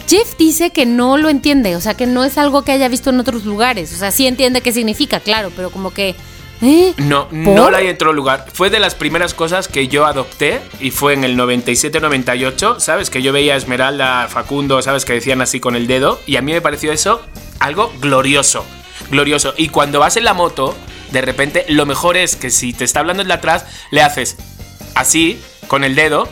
Jeff 0.08 0.36
dice 0.38 0.70
que 0.70 0.86
no 0.86 1.18
lo 1.18 1.28
entiende, 1.28 1.76
o 1.76 1.80
sea, 1.80 1.94
que 1.94 2.06
no 2.06 2.24
es 2.24 2.38
algo 2.38 2.62
que 2.62 2.72
haya 2.72 2.88
visto 2.88 3.10
en 3.10 3.20
otros 3.20 3.44
lugares. 3.44 3.92
O 3.92 3.96
sea, 3.96 4.10
sí 4.10 4.26
entiende 4.26 4.62
qué 4.62 4.72
significa, 4.72 5.20
claro, 5.20 5.52
pero 5.54 5.70
como 5.70 5.92
que. 5.92 6.14
¿eh? 6.62 6.94
No, 6.96 7.28
no 7.30 7.54
¿Por? 7.62 7.72
la 7.72 7.78
hay 7.78 7.88
en 7.88 7.94
otro 7.94 8.12
lugar. 8.12 8.46
Fue 8.52 8.70
de 8.70 8.78
las 8.78 8.94
primeras 8.94 9.34
cosas 9.34 9.68
que 9.68 9.88
yo 9.88 10.06
adopté 10.06 10.60
y 10.80 10.90
fue 10.92 11.12
en 11.12 11.24
el 11.24 11.36
97-98, 11.36 12.80
¿sabes? 12.80 13.10
Que 13.10 13.20
yo 13.20 13.32
veía 13.32 13.54
a 13.54 13.56
Esmeralda, 13.56 14.28
Facundo, 14.28 14.80
¿sabes? 14.80 15.04
Que 15.04 15.12
decían 15.14 15.42
así 15.42 15.60
con 15.60 15.76
el 15.76 15.86
dedo 15.86 16.20
y 16.26 16.36
a 16.36 16.42
mí 16.42 16.52
me 16.52 16.62
pareció 16.62 16.90
eso 16.90 17.22
algo 17.60 17.92
glorioso, 18.00 18.64
glorioso. 19.10 19.54
Y 19.56 19.68
cuando 19.68 20.00
vas 20.00 20.16
en 20.16 20.24
la 20.24 20.34
moto, 20.34 20.76
de 21.10 21.20
repente 21.20 21.64
lo 21.68 21.86
mejor 21.86 22.16
es 22.16 22.36
que 22.36 22.50
si 22.50 22.72
te 22.72 22.84
está 22.84 23.00
hablando 23.00 23.22
el 23.22 23.28
de 23.28 23.34
atrás, 23.34 23.64
le 23.90 24.02
haces 24.02 24.36
así 24.94 25.40
con 25.68 25.84
el 25.84 25.94
dedo 25.94 26.28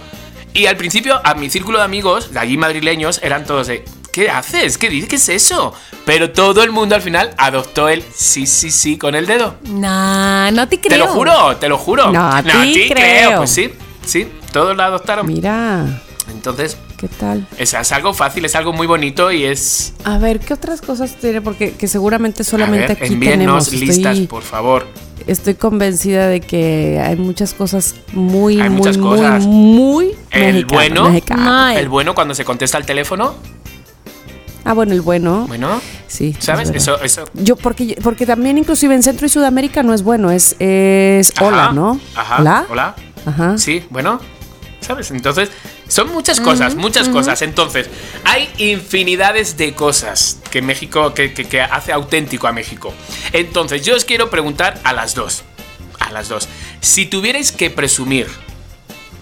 y 0.57 0.67
al 0.67 0.77
principio 0.77 1.21
a 1.23 1.35
mi 1.35 1.51
círculo 1.51 1.79
de 1.79 1.85
amigos, 1.85 2.33
de 2.33 2.41
allí 2.41 2.57
madrileños, 2.57 3.21
eran 3.23 3.45
todos 3.45 3.67
de... 3.67 3.85
¿Qué 4.11 4.31
haces? 4.31 4.79
¿Qué 4.79 4.89
dices? 4.89 5.11
¿Qué 5.11 5.17
es 5.17 5.29
eso? 5.29 5.75
Pero 6.07 6.31
todo 6.31 6.63
el 6.63 6.71
mundo 6.71 6.95
al 6.95 7.03
final 7.03 7.35
adoptó 7.37 7.91
el 7.91 8.03
sí, 8.15 8.47
sí, 8.47 8.71
sí 8.71 8.97
con 8.97 9.15
el 9.15 9.27
dedo. 9.27 9.57
Nah, 9.65 10.51
no 10.53 10.67
te 10.67 10.81
creo. 10.81 10.89
Te 10.89 10.97
lo 10.97 11.09
juro, 11.09 11.57
te 11.59 11.69
lo 11.69 11.77
juro. 11.77 12.11
No, 12.11 12.27
a 12.27 12.43
ti 12.43 12.89
creo. 12.89 13.37
Pues 13.37 13.51
sí, 13.51 13.75
sí, 14.07 14.27
todos 14.53 14.75
la 14.75 14.87
adoptaron. 14.87 15.27
Mira, 15.27 15.85
Entonces, 16.31 16.77
¿qué 16.97 17.09
tal? 17.09 17.47
es, 17.59 17.75
es 17.75 17.93
algo 17.93 18.13
fácil, 18.13 18.45
es 18.45 18.55
algo 18.57 18.73
muy 18.73 18.87
bonito 18.87 19.31
y 19.33 19.45
es. 19.45 19.95
A 20.05 20.19
ver, 20.19 20.41
¿qué 20.41 20.55
otras 20.55 20.81
cosas 20.81 21.15
tiene? 21.17 21.41
Porque 21.41 21.73
que 21.73 21.89
seguramente 21.89 22.43
A 22.43 22.45
solamente 22.45 22.95
ver, 22.95 23.03
aquí 23.05 23.15
envíennos 23.15 23.69
tenemos. 23.69 23.73
listas, 23.73 24.13
Estoy, 24.15 24.27
por 24.27 24.43
favor. 24.43 24.87
estoy 25.27 25.55
convencida 25.55 26.27
de 26.29 26.41
que 26.41 27.01
hay 27.05 27.17
muchas 27.17 27.55
cosas 27.55 27.95
muy, 28.13 28.61
Hay 28.61 28.69
muy, 28.71 28.79
muchas 28.79 28.99
cosas. 28.99 29.45
muy, 29.47 30.07
muy 30.07 30.15
El 30.31 30.55
mexicanas, 30.55 30.73
bueno, 30.73 31.09
mexicanas. 31.11 31.49
Ay. 31.49 31.77
el 31.79 31.89
bueno 31.89 32.15
cuando 32.15 32.35
se 32.35 32.45
contesta 32.45 32.77
el 32.79 32.87
teléfono, 32.87 33.35
Ah, 34.69 34.73
bueno, 34.73 34.93
el 34.95 35.01
bueno. 35.01 35.45
bueno, 35.47 35.81
Sí. 36.09 36.35
es 36.37 36.45
¿sabes? 36.45 36.73
verdad. 36.73 36.83
Eso, 36.83 37.01
eso. 37.03 37.25
Yo, 37.35 37.55
porque, 37.55 37.97
porque 38.03 38.27
también 38.27 38.59
inclusive 38.59 38.97
en 38.97 39.03
Centro 39.05 39.27
y 39.27 39.29
Sudamérica 39.29 39.85
no 39.85 39.95
es 39.95 40.03
bueno, 40.03 40.33
es, 40.33 40.57
es 40.59 41.33
hola, 41.41 41.67
Ajá, 41.67 41.73
¿no? 41.73 42.01
Ajá. 42.17 42.37
Hola. 42.41 42.67
Hola. 42.69 42.95
Ajá. 43.27 43.59
Sí, 43.59 43.85
bueno, 43.91 44.19
¿sabes? 44.81 45.13
Entonces, 45.13 45.51
son 45.89 46.13
muchas 46.13 46.41
cosas, 46.41 46.75
muchas 46.75 47.09
cosas. 47.09 47.43
Entonces, 47.43 47.89
hay 48.25 48.49
infinidades 48.59 49.57
de 49.57 49.75
cosas 49.75 50.39
que 50.51 50.63
México, 50.63 51.15
que, 51.15 51.33
que- 51.33 51.45
que 51.47 51.61
hace 51.61 51.93
auténtico 51.93 52.47
a 52.47 52.53
México. 52.53 52.93
Entonces, 53.33 53.85
yo 53.85 53.95
os 53.97 54.05
quiero 54.05 54.29
preguntar 54.31 54.81
a 54.85 54.93
las 54.93 55.15
dos, 55.15 55.43
a 56.01 56.11
las 56.13 56.29
dos, 56.29 56.49
si 56.81 57.07
tuvierais 57.07 57.53
que 57.53 57.71
presumir 57.71 58.27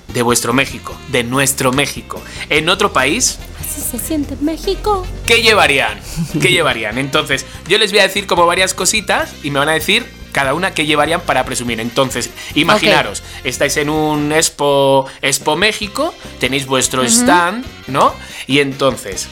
de 0.08 0.22
vuestro 0.22 0.52
México, 0.52 0.96
de 1.08 1.24
nuestro 1.24 1.72
México, 1.72 2.22
en 2.48 2.68
otro 2.68 2.92
país, 2.92 3.38
Así 3.60 3.80
se 3.80 3.98
siente 3.98 4.34
en 4.34 4.44
México. 4.44 5.04
¿qué 5.26 5.42
llevarían? 5.42 5.98
¿Qué 6.40 6.50
llevarían? 6.52 6.98
Entonces, 6.98 7.44
yo 7.66 7.78
les 7.78 7.90
voy 7.90 8.00
a 8.00 8.04
decir 8.04 8.26
como 8.26 8.46
varias 8.46 8.74
cositas 8.74 9.32
y 9.42 9.50
me 9.50 9.58
van 9.58 9.68
a 9.70 9.72
decir 9.72 10.06
cada 10.34 10.52
una 10.52 10.72
qué 10.74 10.84
llevarían 10.84 11.20
para 11.20 11.44
presumir. 11.44 11.78
Entonces, 11.80 12.28
imaginaros, 12.56 13.22
estáis 13.44 13.76
en 13.78 13.88
un 13.88 14.32
Expo, 14.32 15.06
Expo 15.22 15.54
México, 15.56 16.12
tenéis 16.40 16.66
vuestro 16.66 17.04
stand, 17.04 17.64
¿no? 17.86 18.12
Y 18.48 18.58
entonces, 18.58 19.28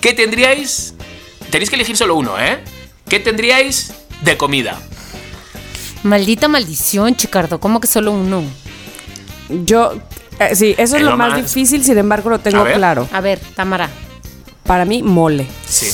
¿qué 0.00 0.14
tendríais? 0.14 0.94
Tenéis 1.50 1.68
que 1.68 1.76
elegir 1.76 1.96
solo 1.96 2.14
uno, 2.16 2.40
¿eh? 2.40 2.58
¿Qué 3.06 3.20
tendríais 3.20 3.92
de 4.22 4.36
comida? 4.38 4.80
Maldita 6.02 6.48
maldición, 6.48 7.14
Chicardo. 7.16 7.60
¿Cómo 7.60 7.78
que 7.80 7.86
solo 7.86 8.12
uno? 8.12 8.42
Yo, 9.48 9.92
eh, 10.38 10.56
sí, 10.56 10.70
eso 10.78 10.82
es 10.82 10.92
Es 10.94 11.02
lo 11.02 11.10
lo 11.10 11.16
más 11.18 11.30
más- 11.34 11.42
difícil, 11.42 11.84
sin 11.84 11.98
embargo 11.98 12.30
lo 12.30 12.38
tengo 12.40 12.64
claro. 12.64 13.06
A 13.12 13.20
ver, 13.20 13.38
Tamara. 13.54 13.90
Para 14.64 14.84
mí, 14.86 15.02
mole. 15.02 15.46
Sí. 15.68 15.86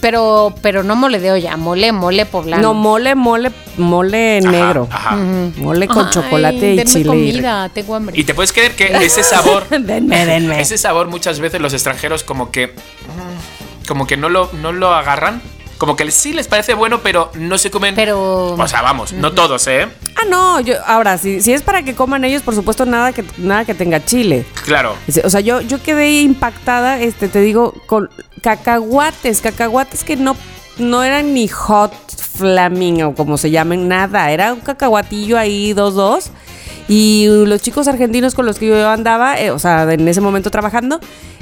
Pero, 0.00 0.54
pero 0.62 0.82
no 0.84 0.94
mole 0.96 1.18
de 1.18 1.32
olla, 1.32 1.56
mole, 1.56 1.90
mole 1.92 2.24
poblano. 2.26 2.62
No, 2.62 2.74
mole, 2.74 3.14
mole, 3.14 3.50
mole 3.76 4.38
Ajá, 4.38 4.50
negro. 4.50 4.88
Ajá. 4.90 5.16
Mole 5.16 5.88
con 5.88 6.06
Ay, 6.06 6.12
chocolate 6.12 6.74
y 6.74 6.84
chile. 6.84 7.06
comida, 7.06 7.68
tengo 7.70 7.94
hambre. 7.94 8.18
Y 8.18 8.24
te 8.24 8.34
puedes 8.34 8.52
creer 8.52 8.76
que 8.76 8.86
ese 9.04 9.22
sabor 9.22 9.68
denme, 9.68 10.24
denme. 10.26 10.60
Ese 10.60 10.78
sabor 10.78 11.08
muchas 11.08 11.40
veces 11.40 11.60
los 11.60 11.72
extranjeros 11.72 12.22
como 12.22 12.50
que 12.50 12.74
como 13.88 14.06
que 14.06 14.16
no 14.16 14.28
lo, 14.28 14.50
no 14.52 14.72
lo 14.72 14.94
agarran. 14.94 15.40
Como 15.78 15.94
que 15.96 16.10
sí 16.10 16.32
les 16.32 16.48
parece 16.48 16.74
bueno, 16.74 17.00
pero 17.02 17.30
no 17.34 17.56
se 17.56 17.70
comen. 17.70 17.94
Pero- 17.94 18.54
O 18.54 18.68
sea, 18.68 18.82
vamos, 18.82 19.12
no 19.12 19.32
todos, 19.32 19.66
¿eh? 19.68 19.86
Ah, 20.16 20.24
no, 20.28 20.58
yo, 20.60 20.74
ahora, 20.84 21.16
si, 21.18 21.40
si 21.40 21.52
es 21.52 21.62
para 21.62 21.82
que 21.84 21.94
coman 21.94 22.24
ellos, 22.24 22.42
por 22.42 22.54
supuesto, 22.54 22.84
nada 22.84 23.12
que, 23.12 23.24
nada 23.38 23.64
que 23.64 23.74
tenga 23.74 24.04
chile. 24.04 24.44
Claro. 24.64 24.96
O 25.24 25.30
sea, 25.30 25.40
yo, 25.40 25.60
yo 25.60 25.80
quedé 25.82 26.20
impactada, 26.22 26.98
este, 27.00 27.28
te 27.28 27.40
digo, 27.40 27.74
con 27.86 28.10
cacahuates, 28.42 29.40
cacahuates 29.40 30.02
que 30.04 30.16
no, 30.16 30.36
no 30.78 31.04
eran 31.04 31.32
ni 31.32 31.46
hot 31.48 31.92
flaming 32.32 33.02
o 33.04 33.14
como 33.14 33.38
se 33.38 33.50
llamen, 33.50 33.86
nada. 33.88 34.30
Era 34.32 34.52
un 34.52 34.60
cacahuatillo 34.60 35.38
ahí, 35.38 35.72
dos, 35.74 35.94
dos. 35.94 36.30
Y 36.88 37.26
los 37.46 37.60
chicos 37.62 37.86
argentinos 37.86 38.34
con 38.34 38.46
los 38.46 38.58
que 38.58 38.66
yo 38.66 38.88
andaba, 38.88 39.38
eh, 39.40 39.50
o 39.52 39.58
sea, 39.58 39.92
en 39.92 40.08
ese 40.08 40.20
momento 40.20 40.50
trabajando, 40.50 40.98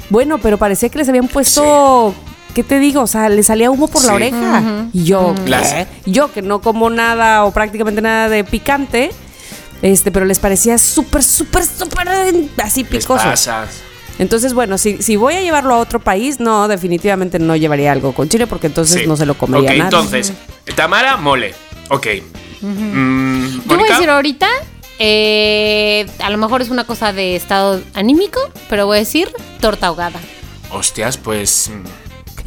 bueno, 0.09 0.37
pero 0.37 0.57
parecía 0.57 0.89
que 0.89 0.97
les 0.99 1.09
habían 1.09 1.27
puesto, 1.27 2.13
¿qué 2.57 2.63
te 2.63 2.79
digo? 2.79 3.01
O 3.03 3.07
sea, 3.07 3.29
les 3.29 3.45
salía 3.45 3.69
humo 3.69 3.87
por 3.87 4.03
la 4.03 4.15
oreja. 4.15 4.63
Y 4.91 5.03
yo. 5.03 5.35
Yo 6.07 6.31
que 6.33 6.41
no 6.41 6.59
como 6.59 6.89
nada 6.89 7.45
o 7.45 7.51
prácticamente 7.51 8.01
nada 8.01 8.29
de 8.29 8.43
picante, 8.43 9.11
este, 9.83 10.09
pero 10.11 10.25
les 10.25 10.39
parecía 10.39 10.79
súper, 10.79 11.21
súper, 11.21 11.63
súper 11.63 12.09
así 12.57 12.81
Les 12.81 13.03
picoso. 13.05 13.23
pasa. 13.23 13.67
Entonces, 14.17 14.55
bueno, 14.55 14.79
si, 14.79 15.03
si 15.03 15.17
voy 15.17 15.35
a 15.35 15.41
llevarlo 15.41 15.75
a 15.75 15.77
otro 15.77 15.99
país, 15.99 16.39
no, 16.39 16.67
definitivamente 16.67 17.37
no 17.37 17.55
llevaría 17.55 17.91
algo 17.91 18.11
con 18.13 18.27
chile 18.27 18.47
porque 18.47 18.65
entonces 18.65 19.01
Sí. 19.01 19.07
no 19.07 19.15
se 19.15 19.27
lo 19.27 19.37
comería 19.37 19.69
Ok, 19.69 19.77
nada. 19.77 19.89
entonces, 19.89 20.33
Tamara, 20.75 21.15
mole. 21.17 21.53
Ok. 21.91 22.07
Mm, 22.61 23.59
Yo 23.67 23.77
voy 23.77 23.87
a 23.87 23.93
decir 23.93 24.09
ahorita, 24.09 24.47
eh, 24.97 26.07
a 26.23 26.31
lo 26.31 26.39
mejor 26.39 26.63
es 26.63 26.69
una 26.69 26.85
cosa 26.85 27.13
de 27.13 27.35
estado 27.35 27.81
anímico, 27.93 28.39
pero 28.67 28.87
voy 28.87 28.97
a 28.97 28.99
decir 29.01 29.29
torta 29.61 29.85
ahogada. 29.85 30.19
Hostias, 30.71 31.17
pues. 31.17 31.69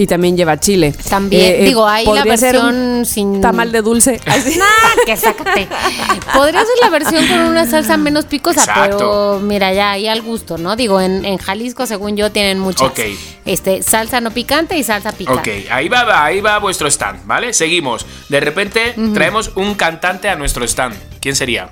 Y 0.01 0.07
también 0.07 0.35
lleva 0.35 0.59
chile. 0.59 0.95
También, 1.11 1.43
Eh, 1.43 1.61
eh, 1.61 1.65
digo, 1.67 1.87
hay 1.87 2.07
la 2.07 2.25
versión 2.25 3.05
sin... 3.05 3.43
Tamal 3.43 3.71
de 3.71 3.83
dulce. 3.83 4.19
Nah, 4.27 5.05
que 5.05 5.15
sácate. 5.15 5.69
Podría 6.35 6.61
ser 6.61 6.75
la 6.81 6.89
versión 6.89 7.27
con 7.27 7.39
una 7.41 7.67
salsa 7.67 7.99
menos 7.99 8.25
picosa, 8.25 8.61
Exacto. 8.61 8.97
pero 8.97 9.41
mira, 9.43 9.75
ya 9.75 9.91
ahí 9.91 10.09
al 10.09 10.23
gusto, 10.23 10.57
¿no? 10.57 10.75
Digo, 10.75 11.03
en, 11.03 11.27
en 11.27 11.37
Jalisco, 11.37 11.85
según 11.87 12.17
yo, 12.17 12.33
tienen 12.33 12.59
muchas. 12.61 12.89
Ok. 12.89 13.01
Este, 13.45 13.83
salsa 13.83 14.23
no 14.23 14.31
picante 14.31 14.79
y 14.79 14.83
salsa 14.85 15.11
Ok, 15.11 15.17
picante. 15.17 15.67
ahí 15.71 15.89
va, 15.91 16.05
va, 16.05 16.25
ahí 16.25 16.41
va 16.41 16.59
vuestro 16.59 16.89
stand, 16.89 17.27
¿vale? 17.27 17.53
Seguimos. 17.53 18.07
De 18.31 18.41
repente 18.41 18.95
traemos 19.13 19.53
un 19.57 19.75
cantante 19.75 20.31
a 20.31 20.37
nuestro 20.37 20.65
stand. 20.65 20.97
¿Quién 21.21 21.37
sería? 21.37 21.69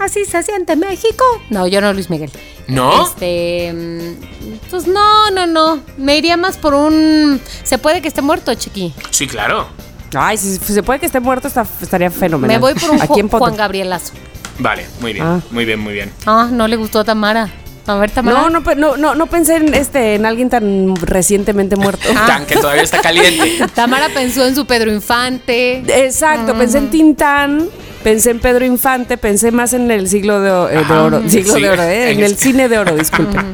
Así 0.00 0.24
se 0.24 0.42
siente 0.42 0.76
México. 0.76 1.24
No, 1.50 1.66
yo 1.66 1.80
no, 1.80 1.92
Luis 1.92 2.08
Miguel. 2.10 2.30
¿No? 2.68 3.04
Este. 3.06 3.72
mm, 3.72 4.56
Pues 4.70 4.86
no, 4.86 5.30
no, 5.30 5.46
no. 5.46 5.80
Me 5.98 6.16
iría 6.16 6.36
más 6.36 6.56
por 6.56 6.74
un. 6.74 7.40
Se 7.64 7.78
puede 7.78 8.00
que 8.00 8.08
esté 8.08 8.22
muerto, 8.22 8.54
chiqui. 8.54 8.94
Sí, 9.10 9.26
claro. 9.26 9.68
Ay, 10.14 10.36
si 10.38 10.56
se 10.58 10.82
puede 10.82 10.98
que 11.00 11.06
esté 11.06 11.20
muerto, 11.20 11.46
está, 11.48 11.64
estaría 11.82 12.10
fenomenal. 12.10 12.56
Me 12.56 12.60
voy 12.60 12.74
por 12.74 12.90
un 12.90 13.00
¿A 13.02 13.06
quién 13.06 13.28
Ju- 13.30 13.38
Juan? 13.38 13.54
Gabrielazo. 13.56 14.12
Vale, 14.58 14.86
muy 15.00 15.12
bien, 15.12 15.24
Ah. 15.24 15.40
muy 15.50 15.64
bien, 15.64 15.78
muy 15.78 15.92
bien. 15.92 16.12
Ah, 16.26 16.48
no 16.50 16.66
le 16.66 16.76
gustó 16.76 16.98
a 17.00 17.04
Tamara. 17.04 17.48
A 17.86 17.94
ver, 17.96 18.10
Tamara. 18.10 18.42
No, 18.42 18.50
no, 18.50 18.60
no, 18.76 18.96
no, 18.96 19.14
no 19.14 19.26
pensé 19.26 19.56
en 19.56 19.74
este, 19.74 20.14
en 20.14 20.26
alguien 20.26 20.48
tan 20.50 20.94
recientemente 20.96 21.76
muerto. 21.76 22.08
Tan 22.26 22.46
que 22.46 22.56
todavía 22.56 22.82
está 22.82 23.00
caliente. 23.00 23.58
Tamara 23.74 24.08
pensó 24.14 24.44
en 24.46 24.54
su 24.54 24.66
Pedro 24.66 24.92
Infante. 24.92 25.82
Exacto, 26.04 26.54
pensé 26.54 26.78
en 26.78 26.90
Tintán, 26.90 27.68
pensé 28.04 28.30
en 28.30 28.38
Pedro 28.40 28.64
Infante, 28.64 29.16
pensé 29.16 29.50
más 29.50 29.72
en 29.72 29.90
el 29.90 30.08
siglo 30.08 30.40
de, 30.40 30.50
eh, 30.50 30.76
de 30.76 30.78
Ajá. 30.84 31.02
oro, 31.04 31.22
siglo 31.28 31.54
Sí, 31.54 31.62
de 31.62 31.70
oro, 31.70 31.82
eh, 31.82 32.10
en 32.12 32.18
en 32.18 32.24
el 32.24 32.36
cine 32.36 32.68
de 32.68 32.78
oro, 32.78 32.94
disculpa. 32.94 33.44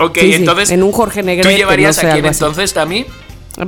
Ok, 0.00 0.18
Sí, 0.18 0.26
sí, 0.26 0.34
entonces. 0.34 0.70
en 0.70 0.82
un 0.82 0.92
Jorge 0.92 1.20
¿Tú 1.20 1.26
Negrete, 1.26 1.56
llevarías 1.56 1.96
no 1.96 2.00
sé, 2.02 2.08
a 2.08 2.12
quién 2.12 2.26
entonces, 2.26 2.72
Tami? 2.74 3.06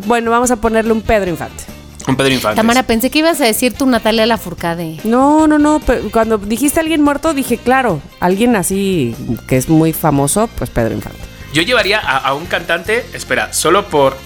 Bueno, 0.07 0.31
vamos 0.33 0.51
a 0.51 0.57
ponerle 0.57 0.93
un 0.93 1.01
Pedro 1.03 1.31
Infante. 1.31 1.65
Un 2.07 2.17
Pedro 2.17 2.33
Infante. 2.33 2.57
Tamara, 2.57 2.85
pensé 2.85 3.11
que 3.11 3.19
ibas 3.19 3.41
a 3.41 3.45
decir 3.45 3.73
tu 3.75 3.87
Natalia 3.87 4.27
Lafourcade. 4.27 5.01
No, 5.05 5.47
no, 5.49 5.59
no, 5.59 5.81
cuando 6.13 6.39
dijiste 6.39 6.81
alguien 6.81 7.03
muerto 7.03 7.35
dije, 7.35 7.59
claro, 7.59 8.01
alguien 8.21 8.55
así 8.57 9.15
que 9.49 9.57
es 9.57 9.69
muy 9.69 9.93
famoso, 9.93 10.49
pues 10.57 10.71
Pedro 10.71 10.95
Infante. 10.95 11.19
Yo 11.53 11.63
llevaría 11.63 11.99
a, 11.99 12.19
a 12.19 12.35
un 12.35 12.47
cantante, 12.47 13.05
espera, 13.13 13.53
solo 13.53 13.87
por, 13.87 14.17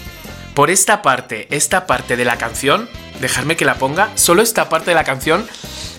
por 0.53 0.69
esta 0.69 1.01
parte, 1.01 1.47
esta 1.49 1.87
parte 1.87 2.17
de 2.17 2.25
la 2.25 2.37
canción, 2.37 2.87
dejarme 3.19 3.55
que 3.55 3.65
la 3.65 3.75
ponga, 3.75 4.09
solo 4.15 4.41
esta 4.41 4.69
parte 4.69 4.91
de 4.91 4.95
la 4.95 5.03
canción, 5.03 5.47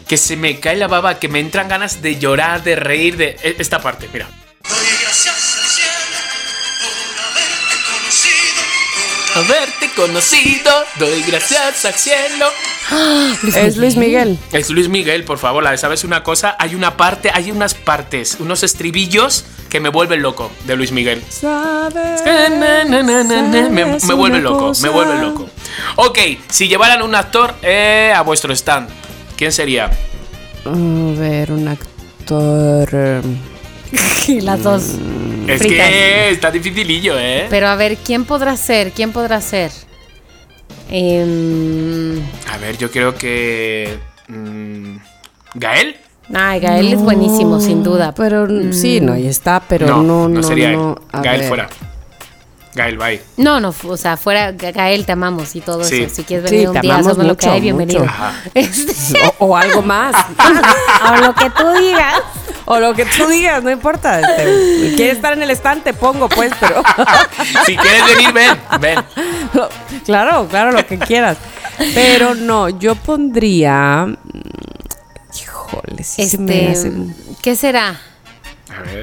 que 0.07 0.17
se 0.19 0.37
me 0.37 0.61
cae 0.61 0.77
la 0.77 0.89
baba, 0.89 1.19
que 1.19 1.29
me 1.29 1.41
entran 1.41 1.69
ganas 1.69 2.03
de 2.03 2.17
llorar, 2.19 2.63
de 2.63 2.77
reír, 2.77 3.17
de 3.17 3.37
e- 3.43 3.57
esta 3.59 3.81
parte, 3.81 4.09
mira. 4.13 4.29
Haberte 9.35 9.91
conocido, 9.97 10.71
doy 10.99 11.23
gracias 11.23 11.85
al 11.85 11.95
cielo. 11.95 12.47
es 13.57 13.77
Luis 13.77 13.97
Miguel. 13.97 14.39
Es 14.53 14.71
Luis 14.71 14.89
Miguel, 14.89 15.25
por 15.25 15.39
favor, 15.39 15.63
la- 15.63 15.77
¿sabes 15.77 16.05
una 16.05 16.23
cosa? 16.23 16.57
Hay 16.59 16.75
una 16.75 16.97
parte, 16.97 17.31
hay 17.33 17.51
unas 17.51 17.75
partes, 17.75 18.37
unos 18.41 18.63
estribillos 18.63 19.45
que 19.69 19.81
me 19.81 19.89
vuelven 19.89 20.21
loco 20.23 20.51
de 20.67 20.77
Luis 20.77 20.93
Miguel. 20.93 21.23
¿Sabes? 21.29 22.23
Na, 22.25 22.85
na, 22.85 23.03
na, 23.03 23.25
na, 23.25 23.43
na. 23.43 23.69
Me, 23.71 23.85
me 23.87 24.15
vuelve 24.15 24.39
loco, 24.41 24.59
cosa? 24.69 24.83
me 24.83 24.89
vuelve 24.91 25.19
loco. 25.19 25.49
Ok, 25.97 26.19
si 26.51 26.69
llevaran 26.69 27.01
un 27.03 27.15
actor 27.15 27.55
eh, 27.63 28.13
a 28.15 28.21
vuestro 28.23 28.53
stand, 28.53 28.89
¿quién 29.37 29.51
sería? 29.53 29.87
A 30.67 30.71
ver, 31.19 31.51
un 31.53 31.69
actor. 31.69 32.89
eh, 32.93 33.23
Las 34.43 34.63
dos. 34.63 34.83
Es 35.49 35.59
Fritas. 35.61 35.89
que 35.89 36.31
está 36.31 36.51
dificilillo, 36.51 37.19
¿eh? 37.19 37.47
Pero 37.51 37.69
a 37.69 37.77
ver, 37.77 37.97
¿quién 37.97 38.25
podrá 38.25 38.57
ser? 38.57 38.93
¿Quién 38.93 39.13
podrá 39.13 39.41
ser? 39.41 39.71
Em, 40.91 42.21
A 42.51 42.59
ver, 42.59 42.77
yo 42.79 42.91
creo 42.91 43.15
que... 43.15 43.99
mm, 44.29 44.97
¿Gael? 45.55 45.97
ay, 46.33 46.61
Gael 46.61 46.93
es 46.93 47.01
buenísimo, 47.01 47.61
sin 47.61 47.83
duda. 47.83 48.15
Pero 48.15 48.47
sí, 48.73 49.01
no, 49.01 49.13
ahí 49.15 49.27
está, 49.27 49.61
pero 49.69 49.87
no, 49.87 50.03
no, 50.03 50.29
no, 50.29 50.43
sería 50.43 50.71
él. 50.71 50.77
no, 50.77 50.97
a 51.13 51.23
Gael 51.23 51.41
ver. 51.41 51.49
fuera. 51.49 51.69
Gael, 52.75 52.97
bye. 52.97 53.21
No, 53.37 53.61
no, 53.61 53.75
o 53.87 53.97
sea, 53.99 54.17
fuera 54.17 54.51
Ga- 54.53 54.73
Gael, 54.73 55.05
te 55.05 55.13
amamos 55.13 55.55
y 55.57 55.61
todo 55.61 55.85
Sí. 55.85 56.03
eso. 56.05 56.15
Si 56.15 56.25
quieres 56.25 56.49
Sí, 56.49 56.57
venir 56.57 56.69
un 56.71 56.75
te 56.77 56.81
día, 56.81 57.03
sobre 57.03 57.27
lo 57.29 57.37
que 57.37 57.47
mucho, 57.47 57.53
hay, 57.53 57.61
bienvenido. 57.61 58.07
Este, 58.55 59.19
O, 59.39 59.47
o 59.49 59.57
algo 59.57 59.83
más. 59.83 60.15
o 61.11 61.17
lo 61.17 61.35
que 61.35 61.51
tú 61.51 61.69
digas. 61.79 62.15
o 62.65 62.81
lo 62.81 62.95
que 62.95 63.05
tú 63.05 63.27
digas, 63.29 63.63
no 63.63 63.71
importa. 63.71 64.21
este, 64.21 64.95
¿Quieres 64.97 65.17
estar 65.17 65.35
en 65.35 65.43
el 65.43 65.51
stand? 65.51 65.83
Te 65.83 65.93
pongo, 65.93 66.29
pues, 66.31 66.51
pero. 66.59 66.83
Si 67.67 67.77
quieres 67.77 68.07
venir, 68.07 68.33
ven, 68.33 68.57
ven. 68.81 68.99
claro, 70.07 70.47
claro, 70.49 70.73
lo 70.73 70.87
que 70.87 70.99
quieras. 70.99 71.37
Pero 71.95 72.35
no, 72.35 72.69
yo 72.71 72.95
pondría. 72.95 74.07
Híjole, 75.41 76.05
sí 76.05 76.29
se 76.29 76.39
me 76.39 76.73
Este, 76.73 76.89
hace- 76.89 76.93
¿qué 77.43 77.57
será? 77.57 78.01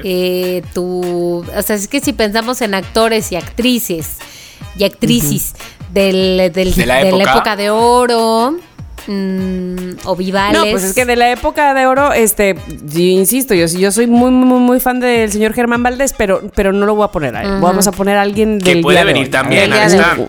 Eh, 0.04 0.62
tu, 0.74 1.44
o 1.56 1.62
sea, 1.62 1.76
es 1.76 1.88
que 1.88 2.00
si 2.00 2.12
pensamos 2.12 2.60
en 2.62 2.74
actores 2.74 3.32
y 3.32 3.36
actrices 3.36 4.16
y 4.76 4.84
actrices 4.84 5.54
del, 5.92 6.50
del- 6.52 6.74
De 6.74 6.86
la 6.86 7.04
de 7.04 7.12
la 7.12 7.24
época. 7.32 7.56
de 7.56 7.70
oro 7.70 8.54
mm, 9.06 9.90
o 10.04 10.16
vivales. 10.16 10.58
No, 10.58 10.64
pues 10.70 10.84
es 10.84 10.94
que 10.94 11.04
de 11.04 11.16
la 11.16 11.30
época 11.32 11.74
de 11.74 11.86
oro, 11.86 12.12
este, 12.12 12.54
yo 12.84 13.00
insisto, 13.00 13.54
yo, 13.54 13.66
yo 13.66 13.90
soy 13.90 14.06
muy, 14.06 14.30
muy, 14.30 14.58
muy 14.60 14.80
fan 14.80 15.00
del 15.00 15.30
señor 15.32 15.52
Germán 15.52 15.82
Valdés, 15.82 16.14
pero, 16.16 16.42
pero 16.54 16.72
no 16.72 16.86
lo 16.86 16.94
voy 16.94 17.04
a 17.04 17.08
poner 17.08 17.34
a 17.36 17.42
él. 17.42 17.60
Vamos 17.60 17.86
a 17.86 17.92
poner 17.92 18.16
a 18.16 18.22
alguien 18.22 18.60
Que 18.60 18.76
puede 18.76 18.98
día 18.98 19.04
de 19.04 19.12
venir 19.12 19.24
hoy. 19.24 19.30
también 19.30 19.70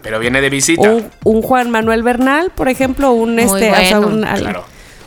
pero 0.02 0.20
viene 0.20 0.42
de 0.42 0.50
visita. 0.50 0.90
Un, 0.90 1.06
un 1.24 1.42
Juan 1.42 1.70
Manuel 1.70 2.04
Bernal, 2.04 2.52
por 2.56 2.70
ejemplo, 2.70 3.12
un 3.12 3.38
este, 3.40 3.72
o 3.72 3.76
sea, 3.76 4.00
un- 4.00 4.26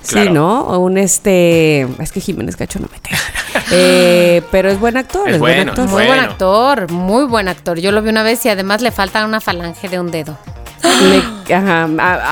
Claro, 0.09 0.27
Sí. 0.29 0.33
¿no? 0.35 0.61
O 0.63 0.79
un 0.79 0.99
este, 0.99 1.83
es 1.99 2.13
que 2.13 2.21
Jiménez 2.21 2.57
Cacho 2.57 2.79
no 2.79 2.89
me 2.93 2.99
cae. 3.01 3.19
Eh, 3.71 4.43
pero 4.51 4.69
es 4.69 4.79
buen 4.79 4.97
actor, 4.97 5.27
Es 5.29 5.35
es, 5.37 5.41
buen 5.41 5.69
actor. 5.69 5.85
muy 5.87 5.93
bueno. 5.93 6.09
buen 6.09 6.21
actor, 6.21 6.91
muy 6.93 7.25
buen 7.25 7.49
actor. 7.49 7.79
Yo 7.79 7.93
lo 7.93 8.03
vi 8.03 8.11
una 8.11 8.23
vez 8.23 8.45
y 8.45 8.49
además 8.51 8.83
le 8.83 8.91
falta 8.91 9.25
una 9.25 9.41
falange 9.41 9.89
de 9.89 9.99
un 10.01 10.11
dedo. 10.11 10.37
Le- 10.83 11.55
ajá, 11.55 11.89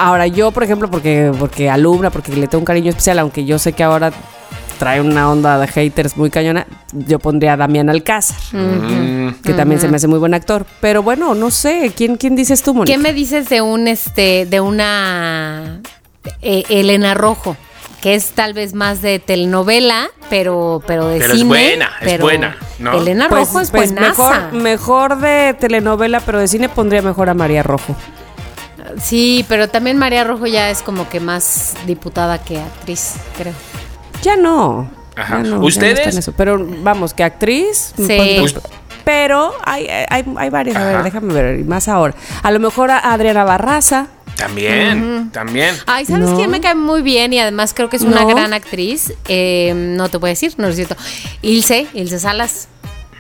ahora 0.07 0.27
yo, 0.27 0.51
por 0.51 0.63
ejemplo, 0.63 0.91
porque 0.91 1.33
porque 1.39 1.71
alumna, 1.71 2.11
porque 2.11 2.33
le 2.33 2.47
tengo 2.49 2.61
un 2.61 2.65
cariño 2.67 2.91
especial, 2.91 3.19
aunque 3.21 3.45
yo 3.45 3.59
sé 3.59 3.73
que 3.73 3.83
ahora 3.83 4.13
trae 4.79 5.01
una 5.01 5.31
onda 5.31 5.59
de 5.59 5.69
haters 5.69 6.17
muy 6.17 6.29
cañona, 6.29 6.67
yo 6.93 7.19
pondría 7.19 7.55
a 7.55 7.57
Damián 7.57 7.89
Alcázar, 7.89 8.37
Mm, 8.53 9.29
que 9.45 9.55
también 9.55 9.81
se 9.81 9.89
me 9.89 9.97
hace 9.97 10.09
muy 10.09 10.19
buen 10.19 10.35
actor. 10.35 10.67
Pero 10.81 11.03
bueno, 11.03 11.35
no 11.35 11.51
sé, 11.51 11.93
¿quién, 11.97 12.17
quién 12.17 12.35
dices 12.37 12.63
tú, 12.63 12.75
Mónica? 12.75 12.95
¿Qué 12.97 13.03
me 13.03 13.13
dices 13.15 13.49
de 13.49 13.63
un 13.63 13.89
este, 13.89 14.45
de 14.47 14.61
una 14.61 15.81
eh, 16.43 16.65
Elena 16.69 17.15
Rojo? 17.15 17.57
Que 18.01 18.15
es 18.17 18.31
tal 18.33 18.53
vez 18.53 18.75
más 18.75 19.01
de 19.01 19.21
telenovela, 19.21 20.09
pero, 20.29 20.83
pero 20.89 21.07
de 21.07 21.19
Pero 21.21 21.33
es 21.35 21.39
cine. 21.39 21.49
buena, 21.49 21.87
es 22.01 22.09
pero 22.09 22.25
buena, 22.25 22.57
¿no? 22.81 22.95
Elena 23.01 23.29
Pues, 23.29 23.47
Rojo 23.49 23.61
es 23.61 23.71
pues 23.71 23.93
mejor, 23.93 24.53
mejor 24.53 25.19
de 25.21 25.55
telenovela, 25.59 26.19
pero 26.21 26.41
de 26.41 26.49
cine 26.49 26.69
pondría 26.69 27.01
mejor 27.01 27.29
a 27.31 27.35
María 27.35 27.63
Rojo. 27.63 27.95
Sí, 29.01 29.45
pero 29.49 29.69
también 29.69 29.99
María 29.99 30.25
Rojo 30.25 30.47
ya 30.47 30.69
es 30.71 30.83
como 30.83 31.09
que 31.09 31.21
más 31.21 31.75
diputada 31.87 32.39
que 32.43 32.59
actriz, 32.61 33.15
creo. 33.39 33.55
Ya 34.23 34.37
no. 34.37 34.91
Ajá. 35.17 35.37
Ya 35.37 35.43
no, 35.43 35.49
ya 35.51 35.57
no 35.59 35.65
¿Ustedes? 35.67 36.17
eso. 36.17 36.33
Pero 36.37 36.59
vamos, 36.83 37.15
que 37.15 37.23
actriz. 37.23 37.93
Sí. 37.97 38.37
pues, 38.41 38.55
pero 39.05 39.53
hay, 39.65 39.87
hay, 39.87 40.25
hay 40.37 40.51
varias. 40.51 40.77
A 40.77 40.85
ver, 40.85 41.03
déjame 41.05 41.33
ver. 41.35 41.61
y 41.61 41.65
Más 41.65 41.87
ahora. 41.89 42.15
A 42.43 42.51
lo 42.51 42.59
mejor 42.61 42.91
a 42.91 42.99
Adriana 43.13 43.45
Barraza. 43.45 44.09
También, 44.37 45.31
también. 45.33 45.75
Ay, 45.87 46.05
¿sabes 46.07 46.31
No. 46.31 46.37
quién 46.37 46.51
me 46.51 46.61
cae 46.61 46.75
muy 46.75 47.03
bien 47.03 47.33
y 47.33 47.39
además 47.39 47.73
creo 47.75 47.89
que 47.89 47.97
es 47.97 48.03
una 48.03 48.23
No. 48.23 48.29
gran 48.29 48.53
actriz? 48.53 49.13
Eh, 49.29 49.73
no 49.75 50.09
te 50.09 50.17
voy 50.17 50.29
a 50.31 50.33
decir, 50.33 50.55
no 50.57 50.69
es 50.69 50.77
cierto. 50.77 50.97
Ilse, 51.43 51.87
Ilse 51.95 52.19
Salas. 52.19 52.69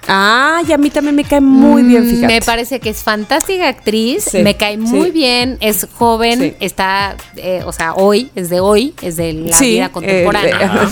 Ah, 0.08 0.60
y 0.66 0.72
a 0.72 0.78
mí 0.78 0.90
también 0.90 1.14
me 1.14 1.24
cae 1.24 1.40
muy 1.40 1.82
bien, 1.84 2.04
Mm, 2.06 2.10
fíjate. 2.10 2.26
Me 2.34 2.42
parece 2.42 2.80
que 2.80 2.90
es 2.90 3.02
fantástica 3.02 3.68
actriz, 3.68 4.24
Sí, 4.30 4.38
me 4.38 4.56
cae 4.56 4.76
muy 4.76 5.06
sí. 5.06 5.10
bien, 5.12 5.58
es 5.60 5.86
joven, 5.96 6.38
Sí. 6.40 6.54
está, 6.60 7.16
eh, 7.36 7.62
o 7.64 7.72
sea, 7.72 7.94
hoy, 7.94 8.30
es 8.34 8.50
de 8.50 8.58
hoy, 8.60 8.94
es 9.00 9.16
de 9.16 9.32
la 9.32 9.56
Sí, 9.56 9.70
vida 9.74 9.88
contemporánea. 9.90 10.88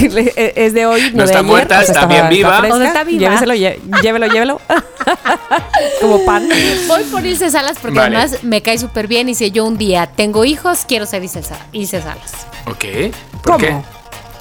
eh, 0.00 0.52
es 0.56 0.74
de 0.74 0.86
hoy, 0.86 1.10
no, 1.12 1.24
está 1.24 1.38
ayer, 1.38 1.48
muerta, 1.50 1.82
está 1.82 2.06
bien 2.06 2.28
viva. 2.28 2.60
sea, 2.60 2.86
está 2.86 3.04
viva. 3.04 3.20
Lléveselo, 3.20 3.54
lle- 3.54 3.78
llévelo, 4.02 4.26
llévelo. 4.28 4.60
Como 6.00 6.24
pan. 6.24 6.48
Voy 6.88 7.02
por 7.04 7.24
Ilse 7.26 7.50
Salas 7.50 7.78
porque 7.80 7.98
Vale. 7.98 8.16
además 8.16 8.42
me 8.44 8.62
cae 8.62 8.78
súper 8.78 9.06
bien 9.08 9.28
y 9.28 9.34
si 9.34 9.50
yo 9.50 9.64
un 9.64 9.76
día 9.76 10.06
tengo 10.06 10.44
hijos, 10.44 10.84
quiero 10.86 11.06
ser 11.06 11.22
Ilse 11.24 11.42
Salas. 11.42 12.46
Ok. 12.66 12.84
¿Por 13.42 13.52
¿Cómo? 13.52 13.58
qué? 13.58 13.95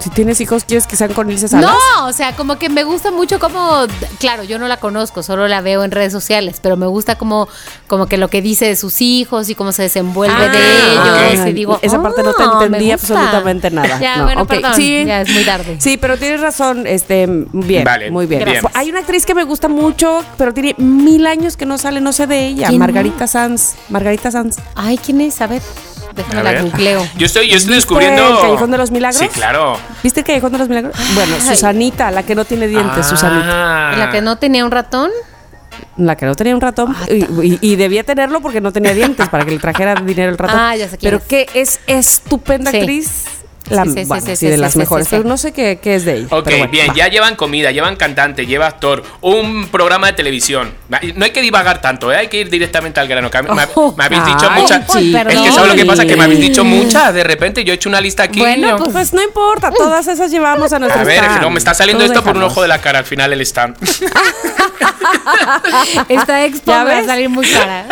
Si 0.06 0.12
tienes 0.12 0.40
hijos, 0.40 0.66
¿quieres 0.66 0.86
que 0.86 0.96
sean 0.96 1.14
con 1.14 1.32
Ilse 1.32 1.48
Salas? 1.48 1.72
No, 1.98 2.06
o 2.06 2.14
sea, 2.14 2.36
como 2.36 2.60
que 2.60 2.70
me 2.70 2.84
gusta 2.84 3.10
mucho 3.10 3.40
como, 3.40 3.88
claro, 4.20 4.44
yo 4.44 4.60
no 4.60 4.68
la 4.68 4.78
conozco, 4.78 5.24
solo 5.24 5.48
la 5.48 5.62
veo 5.62 5.84
en 5.84 5.90
redes 5.90 6.14
sociales, 6.14 6.60
pero 6.62 6.78
me 6.78 6.86
gusta 6.86 7.16
como, 7.18 7.48
como 7.88 8.06
que 8.06 8.18
lo 8.20 8.28
que 8.28 8.44
dice 8.44 8.68
de 8.68 8.76
sus 8.76 9.02
hijos 9.02 9.50
y 9.50 9.56
cómo 9.56 9.72
se 9.72 9.82
desenvuelve 9.82 10.36
Ah, 10.38 10.48
de 10.52 11.34
ellos. 11.34 11.48
Y 11.48 11.54
digo, 11.54 11.80
Esa 11.82 12.04
parte 12.04 12.22
no 12.22 12.36
te 12.36 12.44
"Oh, 12.44 12.62
entendí 12.62 12.92
gusta". 12.92 13.14
absolutamente 13.16 13.72
nada. 13.72 13.98
Ya, 14.00 14.18
No, 14.18 14.24
bueno, 14.26 14.42
ok. 14.44 14.48
perdón, 14.48 14.76
Sí. 14.76 15.06
ya 15.08 15.22
es 15.22 15.30
muy 15.32 15.44
tarde. 15.44 15.78
Sí, 15.80 15.98
pero 15.98 16.20
tienes 16.20 16.40
razón, 16.40 16.86
este, 16.86 17.26
bien, 17.52 17.84
Vale, 17.84 18.12
muy 18.12 18.28
bien. 18.28 18.46
bien. 18.46 18.62
Hay 18.76 18.92
una 18.92 19.00
actriz 19.00 19.26
que 19.26 19.34
me 19.34 19.44
gusta 19.44 19.70
mucho, 19.70 20.24
pero 20.38 20.54
tiene 20.54 20.76
mil 20.78 21.26
años 21.26 21.58
que 21.58 21.66
no 21.66 21.80
sale, 21.80 22.00
no 22.00 22.14
sé 22.14 22.28
de 22.28 22.46
ella. 22.46 22.70
Margarita 22.74 23.26
Sanz. 23.26 23.74
Margarita 23.90 24.30
Sanz. 24.30 24.58
Ay, 24.76 25.00
¿quién 25.04 25.20
es? 25.22 25.42
A 25.42 25.48
ver, 25.48 25.64
déjame 26.16 26.44
la 26.44 26.62
googleo. 26.62 27.06
Yo 27.18 27.26
estoy, 27.26 27.48
yo 27.50 27.58
estoy 27.58 27.74
¿Viste 27.74 27.74
descubriendo. 27.74 28.28
el 28.28 28.40
Callejón 28.40 28.72
de 28.72 28.78
los 28.78 28.92
Milagros? 28.92 29.20
Sí, 29.20 29.28
claro. 29.28 29.78
¿Viste 30.04 30.22
el 30.22 30.26
Callejón 30.26 30.52
de 30.54 30.58
los 30.60 30.70
Milagros? 30.70 30.96
Bueno, 31.14 31.36
Susanita, 31.40 32.12
la 32.12 32.24
que 32.24 32.36
no 32.36 32.46
tiene 32.46 32.68
dientes, 32.68 33.06
Susanita. 33.06 33.92
Ah. 33.92 33.96
¿La 33.98 34.10
que 34.12 34.22
no 34.22 34.38
tenía 34.38 34.64
un 34.66 34.72
ratón? 34.72 35.12
La 35.98 36.16
que 36.16 36.26
no 36.26 36.36
tenía 36.36 36.56
un 36.56 36.62
ratón. 36.62 36.96
Y, 37.10 37.24
y- 37.46 37.60
y 37.62 37.76
debía 37.76 38.04
tenerlo 38.04 38.42
porque 38.42 38.62
no 38.62 38.72
tenía 38.72 38.94
dientes 38.94 39.28
para 39.30 39.46
que 39.46 39.52
le 39.52 39.60
trajera 39.60 39.96
dinero 39.96 40.32
el 40.32 40.38
ratón. 40.38 40.60
Ah, 40.60 40.76
ya 40.76 40.88
sé 40.90 40.98
quién 40.98 41.10
Pero 41.12 41.18
es. 41.18 41.24
que 41.24 41.48
es 41.54 41.80
estupenda 41.88 42.72
Sí. 42.72 42.78
actriz. 42.78 43.24
La, 43.70 43.84
Sí, 43.84 43.90
sí, 43.90 43.96
sí, 44.02 44.06
bueno, 44.06 44.26
sí, 44.26 44.32
sí, 44.32 44.36
sí, 44.38 44.46
de 44.48 44.56
sí, 44.56 44.62
las 44.62 44.74
sí, 44.74 44.80
mejores. 44.80 45.08
sí, 45.08 45.10
sí. 45.10 45.16
Pero 45.18 45.28
no 45.30 45.38
sé 45.38 45.52
qué, 45.52 45.80
qué 45.82 45.96
es 45.96 46.06
de 46.06 46.18
ella. 46.18 46.28
Ok, 46.30 46.46
bueno, 46.46 46.68
bien, 46.70 46.90
va. 46.90 46.94
ya 46.94 47.08
llevan 47.08 47.36
comida, 47.36 47.72
llevan 47.72 47.96
cantante, 47.96 48.46
lleva 48.46 48.68
actor, 48.68 49.04
un 49.22 49.68
programa 49.70 50.08
de 50.08 50.14
televisión. 50.14 50.72
No 51.16 51.26
hay 51.26 51.32
que 51.32 51.42
divagar 51.42 51.82
tanto, 51.82 52.12
¿eh? 52.12 52.18
hay 52.18 52.28
que 52.28 52.42
ir 52.42 52.50
directamente 52.52 53.00
al 53.00 53.08
grano. 53.08 53.30
me, 53.34 53.42
me- 53.56 53.66
me 53.98 54.04
habéis 54.06 54.26
dicho 54.26 54.48
Ay, 54.50 54.62
muchas. 54.62 54.82
Es 54.88 54.96
que 54.96 55.52
¿sabes 55.52 55.70
lo 55.70 55.76
que 55.76 55.86
pasa? 55.86 56.06
Que 56.06 56.16
me 56.16 56.26
habéis 56.26 56.40
dicho 56.42 56.64
muchas. 56.64 57.14
De 57.14 57.24
repente 57.24 57.64
yo 57.64 57.74
he 57.74 57.76
hecho 57.76 57.90
una 57.90 58.02
lista 58.02 58.24
aquí. 58.24 58.40
Bueno, 58.40 58.78
pues, 58.78 58.90
pues 58.92 59.14
no 59.14 59.24
importa, 59.24 59.72
todas 59.72 60.08
esas 60.08 60.30
llevamos 60.30 60.72
a 60.72 60.78
nuestro 60.80 61.02
a 61.02 61.04
ver, 61.04 61.24
stand. 61.24 61.42
no, 61.42 61.50
me 61.50 61.58
está 61.58 61.74
saliendo 61.74 62.04
Todos 62.04 62.12
esto 62.16 62.24
por 62.24 62.34
un 62.36 62.42
dejamos. 62.42 62.54
ojo 62.54 62.62
de 62.62 62.68
la 62.68 62.80
cara 62.82 63.00
al 63.00 63.06
final 63.06 63.34
el 63.34 63.42
stand. 63.42 63.76
Esta 66.10 66.46
expo 66.46 66.72
¿Ya 66.72 66.84
me 66.84 66.92
va 66.94 67.00
a 67.00 67.06
salir 67.06 67.30
muy 67.30 67.48
cara. 67.50 67.86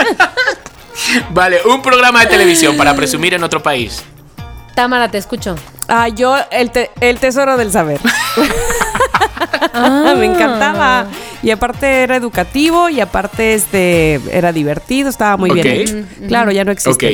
vale, 1.31 1.61
un 1.65 1.81
programa 1.81 2.21
de 2.21 2.27
televisión 2.27 2.77
para 2.77 2.95
presumir 2.95 3.33
en 3.33 3.43
otro 3.43 3.63
país. 3.63 4.03
Támara, 4.75 5.09
te 5.09 5.17
escucho. 5.17 5.55
Ah, 5.87 6.07
yo, 6.07 6.35
el, 6.51 6.71
te- 6.71 6.91
el 7.01 7.19
tesoro 7.19 7.57
del 7.57 7.71
saber. 7.71 7.99
Me 10.17 10.25
encantaba. 10.25 11.07
Y 11.41 11.51
aparte 11.51 12.03
era 12.03 12.15
educativo 12.15 12.89
y 12.89 12.99
aparte 13.01 13.53
este 13.53 14.19
era 14.31 14.51
divertido, 14.51 15.09
estaba 15.09 15.37
muy 15.37 15.51
bien 15.51 15.67
hecho. 15.67 15.95
Claro, 16.27 16.51
ya 16.51 16.63
no 16.63 16.71
existe. 16.71 17.07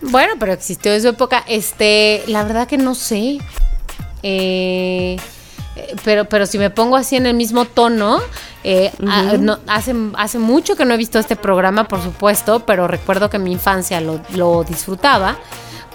Bueno, 0.00 0.34
pero 0.38 0.52
existió 0.52 0.92
en 0.92 1.02
su 1.02 1.08
época. 1.08 1.44
Este, 1.46 2.22
la 2.26 2.42
verdad 2.44 2.66
que 2.66 2.78
no 2.78 2.94
sé. 2.94 3.38
Eh, 4.22 5.16
pero, 6.04 6.24
pero 6.26 6.46
si 6.46 6.58
me 6.58 6.70
pongo 6.70 6.96
así 6.96 7.16
en 7.16 7.26
el 7.26 7.34
mismo 7.34 7.64
tono, 7.64 8.20
eh, 8.64 8.92
no- 9.40 9.58
hace, 9.66 9.94
hace 10.16 10.38
mucho 10.38 10.76
que 10.76 10.84
no 10.84 10.94
he 10.94 10.96
visto 10.96 11.18
este 11.18 11.36
programa, 11.36 11.84
por 11.88 12.02
supuesto, 12.02 12.60
pero 12.60 12.88
recuerdo 12.88 13.30
que 13.30 13.36
en 13.36 13.44
mi 13.44 13.52
infancia 13.52 14.00
lo, 14.00 14.20
lo 14.34 14.64
disfrutaba. 14.64 15.36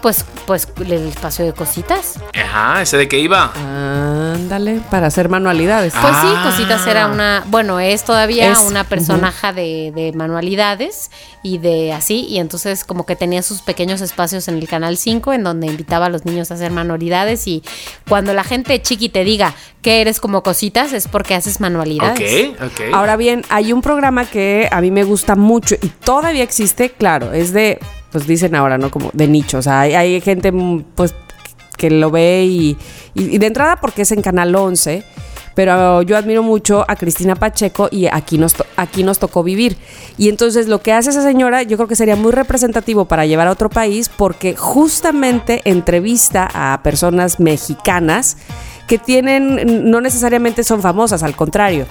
Pues, 0.02 0.26
pues 0.46 0.68
el 0.80 1.08
espacio 1.10 1.46
de 1.46 1.54
cositas. 1.54 2.20
Ajá, 2.34 2.82
¿ese 2.82 2.98
de 2.98 3.08
qué 3.08 3.20
iba? 3.20 3.52
Ándale, 3.56 4.82
para 4.90 5.08
hacer 5.08 5.30
manualidades. 5.30 5.94
Pues 5.94 6.16
sí, 6.22 6.28
Ah. 6.30 6.44
Cositas 6.46 6.86
era 6.88 7.08
una, 7.08 7.44
bueno, 7.48 7.80
es 7.80 8.04
todavía 8.04 8.52
Es, 8.52 8.60
una 8.60 8.84
personaje 8.84 9.54
de, 9.54 9.92
de 9.94 10.12
manualidades 10.14 11.12
y 11.44 11.58
de 11.58 11.94
así, 11.94 12.26
y 12.28 12.40
entonces 12.40 12.84
como 12.84 13.06
que 13.06 13.16
tenía 13.16 13.42
sus 13.42 13.62
pequeños 13.62 14.02
espacios 14.02 14.48
en 14.48 14.58
el 14.58 14.68
Canal 14.68 14.98
5 14.98 15.34
en 15.34 15.44
donde 15.44 15.68
invitaba 15.68 16.08
a 16.08 16.10
los 16.10 16.26
niños 16.26 16.52
a 16.52 16.56
hacer 16.56 16.72
manualidades 16.72 17.48
y 17.48 17.64
cuando 18.08 18.34
la 18.34 18.44
gente 18.44 18.82
chiqui 18.82 19.10
te 19.10 19.24
diga 19.24 19.54
que 19.82 20.02
eres 20.02 20.20
como 20.20 20.44
Cositas 20.44 20.92
es 20.94 21.08
porque 21.08 21.36
haces 21.36 21.60
manualidades. 21.62 22.50
Ok, 22.50 22.62
ok. 22.64 22.94
Ahora 22.94 23.16
bien, 23.16 23.44
hay 23.50 23.72
un 23.72 23.82
programa 23.82 24.26
que 24.26 24.68
a 24.72 24.82
mí 24.82 24.92
me 24.92 25.04
gusta 25.04 25.36
mucho 25.36 25.76
y 25.82 25.88
todavía 25.90 26.44
existe, 26.44 26.90
claro, 26.92 27.32
es 27.34 27.54
de, 27.54 27.80
pues 28.12 28.26
dicen 28.28 28.56
ahora, 28.56 28.78
¿no? 28.78 28.92
Como 28.92 29.10
de 29.14 29.28
nicho. 29.28 29.58
O 29.60 29.62
sea, 29.62 29.82
hay, 29.82 30.20
gente, 30.22 30.52
mm, 30.52 30.84
pues, 30.96 31.14
que 31.78 31.90
lo 31.90 32.12
ve 32.12 32.46
y, 32.46 32.78
y- 33.14 33.36
y 33.36 33.38
de 33.38 33.48
entrada 33.48 33.78
porque 33.80 34.02
es 34.02 34.12
en 34.12 34.22
Canal 34.22 34.54
11. 34.56 35.04
Pero 35.56 36.04
yo 36.04 36.16
admiro 36.16 36.42
mucho 36.42 36.86
a 36.88 36.96
Cristina 36.96 37.36
Pacheco 37.36 37.90
y 37.92 38.06
aquí 38.08 38.38
nos, 38.38 38.56
aquí 38.78 39.04
nos 39.04 39.20
tocó 39.20 39.44
vivir. 39.44 39.76
Y 40.18 40.30
entonces 40.30 40.68
lo 40.70 40.82
que 40.82 40.94
hace 40.94 41.10
esa 41.10 41.22
señora 41.22 41.64
yo 41.64 41.76
creo 41.76 41.88
que 41.90 41.98
sería 41.98 42.16
muy 42.16 42.32
representativo 42.32 43.06
para 43.06 43.26
llevar 43.26 43.48
a 43.48 43.52
otro 43.52 43.70
país 43.70 44.10
porque 44.10 44.56
justamente 44.56 45.62
entrevista 45.66 46.48
a 46.54 46.82
personas 46.82 47.42
mexicanas 47.42 48.38
que 48.90 48.98
tienen, 48.98 49.90
no 49.90 50.02
necesariamente 50.02 50.64
son 50.66 50.82
famosas, 50.82 51.22
al 51.24 51.36
contrario, 51.36 51.86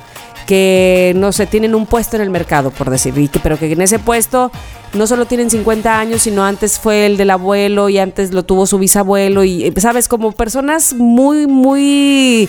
que 0.49 1.13
no 1.17 1.31
sé, 1.33 1.47
tienen 1.47 1.75
un 1.77 1.87
puesto 1.87 2.17
en 2.17 2.23
el 2.23 2.31
mercado, 2.31 2.71
por 2.73 2.91
decir, 2.91 3.17
y 3.17 3.29
que, 3.29 3.39
pero 3.39 3.57
que 3.59 3.71
en 3.73 3.81
ese 3.81 3.99
puesto 4.01 4.51
no 4.95 5.07
solo 5.07 5.25
tienen 5.27 5.49
50 5.49 5.99
años, 5.99 6.23
sino 6.23 6.45
antes 6.45 6.79
fue 6.81 7.07
el 7.07 7.17
del 7.17 7.31
abuelo 7.31 7.89
y 7.89 7.99
antes 7.99 8.33
lo 8.35 8.43
tuvo 8.45 8.67
su 8.67 8.79
bisabuelo 8.79 9.45
y, 9.45 9.65
eh, 9.65 9.73
¿sabes? 9.79 10.09
Como 10.09 10.33
personas 10.33 10.93
muy, 10.95 11.47
muy 11.47 12.49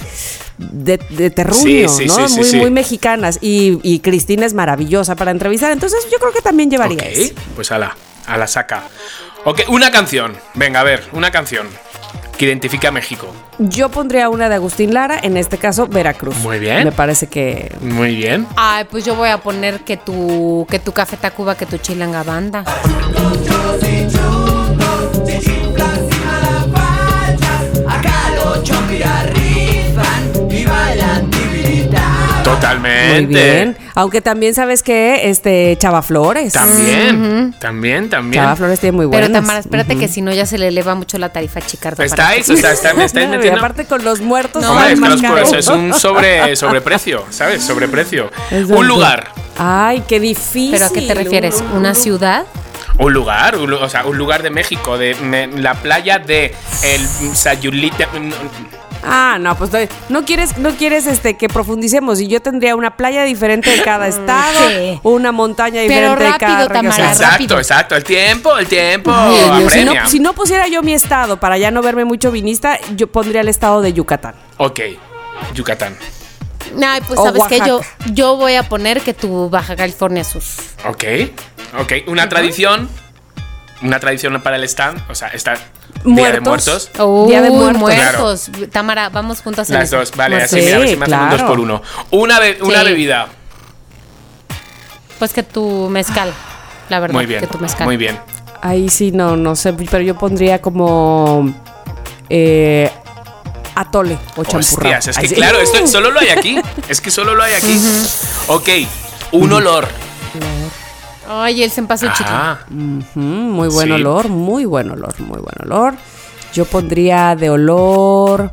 de, 0.58 0.98
de 1.12 1.30
terruño, 1.30 1.88
Sí, 1.88 1.88
sí, 1.88 2.06
¿no? 2.08 2.28
sí, 2.28 2.40
muy, 2.40 2.54
muy 2.62 2.72
mexicanas. 2.72 3.38
Y, 3.42 3.80
y 3.84 4.00
Cristina 4.00 4.46
es 4.48 4.54
maravillosa 4.56 5.16
para 5.16 5.30
entrevistar, 5.32 5.72
entonces 5.72 6.00
yo 6.12 6.18
creo 6.18 6.32
que 6.34 6.42
también 6.42 6.72
llevaría 6.72 6.98
Ok, 7.04 7.04
eso. 7.12 7.34
pues 7.56 7.72
a 7.72 7.78
la, 7.78 7.96
a 8.26 8.38
la 8.38 8.48
saca. 8.48 8.84
Ok, 9.46 9.62
una 9.70 9.92
canción. 9.92 10.36
Venga, 10.56 10.80
a 10.80 10.84
ver, 10.84 11.04
una 11.14 11.30
canción 11.32 11.68
que 12.40 12.46
identifique 12.46 12.88
a 12.88 12.92
México. 12.92 13.28
Yo 13.58 13.90
pondría 13.90 14.30
una 14.30 14.48
de 14.48 14.56
Agustín 14.56 14.94
Lara, 14.94 15.20
en 15.22 15.36
este 15.36 15.58
caso 15.58 15.88
Veracruz. 15.88 16.38
Muy 16.38 16.58
bien. 16.58 16.86
Me 16.86 16.94
parece 16.94 17.28
que 17.28 17.76
Muy 17.82 18.16
bien. 18.16 18.48
Ay, 18.56 18.86
pues 18.90 19.04
yo 19.04 19.14
voy 19.16 19.28
a 19.28 19.40
poner 19.40 19.82
que 19.82 19.98
tu, 19.98 20.66
que 20.70 20.80
tu 20.80 20.94
Café 20.94 21.18
Tacuba, 21.18 21.56
que 21.56 21.66
tu 21.66 21.78
Chilanga 21.78 22.24
Banda. 22.24 22.64
Totalmente. 32.56 33.22
muy 33.26 33.26
bien. 33.36 33.78
Aunque 33.96 34.22
también 34.22 34.54
sabes 34.54 34.84
que 34.84 35.30
este 35.30 35.76
Chava 35.80 36.02
Flores. 36.02 36.54
También, 36.54 37.54
también, 37.60 38.10
también. 38.10 38.44
Chava 38.44 38.56
Flores 38.56 38.80
tiene 38.80 38.96
muy 38.98 39.06
buenas. 39.06 39.30
Pero 39.30 39.40
Tamara, 39.42 39.60
espérate 39.60 39.98
que 39.98 40.08
si 40.08 40.22
no 40.22 40.32
ya 40.32 40.46
se 40.46 40.58
le 40.58 40.68
eleva 40.68 40.96
mucho 40.96 41.18
la 41.18 41.30
tarifa 41.30 41.60
a 41.60 41.62
Chicardo. 41.66 41.98
para 41.98 42.06
¿Estáis? 42.08 42.50
O 42.50 42.56
sea, 42.58 42.72
está- 42.74 42.94
me 42.94 43.06
estáis 43.06 43.26
y 43.28 43.30
metiendo. 43.30 43.60
aparte 43.60 43.86
con 43.86 44.04
los 44.04 44.22
muertos. 44.22 44.62
No, 44.64 44.80
es 44.86 45.00
que 45.00 45.08
los 45.10 45.22
pues, 45.22 45.54
es 45.54 45.68
un 45.68 45.94
sobre, 45.94 46.56
sobreprecio, 46.56 47.26
¿sabes? 47.30 47.64
Sobreprecio. 47.64 48.32
Exacto. 48.52 48.78
Un 48.78 48.88
lugar. 48.88 49.32
Ay, 49.58 50.04
qué 50.08 50.20
difícil. 50.20 50.72
¿Pero 50.72 50.86
a 50.86 50.90
qué 50.90 51.02
te 51.02 51.14
refieres? 51.14 51.62
Un- 51.62 51.78
¿Una 51.80 51.94
ciudad? 51.94 52.46
Un 52.98 53.14
lugar, 53.14 53.56
un, 53.58 53.74
o 53.74 53.88
sea, 53.90 54.06
un 54.06 54.18
lugar 54.18 54.44
de 54.44 54.50
México, 54.50 54.98
de 54.98 55.16
me- 55.16 55.48
la 55.48 55.74
playa 55.76 56.20
de 56.20 56.54
el 56.84 57.08
Sayulita. 57.36 58.08
Ah, 59.04 59.38
no, 59.40 59.56
pues 59.58 59.72
no- 59.72 59.80
no 60.10 60.26
quieres, 60.26 60.58
no 60.58 60.72
quieres 60.72 61.08
este 61.08 61.38
que 61.38 61.48
profundicemos. 61.48 62.20
Y 62.20 62.28
yo 62.28 62.42
tendría 62.42 62.76
una 62.76 62.98
playa 62.98 63.24
diferente 63.24 63.70
de 63.70 63.82
cada 63.82 64.08
estado, 64.08 64.70
Sí. 64.70 65.00
una 65.04 65.32
montaña 65.32 65.82
Pero 65.88 66.12
diferente 66.12 66.24
de 66.26 66.38
cada 66.40 66.52
rápido, 66.68 66.68
región. 66.70 66.92
Tamara, 66.94 67.12
Exacto, 67.14 67.32
rápido. 67.32 67.58
exacto. 67.60 67.96
El 67.96 68.04
tiempo, 68.04 68.58
el 68.58 68.68
tiempo. 68.68 69.12
Ay, 69.14 69.70
si, 69.70 69.84
no, 69.86 69.94
si 70.10 70.20
no 70.20 70.34
pusiera 70.34 70.68
yo 70.68 70.82
mi 70.82 70.94
estado 70.94 71.40
para 71.40 71.58
ya 71.58 71.72
no 71.72 71.82
verme 71.82 72.04
mucho 72.06 72.30
vinista, 72.32 72.78
yo 72.96 73.08
pondría 73.08 73.42
el 73.42 73.48
estado 73.48 73.82
de 73.82 73.94
Yucatán. 73.94 74.36
Ok, 74.58 74.80
Yucatán. 75.54 75.96
Ay, 76.86 77.02
pues 77.08 77.20
O 77.20 77.24
sabes 77.26 77.44
que 77.48 77.60
yo, 77.66 77.82
yo 78.14 78.36
voy 78.36 78.56
a 78.56 78.68
poner 78.70 79.02
que 79.02 79.14
tu 79.14 79.50
Baja 79.50 79.76
California 79.76 80.24
Sur. 80.24 80.44
Ok, 80.88 81.04
ok. 81.80 81.94
Una 82.08 82.30
tradición. 82.30 82.90
Una 83.82 84.00
tradición 84.00 84.40
para 84.42 84.58
el 84.58 84.64
stand. 84.66 85.02
O 85.10 85.16
sea, 85.16 85.30
está 85.30 85.54
Día 86.06 86.32
de 86.32 86.40
Muertos. 86.40 86.90
Día 87.28 87.42
de 87.42 87.50
Muertos. 87.50 87.80
muertos. 87.80 88.50
Tamara, 88.72 89.10
vamos 89.10 89.42
juntas 89.42 89.70
en 89.70 89.76
Las 89.76 89.90
dos, 89.92 90.12
vale, 90.16 90.42
así 90.44 90.56
mira, 90.58 90.76
a 90.78 90.80
ver 90.80 90.90
si 90.90 90.96
me 90.96 91.06
hacen 91.06 91.20
un 91.20 91.30
dos 91.30 91.36
claro. 91.40 91.48
por 91.50 91.60
uno. 91.60 91.82
Una, 92.12 92.40
be- 92.40 92.58
una 92.62 92.80
Sí. 92.82 92.86
bebida. 92.86 93.28
Pues 95.18 95.34
que 95.34 95.44
tu 95.44 95.90
mezcal. 95.90 96.32
La 96.90 97.00
verdad, 97.00 97.16
Muy 97.16 97.26
bien. 97.26 97.42
que 97.42 97.48
tu 97.48 97.60
mezcal. 97.60 97.86
Muy 97.86 97.98
bien. 97.98 98.18
Ahí 98.62 98.90
sí, 98.90 99.12
no, 99.12 99.36
no 99.36 99.56
sé, 99.56 99.74
pero 99.74 100.02
yo 100.02 100.18
pondría 100.18 100.62
como 100.62 101.54
eh, 102.30 102.90
atole 103.76 104.18
o 104.36 104.44
champurrado. 104.44 104.98
Hostias, 104.98 105.08
es 105.08 105.18
que 105.18 105.36
claro, 105.36 105.60
esto 105.60 105.86
solo 105.88 106.12
lo 106.12 106.20
hay 106.20 106.30
aquí. 106.30 106.60
Es 106.88 107.02
que 107.02 107.12
solo 107.12 107.36
lo 107.36 107.44
hay 107.44 107.54
aquí. 107.54 107.80
Ok, 108.48 108.70
un 109.34 109.52
olor. 109.54 109.88
Ay, 111.32 111.62
el 111.64 111.70
sempazo 111.70 112.08
chiqui. 112.08 112.24
Ajá. 112.24 112.60
Ujú, 112.72 113.20
muy 113.20 113.68
buen 113.70 113.88
Sí. 113.88 113.94
olor, 113.94 114.30
muy 114.30 114.66
buen 114.66 114.90
olor, 114.90 115.14
muy 115.22 115.40
buen 115.40 115.56
olor. 115.64 115.94
Yo 116.54 116.66
pondría 116.66 117.36
de 117.36 117.52
olor. 117.52 118.52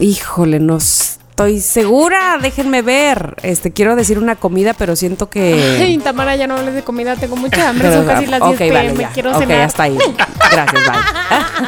Híjole, 0.00 0.58
no 0.58 0.80
estoy 1.34 1.58
segura. 1.58 2.38
Déjenme 2.40 2.80
ver. 2.82 3.34
Este, 3.42 3.72
quiero 3.72 3.96
decir 3.96 4.18
una 4.20 4.36
comida, 4.36 4.72
pero 4.72 4.94
siento 4.94 5.28
que. 5.28 5.78
Ay, 5.80 5.98
Tamara, 5.98 6.36
ya 6.36 6.46
no 6.46 6.54
hables 6.56 6.74
de 6.74 6.82
comida, 6.84 7.16
tengo 7.16 7.34
mucha 7.34 7.68
hambre. 7.70 7.92
Son 7.92 8.06
casi 8.06 8.26
las 8.26 8.40
ok, 8.40 8.56
10 8.56 8.72
vale, 8.72 8.88
pm, 8.90 9.02
ya. 9.02 9.10
quiero 9.10 9.32
ok, 9.32 9.38
cenar. 9.38 9.60
hasta 9.62 9.82
ahí. 9.82 9.98
Gracias, 10.52 10.82
bye. 10.84 11.00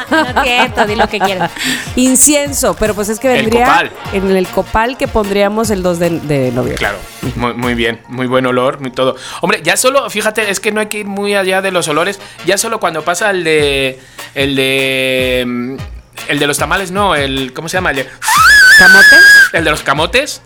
No, 0.35 0.43
quieto, 0.43 0.85
di 0.85 0.95
lo 0.95 1.09
que 1.09 1.19
quieras. 1.19 1.51
Incienso, 1.97 2.75
pero 2.79 2.93
pues 2.95 3.09
es 3.09 3.19
que 3.19 3.27
El 3.33 3.41
vendría 3.41 3.65
copal. 3.65 3.91
en 4.13 4.35
el 4.37 4.47
copal 4.47 4.97
que 4.97 5.07
pondríamos 5.09 5.69
el 5.69 5.83
2 5.83 5.99
de, 5.99 6.09
de 6.21 6.51
noviembre. 6.53 6.75
Claro, 6.77 6.97
muy, 7.35 7.53
muy 7.53 7.73
bien, 7.73 7.99
muy 8.07 8.25
buen 8.27 8.45
olor, 8.45 8.79
muy 8.79 8.91
todo. 8.91 9.17
Hombre, 9.41 9.61
ya 9.63 9.75
solo, 9.75 10.09
fíjate, 10.09 10.49
es 10.49 10.61
que 10.61 10.71
no 10.71 10.79
hay 10.79 10.87
que 10.87 10.99
ir 10.99 11.05
muy 11.07 11.35
allá 11.35 11.61
de 11.61 11.71
los 11.71 11.89
olores. 11.89 12.19
Ya 12.45 12.57
solo 12.57 12.79
cuando 12.79 13.03
pasa 13.03 13.29
el 13.31 13.43
de. 13.43 13.99
El 14.33 14.55
de. 14.55 15.43
mm, 15.45 15.75
El 16.29 16.39
de 16.39 16.47
los 16.47 16.57
tamales, 16.57 16.91
no, 16.91 17.15
el. 17.15 17.51
¿Cómo 17.53 17.67
se 17.67 17.77
llama? 17.77 17.89
El 17.91 17.97
de, 17.97 18.07
¿Camotes? 18.77 19.23
el 19.53 19.63
de 19.63 19.69
los 19.71 19.81
camotes. 19.83 20.41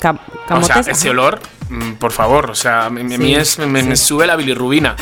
Cam- 0.00 0.18
O 0.18 0.46
¿Camotes? 0.46 0.84
sea, 0.84 0.92
ese 0.92 1.10
olor, 1.10 1.40
mm, 1.68 1.92
por 1.94 2.12
favor, 2.12 2.50
o 2.50 2.54
sea, 2.54 2.86
a 2.86 2.90
mí, 2.90 3.34
es- 3.34 3.58
me, 3.58 3.82
me 3.82 3.96
sube 3.96 4.26
la 4.26 4.36
bilirrubina. 4.36 4.96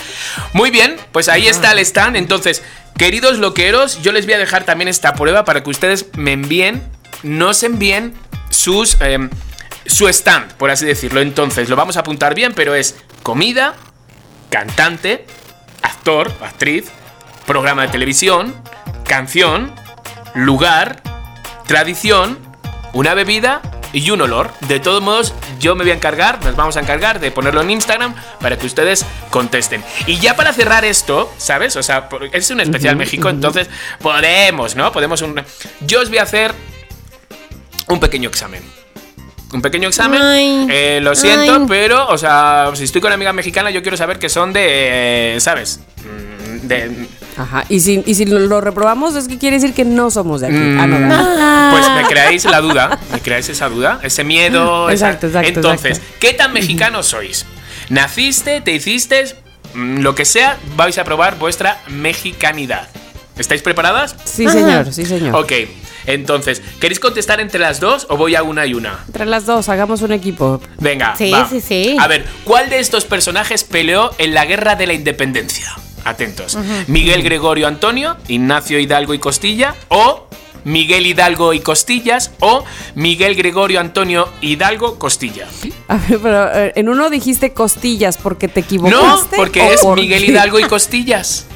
Muy 0.52 0.70
bien, 0.70 0.96
pues 1.12 1.28
ahí 1.28 1.46
está 1.48 1.72
el 1.72 1.78
stand. 1.80 2.16
Entonces, 2.16 2.62
queridos 2.98 3.38
loqueros, 3.38 4.00
yo 4.02 4.12
les 4.12 4.26
voy 4.26 4.34
a 4.34 4.38
dejar 4.38 4.64
también 4.64 4.88
esta 4.88 5.14
prueba 5.14 5.44
para 5.44 5.62
que 5.62 5.70
ustedes 5.70 6.06
me 6.16 6.32
envíen, 6.32 6.82
nos 7.22 7.62
envíen 7.62 8.14
sus, 8.50 9.00
em, 9.00 9.30
su 9.86 10.08
stand, 10.08 10.52
por 10.54 10.70
así 10.70 10.84
decirlo. 10.86 11.20
Entonces, 11.20 11.68
lo 11.68 11.76
vamos 11.76 11.96
a 11.96 12.00
apuntar 12.00 12.34
bien, 12.34 12.52
pero 12.54 12.74
es 12.74 12.96
comida, 13.22 13.74
cantante, 14.50 15.26
actor, 15.82 16.30
actriz, 16.42 16.84
programa 17.46 17.82
de 17.82 17.88
televisión, 17.88 18.54
canción, 19.06 19.72
lugar, 20.34 21.02
tradición, 21.66 22.38
una 22.92 23.14
bebida 23.14 23.60
y 23.92 24.10
un 24.10 24.20
olor. 24.22 24.50
De 24.68 24.80
todos 24.80 25.02
modos, 25.02 25.34
yo 25.60 25.74
me 25.74 25.84
voy 25.84 25.90
a 25.90 25.94
encargar, 25.94 26.42
nos 26.44 26.56
vamos 26.56 26.76
a 26.76 26.80
encargar 26.80 27.20
de 27.20 27.30
ponerlo 27.30 27.60
en 27.60 27.70
Instagram 27.70 28.14
para 28.40 28.58
que 28.58 28.66
ustedes 28.66 29.04
contesten. 29.30 29.84
Y 30.06 30.18
ya 30.18 30.34
para 30.36 30.52
cerrar 30.52 30.84
esto, 30.84 31.32
¿sabes? 31.38 31.76
O 31.76 31.82
sea, 31.82 32.08
es 32.32 32.50
un 32.50 32.60
especial 32.60 32.96
México, 32.96 33.28
entonces 33.28 33.68
podemos, 34.00 34.76
¿no? 34.76 34.92
Podemos 34.92 35.20
un... 35.22 35.42
Yo 35.80 36.00
os 36.00 36.08
voy 36.08 36.18
a 36.18 36.22
hacer 36.22 36.54
un 37.88 38.00
pequeño 38.00 38.28
examen. 38.28 38.62
Un 39.52 39.60
pequeño 39.60 39.88
examen. 39.88 40.22
Ay, 40.22 40.66
Eh, 40.70 41.00
lo 41.02 41.14
siento, 41.14 41.54
ay. 41.56 41.64
pero, 41.68 42.08
o 42.08 42.16
sea, 42.16 42.70
si 42.74 42.84
estoy 42.84 43.02
con 43.02 43.08
una 43.08 43.16
amiga 43.16 43.34
mexicana, 43.34 43.70
yo 43.70 43.82
quiero 43.82 43.98
saber 43.98 44.18
que 44.18 44.30
son 44.30 44.54
de. 44.54 45.36
eh, 45.36 45.40
¿Sabes? 45.40 45.80
Mm, 45.98 46.41
De. 46.62 47.08
Ajá. 47.36 47.64
Y 47.68 47.80
si, 47.80 48.02
y 48.06 48.14
si 48.14 48.24
lo 48.26 48.60
reprobamos, 48.60 49.14
es 49.16 49.26
que 49.28 49.38
quiere 49.38 49.56
decir 49.56 49.74
que 49.74 49.84
no 49.84 50.10
somos 50.10 50.40
de 50.42 50.46
aquí. 50.48 50.56
Ah, 50.78 50.86
no, 50.86 50.98
Mm. 50.98 51.70
Pues 51.72 51.86
me 51.96 52.02
creáis 52.08 52.44
la 52.44 52.60
duda, 52.60 52.98
me 53.12 53.20
creáis 53.20 53.48
esa 53.48 53.68
duda, 53.68 53.98
ese 54.02 54.22
miedo. 54.24 54.90
esa- 54.90 55.10
Exacto, 55.12 55.38
Entonces, 55.40 55.98
exacto. 55.98 56.16
¿qué 56.20 56.34
tan 56.34 56.52
mexicanos 56.52 57.06
sois? 57.06 57.46
¿Naciste, 57.88 58.60
te 58.60 58.72
hiciste, 58.72 59.24
mm, 59.74 59.98
lo 60.00 60.14
que 60.14 60.24
sea, 60.24 60.58
vais 60.76 60.98
a 60.98 61.04
probar 61.04 61.38
vuestra 61.38 61.80
mexicanidad? 61.88 62.88
¿Estáis 63.38 63.62
preparadas? 63.62 64.14
Sí, 64.24 64.46
señor, 64.48 64.92
sí, 64.92 65.06
señor. 65.06 65.34
Ok, 65.34 65.52
entonces, 66.06 66.60
¿queréis 66.80 67.00
contestar 67.00 67.40
entre 67.40 67.58
las 67.60 67.80
dos 67.80 68.06
o 68.10 68.16
voy 68.18 68.34
a 68.36 68.42
una 68.42 68.66
y 68.66 68.74
una? 68.74 68.98
Entre 69.06 69.24
las 69.24 69.46
dos, 69.46 69.68
hagamos 69.70 70.02
un 70.02 70.12
equipo. 70.12 70.60
Venga, 70.78 71.14
Sí, 71.16 71.30
va. 71.30 71.48
sí, 71.48 71.60
sí. 71.60 71.96
A 71.98 72.06
ver, 72.08 72.26
¿cuál 72.44 72.68
de 72.68 72.78
estos 72.80 73.04
personajes 73.06 73.64
peleó 73.64 74.10
en 74.18 74.34
la 74.34 74.44
Guerra 74.44 74.74
de 74.74 74.86
la 74.86 74.92
Independencia? 74.92 75.72
Atentos. 76.04 76.56
Miguel 76.88 77.22
Gregorio 77.22 77.66
Antonio, 77.68 78.16
Ignacio 78.28 78.78
Hidalgo 78.78 79.14
y 79.14 79.18
Costilla 79.18 79.74
o 79.88 80.26
Miguel 80.64 81.06
Hidalgo 81.06 81.52
y 81.52 81.60
Costillas 81.60 82.30
o 82.40 82.64
Miguel 82.94 83.34
Gregorio 83.34 83.80
Antonio 83.80 84.28
Hidalgo 84.40 84.98
Costilla. 84.98 85.46
A 85.88 85.96
ver, 85.96 86.18
pero 86.22 86.48
en 86.74 86.88
uno 86.88 87.10
dijiste 87.10 87.52
costillas 87.52 88.16
porque 88.16 88.48
te 88.48 88.60
No, 88.60 88.66
equivocaste. 88.66 89.36
porque 89.36 89.60
o 89.62 89.72
es 89.72 89.80
por 89.80 89.96
Miguel 89.98 90.24
qué? 90.24 90.30
Hidalgo 90.32 90.58
y 90.60 90.64
Costillas. 90.64 91.46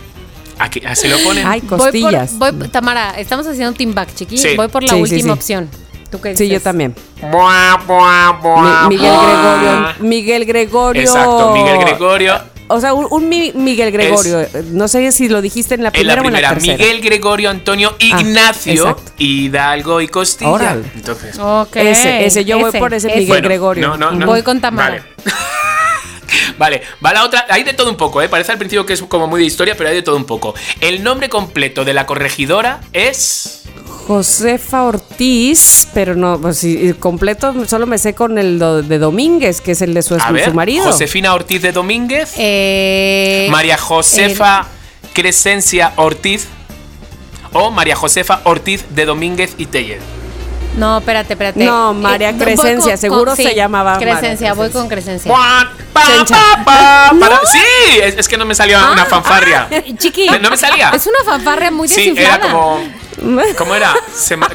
Aquí, 0.58 0.80
así 0.86 1.06
lo 1.06 1.18
ponen. 1.18 1.46
Ay, 1.46 1.60
Voy 1.60 1.68
por- 1.68 1.78
costillas. 1.78 2.38
voy- 2.38 2.52
Tamara, 2.70 3.10
estamos 3.18 3.46
haciendo 3.46 3.70
un 3.70 3.76
team 3.76 3.94
back, 3.94 4.14
chiqui. 4.14 4.38
Sí. 4.38 4.56
Voy 4.56 4.68
por 4.68 4.82
la 4.82 4.88
Sí, 4.90 4.96
sí, 4.96 5.02
última 5.02 5.22
sí. 5.34 5.38
opción. 5.38 5.68
¿Tú 6.10 6.20
qué 6.20 6.34
Sí, 6.36 6.44
dices? 6.44 6.60
yo 6.60 6.62
también. 6.64 6.94
Buah, 7.20 7.76
buah, 7.86 8.32
buah, 8.40 8.88
Mi- 8.88 8.96
Miguel 8.96 9.10
buah. 9.12 9.60
Gregorio. 9.60 9.94
Miguel 10.08 10.44
Gregorio. 10.46 11.02
Exacto, 11.02 11.52
Miguel 11.52 11.78
Gregorio. 11.78 12.40
O 12.68 12.80
sea, 12.80 12.94
un, 12.94 13.06
un 13.10 13.28
Mi- 13.28 13.52
Miguel 13.54 13.92
Gregorio. 13.92 14.40
eh, 14.40 14.48
No 14.72 14.88
sé 14.88 15.12
si 15.12 15.28
lo 15.28 15.40
dijiste 15.40 15.74
en 15.76 15.82
la 15.82 15.88
En 15.88 15.92
primera, 15.92 16.16
la 16.16 16.22
primera, 16.22 16.48
o 16.48 16.52
en 16.52 16.56
la 16.56 16.60
tercera. 16.60 16.76
Miguel 16.78 17.00
Gregorio 17.00 17.50
Antonio 17.50 17.94
Ignacio 18.00 18.72
exacto. 18.72 19.12
Hidalgo 19.18 20.00
y 20.00 20.08
Costilla. 20.08 20.50
Órale. 20.50 20.84
Entonces. 20.94 21.38
Ese, 21.74 22.26
ese, 22.26 22.44
yo 22.44 22.58
voy 22.58 22.72
por 22.72 22.92
ese 22.94 23.08
Miguel 23.08 23.26
Bueno, 23.28 23.48
Gregorio. 23.48 23.88
no, 23.88 23.96
no, 23.96 24.10
no. 24.12 24.26
Voy 24.26 24.42
con 24.42 24.60
Tamara. 24.60 24.90
Vale. 24.90 25.02
Vale, 26.58 26.82
va 27.04 27.12
la 27.12 27.24
otra. 27.24 27.46
Hay 27.48 27.62
de 27.62 27.72
todo 27.72 27.90
un 27.90 27.96
poco, 27.96 28.22
¿eh? 28.22 28.28
Parece 28.28 28.52
al 28.52 28.58
principio 28.58 28.86
que 28.86 28.92
es 28.92 29.02
como 29.02 29.26
muy 29.26 29.40
de 29.40 29.46
historia, 29.46 29.76
pero 29.76 29.90
hay 29.90 29.96
de 29.96 30.02
todo 30.02 30.16
un 30.16 30.24
poco. 30.24 30.54
El 30.80 31.02
nombre 31.02 31.28
completo 31.28 31.84
de 31.84 31.94
la 31.94 32.06
corregidora 32.06 32.80
es. 32.92 33.62
Josefa 34.06 34.84
Ortiz, 34.84 35.88
pero 35.92 36.14
no, 36.14 36.40
pues 36.40 36.58
sí, 36.58 36.94
completo, 37.00 37.52
solo 37.66 37.86
me 37.86 37.98
sé 37.98 38.14
con 38.14 38.38
el 38.38 38.58
de 38.58 38.98
Domínguez, 38.98 39.60
que 39.60 39.72
es 39.72 39.82
el 39.82 39.94
de 39.94 40.02
su, 40.02 40.14
A 40.14 40.30
ver, 40.30 40.44
su 40.44 40.54
marido. 40.54 40.84
Josefina 40.84 41.34
Ortiz 41.34 41.60
de 41.60 41.72
Domínguez. 41.72 42.32
Eh, 42.36 43.48
María 43.50 43.76
Josefa 43.76 44.66
Crescencia 45.12 45.92
Ortiz. 45.96 46.46
O 47.52 47.70
María 47.70 47.96
Josefa 47.96 48.42
Ortiz 48.44 48.84
de 48.90 49.06
Domínguez 49.06 49.54
y 49.58 49.66
Teller. 49.66 50.15
No, 50.76 50.98
espérate, 50.98 51.32
espérate. 51.32 51.64
No, 51.64 51.94
María 51.94 52.32
voy 52.32 52.40
Crescencia, 52.40 52.96
seguro 52.96 53.34
se 53.34 53.54
llamaba 53.54 53.94
María 53.94 54.12
Crescencia, 54.18 54.52
voy 54.54 54.70
con 54.70 54.88
Crescencia. 54.88 55.32
Pa, 55.32 55.70
pa, 55.92 56.02
pa, 56.64 57.12
para- 57.18 57.40
Sí, 57.46 57.60
es, 58.02 58.16
es 58.18 58.28
que 58.28 58.36
no 58.36 58.44
me 58.44 58.54
salió 58.54 58.78
una 58.92 59.02
Ah, 59.02 59.06
fanfarria. 59.06 59.68
ah, 59.70 59.82
chiqui. 59.96 60.28
No 60.40 60.50
me 60.50 60.56
salía. 60.56 60.90
Es 60.90 61.06
una 61.06 61.24
fanfarria 61.24 61.70
muy 61.70 61.88
Sí, 61.88 61.96
desinflada. 62.10 62.36
era 62.36 62.50
como. 62.50 62.80
¿Cómo 63.56 63.74
era? 63.74 63.94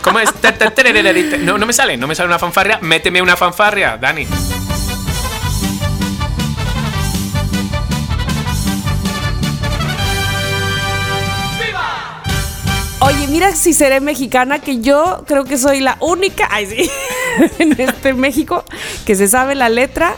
¿Cómo 0.04 0.20
es? 0.20 0.30
No, 1.40 1.58
no 1.58 1.66
me 1.66 1.74
sale, 1.74 1.98
no 1.98 2.08
me 2.08 2.14
sale 2.16 2.28
una 2.28 2.38
fanfarria. 2.40 2.78
Méteme 2.82 3.22
una 3.22 3.36
fanfarria, 3.36 3.98
Dani. 4.00 4.28
Mira 13.32 13.56
si 13.56 13.74
seré 13.74 14.02
mexicana, 14.02 14.60
que 14.60 14.80
yo 14.82 15.24
creo 15.26 15.46
que 15.46 15.58
soy 15.58 15.80
la 15.80 15.98
única, 16.02 16.48
ay 16.52 16.66
sí, 16.68 16.90
en 17.60 17.80
este 17.80 18.14
México 18.14 18.66
que 19.06 19.16
se 19.16 19.28
sabe 19.28 19.56
la 19.56 19.70
letra 19.70 20.16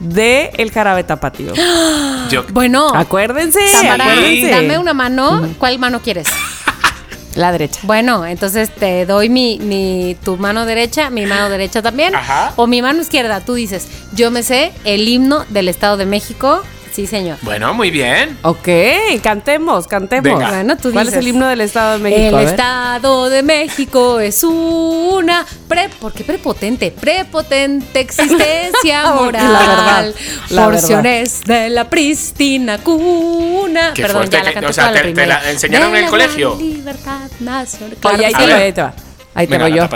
de 0.00 0.50
El 0.56 0.70
Jarabe 0.72 1.04
Tapatío. 1.04 1.52
Yo, 2.30 2.44
Bueno, 2.50 2.88
Acuérdense, 2.94 3.60
Tamara, 3.72 4.04
acuérdense. 4.12 4.50
dame 4.50 4.78
una 4.78 4.92
mano. 4.94 5.48
¿Cuál 5.58 5.78
mano 5.78 6.00
quieres? 6.00 6.26
La 7.34 7.52
derecha. 7.52 7.78
Bueno, 7.84 8.26
entonces 8.26 8.68
te 8.74 9.06
doy 9.06 9.28
mi, 9.28 9.58
mi 9.60 10.16
tu 10.24 10.36
mano 10.36 10.66
derecha, 10.66 11.08
mi 11.10 11.24
mano 11.24 11.48
derecha 11.48 11.82
también. 11.82 12.14
Ajá. 12.16 12.52
O 12.56 12.66
mi 12.66 12.82
mano 12.82 13.00
izquierda. 13.00 13.40
Tú 13.40 13.54
dices, 13.54 13.86
yo 14.12 14.32
me 14.32 14.42
sé 14.42 14.72
el 14.84 15.06
himno 15.06 15.44
del 15.48 15.68
Estado 15.68 15.96
de 15.96 16.06
México. 16.06 16.62
Sí, 16.98 17.06
señor. 17.06 17.38
bueno, 17.42 17.72
muy 17.74 17.92
bien. 17.92 18.36
Ok, 18.42 18.68
cantemos, 19.22 19.86
cantemos. 19.86 20.24
Venga. 20.24 20.48
Bueno, 20.48 20.76
tú 20.76 20.90
¿Cuál 20.90 21.06
dices. 21.06 21.20
es 21.20 21.24
el 21.24 21.28
himno 21.28 21.46
del 21.46 21.60
Estado 21.60 21.92
de 21.92 21.98
México? 22.02 22.38
El. 22.40 22.48
Estado 22.48 23.28
de 23.30 23.42
México 23.44 24.18
es 24.18 24.42
una 24.42 25.46
pre, 25.68 25.90
¿por 26.00 26.12
qué 26.12 26.24
prepotente? 26.24 26.90
Prepotente 26.90 28.00
existencia 28.00 29.10
moral. 29.14 29.52
la 29.52 29.58
verdad, 29.60 30.14
la 30.50 30.64
porciones 30.64 31.40
de 31.44 31.70
la 31.70 31.88
prístina 31.88 32.78
cuna. 32.78 33.92
Qué 33.94 34.02
Perdón, 34.02 34.16
fuerte 34.22 34.36
ya 34.38 34.42
la 34.42 34.48
que- 34.48 34.54
canté 34.54 34.66
o 34.68 34.72
sea, 34.72 34.84
toda 34.88 34.96
la 34.96 35.02
te- 35.04 35.12
te 35.14 35.26
la 35.28 35.50
enseñaron 35.52 35.92
De 35.92 35.98
en 35.98 36.04
el 36.04 36.04
la 36.06 36.10
colegio. 36.10 36.56
libertad 36.58 37.30
nacional. 37.38 37.96
Oye, 38.02 38.26
ahí 38.26 38.32
que 38.34 38.44
te 38.44 38.50
va, 38.52 38.56
ahí 38.58 38.72
te 38.72 38.82
va. 38.82 38.94
Ahí 39.34 39.46
te 39.46 39.52
Venga, 39.52 39.68
voy 39.68 39.78
yo. 39.78 39.88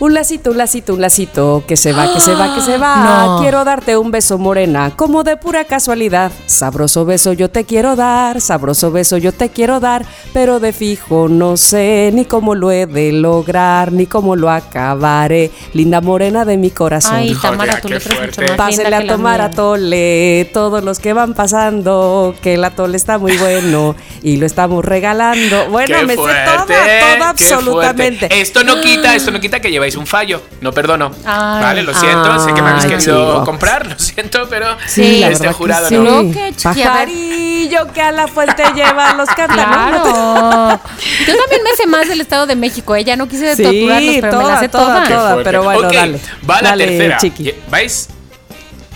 Un 0.00 0.12
lacito, 0.12 0.50
un 0.50 0.58
lacito, 0.58 0.94
un 0.94 1.00
lacito, 1.00 1.62
que 1.68 1.76
se 1.76 1.92
va, 1.92 2.12
que 2.12 2.20
se 2.20 2.34
va, 2.34 2.54
que 2.54 2.60
se 2.60 2.78
va. 2.78 2.94
No. 3.04 3.38
Quiero 3.40 3.64
darte 3.64 3.96
un 3.96 4.10
beso 4.10 4.38
morena, 4.38 4.92
como 4.96 5.22
de 5.22 5.36
pura 5.36 5.64
casualidad. 5.64 6.32
Sabroso 6.46 7.04
beso 7.04 7.32
yo 7.32 7.48
te 7.50 7.64
quiero 7.64 7.96
dar, 7.96 8.40
sabroso 8.40 8.90
beso 8.90 9.18
yo 9.18 9.32
te 9.32 9.50
quiero 9.50 9.78
dar, 9.80 10.04
pero 10.32 10.58
de 10.60 10.72
fijo 10.72 11.28
no 11.28 11.56
sé 11.56 12.10
ni 12.12 12.24
cómo 12.24 12.54
lo 12.54 12.70
he 12.70 12.86
de 12.86 13.12
lograr, 13.12 13.92
ni 13.92 14.06
cómo 14.06 14.36
lo 14.36 14.50
acabaré. 14.50 15.50
Linda 15.72 16.00
morena 16.00 16.44
de 16.44 16.56
mi 16.56 16.70
corazón. 16.70 17.16
Ay, 17.16 17.34
Tamara, 17.40 17.80
tu 17.80 17.88
qué 17.88 17.94
letra 17.94 18.14
es 18.14 18.38
mucho 18.38 18.56
más 18.56 18.78
que 18.78 18.94
a 18.94 19.06
tomar 19.06 19.40
atole, 19.40 20.50
todos 20.52 20.82
los 20.82 20.98
que 20.98 21.12
van 21.12 21.34
pasando, 21.34 22.34
que 22.42 22.54
el 22.54 22.64
atole 22.64 22.96
está 22.96 23.18
muy 23.18 23.36
bueno 23.36 23.94
y 24.22 24.36
lo 24.36 24.46
estamos 24.46 24.84
regalando. 24.84 25.66
Bueno, 25.74 25.98
Qué 25.98 26.06
me 26.06 26.14
sé 26.14 26.20
fuerte, 26.20 26.44
toda, 26.44 26.66
toda 26.66 27.28
absolutamente. 27.30 28.18
fuerte. 28.28 28.40
Esto 28.40 28.62
no 28.64 28.80
quita, 28.80 29.16
esto 29.16 29.30
no 29.30 29.40
quita 29.40 29.60
que 29.60 29.70
lleváis 29.84 29.96
un 29.96 30.06
fallo. 30.06 30.42
No 30.60 30.72
perdono. 30.72 31.10
Ay. 31.24 31.62
vale, 31.62 31.82
lo 31.82 31.94
siento. 31.94 32.38
sé 32.44 32.52
que 32.54 32.62
me 32.62 32.68
habéis 32.70 32.84
Ay, 32.84 32.90
querido 32.90 33.30
chicos. 33.30 33.44
comprar, 33.44 33.86
lo 33.86 33.98
siento, 33.98 34.46
pero 34.48 34.76
Sí, 34.86 35.22
este 35.22 35.28
verdad 35.28 35.48
que 35.48 35.52
jurado 35.52 35.88
sí. 35.88 35.96
no. 35.96 36.24
Ver. 36.30 36.54
Pajarillo 36.62 37.92
que 37.92 38.00
a 38.02 38.12
la 38.12 38.26
fuente 38.28 38.62
lleva 38.74 39.14
los 39.14 39.28
cántaros. 39.28 39.64
Claro. 39.66 40.80
Yo 41.26 41.36
también 41.36 41.62
me 41.64 41.72
sé 41.76 41.86
más 41.86 42.08
del 42.08 42.20
Estado 42.20 42.46
de 42.46 42.56
México. 42.56 42.94
Ella 42.94 43.16
no 43.16 43.28
quise 43.28 43.54
Sí, 43.56 43.62
torturarlos, 43.62 44.14
pero 44.20 44.26
me 44.38 44.42
toda, 44.42 44.54
la 44.54 44.60
sé 44.60 44.68
toda, 44.68 45.04
toda. 45.04 45.30
toda. 45.32 45.42
Pero 45.44 45.62
bueno, 45.64 45.88
Ok, 45.88 45.94
dale. 45.94 46.20
Va 46.48 46.62
la 46.62 46.70
Dale, 46.70 46.86
tercera. 46.86 47.16
chiqui. 47.18 47.52
¿Vais? 47.68 48.08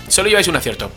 Solo 0.07 0.27
lleváis 0.29 0.47
un 0.47 0.55
acierto. 0.55 0.91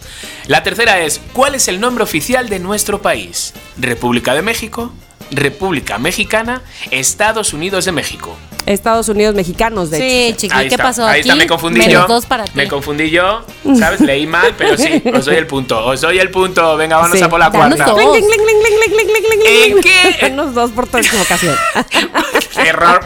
La 0.47 0.63
tercera 0.63 1.01
es: 1.01 1.21
¿Cuál 1.35 1.55
es 1.55 1.69
el 1.69 1.81
nombre 1.81 2.03
oficial 2.03 2.49
de 2.49 2.59
nuestro 2.59 3.03
país? 3.03 3.53
República 3.79 4.33
de 4.35 4.41
México, 4.43 4.93
República 5.31 5.99
Mexicana, 5.99 6.63
Estados 6.91 7.53
Unidos 7.53 7.85
de 7.85 7.93
México. 7.93 8.37
Estados 8.67 9.09
Unidos 9.09 9.35
mexicanos, 9.35 9.91
de 9.91 9.99
Sí, 9.99 10.05
hecho. 10.29 10.37
chiqui, 10.43 10.55
Ahí 10.57 10.69
¿qué 10.69 10.75
está, 10.75 10.85
pasó 10.85 11.05
Ahí 11.05 11.21
aquí? 11.21 11.29
está, 11.29 11.35
me 11.37 11.47
confundí 11.47 11.79
Menos 11.81 11.93
yo. 11.93 12.07
dos 12.07 12.27
para 12.27 12.45
ti. 12.45 12.51
Me 12.55 12.69
confundí 12.69 13.11
yo, 13.11 13.45
¿sabes? 13.79 14.01
Leí 14.01 14.27
mal, 14.27 14.55
pero 14.57 14.77
sí, 14.79 15.03
os 15.15 15.25
doy 15.25 15.37
el 15.37 15.47
punto. 15.47 15.85
Os 15.85 16.01
doy 16.01 16.19
el 16.19 16.31
punto. 16.31 16.77
Venga, 16.77 16.97
vamos 16.99 17.19
Sí. 17.19 17.23
a 17.25 17.29
por 17.29 17.41
la 17.41 17.51
Danos 17.51 17.77
cuarta. 17.77 17.93
dos. 18.03 18.17
¿En 18.17 19.81
qué? 19.83 20.17
Danos 20.23 20.55
dos 20.55 20.71
por. 20.71 20.89
Qué 20.91 22.69
error. 22.69 23.01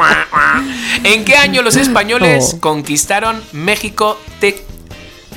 ¿En 1.05 1.25
qué 1.25 1.37
año 1.37 1.63
los 1.63 1.77
españoles 1.77 2.53
Oh. 2.57 2.61
conquistaron 2.61 3.41
México? 3.53 4.19
Te- 4.41 4.63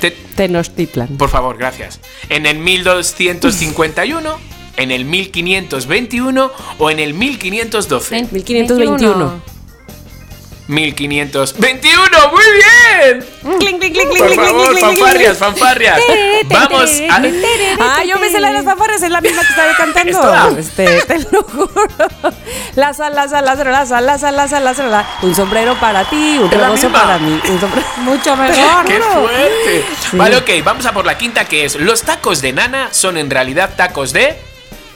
te- 0.00 0.10
Tenochtitlan. 0.10 1.16
por 1.16 1.28
favor, 1.30 1.56
gracias. 1.56 2.00
¿En 2.28 2.46
el 2.46 2.58
1251? 2.58 4.38
¿En 4.76 4.90
el 4.90 5.04
1521 5.04 6.50
o 6.78 6.90
en 6.90 6.98
el 7.00 7.14
1512? 7.14 8.28
1521. 8.32 9.42
1521. 10.70 12.30
¡Muy 12.30 12.42
bien! 12.54 13.26
Cling, 13.58 13.78
cling, 13.78 13.92
cling, 13.92 14.08
cling, 14.08 14.18
Por 14.18 14.26
cling, 14.28 14.40
favor, 14.40 14.70
cling, 14.70 14.84
cling, 14.84 14.94
cling, 14.94 14.98
fanfarrias, 15.00 15.38
fanfarrias. 15.38 16.00
Vamos 16.46 16.90
a. 17.10 17.16
Ah, 17.80 18.04
yo 18.04 18.18
me 18.18 18.30
sé 18.30 18.38
la 18.40 18.48
de 18.48 18.54
las 18.54 18.64
fanfarrias, 18.64 19.02
es 19.02 19.10
la 19.10 19.20
misma 19.20 19.42
que 19.42 19.48
estaba 19.48 19.74
cantando. 19.76 20.56
Este, 20.58 21.02
te 21.02 21.18
lo 21.32 21.42
juro. 21.42 21.70
La 22.76 22.94
sal, 22.94 23.14
la 23.16 23.26
sal, 23.28 23.44
la 23.44 23.56
sal, 23.56 23.70
la 23.72 23.86
sal, 23.86 24.06
la 24.06 24.18
sal, 24.18 24.36
la 24.36 24.48
sal, 24.48 24.64
la 24.64 24.74
sal, 24.74 24.90
la- 24.90 25.06
Un 25.22 25.34
sombrero 25.34 25.74
para 25.80 26.04
ti, 26.08 26.38
un 26.40 26.48
rebozo 26.50 26.88
para 26.90 27.18
mí. 27.18 27.40
Un 27.48 27.60
sombrero. 27.60 27.86
Mucho 27.98 28.36
mejor. 28.36 28.84
¡Qué 28.86 29.00
fuerte! 29.00 29.84
Vale, 30.12 30.36
ok, 30.36 30.50
vamos 30.64 30.86
a 30.86 30.92
por 30.92 31.04
la 31.04 31.18
quinta 31.18 31.46
que 31.46 31.64
es: 31.64 31.74
los 31.76 32.02
tacos 32.02 32.40
de 32.42 32.52
nana 32.52 32.88
son 32.92 33.16
en 33.16 33.28
realidad 33.28 33.70
tacos 33.76 34.12
de 34.12 34.36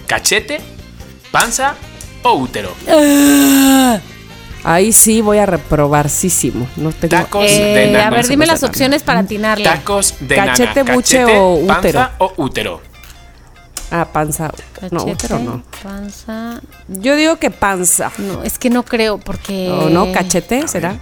cachete, 0.06 0.60
panza 1.32 1.74
o 2.22 2.34
útero. 2.34 2.74
Ahí 4.65 4.93
sí 4.93 5.20
voy 5.20 5.39
a 5.39 5.47
reprobarcísimo. 5.47 6.66
No 6.77 6.91
tengo. 6.93 7.11
Tacos 7.16 7.45
Eh, 7.51 7.74
de 7.74 7.93
nana. 7.93 8.07
a 8.07 8.11
ver, 8.11 8.27
dime 8.27 8.47
las 8.47 8.62
nana. 8.62 8.70
opciones 8.70 9.03
para 9.03 9.20
atinarle. 9.20 9.65
Tacos 9.65 10.15
de 10.20 10.35
Cachete, 10.36 10.82
nana. 10.85 10.95
buche 10.95 11.19
Cachete, 11.19 11.39
o 11.39 11.66
panza 11.66 11.78
útero. 11.78 12.11
o 12.19 12.32
útero. 12.43 12.81
Ah, 13.91 14.09
panza. 14.11 14.51
No, 14.91 15.01
Cachete, 15.05 15.16
pero 15.28 15.39
no. 15.39 15.62
Panza. 15.82 16.61
Yo 16.89 17.15
digo 17.15 17.36
que 17.36 17.51
panza. 17.51 18.11
No, 18.19 18.43
es 18.43 18.59
que 18.59 18.70
no 18.70 18.85
creo 18.85 19.19
porque. 19.19 19.70
¿O 19.70 19.91
no? 19.91 20.11
¿Cachete? 20.12 20.66
¿Será? 20.66 20.99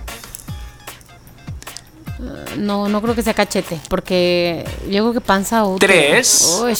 No, 2.56 2.88
no 2.88 3.00
creo 3.02 3.14
que 3.14 3.22
sea 3.22 3.34
cachete, 3.34 3.80
porque 3.88 4.64
yo 4.84 5.02
creo 5.02 5.12
que 5.14 5.20
panza 5.20 5.64
o 5.64 5.74
útero. 5.74 5.92
Tres. 5.92 6.60
Uy. 6.62 6.74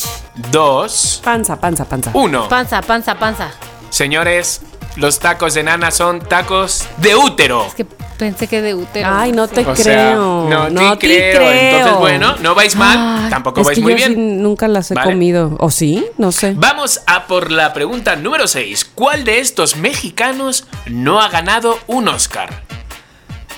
Dos, 0.51 1.21
Panza, 1.25 1.59
panza, 1.59 1.85
panza. 1.85 2.11
uno. 2.15 2.49
Panza, 2.49 2.81
panza, 2.83 3.15
panza. 3.19 3.51
Señores, 3.91 4.61
los 4.97 5.19
tacos 5.19 5.55
de 5.55 5.63
nana 5.63 5.91
son 5.91 6.21
tacos 6.21 6.87
de 6.99 7.15
útero. 7.17 7.65
Es 7.67 7.75
que 7.75 7.85
pensé 7.85 8.47
que 8.47 8.61
de 8.63 8.75
útero. 8.75 9.09
Ay, 9.11 9.33
no 9.33 9.49
te 9.49 9.61
O 9.63 9.73
creo. 9.73 9.77
sea, 9.77 10.15
no, 10.15 10.69
no 10.71 10.99
te 10.99 11.07
creo. 11.07 11.51
Entonces, 11.51 11.99
bueno, 11.99 12.35
no 12.41 12.55
vais 12.55 12.77
mal, 12.77 13.25
Ay, 13.25 13.31
tampoco 13.31 13.61
es 13.63 13.67
vais 13.69 13.79
que 13.79 13.83
muy 13.83 13.93
yo 13.93 13.99
sí 14.07 14.15
bien. 14.15 14.43
nunca 14.43 14.69
las 14.69 14.91
he 14.91 14.95
Vale. 14.95 15.13
comido. 15.13 15.57
¿O 15.59 15.71
sí? 15.71 16.05
No 16.19 16.31
sé. 16.33 16.53
Vamos 16.57 17.01
a 17.07 17.27
por 17.27 17.51
la 17.51 17.73
pregunta 17.73 18.17
número 18.17 18.47
6. 18.47 18.91
¿Cuál 18.95 19.25
de 19.25 19.41
estos 19.41 19.77
mexicanos 19.77 20.67
no 20.87 21.21
ha 21.21 21.29
ganado 21.29 21.79
un 21.87 22.09
Oscar? 22.09 22.63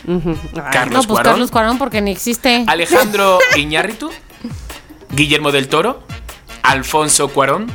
No, 0.07 0.21
Carlos 0.71 1.07
pues 1.07 1.17
Cuarón, 1.17 1.33
Carlos 1.33 1.51
Cuarón 1.51 1.79
porque 1.79 2.01
ni 2.03 2.11
existe. 2.11 2.65
Alejandro 2.67 3.39
Iñárritu, 3.57 4.11
Guillermo 5.11 5.51
del 5.51 5.69
Toro, 5.69 6.03
Alfonso 6.63 7.29
Cuarón, 7.29 7.71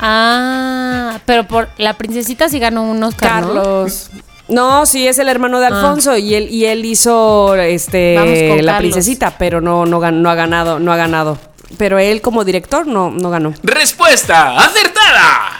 Ah, 0.00 1.18
pero 1.26 1.46
por 1.46 1.68
la 1.78 1.94
princesita 1.94 2.48
sí 2.48 2.58
ganó 2.58 2.82
un 2.82 3.02
Oscar, 3.02 3.42
¿no? 3.42 3.54
Carlos. 3.54 4.10
No, 4.48 4.86
sí, 4.86 5.06
es 5.06 5.18
el 5.18 5.28
hermano 5.28 5.60
de 5.60 5.66
Alfonso 5.66 6.16
y 6.16 6.34
él 6.34 6.48
y 6.50 6.64
él 6.64 6.84
hizo 6.86 7.48
Vamos 7.48 7.64
este 7.66 8.14
con 8.48 8.64
la 8.64 8.72
Carlos. 8.72 8.78
princesita, 8.92 9.36
pero 9.38 9.60
no 9.60 9.84
no, 9.84 9.96
ha 10.30 10.34
ganado, 10.34 10.78
no 10.78 10.92
ha 10.92 10.96
ganado. 10.96 11.38
Pero 11.76 11.98
él 11.98 12.22
como 12.22 12.44
director 12.44 12.86
no 12.86 13.10
no 13.10 13.28
ganó. 13.28 13.52
Respuesta 13.62 14.56
acertada. 14.58 15.58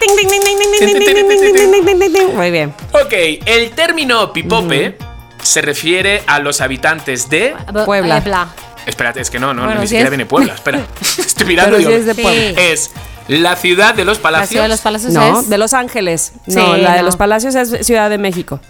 Muy 2.35 2.51
bien. 2.51 2.73
Ok, 2.93 3.13
el 3.45 3.71
término 3.73 4.33
pipope 4.33 4.97
se 5.43 5.61
refiere 5.63 6.23
a 6.27 6.39
los 6.41 6.61
habitantes 6.61 7.29
de... 7.31 7.55
Puebla. 7.85 8.19
eh, 8.19 8.23
bla. 8.23 8.49
Espérate, 8.87 9.21
es 9.21 9.29
que 9.31 9.39
no, 9.39 9.53
no, 9.53 9.65
Bueno, 9.65 9.81
ni 9.83 9.87
siquiera 9.87 10.05
es- 10.07 10.11
viene 10.11 10.25
Puebla, 10.27 10.55
espera. 10.55 10.81
Estoy 11.19 11.47
mirando 11.47 11.77
Pero 11.77 11.83
y 11.83 11.85
sí 11.85 11.89
digo, 11.93 12.01
es 12.01 12.07
de 12.07 12.15
Sí. 12.15 12.23
Puebla. 12.23 12.61
es 12.63 12.91
la 13.29 13.57
ciudad 13.57 13.95
de 13.95 14.05
los 14.05 14.19
La 14.19 14.23
palacios, 14.23 14.49
ciudad 14.51 14.65
de 14.65 14.69
los 14.71 14.81
palacios 14.81 15.13
No, 15.13 15.41
es. 15.41 15.49
de 15.49 15.59
Los 15.59 15.75
Ángeles. 15.75 16.33
No, 16.47 16.75
Sí, 16.75 16.81
la 16.83 16.95
de 16.95 17.03
los 17.03 17.17
Palacios 17.17 17.55
es 17.55 17.87
Ciudad 17.87 18.11
de 18.11 18.19
México. 18.19 18.61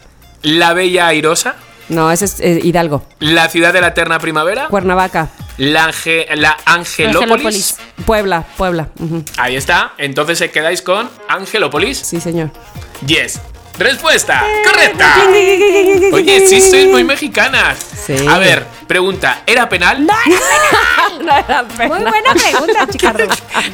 la 0.42 0.72
bella 0.74 1.06
airosa, 1.08 1.54
No, 1.88 2.10
ese 2.12 2.26
es 2.26 2.40
eh, 2.40 2.60
Hidalgo. 2.62 3.02
la 3.18 3.48
ciudad 3.48 3.72
de 3.72 3.80
la 3.80 3.88
eterna 3.88 4.18
primavera, 4.18 4.68
Cuernavaca. 4.68 5.28
la, 5.56 5.86
Ange- 5.88 6.26
la 6.36 6.56
Angelópolis. 6.66 7.22
Angelópolis. 7.32 7.76
Puebla, 8.04 8.44
Puebla. 8.56 8.88
Ahí 9.38 9.56
está, 9.56 9.92
entonces 9.98 10.38
se 10.38 10.50
quedáis 10.50 10.82
con 10.82 11.08
Angelópolis. 11.28 11.98
Sí, 11.98 12.20
señor. 12.20 12.50
Yes. 13.06 13.40
Respuesta 13.78 14.42
correcta. 14.64 15.14
Oye, 16.12 16.46
sí 16.46 16.60
sois 16.60 16.86
muy 16.88 17.04
mexicanas. 17.04 17.78
Sí. 18.06 18.26
A 18.28 18.38
ver, 18.38 18.64
pregunta, 18.86 19.42
¿era 19.46 19.68
penal? 19.68 19.98
Muy 21.78 21.88
buena 21.88 22.32
pregunta, 22.34 22.86
Chicardo. 22.90 23.24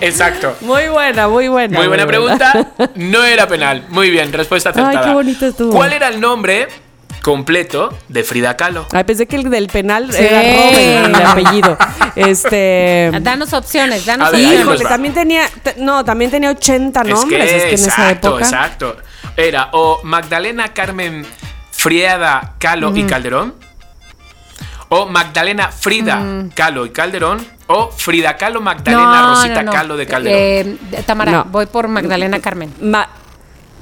Exacto. 0.00 0.56
Muy 0.62 0.88
buena, 0.88 1.28
muy 1.28 1.48
buena. 1.48 1.78
Muy 1.78 1.86
buena 1.88 2.04
buena. 2.04 2.38
pregunta. 2.38 2.88
No 2.96 3.22
era 3.24 3.46
penal. 3.46 3.84
Muy 3.90 4.10
bien, 4.10 4.32
respuesta 4.32 4.70
acertada. 4.70 5.00
Ay, 5.00 5.06
qué 5.08 5.12
bonito 5.14 5.46
estuvo. 5.46 5.72
¿Cuál 5.72 5.92
era 5.92 6.08
el 6.08 6.20
nombre 6.20 6.68
completo 7.22 7.96
de 8.08 8.24
Frida 8.24 8.56
Kahlo? 8.56 8.86
Ay, 8.92 9.04
pensé 9.04 9.26
que 9.26 9.36
el 9.36 9.48
del 9.50 9.68
penal 9.68 10.10
Sí. 10.12 10.18
era 10.22 10.40
Robin, 10.40 11.14
el 11.14 11.26
apellido. 11.26 11.78
Este. 12.16 13.10
Danos 13.20 13.52
opciones, 13.52 14.04
danos 14.04 14.30
ver, 14.32 14.40
ahí 14.40 14.44
opciones. 14.46 14.64
Híjole, 14.74 14.84
también 14.88 15.14
tenía. 15.14 15.48
te- 15.62 15.74
no, 15.78 16.04
también 16.04 16.30
tenía 16.30 16.50
80 16.50 17.04
nombres. 17.04 17.52
Es 17.52 17.62
que, 17.62 17.68
en 17.68 17.74
esa 17.74 17.84
exacto, 17.86 18.28
época. 18.28 18.44
exacto. 18.44 18.96
Era 19.36 19.70
o 19.72 20.00
Magdalena 20.04 20.72
Carmen 20.72 21.26
Friada 21.72 22.54
Kahlo 22.58 22.96
y 22.96 23.04
Calderón. 23.04 23.54
O 24.90 25.06
Magdalena 25.06 25.70
Frida 25.72 26.22
Kahlo 26.54 26.86
y 26.86 26.90
Calderón. 26.90 27.44
O 27.66 27.90
Frida 27.90 28.36
Kahlo 28.36 28.60
Magdalena 28.60 29.28
Rosita 29.34 29.64
Kahlo 29.64 29.96
de 29.96 30.06
Calderón. 30.06 30.38
Eh, 30.38 30.76
de- 30.90 31.02
Tamara, 31.02 31.32
No. 31.32 31.44
voy 31.46 31.66
por 31.66 31.88
Magdalena 31.88 32.38
Carmen. 32.40 32.72
Ma- 32.80 33.08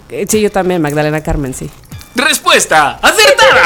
eh, 0.08 0.24
sí, 0.28 0.40
yo 0.40 0.50
también, 0.50 0.80
Magdalena 0.80 1.22
Carmen, 1.22 1.52
sí. 1.54 1.70
Respuesta 2.14 2.98
acertada. 3.02 3.60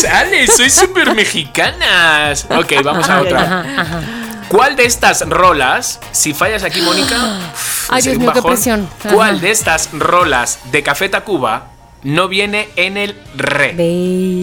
Sale, 0.00 0.46
soy 0.46 0.70
súper 0.70 1.14
mexicanas. 1.14 2.46
Ok, 2.50 2.72
vamos 2.82 3.08
a 3.08 3.20
otra. 3.20 3.42
Ajá, 3.42 3.64
ajá. 3.80 4.02
¿Cuál 4.48 4.76
de 4.76 4.86
estas 4.86 5.28
rolas, 5.28 6.00
si 6.12 6.32
fallas 6.32 6.62
aquí, 6.64 6.80
Mónica? 6.80 7.16
Ay, 7.90 8.02
Dios 8.02 8.18
mío, 8.18 8.32
qué 8.32 8.42
presión. 8.42 8.88
Ajá. 9.00 9.10
¿Cuál 9.14 9.40
de 9.40 9.50
estas 9.50 9.90
rolas 9.92 10.58
de 10.72 10.82
Café 10.82 11.08
Tacuba 11.08 11.68
no 12.02 12.28
viene 12.28 12.68
en 12.76 12.96
el 12.96 13.14
re? 13.36 13.72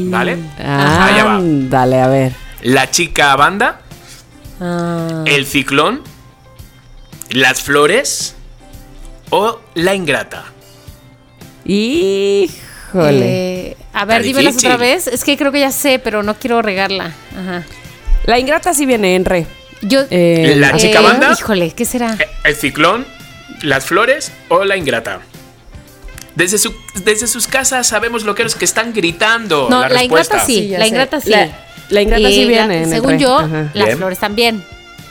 ¿Vale? 0.10 0.38
Ah, 0.60 1.07
Allá 1.07 1.23
va. 1.26 1.40
Dale, 1.41 2.02
a 2.02 2.07
ver. 2.07 2.34
La 2.61 2.90
chica 2.91 3.36
banda, 3.36 3.82
Ah, 4.61 5.23
el 5.26 5.45
ciclón, 5.45 6.02
las 7.30 7.61
flores 7.61 8.36
o 9.30 9.60
la 9.73 9.95
ingrata. 9.95 10.45
Híjole. 11.65 12.52
eh, 13.72 13.77
a 13.94 14.06
ver, 14.06 14.18
Está 14.22 14.27
dímelas 14.27 14.53
difícil. 14.53 14.72
otra 14.72 14.77
vez. 14.77 15.07
Es 15.07 15.23
que 15.23 15.36
creo 15.38 15.52
que 15.52 15.60
ya 15.60 15.72
sé, 15.72 15.99
pero 15.99 16.23
no 16.23 16.36
quiero 16.36 16.61
regarla. 16.61 17.11
Ajá. 17.38 17.64
La 18.26 18.40
ingrata 18.40 18.73
sí 18.73 18.86
viene 18.86 19.15
en 19.15 19.26
re. 19.26 19.45
Yo. 19.87 20.01
Eh, 20.09 20.53
La 20.57 20.75
chica 20.77 20.99
eh, 20.99 21.03
banda. 21.03 21.35
Híjole, 21.39 21.71
¿qué 21.71 21.85
será? 21.85 22.15
Eh, 22.19 22.27
El 22.43 22.55
ciclón, 22.55 23.05
las 23.61 23.85
flores 23.85 24.31
o 24.49 24.63
la 24.63 24.77
ingrata. 24.77 25.19
Desde, 26.35 26.57
su- 26.57 26.75
desde 27.05 27.27
sus 27.27 27.47
casas 27.47 27.87
sabemos 27.87 28.23
lo 28.23 28.35
que 28.35 28.43
es 28.43 28.55
que 28.55 28.65
están 28.65 28.93
gritando. 28.93 29.67
No, 29.69 29.87
la, 29.87 30.03
ingrata 30.03 30.45
sí, 30.45 30.67
la 30.69 30.79
sé. 30.79 30.87
ingrata 30.87 31.21
sí. 31.21 31.29
La- 31.29 31.49
la 31.89 32.01
ingrata 32.01 32.27
sí 32.27 32.41
Eh, 32.41 32.47
viene 32.47 32.85
según 32.89 33.17
yo, 33.19 33.37
Ajá. 33.39 33.69
las 33.73 33.85
Bien. 33.85 33.97
flores 33.97 34.19
también. 34.19 34.63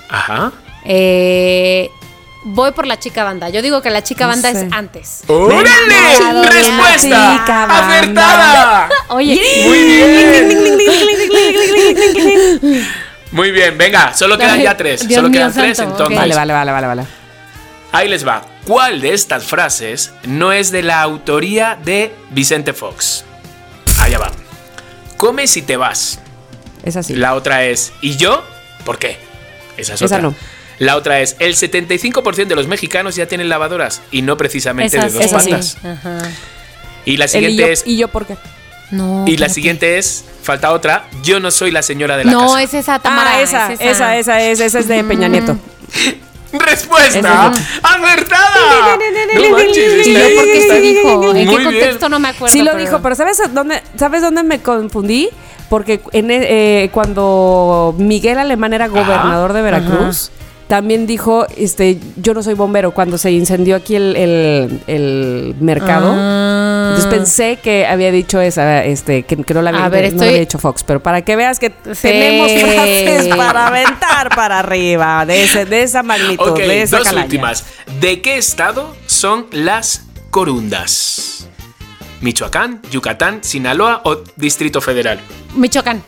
Ajá. 0.09 0.53
Eh, 0.85 1.89
voy 2.45 2.73
por 2.73 2.87
la 2.87 2.99
chica 2.99 3.25
banda. 3.25 3.49
Yo 3.49 3.63
digo 3.63 3.81
que 3.81 3.89
la 3.91 4.03
chica 4.03 4.25
No 4.25 4.31
banda 4.33 4.53
sé. 4.53 4.67
es 4.67 4.73
antes. 4.73 5.23
¡Órale! 5.29 5.65
¡Respuesta! 6.51 6.99
chica 7.01 7.67
banda. 7.67 7.99
¡Acertada! 7.99 8.89
Oye, 9.09 9.41
Muy 9.67 9.79
bien. 12.61 12.87
Muy 13.35 13.51
bien, 13.51 13.77
venga, 13.77 14.15
solo 14.15 14.39
quedan 14.39 14.63
ya 14.63 14.77
tres. 14.77 15.09
Dios 15.09 15.21
solo 15.21 15.33
quedan 15.33 15.53
tres, 15.53 15.77
santo, 15.77 15.93
entonces. 15.95 16.17
Vale, 16.17 16.35
vale, 16.37 16.53
vale, 16.53 16.71
vale, 16.71 16.87
vale. 16.87 17.03
Ahí 17.91 18.09
les 18.09 18.25
va. 18.27 18.47
¿Cuál 18.65 19.01
de 19.01 19.13
estas 19.13 19.45
frases 19.45 20.13
no 20.23 20.53
es 20.53 20.71
de 20.71 20.83
la 20.83 21.01
autoría 21.03 21.77
de 21.85 22.15
Vicente 22.31 22.73
Fox? 22.73 23.25
Allá 24.01 24.19
va. 24.21 24.31
Come 25.17 25.49
si 25.49 25.63
te 25.63 25.77
vas. 25.77 26.21
Es 26.85 26.97
así. 26.97 27.15
La 27.17 27.35
otra 27.35 27.65
es 27.65 27.93
¿y 28.01 28.17
yo? 28.17 28.45
¿Por 28.85 28.99
qué? 28.99 29.19
Esa 29.77 29.95
es 29.95 30.03
Esa 30.03 30.17
otra. 30.17 30.29
no. 30.29 30.35
La 30.79 30.97
otra 30.97 31.21
es 31.21 31.35
el 31.41 31.55
75% 31.57 32.47
de 32.47 32.55
los 32.55 32.69
mexicanos 32.69 33.17
ya 33.17 33.27
tienen 33.27 33.49
lavadoras 33.49 34.01
y 34.13 34.23
no 34.23 34.37
precisamente 34.37 34.97
de 34.97 35.11
dos 35.11 35.25
sí. 35.25 35.29
patas. 35.35 35.77
Ajá. 35.85 36.19
Y 37.05 37.17
la 37.17 37.25
El 37.25 37.31
y, 37.31 37.33
siguiente 37.33 37.63
yo, 37.63 37.67
es 37.69 37.83
¿Y 37.85 37.97
yo 37.97 38.09
por 38.09 38.27
qué? 38.27 38.37
No. 38.97 39.25
y 39.27 39.37
la 39.37 39.49
siguiente 39.49 39.99
es 39.99 40.25
falta 40.43 40.73
otra, 40.73 41.07
yo 41.23 41.41
no 41.41 41.51
soy 41.51 41.71
la 41.71 41.83
señora 41.83 42.17
de 42.17 42.25
la 42.25 42.33
No, 42.33 42.41
casa. 42.47 42.63
es 42.63 42.75
esa, 42.75 42.99
Tamara. 42.99 43.33
ah, 43.35 43.41
esa, 43.43 43.73
es 43.73 43.81
esa, 43.81 44.17
esa, 44.17 44.41
es, 44.41 44.61
esa 44.61 44.79
es 44.79 44.89
de 44.89 45.03
Peña 45.05 45.29
Nieto. 45.29 45.57
Respuesta 46.53 47.19
Esa 47.19 47.49
acertada. 47.49 48.97
No 49.35 49.51
manches, 49.51 50.07
¿Y 50.07 50.13
yo 50.15 50.21
por 50.37 50.45
qué 50.45 50.59
está 50.59 50.75
se 50.75 50.81
dijo? 50.81 51.35
¿En 51.35 51.47
Muy 51.47 51.47
qué 51.47 51.51
bien. 51.57 51.65
contexto 51.65 52.09
no 52.09 52.19
me 52.21 52.29
acuerdo? 52.29 52.53
Sí 52.53 52.63
lo 52.63 52.77
dijo, 52.77 53.01
pero 53.03 53.15
¿sabes 53.15 53.43
dónde, 53.53 53.83
¿sabes 53.97 54.23
dónde 54.23 54.43
me 54.45 54.61
confundí? 54.61 55.31
Porque 55.69 56.01
en, 56.13 56.31
e- 56.31 56.85
eh, 56.85 56.91
cuando 56.93 57.95
Miguel 57.99 58.39
Alemán 58.39 58.73
era 58.73 58.87
gobernador 58.87 59.53
de 59.53 59.63
Veracruz, 59.63 60.31
también 60.75 61.07
dijo, 61.07 61.47
este, 61.57 62.01
yo 62.17 62.35
no 62.35 62.43
soy 62.43 62.55
bombero, 62.55 62.91
cuando 62.91 63.17
se 63.17 63.31
incendió 63.31 63.77
aquí 63.77 63.95
el, 63.95 64.17
el- 64.17 64.81
el 64.89 65.55
mercado. 65.61 66.13
Ah. 66.17 66.89
Entonces 66.97 67.07
pensé 67.17 67.59
que 67.63 67.87
había 67.87 68.11
dicho 68.11 68.41
esa, 68.41 68.85
este, 68.85 69.23
que, 69.23 69.37
que 69.37 69.55
no 69.55 69.63
la 69.63 69.71
había, 69.71 69.89
ver, 69.89 70.03
no 70.03 70.09
la 70.09 70.09
estoy- 70.09 70.29
había 70.31 70.41
dicho 70.41 70.59
Fox, 70.59 70.83
pero 70.83 71.01
para 71.01 71.23
que 71.23 71.37
veas 71.37 71.61
que 71.61 71.69
Sí. 71.93 72.09
tenemos 72.09 72.51
frases 72.51 73.29
para 73.37 73.69
aventar 73.69 74.35
para 74.35 74.59
arriba, 74.59 75.25
de, 75.25 75.45
ese, 75.45 75.65
de 75.65 75.83
esa 75.85 76.03
magnitud, 76.03 76.57
de 76.59 76.83
esa 76.83 76.97
dos 76.99 77.07
calaña. 77.07 77.25
últimas. 77.27 77.65
¿De 78.01 78.21
qué 78.21 78.37
estado 78.37 78.97
son 79.07 79.47
las 79.53 80.03
corundas? 80.31 81.47
¿Michoacán, 82.21 82.83
Yucatán, 82.91 83.45
Sinaloa 83.45 84.01
o 84.05 84.17
Distrito 84.35 84.81
Federal? 84.81 85.21
Michoacán. 85.55 86.03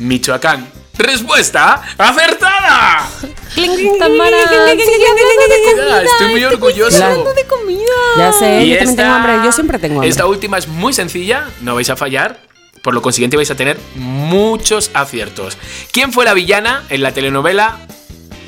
Michoacán. 0.00 0.66
Respuesta 0.98 1.80
acertada. 1.96 3.08
Tamara, 3.54 4.36
de 4.66 4.76
comida. 4.84 5.86
Ya, 5.86 6.02
estoy 6.02 6.28
muy 6.30 6.44
orgulloso. 6.44 7.04
Hablando 7.04 7.34
de 7.34 7.44
comida. 7.46 7.78
Ya 8.16 8.32
sé, 8.32 8.62
Y 8.62 8.68
yo 8.70 8.76
también 8.78 8.88
esta- 8.90 9.02
tengo 9.02 9.14
hambre, 9.14 9.32
yo 9.44 9.52
siempre 9.52 9.78
tengo 9.78 9.94
hambre. 9.96 10.08
Esta 10.08 10.26
última 10.26 10.58
es 10.58 10.68
muy 10.68 10.92
sencilla, 10.92 11.44
no 11.60 11.74
vais 11.74 11.90
a 11.90 11.96
fallar. 11.96 12.40
Por 12.82 12.94
lo 12.94 13.02
consiguiente 13.02 13.36
vais 13.36 13.50
a 13.50 13.56
tener 13.56 13.78
muchos 13.96 14.90
aciertos. 14.94 15.58
¿Quién 15.92 16.12
fue 16.12 16.24
la 16.24 16.32
villana 16.34 16.84
en 16.90 17.02
la 17.02 17.12
telenovela 17.12 17.78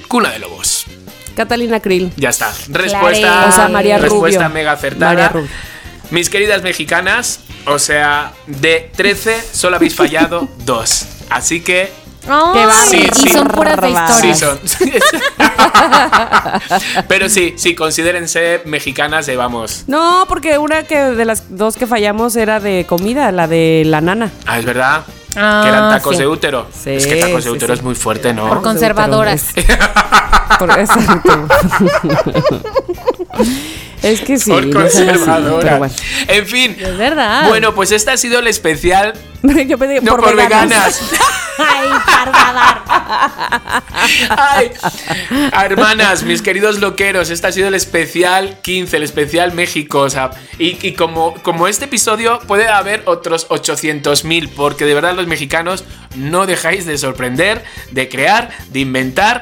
Cuna 0.09 0.31
de 0.31 0.39
Lobos? 0.39 0.87
Catalina 1.35 1.81
Krill. 1.81 2.13
Ya 2.17 2.31
está. 2.31 2.53
Respuesta. 2.69 3.21
Claro. 3.27 3.49
O 3.49 3.53
sea, 3.53 3.69
María 3.69 3.99
respuesta 3.99 4.41
Rubio. 4.45 4.55
mega 4.55 4.73
acertada. 4.73 5.13
María 5.13 5.29
Rubio. 5.31 5.49
Mis 6.11 6.29
queridas 6.31 6.63
mexicanas, 6.63 7.41
o 7.67 7.79
sea, 7.79 8.33
de 8.47 8.91
13 8.97 9.41
solo 9.53 9.77
habéis 9.77 9.95
fallado 9.95 10.49
dos. 10.65 11.07
Así 11.29 11.61
que 11.61 11.93
Ay, 12.29 12.53
Qué 12.53 12.67
bárbaro. 12.67 12.91
Sí, 12.91 13.09
y 13.11 13.15
sí. 13.15 13.29
son 13.31 13.49
puras 13.49 13.77
de 13.81 13.93
Bárbaro. 13.93 14.15
sí 14.21 14.29
historias. 14.29 14.39
son. 14.39 14.59
Pero 17.09 17.29
sí, 17.29 17.55
sí, 17.57 17.75
considérense 17.75 18.63
mexicanas 18.67 19.27
de 19.27 19.37
vamos. 19.37 19.85
No, 19.87 20.25
porque 20.29 20.59
una 20.59 20.83
que 20.85 20.97
de 20.99 21.25
las 21.25 21.57
dos 21.57 21.77
que 21.77 21.87
fallamos 21.87 22.37
era 22.37 22.61
de 22.61 22.87
comida, 22.87 23.33
la 23.33 23.47
de 23.49 23.83
la 23.87 24.01
nana. 24.01 24.31
Ah, 24.47 24.59
es 24.59 24.65
verdad. 24.65 25.05
Ah, 25.37 25.61
que 25.63 25.69
eran 25.69 25.91
tacos 25.91 26.17
sí. 26.17 26.23
de 26.23 26.29
útero. 26.29 26.67
Sí, 26.73 26.91
es 26.91 27.07
que 27.07 27.17
tacos 27.17 27.45
de 27.45 27.51
útero 27.51 27.75
es 27.75 27.83
muy 27.83 27.95
fuerte, 27.95 28.33
¿no? 28.33 28.49
Por 28.49 28.63
conservadoras. 28.63 29.47
Por 30.59 30.71
exacto. 30.79 31.47
es 34.03 34.21
que 34.21 34.39
sí. 34.39 34.51
Por 34.51 34.65
así, 34.65 34.73
conservadora. 34.73 35.79
bueno. 35.79 35.95
En 36.27 36.47
fin. 36.47 36.77
Es 36.79 36.99
verdad. 36.99 37.49
Bueno, 37.49 37.75
pues 37.75 37.93
este 37.93 38.11
ha 38.11 38.17
sido 38.17 38.41
el 38.41 38.47
especial. 38.47 39.15
Yo 39.43 39.79
pedí 39.79 40.01
No 40.01 40.17
por, 40.17 40.37
veganas. 40.37 41.01
Ay. 41.59 41.89
Ay, 45.53 45.67
hermanas, 45.67 46.23
mis 46.23 46.41
queridos 46.43 46.81
loqueros, 46.81 47.31
este 47.31 47.47
ha 47.47 47.53
sido 47.53 47.69
el 47.69 47.75
especial 47.75 48.59
15, 48.63 48.97
el 48.97 49.03
especial 49.03 49.53
México. 49.53 50.01
O 50.01 50.11
sea, 50.11 50.31
y, 50.59 50.79
y 50.87 50.95
como, 50.95 51.35
como 51.43 51.69
este 51.69 51.85
episodio 51.85 52.41
puede 52.47 52.69
haber 52.69 53.03
otros 53.07 53.47
800.000, 53.49 54.51
porque 54.55 54.87
de 54.87 54.95
verdad 54.95 55.15
los 55.21 55.29
mexicanos 55.29 55.85
no 56.17 56.47
dejáis 56.47 56.87
de 56.87 56.99
sorprender, 56.99 57.65
de 57.93 58.09
crear, 58.09 58.51
de 58.71 58.81
inventar 58.81 59.41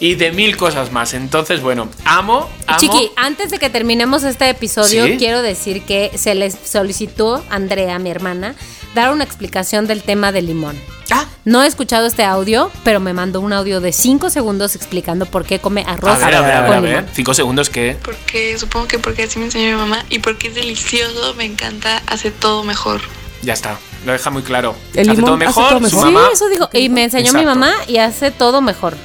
y 0.00 0.14
de 0.16 0.32
mil 0.32 0.56
cosas 0.56 0.90
más. 0.92 1.14
Entonces, 1.14 1.60
bueno, 1.60 1.88
amo, 2.04 2.48
amo. 2.66 2.78
Chiqui, 2.78 3.10
antes 3.16 3.50
de 3.50 3.58
que 3.58 3.70
terminemos 3.70 4.24
este 4.24 4.48
episodio, 4.48 5.06
Sí. 5.06 5.16
quiero 5.18 5.42
decir 5.42 5.82
que 5.82 6.10
se 6.16 6.34
les 6.34 6.56
solicitó 6.64 7.44
a 7.50 7.54
Andrea, 7.56 7.98
mi 7.98 8.10
hermana, 8.10 8.54
dar 8.94 9.12
una 9.12 9.24
explicación 9.24 9.86
del 9.86 10.02
tema 10.02 10.32
del 10.32 10.46
limón. 10.46 10.76
Ah, 11.10 11.24
No 11.44 11.62
he 11.62 11.66
escuchado 11.66 12.06
este 12.06 12.22
audio, 12.24 12.70
pero 12.84 13.00
me 13.00 13.14
mandó 13.14 13.40
un 13.40 13.52
audio 13.54 13.80
de 13.80 13.92
5 13.92 14.28
segundos 14.28 14.76
explicando 14.76 15.24
por 15.24 15.46
qué 15.46 15.58
come 15.58 15.82
a 15.86 15.92
arroz 15.92 16.18
ver, 16.18 16.34
a 16.34 16.40
ver, 16.42 16.50
a 16.52 16.60
ver, 16.60 16.66
con 16.68 16.76
a 16.76 16.80
ver. 16.80 16.90
limón. 16.96 17.06
Cinco 17.14 17.32
segundos 17.32 17.70
que. 17.70 17.96
Porque 18.02 18.58
supongo 18.58 18.86
que 18.88 18.98
porque 18.98 19.22
así 19.22 19.38
me 19.38 19.46
enseñó 19.46 19.70
mi 19.70 19.76
mamá 19.80 20.04
y 20.10 20.18
porque 20.18 20.48
es 20.48 20.54
delicioso, 20.54 21.34
me 21.34 21.44
encanta, 21.46 22.02
hace 22.06 22.30
todo 22.30 22.62
mejor. 22.64 23.00
Ya 23.42 23.54
está. 23.54 23.78
Lo 24.06 24.12
deja 24.12 24.30
muy 24.30 24.42
claro. 24.42 24.74
El 24.94 25.08
hace 25.10 25.16
limón 25.20 25.38
todo 25.40 25.48
hace 25.48 25.60
mejor. 25.60 25.68
todo 25.80 25.88
su 25.90 25.96
mejor. 25.96 26.12
mamá 26.12 26.26
Sí, 26.28 26.32
eso 26.34 26.48
digo. 26.48 26.68
Y 26.72 26.88
me 26.88 27.04
enseñó 27.04 27.32
mi 27.32 27.40
Exacto. 27.40 27.58
mamá 27.60 27.72
y 27.86 27.96
hace 27.98 28.30
todo 28.30 28.60
mejor. 28.60 28.96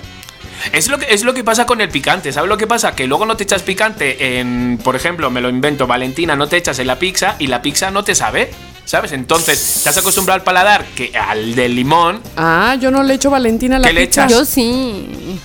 Es 0.71 0.87
lo, 0.87 0.97
que, 0.97 1.07
es 1.13 1.23
lo 1.23 1.33
que 1.33 1.43
pasa 1.43 1.65
con 1.65 1.81
el 1.81 1.89
picante. 1.89 2.31
¿Sabes 2.31 2.47
lo 2.47 2.57
que 2.57 2.67
pasa? 2.67 2.95
Que 2.95 3.05
luego 3.05 3.25
no 3.25 3.35
te 3.35 3.43
echas 3.43 3.63
picante 3.63 4.39
en, 4.39 4.79
por 4.81 4.95
ejemplo, 4.95 5.29
me 5.29 5.41
lo 5.41 5.49
invento, 5.49 5.87
Valentina, 5.87 6.35
no 6.37 6.47
te 6.47 6.55
echas 6.57 6.79
en 6.79 6.87
la 6.87 6.99
pizza 6.99 7.35
y 7.39 7.47
la 7.47 7.61
pizza 7.61 7.91
no 7.91 8.03
te 8.03 8.15
sabe. 8.15 8.51
¿Sabes? 8.85 9.13
Entonces, 9.13 9.81
te 9.83 9.89
has 9.89 9.97
acostumbrado 9.97 10.39
al 10.39 10.43
paladar 10.43 10.85
que 10.95 11.11
al 11.17 11.55
del 11.55 11.73
limón, 11.75 12.21
Ah, 12.35 12.75
yo 12.79 12.91
no 12.91 13.01
le 13.01 13.13
echo 13.13 13.29
Valentina 13.29 13.77
a 13.77 13.79
la 13.79 13.87
¿Qué 13.87 13.93
le 13.93 14.07
pizza. 14.07 14.25
echas? 14.25 14.31
Yo 14.39 14.45
sí. 14.45 15.39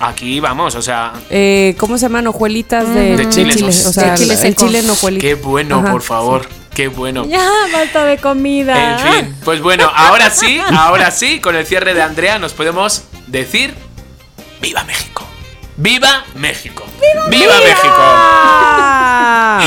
aquí 0.00 0.40
vamos, 0.40 0.74
o 0.74 0.82
sea, 0.82 1.12
Eh, 1.30 1.74
¿Cómo 1.78 1.96
se 1.96 2.02
llaman? 2.02 2.26
Hojuelitas 2.26 2.86
de, 2.94 3.16
De 3.16 3.28
chile, 3.30 3.54
chile. 3.54 3.68
esos. 3.70 3.86
O 3.86 3.92
sea, 3.94 4.12
De 4.12 4.18
chile 4.18 4.34
el 4.42 4.54
chile 4.56 4.78
en 4.80 4.90
hojuelita. 4.90 5.22
qué 5.26 5.34
bueno, 5.34 5.78
Ajá, 5.80 5.90
por 5.92 6.02
favor. 6.02 6.46
Qué 6.76 6.88
bueno. 6.88 7.24
Ya, 7.26 7.48
falta 7.72 8.04
de 8.04 8.18
comida. 8.18 8.92
En 8.92 9.24
fin, 9.24 9.36
pues 9.44 9.60
bueno, 9.62 9.90
ahora 9.94 10.28
sí, 10.30 10.60
ahora 10.72 11.10
sí, 11.10 11.40
con 11.40 11.56
el 11.56 11.64
cierre 11.66 11.94
de 11.94 12.02
Andrea 12.02 12.38
nos 12.38 12.52
podemos 12.52 13.04
decir 13.26 13.74
¡Viva 14.60 14.84
México! 14.84 15.26
¡Viva 15.78 16.24
México! 16.34 16.84
¡Viva, 17.30 17.54
México! 17.60 17.94
Ah, 17.98 19.66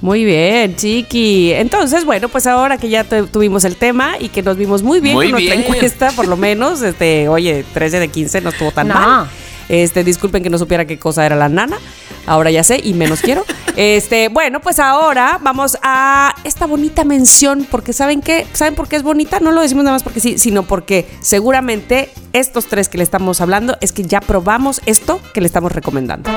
Muy 0.00 0.24
bien, 0.24 0.74
chiqui. 0.76 1.52
Entonces, 1.52 2.04
bueno, 2.04 2.28
pues 2.28 2.46
ahora 2.46 2.76
que 2.78 2.88
ya 2.88 3.04
te- 3.04 3.22
tuvimos 3.24 3.64
el 3.64 3.76
tema 3.76 4.16
y 4.20 4.28
que 4.28 4.42
nos 4.42 4.56
vimos 4.56 4.82
muy 4.82 5.00
bien 5.00 5.14
Muy 5.14 5.26
con 5.26 5.32
nuestra 5.32 5.56
bien. 5.56 5.66
encuesta, 5.74 6.10
por 6.12 6.26
lo 6.28 6.36
menos, 6.36 6.82
este, 6.82 7.28
oye, 7.28 7.64
13 7.72 8.00
de 8.00 8.08
15 8.08 8.40
no 8.40 8.50
estuvo 8.50 8.70
tan 8.72 8.88
No. 8.88 8.94
mal. 8.94 9.28
Este, 9.68 10.04
disculpen 10.04 10.42
que 10.42 10.50
no 10.50 10.58
supiera 10.58 10.84
qué 10.86 10.98
cosa 10.98 11.24
era 11.26 11.34
la 11.36 11.48
nana. 11.48 11.76
Ahora 12.26 12.50
ya 12.50 12.64
sé 12.64 12.80
y 12.82 12.94
menos 12.94 13.20
quiero. 13.20 13.44
Este, 13.76 14.28
bueno, 14.28 14.60
pues 14.62 14.78
ahora 14.78 15.38
vamos 15.42 15.76
a 15.82 16.34
esta 16.44 16.64
bonita 16.64 17.04
mención, 17.04 17.66
porque 17.70 17.92
¿saben 17.92 18.22
qué? 18.22 18.46
¿Saben 18.54 18.74
por 18.74 18.88
qué 18.88 18.96
es 18.96 19.02
bonita? 19.02 19.38
No 19.38 19.52
lo 19.52 19.60
decimos 19.60 19.84
nada 19.84 19.96
más 19.96 20.02
porque 20.02 20.18
sí, 20.18 20.38
sino 20.38 20.62
porque 20.62 21.06
seguramente 21.20 22.08
estos 22.32 22.68
tres 22.68 22.88
que 22.88 22.96
le 22.96 23.04
estamos 23.04 23.42
hablando 23.42 23.76
es 23.82 23.92
que 23.92 24.04
ya 24.04 24.22
probamos 24.22 24.80
esto 24.86 25.20
que 25.34 25.42
le 25.42 25.46
estamos 25.46 25.72
recomendando. 25.72 26.30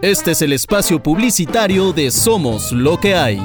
Este 0.00 0.30
es 0.30 0.40
el 0.40 0.54
espacio 0.54 1.02
publicitario 1.02 1.92
de 1.92 2.10
Somos 2.10 2.72
lo 2.72 2.98
que 2.98 3.14
hay. 3.14 3.42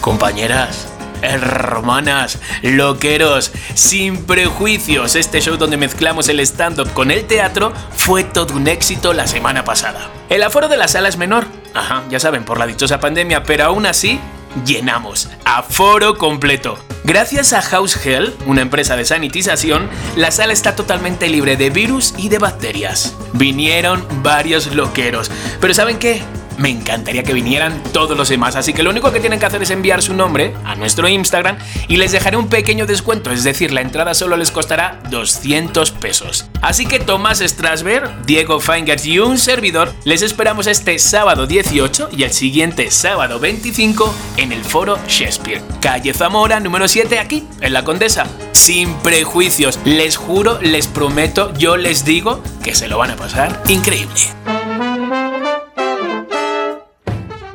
Compañeras, 0.00 0.86
hermanas, 1.24 2.38
loqueros, 2.62 3.52
sin 3.74 4.24
prejuicios, 4.24 5.16
este 5.16 5.40
show 5.40 5.56
donde 5.56 5.76
mezclamos 5.76 6.28
el 6.28 6.40
stand-up 6.40 6.92
con 6.92 7.10
el 7.10 7.26
teatro 7.26 7.72
fue 7.96 8.24
todo 8.24 8.54
un 8.54 8.68
éxito 8.68 9.12
la 9.12 9.26
semana 9.26 9.64
pasada. 9.64 10.10
El 10.28 10.42
aforo 10.42 10.68
de 10.68 10.76
la 10.76 10.88
sala 10.88 11.08
es 11.08 11.16
menor, 11.16 11.46
ajá, 11.74 12.02
ya 12.10 12.20
saben, 12.20 12.44
por 12.44 12.58
la 12.58 12.66
dichosa 12.66 13.00
pandemia, 13.00 13.42
pero 13.42 13.64
aún 13.64 13.86
así, 13.86 14.20
llenamos, 14.64 15.28
aforo 15.44 16.16
completo. 16.18 16.78
Gracias 17.04 17.52
a 17.52 17.60
House 17.60 17.98
Hell, 18.04 18.34
una 18.46 18.62
empresa 18.62 18.96
de 18.96 19.04
sanitización, 19.04 19.90
la 20.16 20.30
sala 20.30 20.52
está 20.52 20.74
totalmente 20.74 21.28
libre 21.28 21.56
de 21.56 21.70
virus 21.70 22.14
y 22.16 22.30
de 22.30 22.38
bacterias. 22.38 23.14
Vinieron 23.34 24.06
varios 24.22 24.74
loqueros, 24.74 25.30
pero 25.60 25.74
¿saben 25.74 25.98
qué? 25.98 26.22
Me 26.58 26.70
encantaría 26.70 27.22
que 27.22 27.32
vinieran 27.32 27.82
todos 27.92 28.16
los 28.16 28.28
demás, 28.28 28.56
así 28.56 28.72
que 28.72 28.82
lo 28.82 28.90
único 28.90 29.12
que 29.12 29.20
tienen 29.20 29.40
que 29.40 29.46
hacer 29.46 29.62
es 29.62 29.70
enviar 29.70 30.02
su 30.02 30.14
nombre 30.14 30.54
a 30.64 30.74
nuestro 30.74 31.08
Instagram 31.08 31.58
y 31.88 31.96
les 31.96 32.12
dejaré 32.12 32.36
un 32.36 32.48
pequeño 32.48 32.86
descuento, 32.86 33.30
es 33.30 33.44
decir, 33.44 33.72
la 33.72 33.80
entrada 33.80 34.14
solo 34.14 34.36
les 34.36 34.50
costará 34.50 35.00
200 35.10 35.90
pesos. 35.92 36.46
Así 36.62 36.86
que 36.86 37.00
Tomás 37.00 37.40
Strasberg, 37.40 38.24
Diego 38.24 38.60
Feingers 38.60 39.06
y 39.06 39.18
un 39.18 39.38
servidor 39.38 39.92
les 40.04 40.22
esperamos 40.22 40.66
este 40.66 40.98
sábado 40.98 41.46
18 41.46 42.10
y 42.16 42.22
el 42.22 42.32
siguiente 42.32 42.90
sábado 42.90 43.40
25 43.40 44.14
en 44.36 44.52
el 44.52 44.64
foro 44.64 44.98
Shakespeare, 45.08 45.62
calle 45.80 46.14
Zamora 46.14 46.60
número 46.60 46.88
7 46.88 47.18
aquí, 47.18 47.44
en 47.60 47.72
la 47.72 47.84
Condesa. 47.84 48.26
Sin 48.52 48.94
prejuicios, 48.98 49.78
les 49.84 50.16
juro, 50.16 50.60
les 50.60 50.86
prometo, 50.86 51.52
yo 51.54 51.76
les 51.76 52.04
digo 52.04 52.42
que 52.62 52.74
se 52.74 52.88
lo 52.88 52.98
van 52.98 53.10
a 53.10 53.16
pasar 53.16 53.62
increíble. 53.68 54.14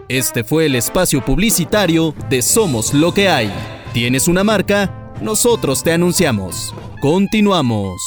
Este 0.10 0.44
fue 0.44 0.66
el 0.66 0.74
espacio 0.74 1.24
publicitario 1.24 2.16
de 2.32 2.42
Somos 2.42 2.96
lo 2.96 3.14
que 3.14 3.30
hay. 3.30 3.54
¿Tienes 3.94 4.28
una 4.28 4.44
marca? 4.44 5.14
Nosotros 5.22 5.84
te 5.84 5.92
anunciamos. 5.92 6.74
Continuamos. 7.00 8.02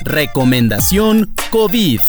Recomendación 0.00 1.34
COVID. 1.48 2.00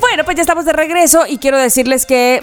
Bueno, 0.00 0.24
pues 0.24 0.36
ya 0.36 0.40
estamos 0.40 0.64
de 0.64 0.72
regreso 0.72 1.26
y 1.28 1.36
quiero 1.36 1.58
decirles 1.58 2.06
que 2.06 2.40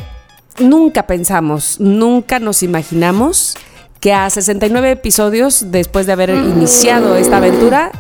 nunca 0.59 1.07
pensamos, 1.07 1.79
nunca 1.79 2.37
nos 2.37 2.61
imaginamos 2.61 3.55
que 3.99 4.13
a 4.13 4.29
69 4.29 4.91
episodios 4.91 5.71
después 5.71 6.05
de 6.05 6.13
haber 6.13 6.29
iniciado 6.29 7.15
esta 7.15 7.37
aventura, 7.37 7.91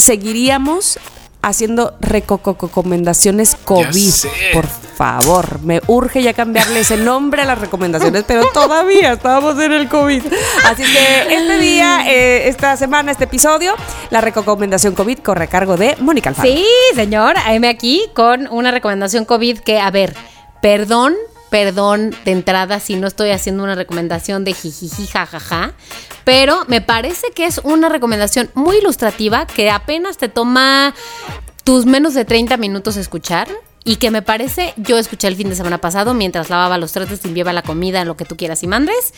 seguiríamos 0.00 0.98
haciendo 1.42 1.96
recomendaciones 2.00 3.56
COVID. 3.64 4.12
Por 4.52 4.66
favor, 4.66 5.60
me 5.62 5.80
urge 5.86 6.22
ya 6.22 6.34
cambiarle 6.34 6.80
ese 6.80 6.96
nombre 6.98 7.42
a 7.42 7.44
las 7.46 7.58
recomendaciones, 7.58 8.24
pero 8.26 8.44
todavía 8.52 9.12
estábamos 9.12 9.58
en 9.58 9.72
el 9.72 9.88
COVID. 9.88 10.22
Así 10.66 10.82
que 10.82 11.34
este 11.34 11.58
día, 11.58 12.04
eh, 12.08 12.48
esta 12.48 12.76
semana, 12.76 13.12
este 13.12 13.24
episodio, 13.24 13.74
la 14.10 14.20
recomendación 14.20 14.94
COVID 14.94 15.20
corre 15.20 15.44
a 15.44 15.46
cargo 15.46 15.76
de 15.76 15.96
Mónica 16.00 16.30
Alfaro. 16.30 16.48
Sí, 16.48 16.66
señor, 16.94 17.36
heme 17.48 17.68
aquí 17.68 18.02
con 18.14 18.48
una 18.50 18.70
recomendación 18.70 19.24
COVID 19.24 19.60
que, 19.60 19.80
a 19.80 19.90
ver, 19.90 20.14
perdón, 20.60 21.14
perdón 21.50 22.14
de 22.24 22.32
entrada 22.32 22.80
si 22.80 22.96
no 22.96 23.06
estoy 23.06 23.30
haciendo 23.30 23.62
una 23.62 23.74
recomendación 23.74 24.44
de 24.44 24.54
jijiji, 24.54 25.06
jajaja, 25.06 25.72
pero 26.24 26.64
me 26.68 26.80
parece 26.80 27.28
que 27.34 27.46
es 27.46 27.60
una 27.64 27.88
recomendación 27.88 28.50
muy 28.54 28.78
ilustrativa 28.78 29.46
que 29.46 29.70
apenas 29.70 30.16
te 30.16 30.28
toma 30.28 30.94
tus 31.64 31.86
menos 31.86 32.14
de 32.14 32.24
30 32.24 32.56
minutos 32.56 32.96
escuchar. 32.96 33.48
Y 33.82 33.96
que 33.96 34.10
me 34.10 34.20
parece, 34.20 34.74
yo 34.76 34.98
escuché 34.98 35.26
el 35.26 35.36
fin 35.36 35.48
de 35.48 35.56
semana 35.56 35.78
pasado 35.78 36.12
mientras 36.12 36.50
lavaba 36.50 36.76
los 36.76 36.92
trastes, 36.92 37.24
limpiaba 37.24 37.54
la 37.54 37.62
comida, 37.62 38.04
lo 38.04 38.14
que 38.14 38.26
tú 38.26 38.36
quieras 38.36 38.62
y 38.62 38.66
mandes. 38.66 39.14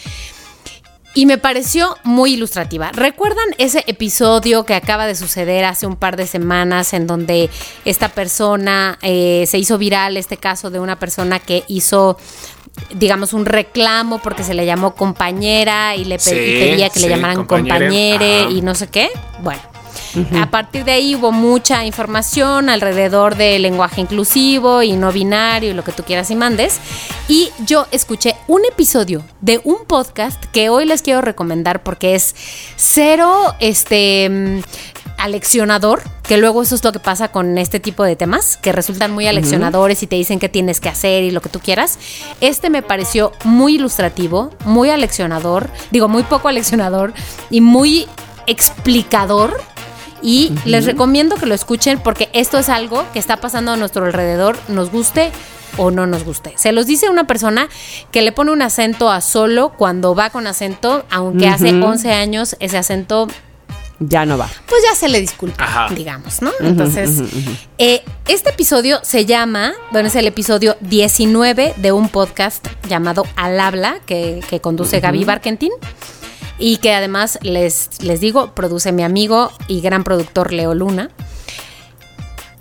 Y 1.15 1.27
me 1.27 1.37
pareció 1.39 1.97
muy 2.05 2.35
ilustrativa. 2.35 2.91
¿Recuerdan 2.93 3.45
ese 3.59 3.85
episodio 3.87 4.65
que 4.65 4.75
acaba 4.75 5.07
de 5.07 5.15
suceder 5.15 5.65
hace 5.65 5.87
un 5.87 5.97
par 5.97 6.17
de 6.17 6.27
semanas 6.27 6.95
en 6.95 7.07
donde 7.07 7.51
esta 7.85 8.09
persona 8.09 8.99
eh, 9.03 9.45
se 9.47 9.59
hizo 9.59 9.77
viral, 9.77 10.17
este 10.17 10.39
caso 10.39 10.71
de 10.71 10.81
una 10.81 10.99
persona 10.99 11.39
que 11.39 11.65
hizo 11.69 12.17
digamos 12.95 13.35
un 13.35 13.45
reclamo 13.45 14.21
porque 14.21 14.43
se 14.45 14.55
le 14.55 14.65
llamó 14.65 14.95
compañera 14.95 15.95
y 15.95 16.05
le 16.05 16.19
Sí, 16.19 16.31
y 16.31 16.59
pedía 16.59 16.89
que 16.89 17.01
le 17.01 17.09
llamaran 17.11 17.45
compañere, 17.45 18.51
y 18.51 18.63
no 18.63 18.75
sé 18.75 18.89
qué? 18.89 19.11
Bueno, 19.43 19.61
a 20.41 20.51
partir 20.51 20.85
de 20.85 20.93
ahí 20.93 21.15
hubo 21.15 21.33
mucha 21.33 21.85
información 21.85 22.69
alrededor 22.69 23.37
del 23.37 23.63
lenguaje 23.63 24.01
inclusivo 24.01 24.83
y 24.83 24.93
no 24.93 25.13
binario 25.13 25.71
y 25.71 25.75
lo 25.75 25.85
que 25.85 25.93
tú 25.93 26.03
quieras 26.03 26.31
y 26.31 26.37
mandes. 26.37 26.81
Y 27.29 27.51
yo 27.65 27.87
escuché 27.91 28.37
un 28.49 28.63
episodio 28.65 29.25
de 29.41 29.61
un 29.65 29.85
podcast 29.87 30.45
que 30.47 30.69
hoy 30.69 30.85
les 30.85 31.03
quiero 31.03 31.21
recomendar 31.21 31.83
porque 31.83 32.15
es 32.15 32.35
cero 32.77 33.55
este 33.61 34.29
mm, 34.29 34.61
aleccionador, 35.23 36.03
que 36.25 36.37
luego 36.37 36.63
eso 36.63 36.75
es 36.75 36.83
lo 36.83 36.91
que 36.91 36.99
pasa 36.99 37.29
con 37.29 37.57
este 37.57 37.79
tipo 37.79 38.03
de 38.03 38.17
temas, 38.17 38.57
que 38.57 38.73
resultan 38.73 39.13
muy 39.13 39.29
aleccionadores 39.29 40.03
y 40.03 40.09
te 40.09 40.17
dicen 40.17 40.41
qué 40.41 40.49
tienes 40.49 40.81
que 40.81 40.89
hacer 40.89 41.23
y 41.23 41.31
lo 41.31 41.41
que 41.41 41.49
tú 41.49 41.61
quieras. 41.61 41.99
Este 42.41 42.71
me 42.71 42.83
pareció 42.83 43.33
muy 43.45 43.77
ilustrativo, 43.77 44.51
muy 44.65 44.91
aleccionador, 44.91 45.71
digo, 45.93 46.09
muy 46.09 46.25
poco 46.25 46.49
aleccionador 46.49 47.13
y 47.51 47.61
muy 47.61 48.09
explicador. 48.47 49.61
Y 50.23 50.53
les 50.65 50.87
recomiendo 50.87 51.37
que 51.37 51.47
lo 51.47 51.55
escuchen 51.55 51.99
porque 52.03 52.29
esto 52.33 52.59
es 52.59 52.69
algo 52.69 53.05
que 53.13 53.19
está 53.19 53.39
pasando 53.39 53.73
a 53.73 53.77
nuestro 53.77 54.05
alrededor, 54.05 54.57
nos 54.69 54.91
guste 54.91 55.31
o 55.79 55.91
no 55.91 56.07
nos 56.07 56.25
guste. 56.25 56.53
Se 56.57 56.71
los 56.73 56.87
dice 56.87 57.09
una 57.09 57.27
persona 57.27 57.69
que 58.11 58.23
le 58.23 58.31
pone 58.33 58.51
un 58.53 58.63
acento 58.63 59.11
a 59.11 59.21
solo 59.21 59.73
cuando 59.77 60.15
va 60.15 60.31
con 60.31 60.47
acento, 60.47 61.05
aunque 61.11 61.49
hace 61.49 61.71
11 61.71 62.13
años 62.13 62.57
ese 62.61 62.77
acento 62.79 63.27
Ya 63.99 64.27
no 64.27 64.37
va. 64.37 64.49
pues 64.69 64.83
ya 64.89 64.95
se 64.95 65.09
le 65.09 65.19
disculpa, 65.21 65.65
Ajá. 65.65 65.95
digamos, 65.95 66.43
¿no? 66.43 66.51
Entonces, 66.61 67.23
eh, 67.79 68.03
este 68.29 68.51
episodio 68.51 69.01
se 69.03 69.25
llama, 69.27 69.73
bueno, 69.93 70.09
es 70.09 70.17
el 70.17 70.27
episodio 70.27 70.77
19 70.83 71.75
de 71.79 71.93
un 71.93 72.09
podcast 72.11 72.67
llamado 72.89 73.25
Al 73.37 73.59
Habla, 73.59 73.97
que, 74.05 74.41
que 74.51 74.61
conduce 74.61 75.01
Gaby 75.01 75.25
Barkentin. 75.25 75.73
Y 76.65 76.77
que 76.77 76.95
además, 76.95 77.39
les, 77.43 77.89
les 78.03 78.21
digo, 78.21 78.53
produce 78.55 78.93
mi 78.93 79.03
amigo 79.03 79.51
y 79.67 79.81
gran 79.81 80.05
productor 80.05 80.53
Leo 80.53 80.75
Luna. 80.75 81.11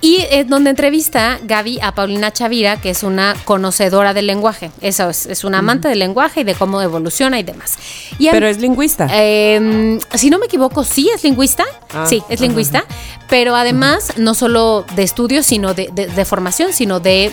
Y 0.04 0.26
es 0.32 0.50
donde 0.50 0.72
entrevista 0.72 1.38
Gaby 1.44 1.80
a 1.84 1.94
Paulina 1.94 2.34
Chavira, 2.34 2.82
que 2.82 2.90
es 2.90 3.04
una 3.04 3.36
conocedora 3.46 4.16
del 4.16 4.26
lenguaje. 4.26 4.72
Eso 4.82 5.12
es, 5.12 5.28
es 5.28 5.44
una 5.44 5.60
amante 5.60 5.88
del 5.90 6.00
lenguaje 6.00 6.42
y 6.42 6.44
de 6.44 6.56
cómo 6.56 6.82
evoluciona 6.82 7.40
y 7.40 7.44
demás. 7.44 7.76
Y 8.18 8.28
Pero 8.32 8.48
es 8.48 8.58
lingüista. 8.58 9.08
eh, 9.14 10.00
si 10.16 10.32
no 10.32 10.40
me 10.40 10.48
equivoco, 10.48 10.84
sí 10.84 11.12
es 11.14 11.24
lingüista. 11.24 11.66
Ah, 11.94 12.08
sí, 12.10 12.24
es 12.30 12.42
lingüista. 12.42 12.84
Pero 13.30 13.56
además, 13.56 14.14
no 14.18 14.34
solo 14.34 14.84
de 14.96 15.04
estudios, 15.04 15.46
sino 15.46 15.76
de, 15.76 15.90
de- 15.94 16.08
de 16.08 16.26
formación, 16.26 16.74
sino 16.74 17.00
de 17.00 17.32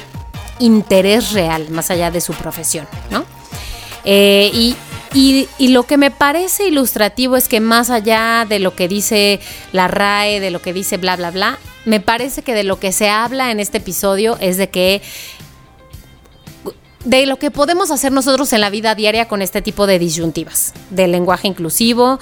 interés 0.59 1.32
real, 1.32 1.70
más 1.70 1.90
allá 1.90 2.11
de 2.11 2.20
su 2.20 2.35
profesión, 2.35 2.86
¿no? 3.11 3.24
Eh, 4.05 4.51
y, 4.53 4.77
y- 5.14 5.48
y 5.59 5.68
lo 5.68 5.85
que 5.85 5.97
me 5.97 6.10
parece 6.10 6.66
ilustrativo 6.68 7.36
es 7.36 7.48
que 7.48 7.60
más 7.60 7.90
allá 7.90 8.47
de 8.48 8.59
lo 8.59 8.74
que 8.74 8.89
dice 8.89 9.40
la 9.72 9.89
RAE, 9.89 10.40
de 10.40 10.51
lo 10.51 10.60
que 10.62 10.72
dice 10.72 10.97
bla, 10.97 11.16
bla, 11.16 11.30
bla, 11.30 11.59
me 11.85 12.01
parece 12.01 12.43
que 12.43 12.55
de 12.55 12.64
lo 12.64 12.78
que 12.78 12.93
se 12.93 13.09
habla 13.09 13.51
en 13.51 13.60
este 13.60 13.78
episodio 13.78 14.36
es 14.40 14.56
de 14.56 14.68
que 14.70 15.01
de 17.05 17.26
lo 17.26 17.39
que 17.39 17.51
podemos 17.51 17.90
hacer 17.90 18.12
nosotros 18.12 18.52
en 18.52 18.60
la 18.60 18.70
vida 18.70 18.94
diaria 18.94 19.28
con 19.28 19.40
este 19.40 19.62
tipo 19.62 19.86
de 19.86 19.98
disyuntivas, 19.98 20.74
del 20.90 21.12
lenguaje 21.12 21.48
inclusivo 21.48 22.18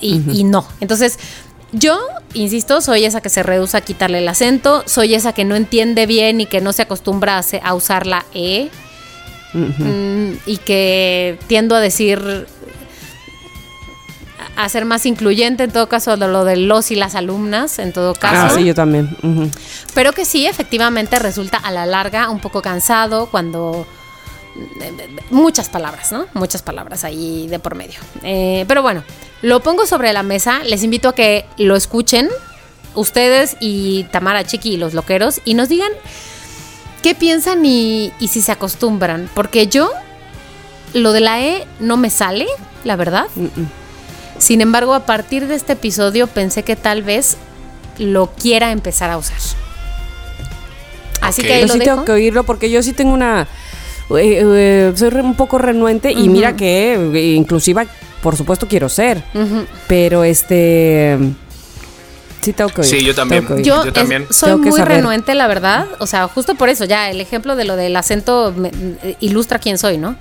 y, 0.00 0.22
y 0.32 0.44
no. 0.44 0.66
Entonces, 0.80 1.18
yo, 1.72 2.00
insisto, 2.32 2.80
soy 2.80 3.04
esa 3.04 3.20
que 3.20 3.28
se 3.28 3.42
rehúsa 3.42 3.78
a 3.78 3.80
quitarle 3.82 4.18
el 4.18 4.28
acento, 4.28 4.82
soy 4.86 5.14
esa 5.14 5.32
que 5.34 5.44
no 5.44 5.56
entiende 5.56 6.06
bien 6.06 6.40
y 6.40 6.46
que 6.46 6.60
no 6.60 6.72
se 6.72 6.82
acostumbra 6.82 7.38
a, 7.38 7.44
a 7.62 7.74
usar 7.74 8.06
la 8.06 8.24
E, 8.32 8.70
mm, 9.54 10.32
y 10.46 10.56
que 10.58 11.38
tiendo 11.46 11.74
a 11.74 11.80
decir, 11.80 12.46
a 14.56 14.68
ser 14.68 14.84
más 14.84 15.06
incluyente 15.06 15.64
en 15.64 15.70
todo 15.70 15.88
caso 15.88 16.16
de 16.16 16.28
lo 16.28 16.44
de 16.44 16.56
los 16.56 16.90
y 16.90 16.96
las 16.96 17.14
alumnas, 17.14 17.78
en 17.78 17.92
todo 17.92 18.14
caso. 18.14 18.54
Ah, 18.54 18.56
sí, 18.56 18.64
yo 18.64 18.74
también. 18.74 19.16
Pero 19.94 20.12
que 20.12 20.24
sí, 20.24 20.46
efectivamente 20.46 21.18
resulta 21.18 21.58
a 21.58 21.70
la 21.70 21.86
larga 21.86 22.30
un 22.30 22.40
poco 22.40 22.62
cansado 22.62 23.26
cuando... 23.30 23.86
Muchas 25.30 25.68
palabras, 25.68 26.12
¿no? 26.12 26.26
Muchas 26.34 26.62
palabras 26.62 27.02
ahí 27.02 27.48
de 27.48 27.58
por 27.58 27.74
medio. 27.74 27.98
Eh, 28.22 28.64
pero 28.68 28.82
bueno, 28.82 29.02
lo 29.42 29.60
pongo 29.64 29.84
sobre 29.84 30.12
la 30.12 30.22
mesa. 30.22 30.62
Les 30.62 30.84
invito 30.84 31.08
a 31.08 31.14
que 31.16 31.44
lo 31.58 31.74
escuchen 31.74 32.28
ustedes 32.94 33.56
y 33.58 34.04
Tamara 34.12 34.44
Chiqui 34.44 34.74
y 34.74 34.76
los 34.76 34.94
loqueros 34.94 35.40
y 35.44 35.54
nos 35.54 35.68
digan 35.68 35.90
qué 37.04 37.14
piensan 37.14 37.66
y, 37.66 38.14
y 38.18 38.28
si 38.28 38.40
se 38.40 38.50
acostumbran. 38.50 39.28
Porque 39.34 39.66
yo, 39.66 39.90
lo 40.94 41.12
de 41.12 41.20
la 41.20 41.42
E 41.42 41.66
no 41.78 41.98
me 41.98 42.08
sale, 42.08 42.46
la 42.82 42.96
verdad. 42.96 43.26
Sin 44.38 44.62
embargo, 44.62 44.94
a 44.94 45.04
partir 45.04 45.46
de 45.46 45.54
este 45.54 45.74
episodio 45.74 46.26
pensé 46.28 46.62
que 46.62 46.76
tal 46.76 47.02
vez 47.02 47.36
lo 47.98 48.28
quiera 48.32 48.72
empezar 48.72 49.10
a 49.10 49.18
usar. 49.18 49.36
Así 51.20 51.42
que 51.42 51.52
ahí 51.52 51.60
Yo 51.60 51.66
lo 51.66 51.72
sí 51.74 51.78
dejo. 51.80 51.90
tengo 51.90 52.04
que 52.06 52.12
oírlo 52.12 52.44
porque 52.44 52.70
yo 52.70 52.82
sí 52.82 52.94
tengo 52.94 53.12
una... 53.12 53.42
eh, 54.16 54.40
eh, 54.42 54.92
soy 54.96 55.08
un 55.16 55.34
poco 55.34 55.58
renuente 55.58 56.10
y 56.10 56.30
mira 56.30 56.56
que 56.56 56.94
eh, 56.94 57.34
inclusiva, 57.34 57.84
por 58.22 58.34
supuesto, 58.34 58.66
quiero 58.66 58.88
ser. 58.88 59.22
Pero 59.88 60.24
este... 60.24 61.18
Sí 62.44 62.52
tengo 62.52 62.70
que 62.70 62.82
oír. 62.82 62.90
Sí, 62.90 63.04
yo 63.04 63.14
también. 63.14 63.46
Yo, 63.62 63.82
es- 63.82 64.36
soy 64.36 64.50
Tengo 64.50 64.62
muy 64.68 64.78
saber. 64.78 64.96
renuente, 64.98 65.34
la 65.34 65.46
verdad. 65.46 65.86
O 65.98 66.06
sea, 66.06 66.28
justo 66.28 66.54
por 66.54 66.68
eso, 66.68 66.84
ya 66.84 67.10
el 67.10 67.20
ejemplo 67.20 67.56
de 67.56 67.64
lo 67.64 67.76
del 67.76 67.96
acento 67.96 68.52
me- 68.56 68.70
eh, 69.02 69.16
ilustra 69.20 69.58
quién 69.58 69.78
soy, 69.78 69.98
¿no? 69.98 70.16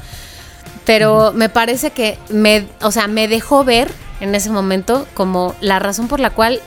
Pero 0.86 1.32
me 1.34 1.50
parece 1.50 1.92
que 1.92 2.18
me, 2.30 2.68
o 2.82 2.92
sea, 2.92 3.08
me 3.08 3.28
dejó 3.28 3.64
ver 3.64 3.90
en 4.22 4.36
ese 4.36 4.50
momento 4.50 5.06
como 5.14 5.56
la 5.62 5.80
razón 5.80 6.08
por 6.08 6.20
la 6.20 6.30
cual 6.30 6.62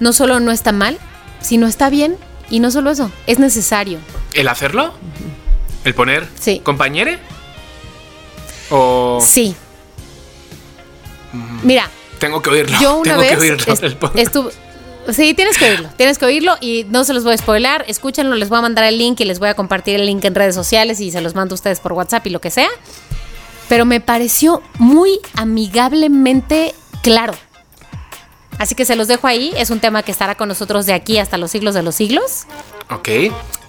no 0.00 0.12
solo 0.12 0.40
no 0.40 0.50
está 0.52 0.72
mal, 0.72 0.98
sino 1.40 1.66
está 1.66 1.90
bien. 1.90 2.16
Y 2.50 2.60
no 2.60 2.70
solo 2.70 2.90
eso, 2.90 3.10
es 3.26 3.38
necesario. 3.38 3.98
¿El 4.34 4.48
hacerlo? 4.48 4.92
¿El 5.84 5.94
poner 5.94 6.28
Sí. 6.38 6.60
compañere? 6.62 7.18
¿O 8.70 9.18
Sí. 9.24 9.56
Mira, 11.62 11.88
tengo 12.18 12.42
que 12.42 12.50
oírlo? 12.50 12.78
Yo 12.80 12.96
una 12.96 13.04
tengo 13.10 13.20
vez 13.22 13.30
que 13.30 13.36
oírlo. 13.40 13.72
est- 13.72 13.82
estuve- 14.16 14.52
Sí, 15.12 15.34
tienes 15.34 15.58
que 15.58 15.66
oírlo, 15.66 15.88
tienes 15.96 16.18
que 16.18 16.24
oírlo 16.24 16.56
y 16.60 16.86
no 16.88 17.04
se 17.04 17.12
los 17.12 17.24
voy 17.24 17.34
a 17.34 17.36
spoilar, 17.36 17.84
escúchenlo, 17.88 18.36
les 18.36 18.48
voy 18.48 18.58
a 18.58 18.62
mandar 18.62 18.84
el 18.84 18.98
link 18.98 19.20
y 19.20 19.24
les 19.24 19.38
voy 19.38 19.48
a 19.48 19.54
compartir 19.54 19.96
el 19.96 20.06
link 20.06 20.24
en 20.24 20.34
redes 20.34 20.54
sociales 20.54 21.00
y 21.00 21.10
se 21.10 21.20
los 21.20 21.34
mando 21.34 21.54
a 21.54 21.56
ustedes 21.56 21.80
por 21.80 21.92
WhatsApp 21.92 22.26
y 22.26 22.30
lo 22.30 22.40
que 22.40 22.50
sea. 22.50 22.68
Pero 23.68 23.84
me 23.84 24.00
pareció 24.00 24.62
muy 24.78 25.20
amigablemente 25.34 26.74
claro. 27.02 27.34
Así 28.58 28.74
que 28.74 28.84
se 28.84 28.96
los 28.96 29.08
dejo 29.08 29.26
ahí, 29.26 29.52
es 29.56 29.70
un 29.70 29.80
tema 29.80 30.02
que 30.02 30.12
estará 30.12 30.34
con 30.36 30.48
nosotros 30.48 30.86
de 30.86 30.92
aquí 30.94 31.18
hasta 31.18 31.36
los 31.38 31.50
siglos 31.50 31.74
de 31.74 31.82
los 31.82 31.94
siglos. 31.94 32.46
Ok. 32.90 33.08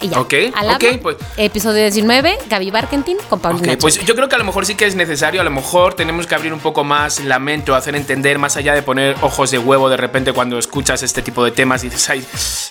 Y 0.00 0.08
ya. 0.10 0.20
Ok. 0.20 0.34
Al 0.54 0.66
ok, 0.74 0.84
habla, 0.84 0.98
pues. 1.02 1.16
Episodio 1.38 1.82
19, 1.82 2.38
Gaby 2.50 2.70
Barkentin 2.70 3.16
con 3.30 3.40
Paulina. 3.40 3.72
Ok, 3.72 3.80
pues 3.80 3.98
yo 4.04 4.14
creo 4.14 4.28
que 4.28 4.34
a 4.34 4.38
lo 4.38 4.44
mejor 4.44 4.66
sí 4.66 4.74
que 4.74 4.84
es 4.86 4.94
necesario, 4.94 5.40
a 5.40 5.44
lo 5.44 5.50
mejor 5.50 5.94
tenemos 5.94 6.26
que 6.26 6.34
abrir 6.34 6.52
un 6.52 6.60
poco 6.60 6.84
más 6.84 7.20
la 7.24 7.38
mente 7.38 7.72
o 7.72 7.74
hacer 7.74 7.96
entender, 7.96 8.38
más 8.38 8.56
allá 8.58 8.74
de 8.74 8.82
poner 8.82 9.16
ojos 9.22 9.50
de 9.50 9.58
huevo 9.58 9.88
de 9.88 9.96
repente 9.96 10.32
cuando 10.34 10.58
escuchas 10.58 11.02
este 11.02 11.22
tipo 11.22 11.42
de 11.44 11.50
temas 11.50 11.82
y 11.82 11.88
dices, 11.88 12.10
ay, 12.10 12.26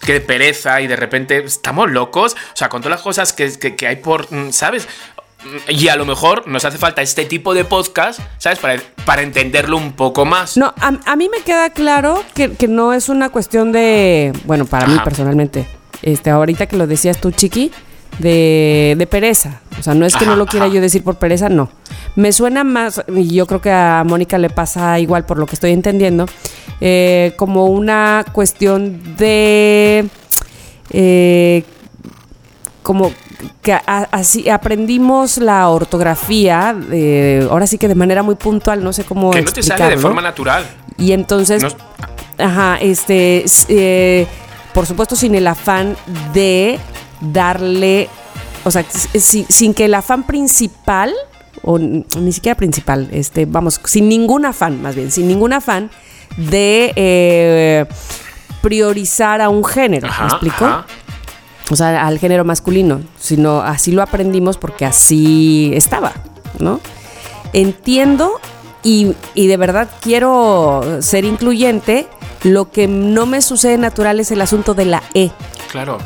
qué 0.06 0.22
pereza, 0.22 0.82
y 0.82 0.88
de 0.88 0.96
repente 0.96 1.44
estamos 1.44 1.90
locos, 1.90 2.34
o 2.34 2.56
sea, 2.56 2.70
con 2.70 2.82
todas 2.82 2.98
las 2.98 3.02
cosas 3.02 3.34
que, 3.34 3.58
que- 3.58 3.76
que 3.76 3.88
hay 3.88 3.96
por, 3.98 4.32
mm, 4.32 4.52
¿sabes? 4.52 4.88
Y 5.70 5.88
a 5.90 5.96
lo 5.96 6.06
mejor 6.06 6.48
nos 6.48 6.66
hace 6.66 6.78
falta 6.78 7.02
este 7.02 7.26
tipo 7.26 7.54
de 7.54 7.66
podcast, 7.66 8.20
¿sabes? 8.38 8.60
Para, 8.60 8.82
para 9.06 9.22
entenderlo 9.22 9.78
un 9.78 9.94
poco 9.94 10.26
más. 10.26 10.58
No, 10.58 10.74
a, 10.80 10.94
a 11.06 11.16
mí 11.16 11.30
me 11.30 11.42
queda 11.44 11.70
claro 11.70 12.24
que, 12.34 12.54
que 12.54 12.68
no 12.68 12.94
es 12.94 13.10
una 13.10 13.30
cuestión 13.30 13.72
de, 13.72 14.34
bueno, 14.46 14.66
para 14.66 14.88
mí 14.88 14.98
personalmente, 15.04 15.68
este, 16.02 16.30
ahorita 16.30 16.66
que 16.68 16.78
lo 16.78 16.88
decías 16.88 17.22
tú, 17.22 17.32
Chiqui, 17.32 17.72
de, 18.20 18.96
de 18.98 19.08
pereza. 19.08 19.62
O 19.80 19.84
sea, 19.84 19.94
no 19.94 20.06
es 20.06 20.14
que 20.16 20.24
Ajá, 20.24 20.32
no 20.32 20.38
lo 20.38 20.46
quiera 20.46 20.66
ajá. 20.66 20.76
yo 20.76 20.82
decir 20.82 21.04
por 21.04 21.18
pereza, 21.18 21.50
no. 21.50 21.70
Me 22.16 22.32
suena 22.32 22.64
más, 22.64 23.04
y 23.14 23.34
yo 23.36 23.46
creo 23.46 23.62
que 23.62 23.72
a 23.72 24.04
Mónica 24.06 24.38
le 24.38 24.50
pasa 24.50 25.00
igual 25.00 25.26
por 25.26 25.38
lo 25.38 25.46
que 25.46 25.56
estoy 25.56 25.72
entendiendo, 25.72 26.26
eh, 26.82 27.34
como 27.38 27.66
una 27.66 28.26
cuestión 28.32 29.16
de... 29.18 30.08
eh, 30.92 31.64
como 32.84 33.12
que 33.62 33.74
a- 33.74 34.08
así 34.12 34.50
aprendimos 34.50 35.38
la 35.38 35.70
ortografía, 35.70 36.76
eh, 36.92 37.48
ahora 37.50 37.68
sí 37.68 37.78
que 37.78 37.88
de 37.88 37.96
manera 37.96 38.24
muy 38.24 38.36
puntual, 38.36 38.84
no 38.84 38.94
sé 38.94 39.04
cómo 39.04 39.32
que 39.32 39.42
no 39.42 39.52
te 39.52 39.64
sale 39.64 39.90
de 39.90 39.98
forma 39.98 40.22
natural. 40.22 40.66
Y 40.98 41.12
entonces, 41.12 41.64
No- 41.64 42.46
ajá, 42.46 42.78
este, 42.82 43.44
eh, 43.70 44.28
por 44.74 44.86
supuesto 44.86 45.16
sin 45.16 45.36
el 45.36 45.48
afán 45.48 45.96
de 46.34 46.80
darle, 47.22 48.10
o 48.64 48.72
sea, 48.72 48.84
si- 48.90 49.46
sin 49.50 49.74
que 49.74 49.86
el 49.86 49.94
afán 49.94 50.24
principal, 50.24 51.14
o 51.64 51.78
ni 51.80 52.32
siquiera 52.32 52.56
principal, 52.56 53.10
este, 53.12 53.46
vamos, 53.46 53.82
sin 53.86 54.08
ningún 54.08 54.46
afán, 54.46 54.82
más 54.82 54.96
bien, 54.96 55.12
sin 55.12 55.28
ningún 55.28 55.54
afán 55.54 55.90
de 56.38 56.94
eh, 56.96 57.86
priorizar 58.62 59.42
a 59.42 59.50
un 59.50 59.64
género, 59.64 60.08
Ajá, 60.08 60.24
¿me 60.24 60.28
explico? 60.30 60.66
ajá. 60.66 60.86
O 61.70 61.76
sea, 61.76 62.06
al 62.06 62.20
género 62.20 62.46
masculino, 62.46 63.02
sino 63.20 63.62
así 63.62 63.92
lo 63.92 64.02
aprendimos 64.02 64.58
porque 64.58 64.86
así 64.86 65.72
estaba, 65.74 66.14
¿no? 66.60 66.80
Entiendo 67.54 68.40
y, 68.84 69.14
y 69.34 69.48
de 69.48 69.58
verdad 69.58 69.90
quiero 70.02 71.00
ser 71.02 71.26
incluyente, 71.26 72.08
lo 72.44 72.70
que 72.70 72.88
no 72.88 73.26
me 73.26 73.42
sucede 73.42 73.78
natural 73.78 74.20
es 74.20 74.32
el 74.32 74.42
asunto 74.42 74.74
de 74.74 74.86
la 74.86 75.04
E. 75.14 75.32
Claro. 75.72 75.98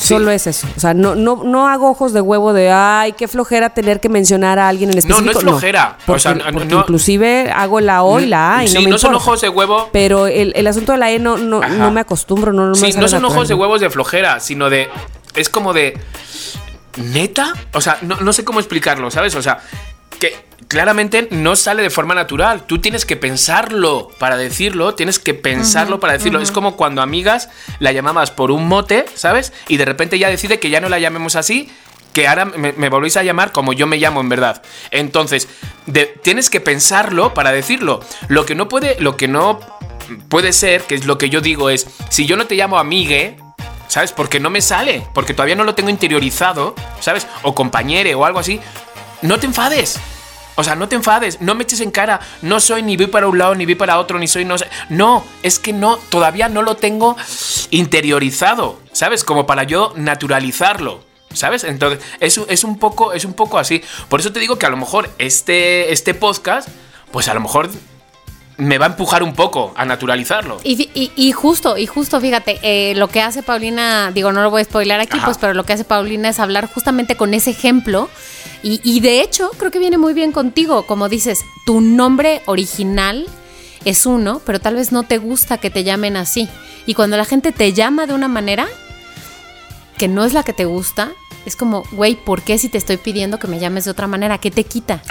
Sí. 0.00 0.08
Solo 0.14 0.30
es 0.30 0.46
eso. 0.46 0.66
O 0.76 0.80
sea, 0.80 0.94
no, 0.94 1.14
no, 1.14 1.42
no 1.44 1.68
hago 1.68 1.90
ojos 1.90 2.14
de 2.14 2.22
huevo 2.22 2.54
de, 2.54 2.70
ay, 2.70 3.12
qué 3.12 3.28
flojera 3.28 3.70
tener 3.74 4.00
que 4.00 4.08
mencionar 4.08 4.58
a 4.58 4.66
alguien 4.66 4.88
en 4.88 4.94
No, 4.94 4.98
específico. 5.00 5.24
no 5.26 5.30
es 5.32 5.38
flojera. 5.44 5.98
O 6.00 6.06
porque 6.06 6.20
sea, 6.20 6.34
no- 6.34 6.44
porque 6.52 6.64
no- 6.74 6.80
inclusive 6.80 7.50
hago 7.54 7.80
la 7.80 8.02
O 8.02 8.18
y 8.18 8.24
la 8.26 8.56
A 8.56 8.64
y 8.64 8.68
sí, 8.68 8.74
no 8.76 8.80
no, 8.84 8.88
me 8.90 8.98
son 8.98 9.14
ojos 9.14 9.42
de 9.42 9.50
huevo. 9.50 9.90
Pero 9.92 10.26
el, 10.26 10.54
el 10.56 10.66
asunto 10.66 10.92
de 10.92 10.98
la 10.98 11.10
E 11.10 11.18
no, 11.18 11.36
no, 11.36 11.60
no 11.60 11.90
me 11.90 12.00
acostumbro, 12.00 12.50
no, 12.52 12.62
no 12.64 12.70
me 12.70 12.74
Sí, 12.76 12.92
sale 12.92 13.02
no 13.02 13.08
son 13.08 13.24
ojos 13.26 13.46
de 13.48 13.54
huevos 13.54 13.80
de 13.82 13.90
flojera, 13.90 14.40
sino 14.40 14.70
de. 14.70 14.88
Es 15.34 15.50
como 15.50 15.74
de. 15.74 16.00
¿Neta? 16.96 17.52
O 17.74 17.80
sea, 17.80 17.98
no, 18.02 18.16
no 18.16 18.32
sé 18.32 18.44
cómo 18.44 18.58
explicarlo, 18.58 19.10
¿sabes? 19.10 19.34
O 19.36 19.42
sea, 19.42 19.58
que 20.20 20.36
claramente 20.68 21.26
no 21.32 21.56
sale 21.56 21.82
de 21.82 21.90
forma 21.90 22.14
natural. 22.14 22.64
Tú 22.66 22.78
tienes 22.80 23.04
que 23.04 23.16
pensarlo 23.16 24.10
para 24.18 24.36
decirlo, 24.36 24.94
tienes 24.94 25.18
que 25.18 25.34
pensarlo 25.34 25.98
para 25.98 26.12
decirlo. 26.12 26.40
Es 26.40 26.52
como 26.52 26.76
cuando 26.76 27.02
amigas 27.02 27.48
la 27.80 27.90
llamabas 27.90 28.30
por 28.30 28.50
un 28.52 28.68
mote, 28.68 29.06
¿sabes? 29.14 29.52
Y 29.66 29.78
de 29.78 29.84
repente 29.86 30.18
ya 30.18 30.28
decide 30.28 30.60
que 30.60 30.70
ya 30.70 30.80
no 30.80 30.88
la 30.88 30.98
llamemos 31.00 31.34
así. 31.34 31.70
Que 32.12 32.26
ahora 32.26 32.44
me, 32.44 32.72
me 32.72 32.88
volvéis 32.88 33.16
a 33.16 33.22
llamar 33.22 33.52
como 33.52 33.72
yo 33.72 33.86
me 33.86 33.96
llamo 33.96 34.20
en 34.20 34.28
verdad. 34.28 34.62
Entonces, 34.90 35.48
de- 35.86 36.06
tienes 36.06 36.50
que 36.50 36.60
pensarlo 36.60 37.34
para 37.34 37.52
decirlo. 37.52 38.00
Lo 38.28 38.44
que 38.46 38.54
no 38.56 38.68
puede, 38.68 38.96
lo 39.00 39.16
que 39.16 39.28
no 39.28 39.60
puede 40.28 40.52
ser, 40.52 40.82
que 40.82 40.96
es 40.96 41.06
lo 41.06 41.18
que 41.18 41.30
yo 41.30 41.40
digo, 41.40 41.70
es 41.70 41.86
si 42.08 42.26
yo 42.26 42.36
no 42.36 42.46
te 42.48 42.56
llamo 42.56 42.78
amigue, 42.80 43.36
¿sabes? 43.86 44.10
Porque 44.10 44.40
no 44.40 44.50
me 44.50 44.60
sale, 44.60 45.06
porque 45.14 45.34
todavía 45.34 45.54
no 45.54 45.62
lo 45.62 45.76
tengo 45.76 45.88
interiorizado, 45.88 46.74
¿sabes? 46.98 47.28
O 47.42 47.54
compañere 47.54 48.14
o 48.16 48.24
algo 48.24 48.40
así. 48.40 48.60
No 49.22 49.38
te 49.38 49.46
enfades. 49.46 50.00
O 50.56 50.64
sea, 50.64 50.74
no 50.74 50.88
te 50.88 50.96
enfades, 50.96 51.40
no 51.40 51.54
me 51.54 51.62
eches 51.62 51.80
en 51.80 51.90
cara, 51.90 52.20
no 52.42 52.60
soy 52.60 52.82
ni 52.82 52.96
voy 52.96 53.06
para 53.06 53.28
un 53.28 53.38
lado 53.38 53.54
ni 53.54 53.64
voy 53.64 53.76
para 53.76 53.98
otro, 53.98 54.18
ni 54.18 54.28
soy 54.28 54.44
no 54.44 54.58
sé. 54.58 54.68
No, 54.90 55.24
es 55.42 55.58
que 55.58 55.72
no, 55.72 55.96
todavía 55.96 56.50
no 56.50 56.60
lo 56.60 56.76
tengo 56.76 57.16
interiorizado, 57.70 58.78
¿sabes? 58.92 59.24
Como 59.24 59.46
para 59.46 59.62
yo 59.62 59.94
naturalizarlo. 59.96 61.08
¿Sabes? 61.32 61.62
Entonces, 61.62 62.00
es, 62.18 62.40
es 62.48 62.64
un 62.64 62.76
poco, 62.76 63.12
es 63.12 63.24
un 63.24 63.34
poco 63.34 63.58
así. 63.58 63.82
Por 64.08 64.18
eso 64.18 64.32
te 64.32 64.40
digo 64.40 64.58
que 64.58 64.66
a 64.66 64.68
lo 64.68 64.76
mejor 64.76 65.08
este, 65.18 65.92
este 65.92 66.12
podcast, 66.12 66.68
pues 67.12 67.28
a 67.28 67.34
lo 67.34 67.40
mejor 67.40 67.70
me 68.60 68.78
va 68.78 68.86
a 68.86 68.88
empujar 68.90 69.22
un 69.22 69.34
poco 69.34 69.72
a 69.76 69.84
naturalizarlo. 69.84 70.58
Y, 70.62 70.76
fi- 70.76 70.90
y- 70.94 71.10
y 71.16 71.32
justo, 71.32 71.76
y 71.78 71.86
justo, 71.86 72.20
fíjate, 72.20 72.58
eh, 72.62 72.94
lo 72.94 73.08
que 73.08 73.20
hace 73.22 73.42
Paulina, 73.42 74.10
digo, 74.12 74.32
no 74.32 74.42
lo 74.42 74.50
voy 74.50 74.62
a 74.62 74.64
spoiler 74.64 75.00
aquí, 75.00 75.16
Ajá. 75.16 75.26
pues, 75.26 75.38
pero 75.38 75.54
lo 75.54 75.64
que 75.64 75.72
hace 75.72 75.84
Paulina 75.84 76.28
es 76.28 76.38
hablar 76.38 76.68
justamente 76.72 77.16
con 77.16 77.34
ese 77.34 77.50
ejemplo. 77.50 78.08
Y, 78.62 78.80
y 78.84 79.00
de 79.00 79.22
hecho, 79.22 79.50
creo 79.58 79.70
que 79.70 79.78
viene 79.78 79.98
muy 79.98 80.12
bien 80.14 80.32
contigo. 80.32 80.86
Como 80.86 81.08
dices, 81.08 81.40
tu 81.66 81.80
nombre 81.80 82.42
original 82.46 83.26
es 83.84 84.04
uno, 84.06 84.40
pero 84.44 84.60
tal 84.60 84.74
vez 84.76 84.92
no 84.92 85.02
te 85.04 85.16
gusta 85.18 85.56
que 85.58 85.70
te 85.70 85.82
llamen 85.82 86.16
así. 86.18 86.48
Y 86.86 86.94
cuando 86.94 87.16
la 87.16 87.24
gente 87.24 87.52
te 87.52 87.72
llama 87.72 88.06
de 88.06 88.12
una 88.14 88.28
manera 88.28 88.66
que 89.96 90.08
no 90.08 90.24
es 90.24 90.32
la 90.34 90.42
que 90.42 90.52
te 90.52 90.64
gusta, 90.66 91.10
es 91.46 91.56
como, 91.56 91.84
güey, 91.92 92.16
¿por 92.16 92.42
qué 92.42 92.58
si 92.58 92.68
te 92.68 92.76
estoy 92.78 92.98
pidiendo 92.98 93.38
que 93.38 93.46
me 93.48 93.58
llames 93.58 93.84
de 93.86 93.90
otra 93.92 94.06
manera? 94.06 94.38
¿Qué 94.38 94.50
te 94.50 94.64
quita? 94.64 95.02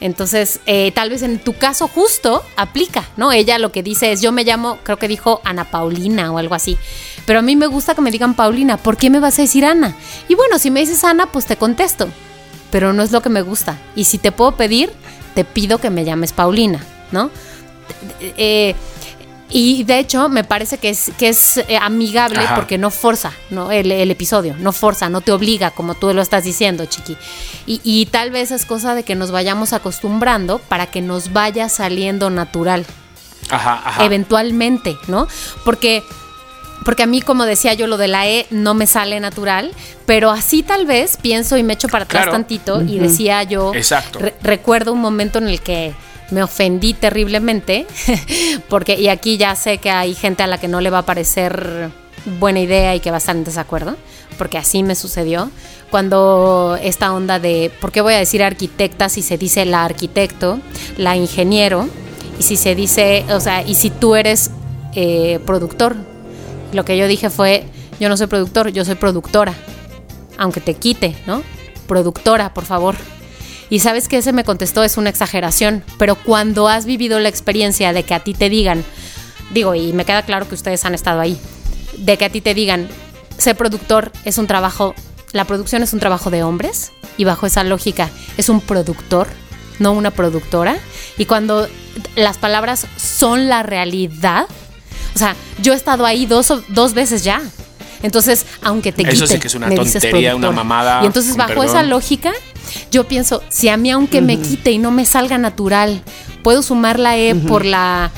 Entonces, 0.00 0.60
eh, 0.66 0.92
tal 0.92 1.10
vez 1.10 1.22
en 1.22 1.38
tu 1.38 1.54
caso 1.54 1.88
justo 1.88 2.42
aplica, 2.56 3.04
¿no? 3.16 3.32
Ella 3.32 3.58
lo 3.58 3.72
que 3.72 3.82
dice 3.82 4.12
es, 4.12 4.20
yo 4.20 4.30
me 4.30 4.44
llamo, 4.44 4.78
creo 4.82 4.96
que 4.96 5.08
dijo 5.08 5.40
Ana 5.44 5.64
Paulina 5.64 6.30
o 6.32 6.38
algo 6.38 6.54
así. 6.54 6.78
Pero 7.26 7.40
a 7.40 7.42
mí 7.42 7.56
me 7.56 7.66
gusta 7.66 7.94
que 7.94 8.00
me 8.00 8.10
digan 8.10 8.34
Paulina, 8.34 8.76
¿por 8.76 8.96
qué 8.96 9.10
me 9.10 9.20
vas 9.20 9.38
a 9.38 9.42
decir 9.42 9.64
Ana? 9.64 9.96
Y 10.28 10.34
bueno, 10.34 10.58
si 10.58 10.70
me 10.70 10.80
dices 10.80 11.02
Ana, 11.04 11.26
pues 11.32 11.46
te 11.46 11.56
contesto. 11.56 12.08
Pero 12.70 12.92
no 12.92 13.02
es 13.02 13.12
lo 13.12 13.22
que 13.22 13.28
me 13.28 13.42
gusta. 13.42 13.78
Y 13.96 14.04
si 14.04 14.18
te 14.18 14.30
puedo 14.30 14.52
pedir, 14.52 14.90
te 15.34 15.44
pido 15.44 15.78
que 15.78 15.90
me 15.90 16.04
llames 16.04 16.32
Paulina, 16.32 16.84
¿no? 17.10 17.30
Eh, 18.20 18.74
y 19.50 19.84
de 19.84 19.98
hecho, 19.98 20.28
me 20.28 20.44
parece 20.44 20.78
que 20.78 20.90
es, 20.90 21.10
que 21.18 21.28
es 21.30 21.56
eh, 21.56 21.78
amigable 21.80 22.40
Ajá. 22.40 22.54
porque 22.54 22.76
no 22.78 22.90
forza 22.90 23.32
¿no? 23.50 23.72
El, 23.72 23.90
el 23.90 24.10
episodio, 24.10 24.54
no 24.58 24.72
forza, 24.72 25.08
no 25.08 25.20
te 25.22 25.32
obliga, 25.32 25.70
como 25.70 25.94
tú 25.94 26.12
lo 26.12 26.20
estás 26.20 26.44
diciendo, 26.44 26.84
Chiqui. 26.86 27.16
Y, 27.66 27.80
y 27.82 28.06
tal 28.06 28.30
vez 28.30 28.50
es 28.50 28.66
cosa 28.66 28.94
de 28.94 29.02
que 29.04 29.14
nos 29.14 29.30
vayamos 29.30 29.72
acostumbrando 29.72 30.58
para 30.58 30.86
que 30.86 31.00
nos 31.00 31.32
vaya 31.32 31.68
saliendo 31.68 32.28
natural, 32.30 32.84
Ajá, 33.50 33.80
ajá. 33.84 34.04
eventualmente, 34.04 34.96
¿no? 35.06 35.26
Porque, 35.64 36.02
porque 36.84 37.02
a 37.04 37.06
mí, 37.06 37.22
como 37.22 37.44
decía 37.44 37.72
yo, 37.74 37.86
lo 37.86 37.96
de 37.96 38.08
la 38.08 38.28
E 38.28 38.46
no 38.50 38.74
me 38.74 38.86
sale 38.86 39.18
natural, 39.20 39.72
pero 40.04 40.30
así 40.30 40.62
tal 40.62 40.84
vez 40.86 41.16
pienso 41.16 41.56
y 41.56 41.62
me 41.62 41.72
echo 41.72 41.88
para 41.88 42.04
atrás 42.04 42.24
Claro. 42.24 42.32
tantito 42.32 42.82
y 42.82 42.98
decía 42.98 43.42
yo, 43.44 43.72
Exacto. 43.74 44.18
re- 44.18 44.34
recuerdo 44.42 44.92
un 44.92 45.00
momento 45.00 45.38
en 45.38 45.48
el 45.48 45.60
que 45.60 45.94
me 46.30 46.42
ofendí 46.42 46.94
terriblemente, 46.94 47.86
porque, 48.68 48.94
y 48.94 49.08
aquí 49.08 49.36
ya 49.36 49.54
sé 49.56 49.78
que 49.78 49.90
hay 49.90 50.14
gente 50.14 50.42
a 50.42 50.46
la 50.46 50.58
que 50.58 50.68
no 50.68 50.80
le 50.80 50.90
va 50.90 50.98
a 50.98 51.06
parecer 51.06 51.90
buena 52.38 52.60
idea 52.60 52.94
y 52.94 53.00
que 53.00 53.10
va 53.10 53.16
a 53.16 53.18
estar 53.18 53.36
en 53.36 53.44
desacuerdo, 53.44 53.96
porque 54.36 54.58
así 54.58 54.82
me 54.82 54.94
sucedió, 54.94 55.50
cuando 55.90 56.78
esta 56.82 57.12
onda 57.12 57.38
de, 57.38 57.72
¿por 57.80 57.92
qué 57.92 58.00
voy 58.00 58.14
a 58.14 58.18
decir 58.18 58.42
arquitecta 58.42 59.08
si 59.08 59.22
se 59.22 59.38
dice 59.38 59.64
la 59.64 59.84
arquitecto, 59.84 60.60
la 60.96 61.16
ingeniero, 61.16 61.88
y 62.38 62.42
si 62.42 62.56
se 62.56 62.74
dice, 62.74 63.24
o 63.30 63.40
sea, 63.40 63.62
y 63.62 63.74
si 63.74 63.90
tú 63.90 64.14
eres 64.14 64.50
eh, 64.94 65.40
productor? 65.46 65.96
Lo 66.72 66.84
que 66.84 66.96
yo 66.96 67.08
dije 67.08 67.30
fue, 67.30 67.64
yo 67.98 68.08
no 68.08 68.16
soy 68.16 68.26
productor, 68.26 68.68
yo 68.68 68.84
soy 68.84 68.94
productora, 68.96 69.54
aunque 70.36 70.60
te 70.60 70.74
quite, 70.74 71.16
¿no? 71.26 71.42
Productora, 71.86 72.52
por 72.52 72.64
favor. 72.64 72.94
Y 73.70 73.80
sabes 73.80 74.08
que 74.08 74.18
ese 74.18 74.32
me 74.32 74.44
contestó 74.44 74.82
es 74.82 74.96
una 74.96 75.10
exageración, 75.10 75.84
pero 75.98 76.16
cuando 76.16 76.68
has 76.68 76.86
vivido 76.86 77.20
la 77.20 77.28
experiencia 77.28 77.92
de 77.92 78.02
que 78.02 78.14
a 78.14 78.20
ti 78.20 78.34
te 78.34 78.48
digan, 78.48 78.84
digo, 79.52 79.74
y 79.74 79.92
me 79.92 80.04
queda 80.04 80.22
claro 80.22 80.48
que 80.48 80.54
ustedes 80.54 80.84
han 80.84 80.94
estado 80.94 81.20
ahí, 81.20 81.38
de 81.98 82.16
que 82.16 82.24
a 82.24 82.30
ti 82.30 82.40
te 82.40 82.54
digan, 82.54 82.88
ser 83.36 83.56
productor 83.56 84.10
es 84.24 84.38
un 84.38 84.46
trabajo, 84.46 84.94
la 85.32 85.44
producción 85.44 85.82
es 85.82 85.92
un 85.92 86.00
trabajo 86.00 86.30
de 86.30 86.42
hombres, 86.42 86.92
y 87.16 87.24
bajo 87.24 87.46
esa 87.46 87.64
lógica 87.64 88.08
es 88.36 88.48
un 88.48 88.60
productor, 88.60 89.28
no 89.78 89.92
una 89.92 90.12
productora, 90.12 90.78
y 91.18 91.26
cuando 91.26 91.68
las 92.16 92.38
palabras 92.38 92.86
son 92.96 93.48
la 93.48 93.62
realidad, 93.62 94.46
o 95.14 95.18
sea, 95.18 95.36
yo 95.60 95.72
he 95.72 95.76
estado 95.76 96.06
ahí 96.06 96.26
dos, 96.26 96.52
dos 96.68 96.94
veces 96.94 97.24
ya. 97.24 97.42
Entonces, 98.02 98.46
aunque 98.62 98.92
te 98.92 99.02
Eso 99.08 99.26
sí 99.26 99.38
que 99.38 99.48
es 99.48 99.54
una 99.54 99.68
tontería, 99.74 100.36
una 100.36 100.50
mamada, 100.50 101.02
Y 101.02 101.06
entonces, 101.06 101.36
bajo 101.36 101.48
perdón. 101.50 101.66
esa 101.66 101.82
lógica, 101.82 102.32
yo 102.90 103.04
pienso, 103.04 103.42
si 103.48 103.68
a 103.68 103.76
mí 103.76 103.90
aunque 103.90 104.20
me 104.20 104.38
quite 104.38 104.70
y 104.70 104.78
no 104.78 104.90
me 104.90 105.04
salga 105.04 105.38
natural, 105.38 106.02
puedo 106.42 106.62
sumar 106.62 106.98
la 106.98 107.16
E 107.16 107.34
por 107.34 107.64
la 107.64 108.10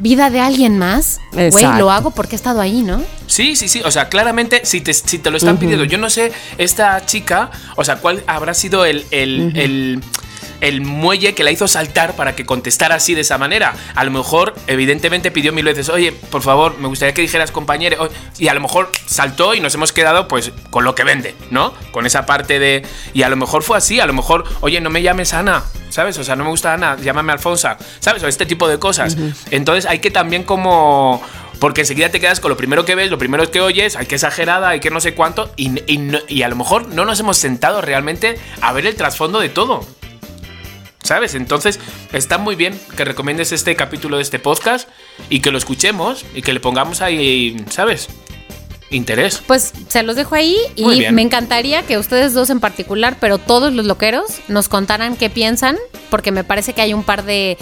vida 0.00 0.30
de 0.30 0.40
alguien 0.40 0.78
más, 0.78 1.20
güey, 1.32 1.64
lo 1.78 1.90
hago 1.90 2.10
porque 2.10 2.34
he 2.34 2.38
estado 2.38 2.60
ahí, 2.60 2.82
¿no? 2.82 3.02
Sí, 3.26 3.56
sí, 3.56 3.68
sí. 3.68 3.82
O 3.84 3.90
sea, 3.90 4.08
claramente, 4.08 4.62
si 4.64 4.80
te, 4.80 4.94
si 4.94 5.18
te 5.18 5.30
lo 5.30 5.36
están 5.36 5.58
pidiendo, 5.58 5.84
yo 5.84 5.98
no 5.98 6.10
sé, 6.10 6.32
esta 6.58 7.04
chica, 7.06 7.50
o 7.76 7.84
sea, 7.84 7.96
cuál 7.96 8.22
habrá 8.26 8.54
sido 8.54 8.84
el, 8.84 9.04
el, 9.10 9.52
el, 9.56 10.00
el 10.60 10.80
muelle 10.82 11.34
que 11.34 11.44
la 11.44 11.50
hizo 11.50 11.68
saltar 11.68 12.16
para 12.16 12.34
que 12.36 12.46
contestara 12.46 12.96
así 12.96 13.14
de 13.14 13.22
esa 13.22 13.38
manera. 13.38 13.74
A 13.94 14.04
lo 14.04 14.10
mejor, 14.10 14.54
evidentemente, 14.66 15.30
pidió 15.30 15.52
mil 15.52 15.64
veces, 15.64 15.88
oye, 15.88 16.12
por 16.12 16.42
favor, 16.42 16.78
me 16.78 16.88
gustaría 16.88 17.14
que 17.14 17.22
dijeras 17.22 17.50
compañero. 17.50 17.96
Oye", 18.02 18.12
Y 18.38 18.48
a 18.48 18.54
lo 18.54 18.60
mejor 18.60 18.90
saltó 19.06 19.54
y 19.54 19.60
nos 19.60 19.74
hemos 19.74 19.92
quedado 19.92 20.28
pues 20.28 20.52
con 20.70 20.84
lo 20.84 20.94
que 20.94 21.04
vende, 21.04 21.34
¿no? 21.50 21.74
Con 21.92 22.06
esa 22.06 22.26
parte 22.26 22.58
de... 22.58 22.86
Y 23.14 23.22
a 23.22 23.28
lo 23.28 23.36
mejor 23.36 23.62
fue 23.62 23.78
así, 23.78 24.00
a 24.00 24.06
lo 24.06 24.12
mejor, 24.12 24.44
oye, 24.60 24.80
no 24.80 24.90
me 24.90 25.02
llames 25.02 25.34
Ana, 25.34 25.64
¿sabes? 25.88 26.18
O 26.18 26.24
sea, 26.24 26.36
no 26.36 26.44
me 26.44 26.50
gusta 26.50 26.74
Ana, 26.74 26.96
llámame 26.96 27.32
Alfonsa, 27.32 27.78
¿sabes? 28.00 28.22
O 28.22 28.28
este 28.28 28.46
tipo 28.46 28.68
de 28.68 28.78
cosas. 28.78 29.16
Entonces 29.50 29.86
hay 29.86 29.98
que 30.00 30.10
también 30.10 30.44
como... 30.44 31.22
Porque 31.58 31.82
enseguida 31.82 32.08
te 32.08 32.20
quedas 32.20 32.40
con 32.40 32.48
lo 32.48 32.56
primero 32.56 32.86
que 32.86 32.94
ves, 32.94 33.10
lo 33.10 33.18
primero 33.18 33.50
que 33.50 33.60
oyes, 33.60 33.94
hay 33.94 34.06
que 34.06 34.14
exagerada, 34.14 34.70
hay 34.70 34.80
que 34.80 34.90
no 34.90 34.98
sé 34.98 35.14
cuánto, 35.14 35.52
y, 35.56 35.70
y 36.26 36.42
a 36.42 36.48
lo 36.48 36.56
mejor 36.56 36.88
no 36.88 37.04
nos 37.04 37.20
hemos 37.20 37.36
sentado 37.36 37.82
realmente 37.82 38.38
a 38.62 38.72
ver 38.72 38.86
el 38.86 38.94
trasfondo 38.94 39.40
de 39.40 39.50
todo. 39.50 39.86
¿Sabes? 41.10 41.34
Entonces 41.34 41.80
está 42.12 42.38
muy 42.38 42.54
bien 42.54 42.80
que 42.96 43.04
recomiendes 43.04 43.50
este 43.50 43.74
capítulo 43.74 44.18
de 44.18 44.22
este 44.22 44.38
podcast 44.38 44.88
y 45.28 45.40
que 45.40 45.50
lo 45.50 45.58
escuchemos 45.58 46.24
y 46.36 46.42
que 46.42 46.52
le 46.52 46.60
pongamos 46.60 47.02
ahí, 47.02 47.56
¿sabes? 47.68 48.06
Interés. 48.90 49.42
Pues 49.44 49.72
se 49.88 50.04
los 50.04 50.14
dejo 50.14 50.36
ahí 50.36 50.56
y 50.76 51.10
me 51.10 51.22
encantaría 51.22 51.82
que 51.82 51.98
ustedes 51.98 52.32
dos 52.32 52.48
en 52.48 52.60
particular, 52.60 53.16
pero 53.18 53.38
todos 53.38 53.72
los 53.72 53.86
loqueros, 53.86 54.40
nos 54.46 54.68
contaran 54.68 55.16
qué 55.16 55.30
piensan, 55.30 55.78
porque 56.10 56.30
me 56.30 56.44
parece 56.44 56.74
que 56.74 56.82
hay 56.82 56.94
un 56.94 57.02
par 57.02 57.24
de 57.24 57.58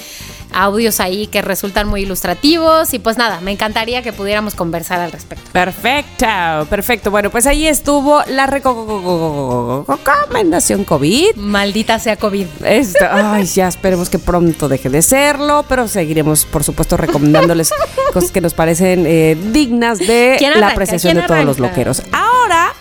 audios 0.53 1.01
ahí 1.01 1.27
que 1.27 1.43
resultan 1.43 1.89
muy 1.89 2.03
ilustrativos 2.03 2.93
y 2.95 2.99
pues 2.99 3.19
nada, 3.19 3.41
me 3.41 3.51
encantaría 3.53 4.03
que 4.03 4.13
pudiéramos 4.13 4.55
conversar 4.55 5.01
al 5.01 5.13
respecto. 5.13 5.51
Perfecto, 5.53 6.27
perfecto. 6.71 7.11
Bueno, 7.11 7.31
pues 7.31 7.47
ahí 7.47 7.67
estuvo 7.67 8.23
la 8.29 8.47
reco- 8.47 9.85
recomendación 9.87 10.85
COVID. 10.85 11.37
Maldita 11.37 11.99
sea 11.99 12.17
COVID. 12.17 12.47
Esto, 12.65 13.05
ay, 13.11 13.45
ya 13.47 13.69
esperemos 13.69 14.09
que 14.09 14.19
pronto 14.19 14.69
deje 14.69 14.89
de 14.91 15.03
serlo, 15.03 15.65
pero 15.69 15.89
seguiremos, 15.89 16.45
por 16.45 16.65
supuesto, 16.65 16.97
recomendándoles 16.97 17.71
cosas 18.13 18.31
que 18.33 18.41
nos 18.41 18.55
parecen 18.55 19.05
eh, 19.07 19.37
dignas 19.53 19.99
de 19.99 20.37
¿Quién 20.39 20.59
la 20.59 20.69
apreciación 20.69 21.13
¿Quién 21.15 21.23
de 21.23 21.29
todos 21.29 21.45
los 21.45 21.59
loqueros. 21.59 22.03
Ahora, 22.13 22.73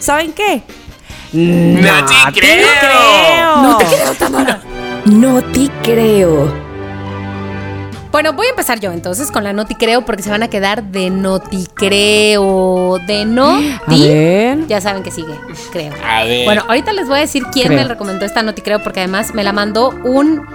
¿saben 0.00 0.32
qué? 0.32 0.62
¡No 1.32 2.04
te 2.06 2.40
creo! 2.40 3.56
No 3.62 3.78
te 3.78 5.10
No 5.10 5.42
te 5.42 5.68
creo. 5.82 6.67
Bueno, 8.10 8.32
voy 8.32 8.46
a 8.46 8.50
empezar 8.50 8.80
yo 8.80 8.90
entonces 8.92 9.30
con 9.30 9.44
la 9.44 9.52
noticreo 9.52 10.02
porque 10.04 10.22
se 10.22 10.30
van 10.30 10.42
a 10.42 10.48
quedar 10.48 10.82
de 10.82 11.10
noticreo, 11.10 12.98
de 13.06 13.24
no 13.26 13.58
A 13.86 13.94
ver. 13.94 14.66
Ya 14.66 14.80
saben 14.80 15.02
que 15.02 15.10
sigue, 15.10 15.34
creo. 15.72 15.92
A 16.04 16.24
ver. 16.24 16.44
Bueno, 16.46 16.64
ahorita 16.66 16.92
les 16.94 17.06
voy 17.08 17.18
a 17.18 17.20
decir 17.20 17.44
quién 17.52 17.66
Creo. 17.68 17.78
me 17.78 17.84
recomendó 17.84 18.24
esta 18.24 18.42
noticreo 18.42 18.82
porque 18.82 19.00
además 19.00 19.34
me 19.34 19.44
la 19.44 19.52
mandó 19.52 19.90
un 20.04 20.46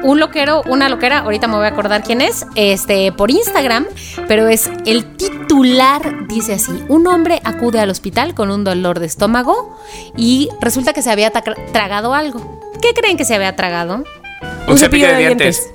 un 0.00 0.20
loquero, 0.20 0.62
una 0.68 0.88
loquera, 0.88 1.18
ahorita 1.18 1.48
me 1.48 1.56
voy 1.56 1.64
a 1.66 1.70
acordar 1.70 2.04
quién 2.04 2.20
es, 2.20 2.46
este, 2.54 3.10
por 3.10 3.32
Instagram, 3.32 3.84
pero 4.28 4.46
es 4.46 4.70
el 4.86 5.04
titular, 5.16 6.28
dice 6.28 6.52
así, 6.54 6.70
un 6.88 7.08
hombre 7.08 7.40
acude 7.42 7.80
al 7.80 7.90
hospital 7.90 8.32
con 8.32 8.52
un 8.52 8.62
dolor 8.62 9.00
de 9.00 9.06
estómago 9.06 9.76
y 10.16 10.50
resulta 10.60 10.92
que 10.92 11.02
se 11.02 11.10
había 11.10 11.32
tra- 11.32 11.56
tragado 11.72 12.14
algo. 12.14 12.60
¿Qué 12.80 12.94
creen 12.94 13.16
que 13.16 13.24
se 13.24 13.34
había 13.34 13.56
tragado? 13.56 14.04
un 14.68 14.78
cepillo 14.78 15.08
de 15.08 15.16
dientes. 15.16 15.68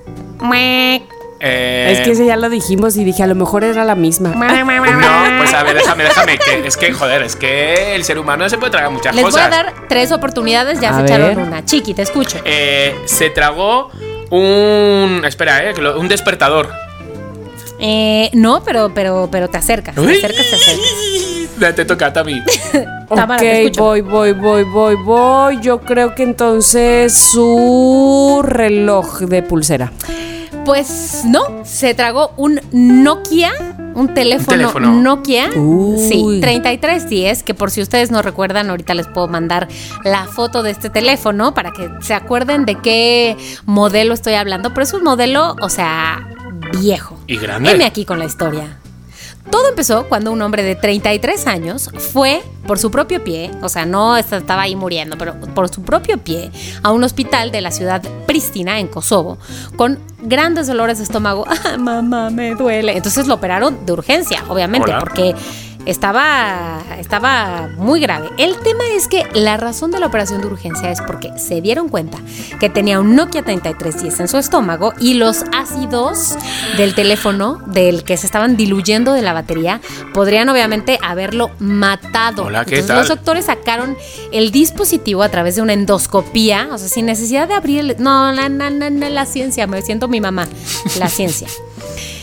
Eh, 1.45 1.89
Es 1.91 1.99
que 2.01 2.11
ese 2.11 2.25
ya 2.25 2.37
lo 2.37 2.49
dijimos 2.49 2.95
y 2.95 3.03
dije, 3.03 3.21
a 3.23 3.27
lo 3.27 3.35
mejor 3.35 3.63
era 3.65 3.83
la 3.83 3.95
misma. 3.95 4.29
No, 4.29 5.37
pues 5.37 5.53
a 5.53 5.63
ver, 5.63 5.75
déjame, 5.75 6.03
déjame. 6.05 6.37
Que, 6.37 6.65
es 6.67 6.77
que, 6.77 6.93
joder, 6.93 7.21
es 7.23 7.35
que 7.35 7.95
el 7.95 8.03
ser 8.05 8.17
humano 8.17 8.47
se 8.49 8.57
puede 8.57 8.71
tragar 8.71 8.91
muchas 8.91 9.13
Les 9.13 9.23
voy 9.23 9.31
cosas. 9.31 9.47
a 9.47 9.49
dar 9.49 9.73
tres 9.89 10.11
oportunidades, 10.13 10.79
ya 10.79 10.91
A 10.91 10.95
se 10.97 11.01
ver. 11.03 11.21
echaron 11.21 11.47
una. 11.47 11.65
Chiqui, 11.65 11.93
te 11.93 12.01
escucho. 12.03 12.39
Eh, 12.45 12.95
se 13.05 13.29
tragó 13.29 13.89
un. 14.29 15.21
Espera, 15.25 15.69
eh, 15.69 15.73
un 15.97 16.07
despertador. 16.07 16.69
Eh, 17.79 18.29
no, 18.33 18.63
pero, 18.63 18.93
pero, 18.93 19.27
pero 19.29 19.49
te 19.49 19.57
acercas, 19.57 19.95
te 19.95 20.01
acercas, 20.01 20.49
te 20.49 20.55
acercas. 20.55 21.75
Te 21.75 21.85
toca, 21.85 22.11
Tami. 22.13 22.41
Tamara, 23.13 23.39
te 23.39 23.69
voy, 23.77 24.01
voy, 24.01 24.31
voy, 24.33 24.63
voy, 24.63 24.95
voy. 24.95 25.59
Yo 25.61 25.81
creo 25.81 26.15
que 26.15 26.23
entonces 26.23 27.13
su 27.13 28.41
reloj 28.43 29.19
de 29.21 29.43
pulsera. 29.43 29.91
Pues 30.65 31.23
no, 31.25 31.65
se 31.65 31.93
tragó 31.93 32.33
un 32.37 32.61
Nokia, 32.71 33.51
un 33.95 34.13
teléfono, 34.13 34.57
teléfono. 34.57 34.93
Nokia, 34.93 35.49
Uy. 35.55 35.99
sí, 35.99 36.39
3310, 36.41 37.43
que 37.43 37.53
por 37.53 37.69
si 37.69 37.81
ustedes 37.81 38.11
no 38.11 38.21
recuerdan, 38.21 38.69
ahorita 38.69 38.93
les 38.93 39.07
puedo 39.07 39.27
mandar 39.27 39.67
la 40.05 40.25
foto 40.25 40.63
de 40.63 40.71
este 40.71 40.89
teléfono 40.89 41.53
para 41.53 41.71
que 41.71 41.89
se 42.01 42.13
acuerden 42.13 42.65
de 42.65 42.75
qué 42.75 43.35
modelo 43.65 44.13
estoy 44.13 44.35
hablando, 44.35 44.73
pero 44.73 44.83
es 44.83 44.93
un 44.93 45.03
modelo, 45.03 45.55
o 45.59 45.69
sea, 45.69 46.29
viejo. 46.79 47.19
Y 47.27 47.37
grande. 47.37 47.71
Heme 47.71 47.85
aquí 47.85 48.05
con 48.05 48.19
la 48.19 48.25
historia. 48.25 48.79
Todo 49.49 49.69
empezó 49.69 50.07
cuando 50.07 50.31
un 50.31 50.41
hombre 50.41 50.63
de 50.63 50.75
33 50.75 51.47
años 51.47 51.89
fue 51.97 52.41
por 52.65 52.79
su 52.79 52.91
propio 52.91 53.23
pie, 53.23 53.51
o 53.61 53.69
sea, 53.69 53.85
no 53.85 54.15
estaba 54.17 54.61
ahí 54.61 54.75
muriendo, 54.75 55.17
pero 55.17 55.39
por 55.39 55.69
su 55.69 55.83
propio 55.83 56.17
pie, 56.17 56.49
a 56.81 56.91
un 56.91 57.03
hospital 57.03 57.51
de 57.51 57.61
la 57.61 57.71
ciudad 57.71 58.01
Pristina, 58.25 58.79
en 58.79 58.87
Kosovo, 58.87 59.37
con 59.75 59.99
grandes 60.21 60.67
dolores 60.67 60.97
de 60.97 61.03
estómago. 61.03 61.45
Ah, 61.65 61.77
mamá, 61.77 62.29
me 62.29 62.55
duele. 62.55 62.95
Entonces 62.95 63.25
lo 63.25 63.35
operaron 63.35 63.85
de 63.85 63.93
urgencia, 63.93 64.43
obviamente, 64.49 64.91
Hola. 64.91 64.99
porque 64.99 65.33
estaba, 65.85 66.81
estaba 66.97 67.69
muy 67.77 67.99
grave. 67.99 68.29
El 68.37 68.57
tema 68.59 68.83
es 68.95 69.07
que 69.07 69.23
la 69.33 69.57
razón 69.57 69.91
de 69.91 69.99
la 69.99 70.07
operación 70.07 70.41
de 70.41 70.47
urgencia 70.47 70.91
es 70.91 71.01
porque 71.01 71.31
se 71.37 71.61
dieron 71.61 71.89
cuenta 71.89 72.19
que 72.59 72.69
tenía 72.69 72.99
un 72.99 73.15
Nokia 73.15 73.43
3310 73.43 74.19
en 74.21 74.27
su 74.27 74.37
estómago 74.37 74.93
y 74.99 75.15
los 75.15 75.43
ácidos 75.51 76.35
del 76.77 76.95
teléfono, 76.95 77.61
del 77.67 78.03
que 78.03 78.17
se 78.17 78.25
estaban 78.25 78.55
diluyendo 78.55 79.13
de 79.13 79.21
la 79.21 79.33
batería, 79.33 79.81
podrían 80.13 80.49
obviamente 80.49 80.99
haberlo 81.01 81.51
matado. 81.59 82.45
Hola, 82.45 82.65
¿qué 82.65 82.79
Entonces 82.79 82.87
tal? 82.87 82.97
los 82.99 83.07
doctores 83.09 83.45
sacaron 83.45 83.97
el 84.31 84.51
dispositivo 84.51 85.23
a 85.23 85.29
través 85.29 85.55
de 85.55 85.61
una 85.61 85.73
endoscopía, 85.73 86.69
o 86.71 86.77
sea, 86.77 86.87
sin 86.87 87.05
necesidad 87.05 87.47
de 87.47 87.55
abrir 87.55 87.79
el... 87.79 87.95
No, 87.99 88.31
la, 88.31 88.49
la, 88.49 88.69
la, 88.69 88.89
la 88.89 89.25
ciencia, 89.25 89.67
me 89.67 89.81
siento 89.81 90.07
mi 90.07 90.21
mamá, 90.21 90.47
la 90.97 91.09
ciencia. 91.09 91.47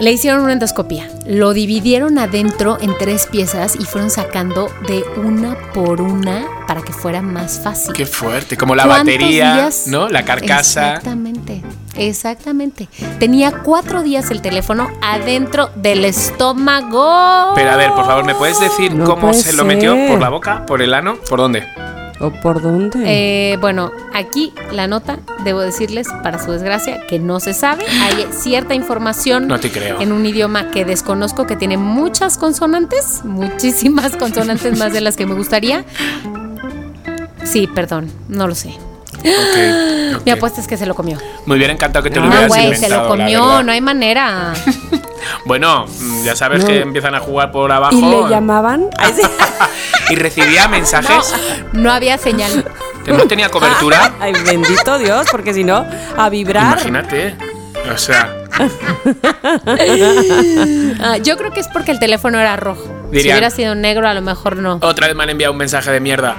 Le 0.00 0.12
hicieron 0.12 0.42
una 0.42 0.52
endoscopía, 0.52 1.08
lo 1.26 1.52
dividieron 1.52 2.18
adentro 2.18 2.78
en 2.80 2.96
tres 2.98 3.26
piezas 3.26 3.76
y 3.76 3.84
fueron 3.84 4.10
sacando 4.10 4.70
de 4.86 5.04
una 5.16 5.56
por 5.72 6.00
una 6.00 6.46
para 6.66 6.82
que 6.82 6.92
fuera 6.92 7.22
más 7.22 7.60
fácil. 7.62 7.92
Qué 7.92 8.06
fuerte. 8.06 8.56
Como 8.56 8.74
la 8.74 8.84
¿Cuántos 8.84 9.14
batería, 9.14 9.54
días? 9.54 9.86
¿no? 9.86 10.08
La 10.08 10.24
carcasa. 10.24 10.88
Exactamente, 10.94 11.62
exactamente. 11.96 12.88
Tenía 13.18 13.62
cuatro 13.62 14.02
días 14.02 14.30
el 14.30 14.42
teléfono 14.42 14.88
adentro 15.00 15.70
del 15.76 16.04
estómago. 16.04 17.52
Pero 17.54 17.70
a 17.70 17.76
ver, 17.76 17.90
por 17.92 18.04
favor, 18.06 18.24
¿me 18.24 18.34
puedes 18.34 18.60
decir 18.60 18.94
No 18.94 19.04
cómo 19.04 19.28
puede 19.28 19.42
se 19.42 19.52
lo 19.52 19.64
metió? 19.64 19.94
¿Por 20.08 20.20
la 20.20 20.28
boca? 20.28 20.66
¿Por 20.66 20.82
el 20.82 20.92
ano? 20.94 21.16
¿Por 21.28 21.38
dónde? 21.38 21.64
¿O 22.24 22.30
por 22.30 22.62
dónde? 22.62 23.02
Eh, 23.06 23.56
bueno, 23.58 23.92
aquí 24.14 24.52
la 24.72 24.86
nota, 24.86 25.18
debo 25.44 25.60
decirles, 25.60 26.08
para 26.22 26.42
su 26.42 26.52
desgracia, 26.52 27.06
que 27.06 27.18
no 27.18 27.38
se 27.38 27.52
sabe. 27.52 27.84
Hay 28.02 28.26
cierta 28.32 28.74
información 28.74 29.46
No 29.46 29.60
te 29.60 29.70
creo. 29.70 30.00
en 30.00 30.10
un 30.12 30.24
idioma 30.24 30.70
que 30.70 30.84
desconozco, 30.84 31.46
que 31.46 31.56
tiene 31.56 31.76
muchas 31.76 32.38
consonantes, 32.38 33.24
muchísimas 33.24 34.16
consonantes 34.16 34.78
más 34.78 34.92
de 34.92 35.02
las 35.02 35.16
que 35.16 35.26
me 35.26 35.34
gustaría. 35.34 35.84
Sí, 37.44 37.66
perdón, 37.66 38.10
no 38.28 38.48
lo 38.48 38.54
sé. 38.54 38.74
Ok, 39.24 40.16
ok. 40.16 40.24
Mi 40.26 40.30
apuesta 40.32 40.60
es 40.60 40.66
que 40.66 40.76
se 40.76 40.86
lo 40.86 40.94
comió. 40.94 41.18
Me 41.46 41.54
hubiera 41.56 41.72
encantado 41.72 42.02
que 42.02 42.10
te 42.10 42.16
lo 42.16 42.22
No, 42.26 42.28
hubieras 42.30 42.48
güey, 42.48 42.60
se 42.60 42.74
inventado, 42.76 43.02
lo 43.02 43.16
la 43.16 43.24
comió, 43.24 43.62
no 43.62 43.72
hay 43.72 43.80
manera. 43.80 44.52
Bueno, 45.46 45.86
mm, 45.86 46.22
ya 46.24 46.36
sabes 46.36 46.62
No. 46.62 46.68
que 46.68 46.80
empiezan 46.82 47.14
a 47.14 47.20
jugar 47.20 47.50
por 47.50 47.72
abajo. 47.72 47.94
¿Y 47.96 48.00
le 48.02 48.28
llamaban? 48.30 48.86
y 50.10 50.14
recibía 50.16 50.68
mensajes 50.68 51.34
No 51.72 51.90
había 51.92 52.18
señal. 52.18 52.64
que 53.04 53.12
no 53.12 53.26
tenía 53.26 53.48
cobertura. 53.48 54.12
Ay, 54.20 54.32
bendito 54.44 54.98
Dios, 54.98 55.26
porque 55.30 55.54
si 55.54 55.64
no, 55.64 55.86
a 56.16 56.28
vibrar. 56.28 56.74
Imagínate. 56.78 57.36
O 57.92 57.96
sea, 57.98 58.34
Ah, 61.00 61.16
yo 61.18 61.36
creo 61.36 61.52
que 61.52 61.60
es 61.60 61.68
porque 61.68 61.90
el 61.90 61.98
teléfono 61.98 62.38
era 62.38 62.56
rojo. 62.56 62.82
si 63.10 63.18
Dirían- 63.18 63.34
hubiera 63.36 63.50
sido 63.50 63.74
negro, 63.74 64.06
a 64.08 64.14
lo 64.14 64.22
mejor 64.22 64.56
no. 64.56 64.78
otra 64.82 65.06
vez 65.06 65.16
me 65.16 65.22
han 65.24 65.30
enviado 65.30 65.52
un 65.52 65.58
mensaje 65.58 65.90
de 65.90 66.00
mierda. 66.00 66.36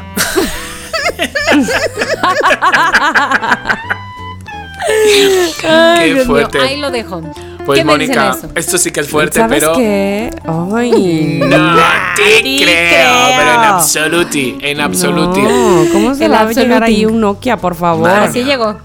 Ay, 5.68 6.00
Qué 6.00 6.06
Dios 6.14 6.18
mío, 6.18 6.26
fuerte. 6.26 6.60
ahí 6.60 6.78
lo 6.80 6.92
dejo. 6.92 7.22
Pues 7.66 7.80
¿Qué 7.80 7.86
me 7.86 7.98
dicen 7.98 8.16
Mónica, 8.18 8.24
de 8.34 8.38
eso? 8.38 8.50
esto 8.56 8.78
sí 8.78 8.92
que 8.92 9.00
es 9.00 9.10
fuerte, 9.10 9.40
¿Sabes 9.40 9.60
pero. 9.64 9.76
qué? 9.76 10.30
Ay. 10.76 11.40
No 11.44 11.78
te 12.16 12.44
Ni 12.44 12.60
creo, 12.62 12.68
creo. 12.90 13.38
pero 13.38 13.54
en 13.54 13.60
absoluti, 13.62 14.58
en 14.62 14.82
absoluti. 14.82 15.42
No, 15.42 15.86
¿cómo 15.92 16.14
se 16.14 16.26
El 16.26 16.32
va 16.32 16.42
a 16.42 16.46
llegar 16.52 16.84
absoluti. 16.84 16.84
ahí 16.96 17.06
un 17.08 17.20
Nokia, 17.22 17.58
por 17.58 17.74
favor? 17.76 18.08
Así 18.10 18.44
llegó. 18.44 18.78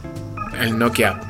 El 0.58 0.78
Nokia. 0.78 1.20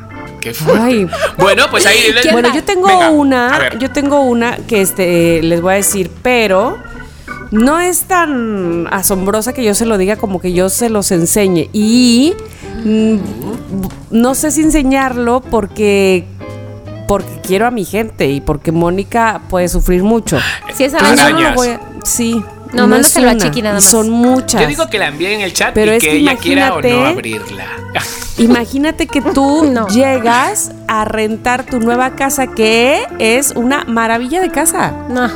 Qué 0.40 0.54
fuerte. 0.54 0.80
Ay. 0.82 1.08
Bueno, 1.38 1.64
pues 1.70 1.84
ahí. 1.86 2.14
¿Quién 2.22 2.32
Bueno, 2.34 2.48
va? 2.50 2.54
yo 2.54 2.62
tengo 2.64 2.86
Venga, 2.86 3.06
a 3.06 3.10
una, 3.10 3.58
ver. 3.58 3.78
yo 3.78 3.90
tengo 3.90 4.20
una 4.22 4.56
que 4.56 4.80
este 4.80 5.42
les 5.42 5.60
voy 5.60 5.72
a 5.72 5.76
decir, 5.76 6.08
pero 6.22 6.78
no 7.50 7.80
es 7.80 8.02
tan 8.02 8.86
asombrosa 8.92 9.52
que 9.52 9.64
yo 9.64 9.74
se 9.74 9.86
lo 9.86 9.98
diga 9.98 10.16
como 10.16 10.40
que 10.40 10.52
yo 10.52 10.68
se 10.68 10.88
los 10.90 11.10
enseñe 11.10 11.68
y 11.72 12.34
mm, 12.84 13.16
no 14.10 14.34
sé 14.34 14.50
si 14.50 14.62
enseñarlo 14.62 15.40
porque 15.40 16.26
porque 17.08 17.40
quiero 17.44 17.66
a 17.66 17.70
mi 17.72 17.84
gente 17.84 18.28
y 18.30 18.40
porque 18.40 18.70
Mónica 18.70 19.40
puede 19.50 19.68
sufrir 19.68 20.04
mucho. 20.04 20.38
Si 20.74 20.84
es 20.84 20.94
araña. 20.94 21.30
no 21.30 21.40
lo 21.40 21.54
voy 21.54 21.68
a- 21.68 21.80
sí. 22.04 22.40
No, 22.72 22.84
es 22.84 22.88
mándaselo 22.88 23.30
a 23.30 23.32
una, 23.32 23.40
Chiqui 23.42 23.62
nada 23.62 23.74
más. 23.74 23.84
Son 23.84 24.08
muchas. 24.10 24.62
Yo 24.62 24.68
digo 24.68 24.86
que 24.88 25.00
la 25.00 25.08
envíen 25.08 25.32
en 25.32 25.40
el 25.40 25.52
chat 25.52 25.74
Pero 25.74 25.92
y 25.92 25.96
es 25.96 26.02
que 26.04 26.10
que 26.10 26.16
ella 26.18 26.36
quiera 26.36 26.74
o 26.74 26.80
no 26.80 26.86
imagínate- 26.88 27.12
abrirla. 27.12 27.64
Imagínate 28.38 29.06
que 29.08 29.20
tú 29.20 29.64
No. 29.72 29.88
llegas 29.88 30.70
a 30.86 31.04
rentar 31.04 31.66
tu 31.66 31.80
nueva 31.80 32.14
casa 32.14 32.46
que 32.46 33.02
es 33.18 33.52
una 33.56 33.82
maravilla 33.86 34.40
de 34.40 34.50
casa. 34.52 34.92
No. 35.08 35.28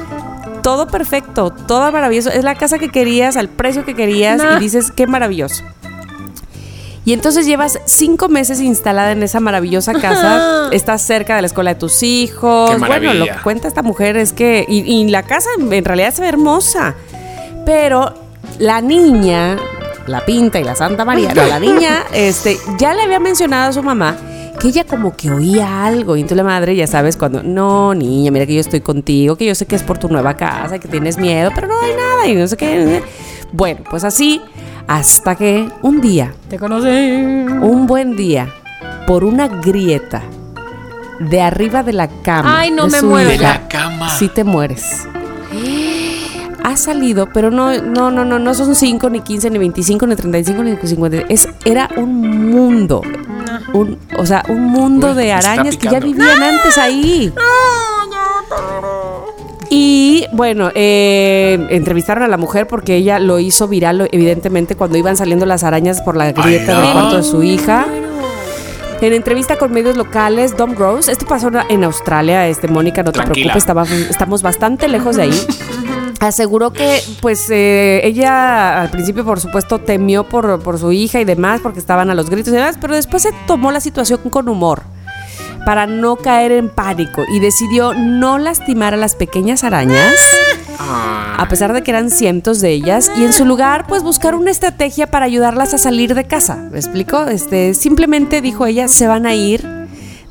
Todo 0.64 0.86
perfecto, 0.86 1.50
todo 1.50 1.92
maravilloso. 1.92 2.30
Es 2.30 2.42
la 2.42 2.54
casa 2.54 2.78
que 2.78 2.88
querías, 2.88 3.36
al 3.36 3.50
precio 3.50 3.84
que 3.84 3.94
querías 3.94 4.38
No. 4.42 4.56
y 4.56 4.60
dices, 4.60 4.90
qué 4.90 5.06
maravilloso. 5.06 5.62
Y 7.04 7.12
entonces 7.12 7.44
llevas 7.44 7.78
cinco 7.84 8.30
meses 8.30 8.62
instalada 8.62 9.12
en 9.12 9.22
esa 9.22 9.38
maravillosa 9.40 9.92
casa. 9.92 10.70
Estás 10.72 11.02
cerca 11.02 11.36
de 11.36 11.42
la 11.42 11.46
escuela 11.48 11.74
de 11.74 11.78
tus 11.78 12.02
hijos. 12.02 12.70
Qué 12.70 12.78
bueno, 12.78 13.12
lo 13.12 13.26
que 13.26 13.34
cuenta 13.42 13.68
esta 13.68 13.82
mujer 13.82 14.16
es 14.16 14.32
que. 14.32 14.64
Y, 14.66 14.78
y 14.90 15.06
la 15.10 15.22
casa 15.22 15.50
en, 15.58 15.70
en 15.70 15.84
realidad 15.84 16.14
se 16.14 16.22
ve 16.22 16.28
hermosa. 16.28 16.94
Pero 17.66 18.14
la 18.58 18.80
niña, 18.80 19.58
la 20.06 20.24
pinta 20.24 20.60
y 20.60 20.64
la 20.64 20.74
Santa 20.74 21.04
María, 21.04 21.34
no, 21.34 21.44
la 21.46 21.60
niña, 21.60 22.04
este, 22.14 22.56
ya 22.78 22.94
le 22.94 23.02
había 23.02 23.20
mencionado 23.20 23.68
a 23.68 23.72
su 23.74 23.82
mamá 23.82 24.16
que 24.60 24.68
ella 24.68 24.84
como 24.84 25.16
que 25.16 25.30
oía 25.30 25.84
algo. 25.84 26.16
Y 26.16 26.20
entonces 26.20 26.36
la 26.38 26.44
madre, 26.44 26.74
ya 26.76 26.86
sabes, 26.86 27.16
cuando, 27.16 27.42
no, 27.42 27.94
niña, 27.94 28.30
mira 28.30 28.46
que 28.46 28.54
yo 28.54 28.60
estoy 28.60 28.80
contigo, 28.80 29.36
que 29.36 29.46
yo 29.46 29.54
sé 29.54 29.66
que 29.66 29.76
es 29.76 29.82
por 29.82 29.98
tu 29.98 30.08
nueva 30.08 30.34
casa, 30.34 30.78
que 30.78 30.88
tienes 30.88 31.18
miedo, 31.18 31.50
pero 31.54 31.66
no 31.68 31.74
hay 31.80 31.92
nada, 31.92 32.28
y 32.28 32.34
no 32.34 32.46
sé 32.46 32.56
qué. 32.56 33.02
Bueno, 33.52 33.80
pues 33.88 34.04
así, 34.04 34.40
hasta 34.86 35.34
que 35.36 35.68
un 35.82 36.00
día, 36.00 36.32
Te 36.48 36.58
conocí. 36.58 36.88
un 36.88 37.86
buen 37.86 38.16
día, 38.16 38.48
por 39.06 39.24
una 39.24 39.48
grieta 39.48 40.22
de 41.20 41.40
arriba 41.40 41.82
de 41.82 41.92
la 41.92 42.08
cama. 42.08 42.60
Ay, 42.60 42.70
no 42.70 42.86
de 42.86 42.90
me 42.90 43.02
muero 43.02 43.30
De 43.30 43.38
la 43.38 43.68
cama. 43.68 44.10
Sí 44.10 44.28
te 44.28 44.44
mueres. 44.44 45.06
Ha 46.64 46.76
salido, 46.76 47.28
pero 47.32 47.50
no, 47.50 47.78
no, 47.82 48.10
no, 48.10 48.24
no, 48.24 48.38
no 48.38 48.54
son 48.54 48.74
5, 48.74 49.10
ni 49.10 49.20
15, 49.20 49.50
ni 49.50 49.58
25, 49.58 50.06
ni 50.06 50.16
35, 50.16 50.62
ni 50.62 50.76
50. 50.76 51.18
Es, 51.28 51.46
era 51.66 51.90
un 51.96 52.50
mundo. 52.50 53.02
Un, 53.74 53.98
o 54.16 54.24
sea, 54.24 54.44
un 54.48 54.66
mundo 54.66 55.10
Uy, 55.10 55.14
de 55.16 55.32
arañas 55.32 55.76
que 55.76 55.88
ya 55.88 56.00
vivían 56.00 56.42
antes 56.42 56.78
ahí. 56.78 57.32
Y 59.68 60.24
bueno, 60.32 60.70
eh, 60.74 61.66
entrevistaron 61.70 62.22
a 62.22 62.28
la 62.28 62.36
mujer 62.36 62.68
porque 62.68 62.94
ella 62.94 63.18
lo 63.18 63.40
hizo 63.40 63.66
viral, 63.66 64.08
evidentemente, 64.12 64.76
cuando 64.76 64.96
iban 64.96 65.16
saliendo 65.16 65.44
las 65.44 65.64
arañas 65.64 66.00
por 66.02 66.16
la 66.16 66.30
grieta 66.30 66.80
del 66.80 66.86
no. 66.86 66.92
cuarto 66.92 67.16
de 67.16 67.22
su 67.24 67.42
hija. 67.42 67.84
En 69.00 69.12
entrevista 69.12 69.56
con 69.58 69.70
medios 69.72 69.96
locales, 69.96 70.56
Dom 70.56 70.74
Gross, 70.74 71.08
esto 71.08 71.26
pasó 71.26 71.50
en 71.68 71.84
Australia, 71.84 72.46
este 72.48 72.68
Mónica, 72.68 73.02
no 73.02 73.12
te 73.12 73.18
preocupes, 73.34 73.56
estaba- 73.58 73.84
estamos 74.08 74.40
bastante 74.42 74.88
lejos 74.88 75.16
de 75.16 75.22
ahí. 75.24 75.46
Aseguró 76.20 76.72
que, 76.72 77.02
pues, 77.20 77.50
eh, 77.50 78.00
ella 78.04 78.80
al 78.80 78.88
principio, 78.90 79.22
por 79.24 79.40
supuesto, 79.40 79.78
temió 79.78 80.24
por, 80.24 80.60
por 80.62 80.78
su 80.78 80.90
hija 80.90 81.20
y 81.20 81.24
demás, 81.26 81.60
porque 81.62 81.80
estaban 81.80 82.08
a 82.08 82.14
los 82.14 82.30
gritos 82.30 82.52
y 82.54 82.56
demás, 82.56 82.76
pero 82.80 82.94
después 82.94 83.22
se 83.24 83.30
tomó 83.46 83.70
la 83.72 83.80
situación 83.80 84.20
con 84.30 84.48
humor 84.48 84.82
para 85.66 85.86
no 85.86 86.16
caer 86.16 86.52
en 86.52 86.70
pánico 86.70 87.24
y 87.30 87.40
decidió 87.40 87.92
no 87.92 88.38
lastimar 88.38 88.94
a 88.94 88.96
las 88.96 89.14
pequeñas 89.16 89.64
arañas. 89.64 90.14
A 90.78 91.46
pesar 91.48 91.72
de 91.72 91.82
que 91.82 91.90
eran 91.90 92.10
cientos 92.10 92.60
de 92.60 92.70
ellas, 92.70 93.10
y 93.16 93.24
en 93.24 93.32
su 93.32 93.44
lugar, 93.44 93.86
pues 93.88 94.02
buscar 94.02 94.34
una 94.34 94.50
estrategia 94.50 95.06
para 95.06 95.26
ayudarlas 95.26 95.74
a 95.74 95.78
salir 95.78 96.14
de 96.14 96.24
casa. 96.24 96.56
¿Me 96.70 96.78
explico? 96.78 97.24
Este, 97.26 97.74
simplemente 97.74 98.40
dijo 98.40 98.66
ella, 98.66 98.88
se 98.88 99.06
van 99.06 99.26
a 99.26 99.34
ir, 99.34 99.66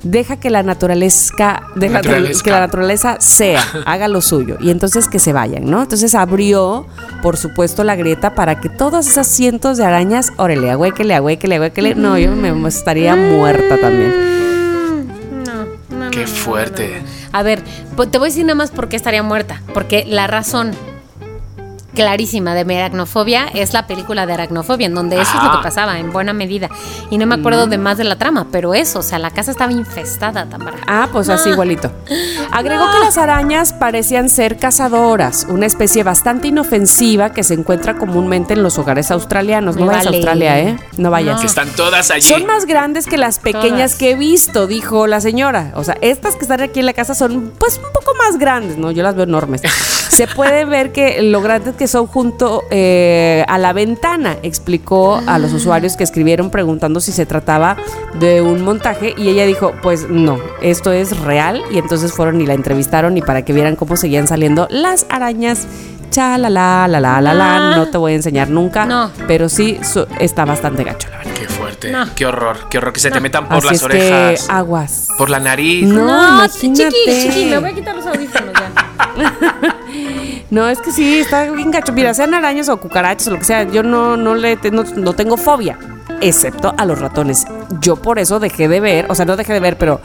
deja 0.03 0.35
que 0.37 0.49
la 0.49 0.63
naturaleza, 0.63 1.61
deja 1.75 1.93
Naturaleza. 1.95 2.43
que 2.43 2.51
la 2.51 2.59
naturaleza 2.59 3.17
sea, 3.19 3.63
haga 3.85 4.07
lo 4.07 4.21
suyo, 4.21 4.57
y 4.59 4.69
entonces 4.69 5.07
que 5.07 5.19
se 5.19 5.31
vayan, 5.33 5.65
¿no? 5.69 5.81
Entonces 5.83 6.13
abrió, 6.15 6.85
por 7.21 7.37
supuesto, 7.37 7.83
la 7.83 7.95
grieta 7.95 8.35
para 8.35 8.59
que 8.59 8.69
todas 8.69 9.07
esas 9.07 9.27
cientos 9.27 9.77
de 9.77 9.85
arañas, 9.85 10.31
órale, 10.37 10.71
agüéquele, 10.71 11.15
agüéquele, 11.15 11.55
agüéquele. 11.55 11.95
No, 11.95 12.17
yo 12.17 12.35
me 12.35 12.67
estaría 12.67 13.15
muerta 13.15 13.77
también. 13.79 14.13
No, 15.45 15.65
no, 15.97 16.11
Qué 16.11 16.21
no, 16.21 16.27
fuerte. 16.27 16.89
no, 16.89 16.99
no. 16.99 17.22
A 17.33 17.43
ver, 17.43 17.61
pues 17.97 18.09
te 18.09 18.19
voy 18.19 18.27
a 18.27 18.29
decir 18.29 18.45
nada 18.45 18.55
más 18.55 18.71
por 18.71 18.87
qué 18.87 18.95
estaría 18.95 19.23
muerta. 19.23 19.61
Porque 19.73 20.05
la 20.07 20.27
razón 20.27 20.71
clarísima 21.93 22.55
de 22.55 22.65
mi 22.65 22.75
aracnofobia 22.75 23.47
es 23.53 23.73
la 23.73 23.87
película 23.87 24.25
de 24.25 24.33
aracnofobia, 24.33 24.87
en 24.87 24.95
donde 24.95 25.21
eso 25.21 25.31
es 25.37 25.43
lo 25.43 25.51
que 25.51 25.63
pasaba, 25.63 25.99
en 25.99 26.11
buena 26.11 26.33
medida. 26.33 26.69
Y 27.09 27.17
no 27.17 27.25
me 27.25 27.35
acuerdo 27.35 27.67
de 27.67 27.77
más 27.77 27.97
de 27.97 28.03
la 28.03 28.17
trama, 28.17 28.47
pero 28.51 28.73
eso, 28.73 28.99
o 28.99 29.03
sea, 29.03 29.19
la 29.19 29.31
casa 29.31 29.51
estaba 29.51 29.71
infestada, 29.71 30.45
Tamara. 30.45 30.77
Ah, 30.87 31.09
pues 31.11 31.29
así 31.29 31.49
igualito. 31.49 31.91
Agregó 32.51 32.85
que 32.91 32.99
las 32.99 33.17
arañas 33.17 33.73
parecían 33.73 34.29
ser 34.29 34.57
cazadoras, 34.57 35.45
una 35.49 35.65
especie 35.65 36.03
bastante 36.03 36.47
inofensiva 36.47 37.31
que 37.31 37.43
se 37.43 37.53
encuentra 37.53 37.97
comúnmente 37.97 38.53
en 38.53 38.63
los 38.63 38.77
hogares 38.77 39.11
australianos. 39.11 39.75
No 39.75 39.85
vayas 39.85 40.07
a. 40.07 40.09
Australia, 40.09 40.59
¿eh? 40.59 40.77
No 40.97 41.11
vayas. 41.11 41.41
Que 41.41 41.47
están 41.47 41.69
todas 41.69 42.11
allí. 42.11 42.21
Son 42.21 42.45
más 42.45 42.65
grandes 42.65 43.05
que 43.07 43.17
las 43.17 43.39
pequeñas 43.39 43.91
Todas. 43.91 43.95
que 43.95 44.11
he 44.11 44.15
visto, 44.15 44.67
dijo 44.67 45.07
la 45.07 45.21
señora. 45.21 45.71
O 45.75 45.83
sea, 45.83 45.97
estas 46.01 46.35
que 46.35 46.41
están 46.41 46.61
aquí 46.61 46.79
en 46.79 46.85
la 46.85 46.93
casa 46.93 47.15
son 47.15 47.53
pues 47.57 47.77
un 47.77 47.91
poco 47.93 48.13
más 48.17 48.37
grandes, 48.37 48.77
¿no? 48.77 48.91
Yo 48.91 49.03
las 49.03 49.15
veo 49.15 49.23
enormes. 49.25 49.61
Se 50.15 50.27
puede 50.27 50.65
ver 50.65 50.91
que 50.91 51.21
lo 51.23 51.41
grandes 51.41 51.75
que 51.75 51.87
son 51.87 52.05
junto 52.07 52.63
eh, 52.69 53.43
a 53.47 53.57
la 53.57 53.73
ventana, 53.73 54.37
explicó 54.43 55.21
a 55.25 55.39
los 55.39 55.53
usuarios 55.53 55.97
que 55.97 56.03
escribieron 56.03 56.49
preguntando 56.51 56.99
si 56.99 57.11
se 57.11 57.25
trataba 57.25 57.77
de 58.19 58.41
un 58.41 58.61
montaje 58.63 59.13
y 59.17 59.29
ella 59.29 59.45
dijo, 59.45 59.73
pues 59.81 60.07
no, 60.09 60.39
esto 60.61 60.91
es 60.91 61.17
real 61.19 61.63
y 61.71 61.77
entonces 61.79 62.13
fueron 62.13 62.39
y 62.41 62.45
la 62.45 62.53
entrevistaron 62.53 63.17
y 63.17 63.21
para 63.21 63.43
que 63.43 63.53
vieran 63.53 63.75
cómo 63.75 63.97
seguían 63.97 64.27
saliendo 64.27 64.67
las 64.69 65.05
arañas. 65.09 65.67
Cha 66.11 66.37
la 66.37 66.47
la 66.51 66.87
la 66.87 66.99
la 66.99 67.19
la 67.21 67.33
la, 67.33 67.75
no 67.75 67.87
te 67.89 67.97
voy 67.97 68.11
a 68.11 68.15
enseñar 68.15 68.47
nunca, 68.47 68.85
No. 68.85 69.09
pero 69.27 69.49
sí 69.49 69.79
su- 69.81 70.05
está 70.19 70.45
bastante 70.45 70.83
gacho, 70.83 71.09
la 71.09 71.17
verdad. 71.17 71.33
Qué 71.33 71.47
fuerte. 71.47 71.91
No. 71.91 72.05
Qué 72.15 72.27
horror. 72.27 72.69
Qué 72.69 72.77
horror 72.77 72.93
que 72.93 72.99
se 72.99 73.09
te 73.09 73.19
metan 73.19 73.47
por 73.47 73.57
Así 73.57 73.65
las 73.65 73.75
es 73.77 73.83
orejas. 73.83 74.43
que 74.45 74.51
aguas. 74.53 75.07
Por 75.17 75.31
la 75.31 75.39
nariz. 75.39 75.87
No, 75.87 76.03
imagínate. 76.03 76.89
chiqui, 76.91 77.19
chiqui, 77.23 77.45
me 77.45 77.57
voy 77.57 77.71
a 77.71 77.73
quitar 77.73 77.95
los 77.95 78.05
audífonos 78.05 78.53
ya. 78.53 78.82
No, 80.49 80.67
es 80.69 80.79
que 80.79 80.91
sí, 80.91 81.19
está 81.19 81.49
bien 81.51 81.71
gacho. 81.71 81.93
Mira, 81.93 82.13
sean 82.13 82.33
arañas 82.33 82.69
o 82.69 82.77
cucarachas 82.77 83.27
o 83.27 83.31
lo 83.31 83.39
que 83.39 83.45
sea, 83.45 83.63
yo 83.63 83.81
no, 83.81 84.17
no 84.17 84.35
le 84.35 84.55
no, 84.71 84.83
no 84.83 85.13
tengo 85.13 85.35
fobia, 85.35 85.77
excepto 86.21 86.73
a 86.77 86.85
los 86.85 86.99
ratones. 86.99 87.45
Yo 87.81 87.95
por 87.95 88.19
eso 88.19 88.39
dejé 88.39 88.67
de 88.67 88.79
ver, 88.79 89.07
o 89.09 89.15
sea, 89.15 89.25
no 89.25 89.35
dejé 89.35 89.53
de 89.53 89.59
ver, 89.59 89.77
pero 89.79 89.99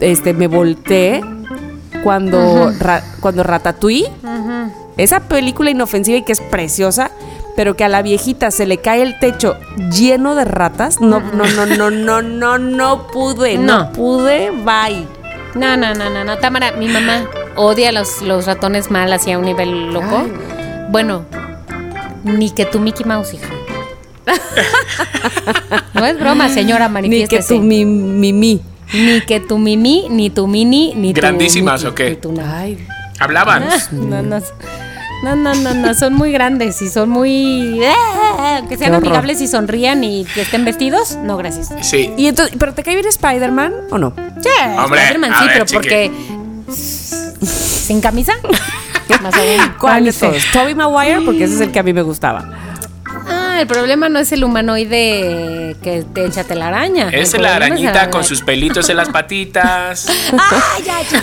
este 0.00 0.32
me 0.32 0.46
volteé 0.46 1.22
cuando, 2.02 2.72
ra- 2.78 3.02
cuando 3.20 3.42
Ratatouille, 3.42 4.10
esa 4.96 5.20
película 5.20 5.70
inofensiva 5.70 6.16
y 6.18 6.22
que 6.22 6.32
es 6.32 6.40
preciosa, 6.40 7.10
pero 7.54 7.76
que 7.76 7.84
a 7.84 7.88
la 7.90 8.00
viejita 8.00 8.50
se 8.50 8.64
le 8.66 8.78
cae 8.78 9.02
el 9.02 9.18
techo 9.18 9.56
lleno 9.94 10.34
de 10.34 10.46
ratas. 10.46 11.00
No, 11.02 11.20
no, 11.20 11.44
no, 11.44 11.66
no, 11.66 11.90
no, 11.90 12.22
no, 12.22 12.58
no 12.58 13.06
pude, 13.08 13.58
no, 13.58 13.78
No. 13.78 13.92
pude, 13.92 14.50
bye. 14.50 15.06
No, 15.54 15.76
no, 15.76 15.92
no, 15.94 16.08
no, 16.08 16.24
no. 16.24 16.38
Tamara, 16.38 16.72
mi 16.72 16.88
mamá 16.88 17.24
odia 17.56 17.92
los, 17.92 18.22
los 18.22 18.46
ratones 18.46 18.90
mal 18.90 19.12
hacia 19.12 19.38
un 19.38 19.44
nivel 19.44 19.92
loco. 19.92 20.26
Bueno, 20.90 21.24
ni 22.24 22.50
que 22.50 22.64
tu 22.66 22.80
Mickey 22.80 23.04
Mouse, 23.06 23.34
hija. 23.34 23.48
no 25.94 26.06
es 26.06 26.18
broma, 26.18 26.48
señora, 26.48 26.88
Ni 26.88 26.88
que 26.88 26.92
manifiéstese. 26.92 27.54
tu 27.56 27.60
mi, 27.60 27.84
mimi. 27.84 28.60
Ni 28.94 29.20
que 29.22 29.40
tu 29.40 29.58
mimi, 29.58 30.06
ni 30.10 30.30
tu 30.30 30.46
mini, 30.46 30.92
ni 30.94 31.14
tu 31.14 31.20
¿Grandísimas 31.20 31.80
Mickey, 31.82 31.90
o 31.90 31.94
qué? 31.94 32.10
ni 32.10 32.16
tu 32.16 32.32
nada. 32.32 32.58
Ay, 32.58 32.86
Hablaban. 33.18 33.64
No, 33.92 34.22
no, 34.22 34.40
no, 35.24 35.36
no, 35.36 35.54
no, 35.54 35.74
no, 35.74 35.94
son 35.94 36.14
muy 36.14 36.32
grandes 36.32 36.82
y 36.82 36.88
son 36.88 37.08
muy... 37.08 37.80
Que 38.68 38.76
sean 38.76 38.90
Qué 38.90 38.96
horror. 38.96 38.96
amigables 38.96 39.40
y 39.40 39.46
sonrían 39.46 40.02
y 40.02 40.24
que 40.24 40.42
estén 40.42 40.64
vestidos. 40.64 41.16
No, 41.22 41.36
gracias. 41.36 41.70
Sí. 41.82 42.12
Y 42.16 42.26
entonces, 42.26 42.56
¿pero 42.58 42.74
te 42.74 42.82
cae 42.82 42.94
bien 42.94 43.06
Spider-Man 43.06 43.72
o 43.90 43.98
no? 43.98 44.12
Sí, 44.42 44.48
Hombre, 44.78 45.00
Spider-Man 45.00 45.32
a 45.32 45.38
sí, 45.38 45.44
pero 45.52 45.66
porque... 45.72 46.10
¿Sin 47.46 48.00
camisa? 48.00 48.32
Más. 49.22 49.34
¿Cuál 49.78 50.04
de 50.04 50.12
todos? 50.12 50.42
Toby 50.52 50.74
Maguire, 50.74 51.20
porque 51.24 51.44
ese 51.44 51.54
es 51.56 51.60
el 51.60 51.72
que 51.72 51.78
a 51.78 51.82
mí 51.82 51.92
me 51.92 52.02
gustaba. 52.02 52.48
Ah, 53.28 53.58
el 53.60 53.66
problema 53.66 54.08
no 54.08 54.18
es 54.18 54.32
el 54.32 54.42
humanoide 54.44 55.76
que 55.82 56.04
te 56.14 56.24
echa 56.26 56.44
telaraña. 56.44 57.08
El 57.08 57.14
Es 57.20 57.38
la 57.38 57.56
arañita 57.56 57.92
la- 57.92 58.10
con 58.10 58.24
sus 58.24 58.40
pelitos 58.42 58.88
en 58.88 58.96
las 58.96 59.08
patitas. 59.10 60.06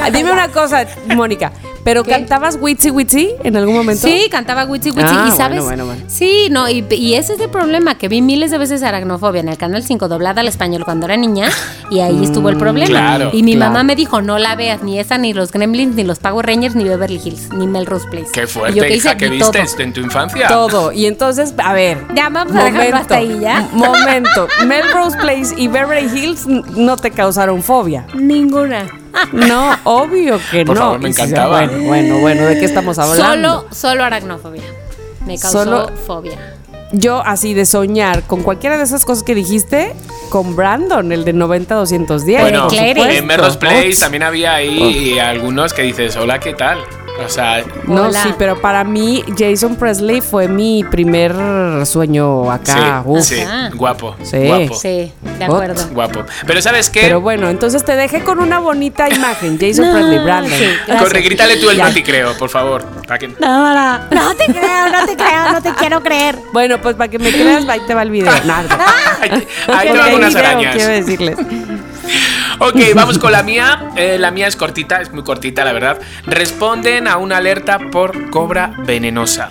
Ah, 0.02 0.10
Dime 0.12 0.32
una 0.32 0.50
cosa, 0.50 0.86
Mónica. 1.16 1.52
Pero 1.84 2.04
¿Qué? 2.04 2.12
cantabas 2.12 2.58
Witsy 2.60 2.90
Witsy 2.92 3.30
en 3.44 3.56
algún 3.56 3.76
momento. 3.76 4.06
Sí, 4.08 4.28
cantaba 4.30 4.66
Witsi 4.66 4.90
Witsi. 4.92 5.04
Ah, 5.16 5.30
y 5.34 5.38
sabes. 5.38 5.64
bueno, 5.64 5.86
bueno, 5.86 5.86
bueno. 5.86 6.02
Sí, 6.08 6.48
no, 6.52 6.70
y, 6.70 6.86
y 6.92 7.14
ese 7.16 7.34
es 7.34 7.40
el 7.40 7.50
problema, 7.50 7.98
que 7.98 8.08
vi 8.08 8.22
miles 8.22 8.52
de 8.52 8.58
veces 8.58 8.84
Aracnofobia 8.84 9.40
en 9.42 9.50
el 9.50 9.58
canal 9.58 9.84
5 9.84 10.08
doblada 10.08 10.42
al 10.42 10.48
español 10.48 10.84
cuando 10.86 11.06
era 11.06 11.18
niña, 11.18 11.50
y 11.90 12.00
ahí 12.02 12.24
estuvo 12.24 12.50
el 12.50 12.58
problema. 12.58 12.88
Claro, 12.90 13.30
y 13.34 13.44
mi 13.44 13.56
claro. 13.56 13.72
mamá 13.72 13.84
me 13.84 13.96
dijo, 13.96 14.22
no 14.22 14.38
la 14.38 14.56
veas, 14.56 14.84
ni 14.84 15.00
esa, 15.00 15.18
ni 15.18 15.34
los 15.34 15.52
Gremlins, 15.52 15.96
ni 15.96 16.04
los 16.04 16.20
Power 16.20 16.46
Rangers, 16.46 16.76
ni 16.76 16.84
Beverly 16.84 17.22
Hills, 17.24 17.50
ni 17.54 17.68
Melrose 17.68 18.08
Place. 18.10 18.28
Qué 18.34 18.42
Y 18.42 18.44
yo, 18.44 18.48
fuerte, 18.50 18.80
¿qué 18.82 18.88
hice? 18.88 18.98
hija, 18.98 19.18
que 19.18 19.30
Vi 19.30 19.38
viste 19.38 19.60
todo. 19.64 19.82
en 19.84 19.94
tu 19.94 20.02
infancia. 20.02 20.48
Todo. 20.48 20.92
Y 20.92 21.06
entonces, 21.06 21.54
a 21.58 21.74
ver. 21.74 22.06
Ya, 22.16 22.30
vamos 22.30 22.56
a 22.56 22.66
dejarlo 22.66 22.98
hasta 22.98 23.16
ahí, 23.16 23.40
¿ya? 23.42 23.68
Momento. 23.72 24.48
Melrose 24.66 25.18
Place 25.18 25.54
y 25.58 25.68
Beverly 25.68 26.08
Hills 26.18 26.46
no 26.48 26.98
te 26.98 27.12
causaron 27.12 27.64
fobia. 27.64 28.06
Ninguna. 28.16 28.86
No, 29.32 29.76
obvio 29.84 30.40
que 30.52 30.66
Por 30.66 30.76
no. 30.76 30.82
favor, 30.82 31.00
me 31.00 31.10
encantaba. 31.10 31.66
Bueno, 31.66 31.84
bueno, 31.88 32.18
bueno, 32.20 32.46
¿de 32.46 32.60
qué 32.60 32.66
estamos 32.66 32.98
hablando? 33.00 33.24
Solo, 33.62 33.66
solo 33.72 34.04
aracnofobia. 34.04 34.64
Me 35.26 35.38
causó 35.38 35.64
Solo- 35.64 35.92
fobia. 36.08 36.56
Yo 36.92 37.22
así 37.24 37.54
de 37.54 37.66
soñar 37.68 38.24
con 38.24 38.42
cualquiera 38.42 38.76
de 38.78 38.84
esas 38.84 39.06
cosas 39.06 39.24
que 39.24 39.36
dijiste, 39.36 39.94
con 40.30 40.56
Brandon, 40.56 41.12
el 41.12 41.24
de 41.24 41.36
90-210. 41.36 42.42
Bueno, 42.42 42.68
en. 42.72 43.28
Melrose 43.28 43.60
Place 43.60 43.96
también 44.00 44.24
había 44.24 44.56
ahí 44.56 45.20
algunos 45.20 45.74
que 45.74 45.84
dices, 45.84 46.16
hola, 46.16 46.40
¿qué 46.40 46.54
tal? 46.56 46.80
O 47.26 47.30
sea, 47.30 47.64
No, 47.86 48.04
Hola. 48.06 48.24
sí, 48.24 48.34
pero 48.38 48.60
para 48.62 48.84
mí 48.84 49.24
Jason 49.38 49.76
Presley 49.76 50.22
fue 50.22 50.48
mi 50.48 50.84
primer 50.84 51.34
sueño 51.86 52.50
acá. 52.52 53.02
sí, 53.04 53.10
Uf. 53.10 53.24
sí, 53.24 53.40
Ajá. 53.42 53.70
guapo, 53.76 54.16
Sí. 54.24 54.38
guapo, 54.48 54.74
Sí, 54.76 55.12
de 55.38 55.46
acuerdo. 55.46 55.88
guapo. 55.92 56.24
Pero 56.48 56.62
¿sabes 56.62 56.90
qué? 56.90 57.02
Pero 57.02 57.22
bueno, 57.22 57.50
entonces 57.50 57.84
te 57.84 57.96
dejé 57.96 58.24
con 58.24 58.40
una 58.40 58.60
bonita 58.60 59.10
imagen. 59.14 59.58
Jason 59.60 59.88
No, 59.88 59.94
Presley, 59.94 60.20
Brandon. 60.20 60.52
sí. 60.58 60.66
Corre, 60.98 61.22
grítale 61.22 61.58
tú 61.58 61.70
el 61.70 61.78
Ya. 61.78 61.88
no 61.88 61.94
te 61.94 62.04
creo, 62.04 62.34
por 62.38 62.50
favor. 62.50 62.84
para 63.08 63.18
que- 63.20 63.28
No 63.28 64.36
te 64.38 64.46
creo, 64.46 64.90
no 64.92 65.06
te 65.08 65.16
creo, 65.16 65.52
no 65.54 65.62
te 65.62 65.74
quiero 65.74 66.02
creer. 66.04 66.36
Bueno, 66.54 66.80
pues 66.82 66.96
para 66.96 67.10
que 67.10 67.18
me 67.20 67.32
creas, 67.32 67.68
ahí 67.68 67.82
te 67.88 67.94
va 67.96 68.04
el 68.04 68.12
video. 68.12 68.32
Nada. 68.46 68.78
Ahí, 69.22 69.30
te 69.90 69.98
van 69.98 70.08
hay 70.08 70.16
unas 70.16 70.34
video, 70.34 70.46
arañas. 70.48 70.76
Quiero 70.76 70.90
decirles. 70.94 71.38
Ok, 72.60 72.76
vamos 72.94 73.18
con 73.18 73.32
la 73.32 73.42
mía. 73.44 73.90
Eh, 73.96 74.18
la 74.20 74.32
mía 74.32 74.48
es 74.48 74.56
cortita, 74.56 75.02
es 75.02 75.12
muy 75.12 75.24
cortita, 75.24 75.64
la 75.64 75.72
verdad. 75.74 76.00
Responden 76.26 77.08
a 77.08 77.18
una 77.18 77.38
alerta 77.38 77.80
por 77.92 78.30
cobra 78.30 78.74
venenosa. 78.86 79.50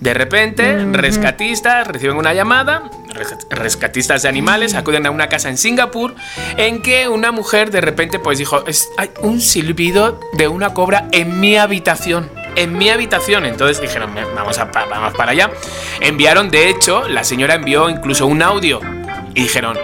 De 0.00 0.12
repente, 0.12 0.84
rescatistas 0.92 1.86
reciben 1.86 2.16
una 2.16 2.34
llamada. 2.34 2.82
res- 3.14 3.36
Rescatistas 3.48 4.22
de 4.22 4.28
animales 4.28 4.74
acuden 4.74 5.06
a 5.06 5.10
una 5.12 5.28
casa 5.28 5.48
en 5.48 5.56
Singapur 5.56 6.14
en 6.56 6.82
que 6.82 7.08
una 7.08 7.30
mujer 7.32 7.70
de 7.70 7.80
repente 7.80 8.18
pues 8.18 8.38
dijo, 8.38 8.66
"Es- 8.66 8.88
hay 8.98 9.10
un 9.22 9.40
silbido 9.40 10.18
de 10.32 10.48
una 10.48 10.74
cobra 10.74 11.06
en 11.12 11.38
mi 11.40 11.56
habitación. 11.56 12.28
En 12.56 12.76
mi 12.76 12.90
habitación. 12.90 13.46
Entonces 13.46 13.80
dijeron, 13.80 14.12
"Me- 14.12 14.24
vamos, 14.24 14.58
a, 14.58 14.64
vamos 14.64 15.14
para 15.14 15.30
allá. 15.30 15.50
Enviaron, 16.00 16.50
de 16.50 16.68
hecho, 16.68 17.08
la 17.08 17.22
señora 17.24 17.54
envió 17.54 17.88
incluso 17.88 18.26
un 18.26 18.42
audio. 18.42 18.80
Y 19.34 19.42
dijeron, 19.44 19.78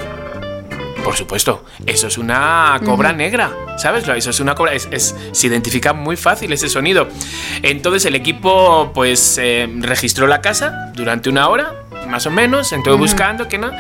por 1.00 1.16
supuesto, 1.16 1.64
eso 1.86 2.06
es 2.06 2.18
una 2.18 2.80
cobra 2.84 3.12
negra, 3.12 3.50
¿sabes? 3.78 4.06
Eso 4.08 4.30
es 4.30 4.40
una 4.40 4.54
cobra, 4.54 4.72
es, 4.74 4.88
es- 4.90 5.14
se 5.32 5.46
identifica 5.46 5.92
muy 5.92 6.16
fácil 6.16 6.52
ese 6.52 6.68
sonido. 6.68 7.08
Entonces 7.62 8.04
el 8.06 8.14
equipo 8.14 8.90
pues 8.94 9.38
eh, 9.40 9.68
registró 9.80 10.26
la 10.26 10.40
casa 10.40 10.92
durante 10.94 11.28
una 11.28 11.48
hora, 11.48 11.74
más 12.08 12.26
o 12.26 12.30
menos, 12.30 12.72
entró 12.72 12.96
buscando, 12.98 13.48
que 13.48 13.58
no, 13.58 13.70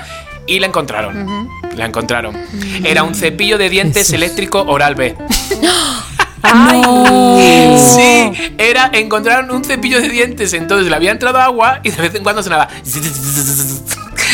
y 0.46 0.58
la 0.60 0.66
encontraron. 0.66 1.48
La 1.76 1.86
encontraron. 1.86 2.36
Era 2.84 3.02
un 3.04 3.14
cepillo 3.14 3.56
de 3.58 3.68
dientes 3.70 4.12
eléctrico 4.12 4.62
Oral 4.62 4.94
B. 4.94 5.16
¡Ay! 6.42 7.78
Sí, 7.78 8.54
era, 8.58 8.90
encontraron 8.94 9.50
un 9.54 9.62
cepillo 9.64 10.00
de 10.00 10.08
dientes, 10.08 10.52
entonces 10.54 10.88
le 10.88 10.96
había 10.96 11.10
entrado 11.12 11.38
agua 11.38 11.80
y 11.82 11.90
de 11.90 12.00
vez 12.02 12.14
en 12.14 12.22
cuando 12.22 12.42
sonaba. 12.42 12.68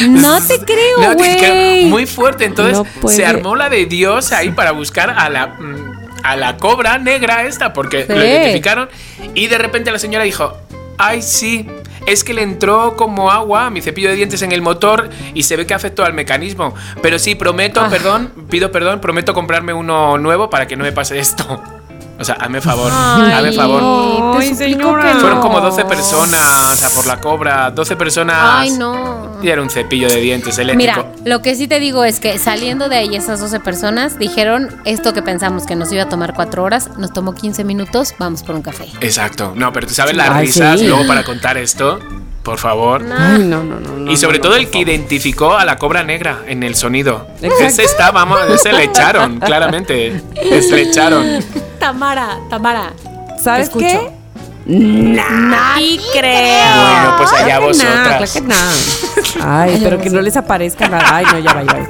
No 0.08 0.40
te 0.40 0.58
creo, 0.64 0.98
No 1.00 1.16
te 1.16 1.36
creo. 1.36 1.54
güey. 1.54 1.84
Muy 1.86 2.06
fuerte. 2.06 2.44
Entonces 2.44 2.78
No 3.02 3.08
se 3.08 3.24
armó 3.26 3.56
la 3.56 3.68
de 3.68 3.86
Dios 3.86 4.32
ahí 4.32 4.50
para 4.50 4.72
buscar 4.72 5.10
a 5.10 5.28
la, 5.30 5.46
mm, 5.48 5.96
a 6.22 6.36
la 6.36 6.56
cobra 6.56 6.98
negra 6.98 7.44
esta, 7.46 7.72
porque 7.72 8.02
Sí. 8.06 8.12
lo 8.12 8.24
identificaron. 8.24 8.88
Y 9.34 9.46
de 9.48 9.58
repente 9.58 9.90
la 9.90 9.98
señora 9.98 10.24
dijo: 10.24 10.56
Ay, 10.98 11.22
sí. 11.22 11.68
Es 12.06 12.22
que 12.22 12.32
le 12.34 12.42
entró 12.42 12.94
como 12.96 13.32
agua 13.32 13.66
a 13.66 13.70
mi 13.70 13.82
cepillo 13.82 14.08
de 14.08 14.14
dientes 14.14 14.40
en 14.42 14.52
el 14.52 14.62
motor 14.62 15.10
y 15.34 15.42
se 15.42 15.56
ve 15.56 15.66
que 15.66 15.74
afectó 15.74 16.04
al 16.04 16.12
mecanismo. 16.14 16.72
Pero 17.02 17.18
sí, 17.18 17.34
prometo, 17.34 17.80
Ah. 17.80 17.88
perdón, 17.90 18.32
pido 18.48 18.70
perdón, 18.70 19.00
prometo 19.00 19.34
comprarme 19.34 19.72
uno 19.72 20.16
nuevo 20.16 20.48
para 20.48 20.68
que 20.68 20.76
no 20.76 20.84
me 20.84 20.92
pase 20.92 21.18
esto. 21.18 21.60
O 22.18 22.24
sea, 22.24 22.36
hazme 22.36 22.60
favor, 22.62 22.90
hazme 22.90 23.52
favor. 23.52 24.38
Te 24.38 24.44
Ay, 24.44 24.48
suplico 24.50 24.80
señora. 24.82 25.02
que 25.08 25.14
no. 25.14 25.20
Fueron 25.20 25.40
como 25.40 25.60
12 25.60 25.84
personas, 25.84 26.72
o 26.72 26.76
sea, 26.76 26.88
por 26.90 27.06
la 27.06 27.20
cobra, 27.20 27.70
12 27.70 27.96
personas. 27.96 28.36
Ay, 28.40 28.70
no. 28.70 29.36
Y 29.42 29.48
era 29.48 29.60
un 29.60 29.68
cepillo 29.68 30.08
de 30.08 30.16
dientes 30.20 30.56
eléctrico. 30.58 31.04
Mira, 31.08 31.12
lo 31.24 31.42
que 31.42 31.54
sí 31.54 31.68
te 31.68 31.78
digo 31.78 32.04
es 32.04 32.18
que 32.20 32.38
saliendo 32.38 32.88
de 32.88 32.96
ahí 32.96 33.14
esas 33.16 33.38
12 33.40 33.60
personas 33.60 34.18
dijeron 34.18 34.68
esto 34.86 35.12
que 35.12 35.20
pensamos 35.22 35.66
que 35.66 35.76
nos 35.76 35.92
iba 35.92 36.04
a 36.04 36.08
tomar 36.08 36.32
4 36.34 36.62
horas, 36.62 36.90
nos 36.96 37.12
tomó 37.12 37.34
15 37.34 37.64
minutos, 37.64 38.14
vamos 38.18 38.42
por 38.42 38.54
un 38.54 38.62
café. 38.62 38.86
Exacto. 39.02 39.52
No, 39.54 39.72
pero 39.74 39.86
tú 39.86 39.92
sabes 39.94 40.16
las 40.16 40.30
Ay, 40.30 40.46
risas 40.46 40.80
sí. 40.80 40.86
luego 40.88 41.06
para 41.06 41.22
contar 41.22 41.58
esto, 41.58 41.98
por 42.46 42.58
favor. 42.58 43.02
Ay, 43.02 43.40
no, 43.42 43.62
no, 43.64 43.80
no. 43.80 43.90
no, 43.98 44.10
y 44.12 44.16
sobre 44.16 44.38
no, 44.38 44.44
todo 44.44 44.54
el 44.54 44.66
que 44.66 44.78
favor. 44.78 44.88
identificó 44.88 45.56
a 45.56 45.64
la 45.64 45.76
cobra 45.76 46.04
negra 46.04 46.42
en 46.46 46.62
el 46.62 46.76
sonido. 46.76 47.26
Ese 47.42 47.82
está, 47.82 48.12
vamos, 48.12 48.38
ese 48.48 48.72
le 48.72 48.84
echaron, 48.84 49.40
claramente. 49.44 50.22
Ese 50.36 50.76
le 50.76 50.82
echaron. 50.82 51.26
Tamara, 51.80 52.38
Tamara. 52.48 52.92
¿Sabes 53.42 53.68
Te 53.70 53.78
qué? 53.80 53.86
escucho. 53.88 54.12
Nadie 54.66 56.00
creo. 56.12 56.76
Bueno, 56.76 57.14
pues 57.18 57.32
allá 57.32 57.44
Claro 57.46 57.66
vosotras. 57.66 58.32
claro 58.32 58.46
que. 58.46 59.40
Ay, 59.42 59.80
pero 59.82 60.00
que 60.00 60.10
no 60.10 60.20
les 60.22 60.36
aparezca 60.36 60.88
nada. 60.88 61.04
Ay, 61.16 61.24
no, 61.32 61.38
ya 61.40 61.52
va, 61.52 61.62
ya 61.64 61.72
va. 61.72 61.86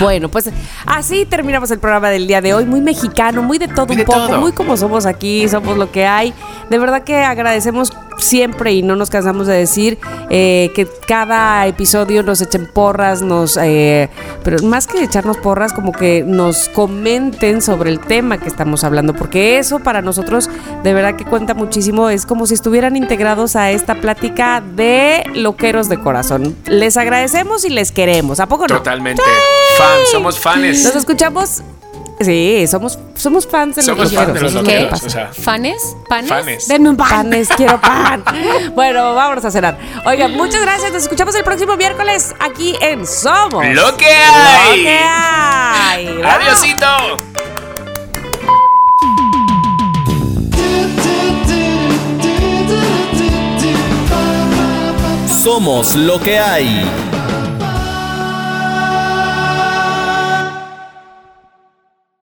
Bueno, 0.00 0.28
pues 0.28 0.50
así 0.86 1.24
terminamos 1.24 1.70
el 1.70 1.78
programa 1.78 2.10
del 2.10 2.26
día 2.26 2.40
de 2.40 2.52
hoy. 2.52 2.64
Muy 2.64 2.80
mexicano, 2.80 3.42
muy 3.42 3.58
de 3.58 3.68
todo 3.68 3.86
Muy 3.86 3.94
un 3.94 3.98
de 4.00 4.04
poco, 4.04 4.26
todo. 4.26 4.40
muy 4.40 4.52
como 4.52 4.76
somos 4.76 5.06
aquí, 5.06 5.48
somos 5.48 5.78
lo 5.78 5.90
que 5.92 6.04
hay. 6.06 6.34
De 6.68 6.78
verdad 6.78 7.02
que 7.04 7.16
agradecemos 7.18 7.92
siempre 8.22 8.72
y 8.72 8.82
no 8.82 8.96
nos 8.96 9.10
cansamos 9.10 9.46
de 9.46 9.54
decir 9.54 9.98
eh, 10.30 10.70
que 10.74 10.88
cada 11.06 11.66
episodio 11.66 12.22
nos 12.22 12.40
echen 12.40 12.66
porras, 12.72 13.22
nos, 13.22 13.58
eh, 13.60 14.08
pero 14.42 14.62
más 14.62 14.86
que 14.86 15.02
echarnos 15.02 15.36
porras, 15.38 15.72
como 15.72 15.92
que 15.92 16.24
nos 16.26 16.68
comenten 16.68 17.60
sobre 17.62 17.90
el 17.90 18.00
tema 18.00 18.38
que 18.38 18.48
estamos 18.48 18.84
hablando, 18.84 19.14
porque 19.14 19.58
eso 19.58 19.80
para 19.80 20.02
nosotros 20.02 20.48
de 20.82 20.94
verdad 20.94 21.16
que 21.16 21.24
cuenta 21.24 21.54
muchísimo. 21.54 22.08
Es 22.08 22.26
como 22.26 22.46
si 22.46 22.54
estuvieran 22.54 22.96
integrados 22.96 23.56
a 23.56 23.70
esta 23.70 23.94
plática 23.96 24.60
de 24.60 25.24
loqueros 25.34 25.88
de 25.88 25.98
corazón. 25.98 26.56
Les 26.66 26.96
agradecemos 26.96 27.64
y 27.64 27.70
les 27.70 27.92
queremos. 27.92 28.40
¿A 28.40 28.46
poco 28.46 28.66
no? 28.66 28.76
Totalmente. 28.76 29.22
Fan, 29.78 29.98
somos 30.10 30.38
fans. 30.38 30.84
Nos 30.84 30.96
escuchamos. 30.96 31.62
Sí, 32.20 32.64
somos, 32.68 32.98
somos 33.16 33.48
fans 33.48 33.74
de 33.74 33.82
los 33.82 33.86
Somos 33.86 34.12
fans 34.12 34.26
de 34.28 34.40
loqueros. 34.40 34.52
los 34.52 34.62
loqueros, 34.62 35.02
o 35.02 35.10
sea. 35.10 35.30
¿Fanes? 35.32 35.96
¿Panes? 36.08 36.28
Fanes. 36.28 36.68
Denme 36.68 36.90
un 36.90 36.96
pan. 36.96 37.08
Panes, 37.08 37.48
quiero 37.56 37.80
pan. 37.80 38.11
Bueno, 38.74 39.14
vámonos 39.14 39.44
a 39.44 39.50
cenar. 39.50 39.76
Oigan, 40.04 40.32
muchas 40.32 40.60
gracias. 40.62 40.92
Nos 40.92 41.02
escuchamos 41.02 41.34
el 41.34 41.44
próximo 41.44 41.76
miércoles 41.76 42.34
aquí 42.38 42.76
en 42.80 43.06
Somos. 43.06 43.64
¡Lo 43.66 43.96
que 43.96 44.06
Lo 44.06 44.70
hay! 44.72 44.82
que 44.82 44.98
hay. 44.98 46.22
¡Adiosito! 46.24 47.18
Somos 55.42 55.96
lo 55.96 56.20
que 56.20 56.38
hay. 56.38 56.88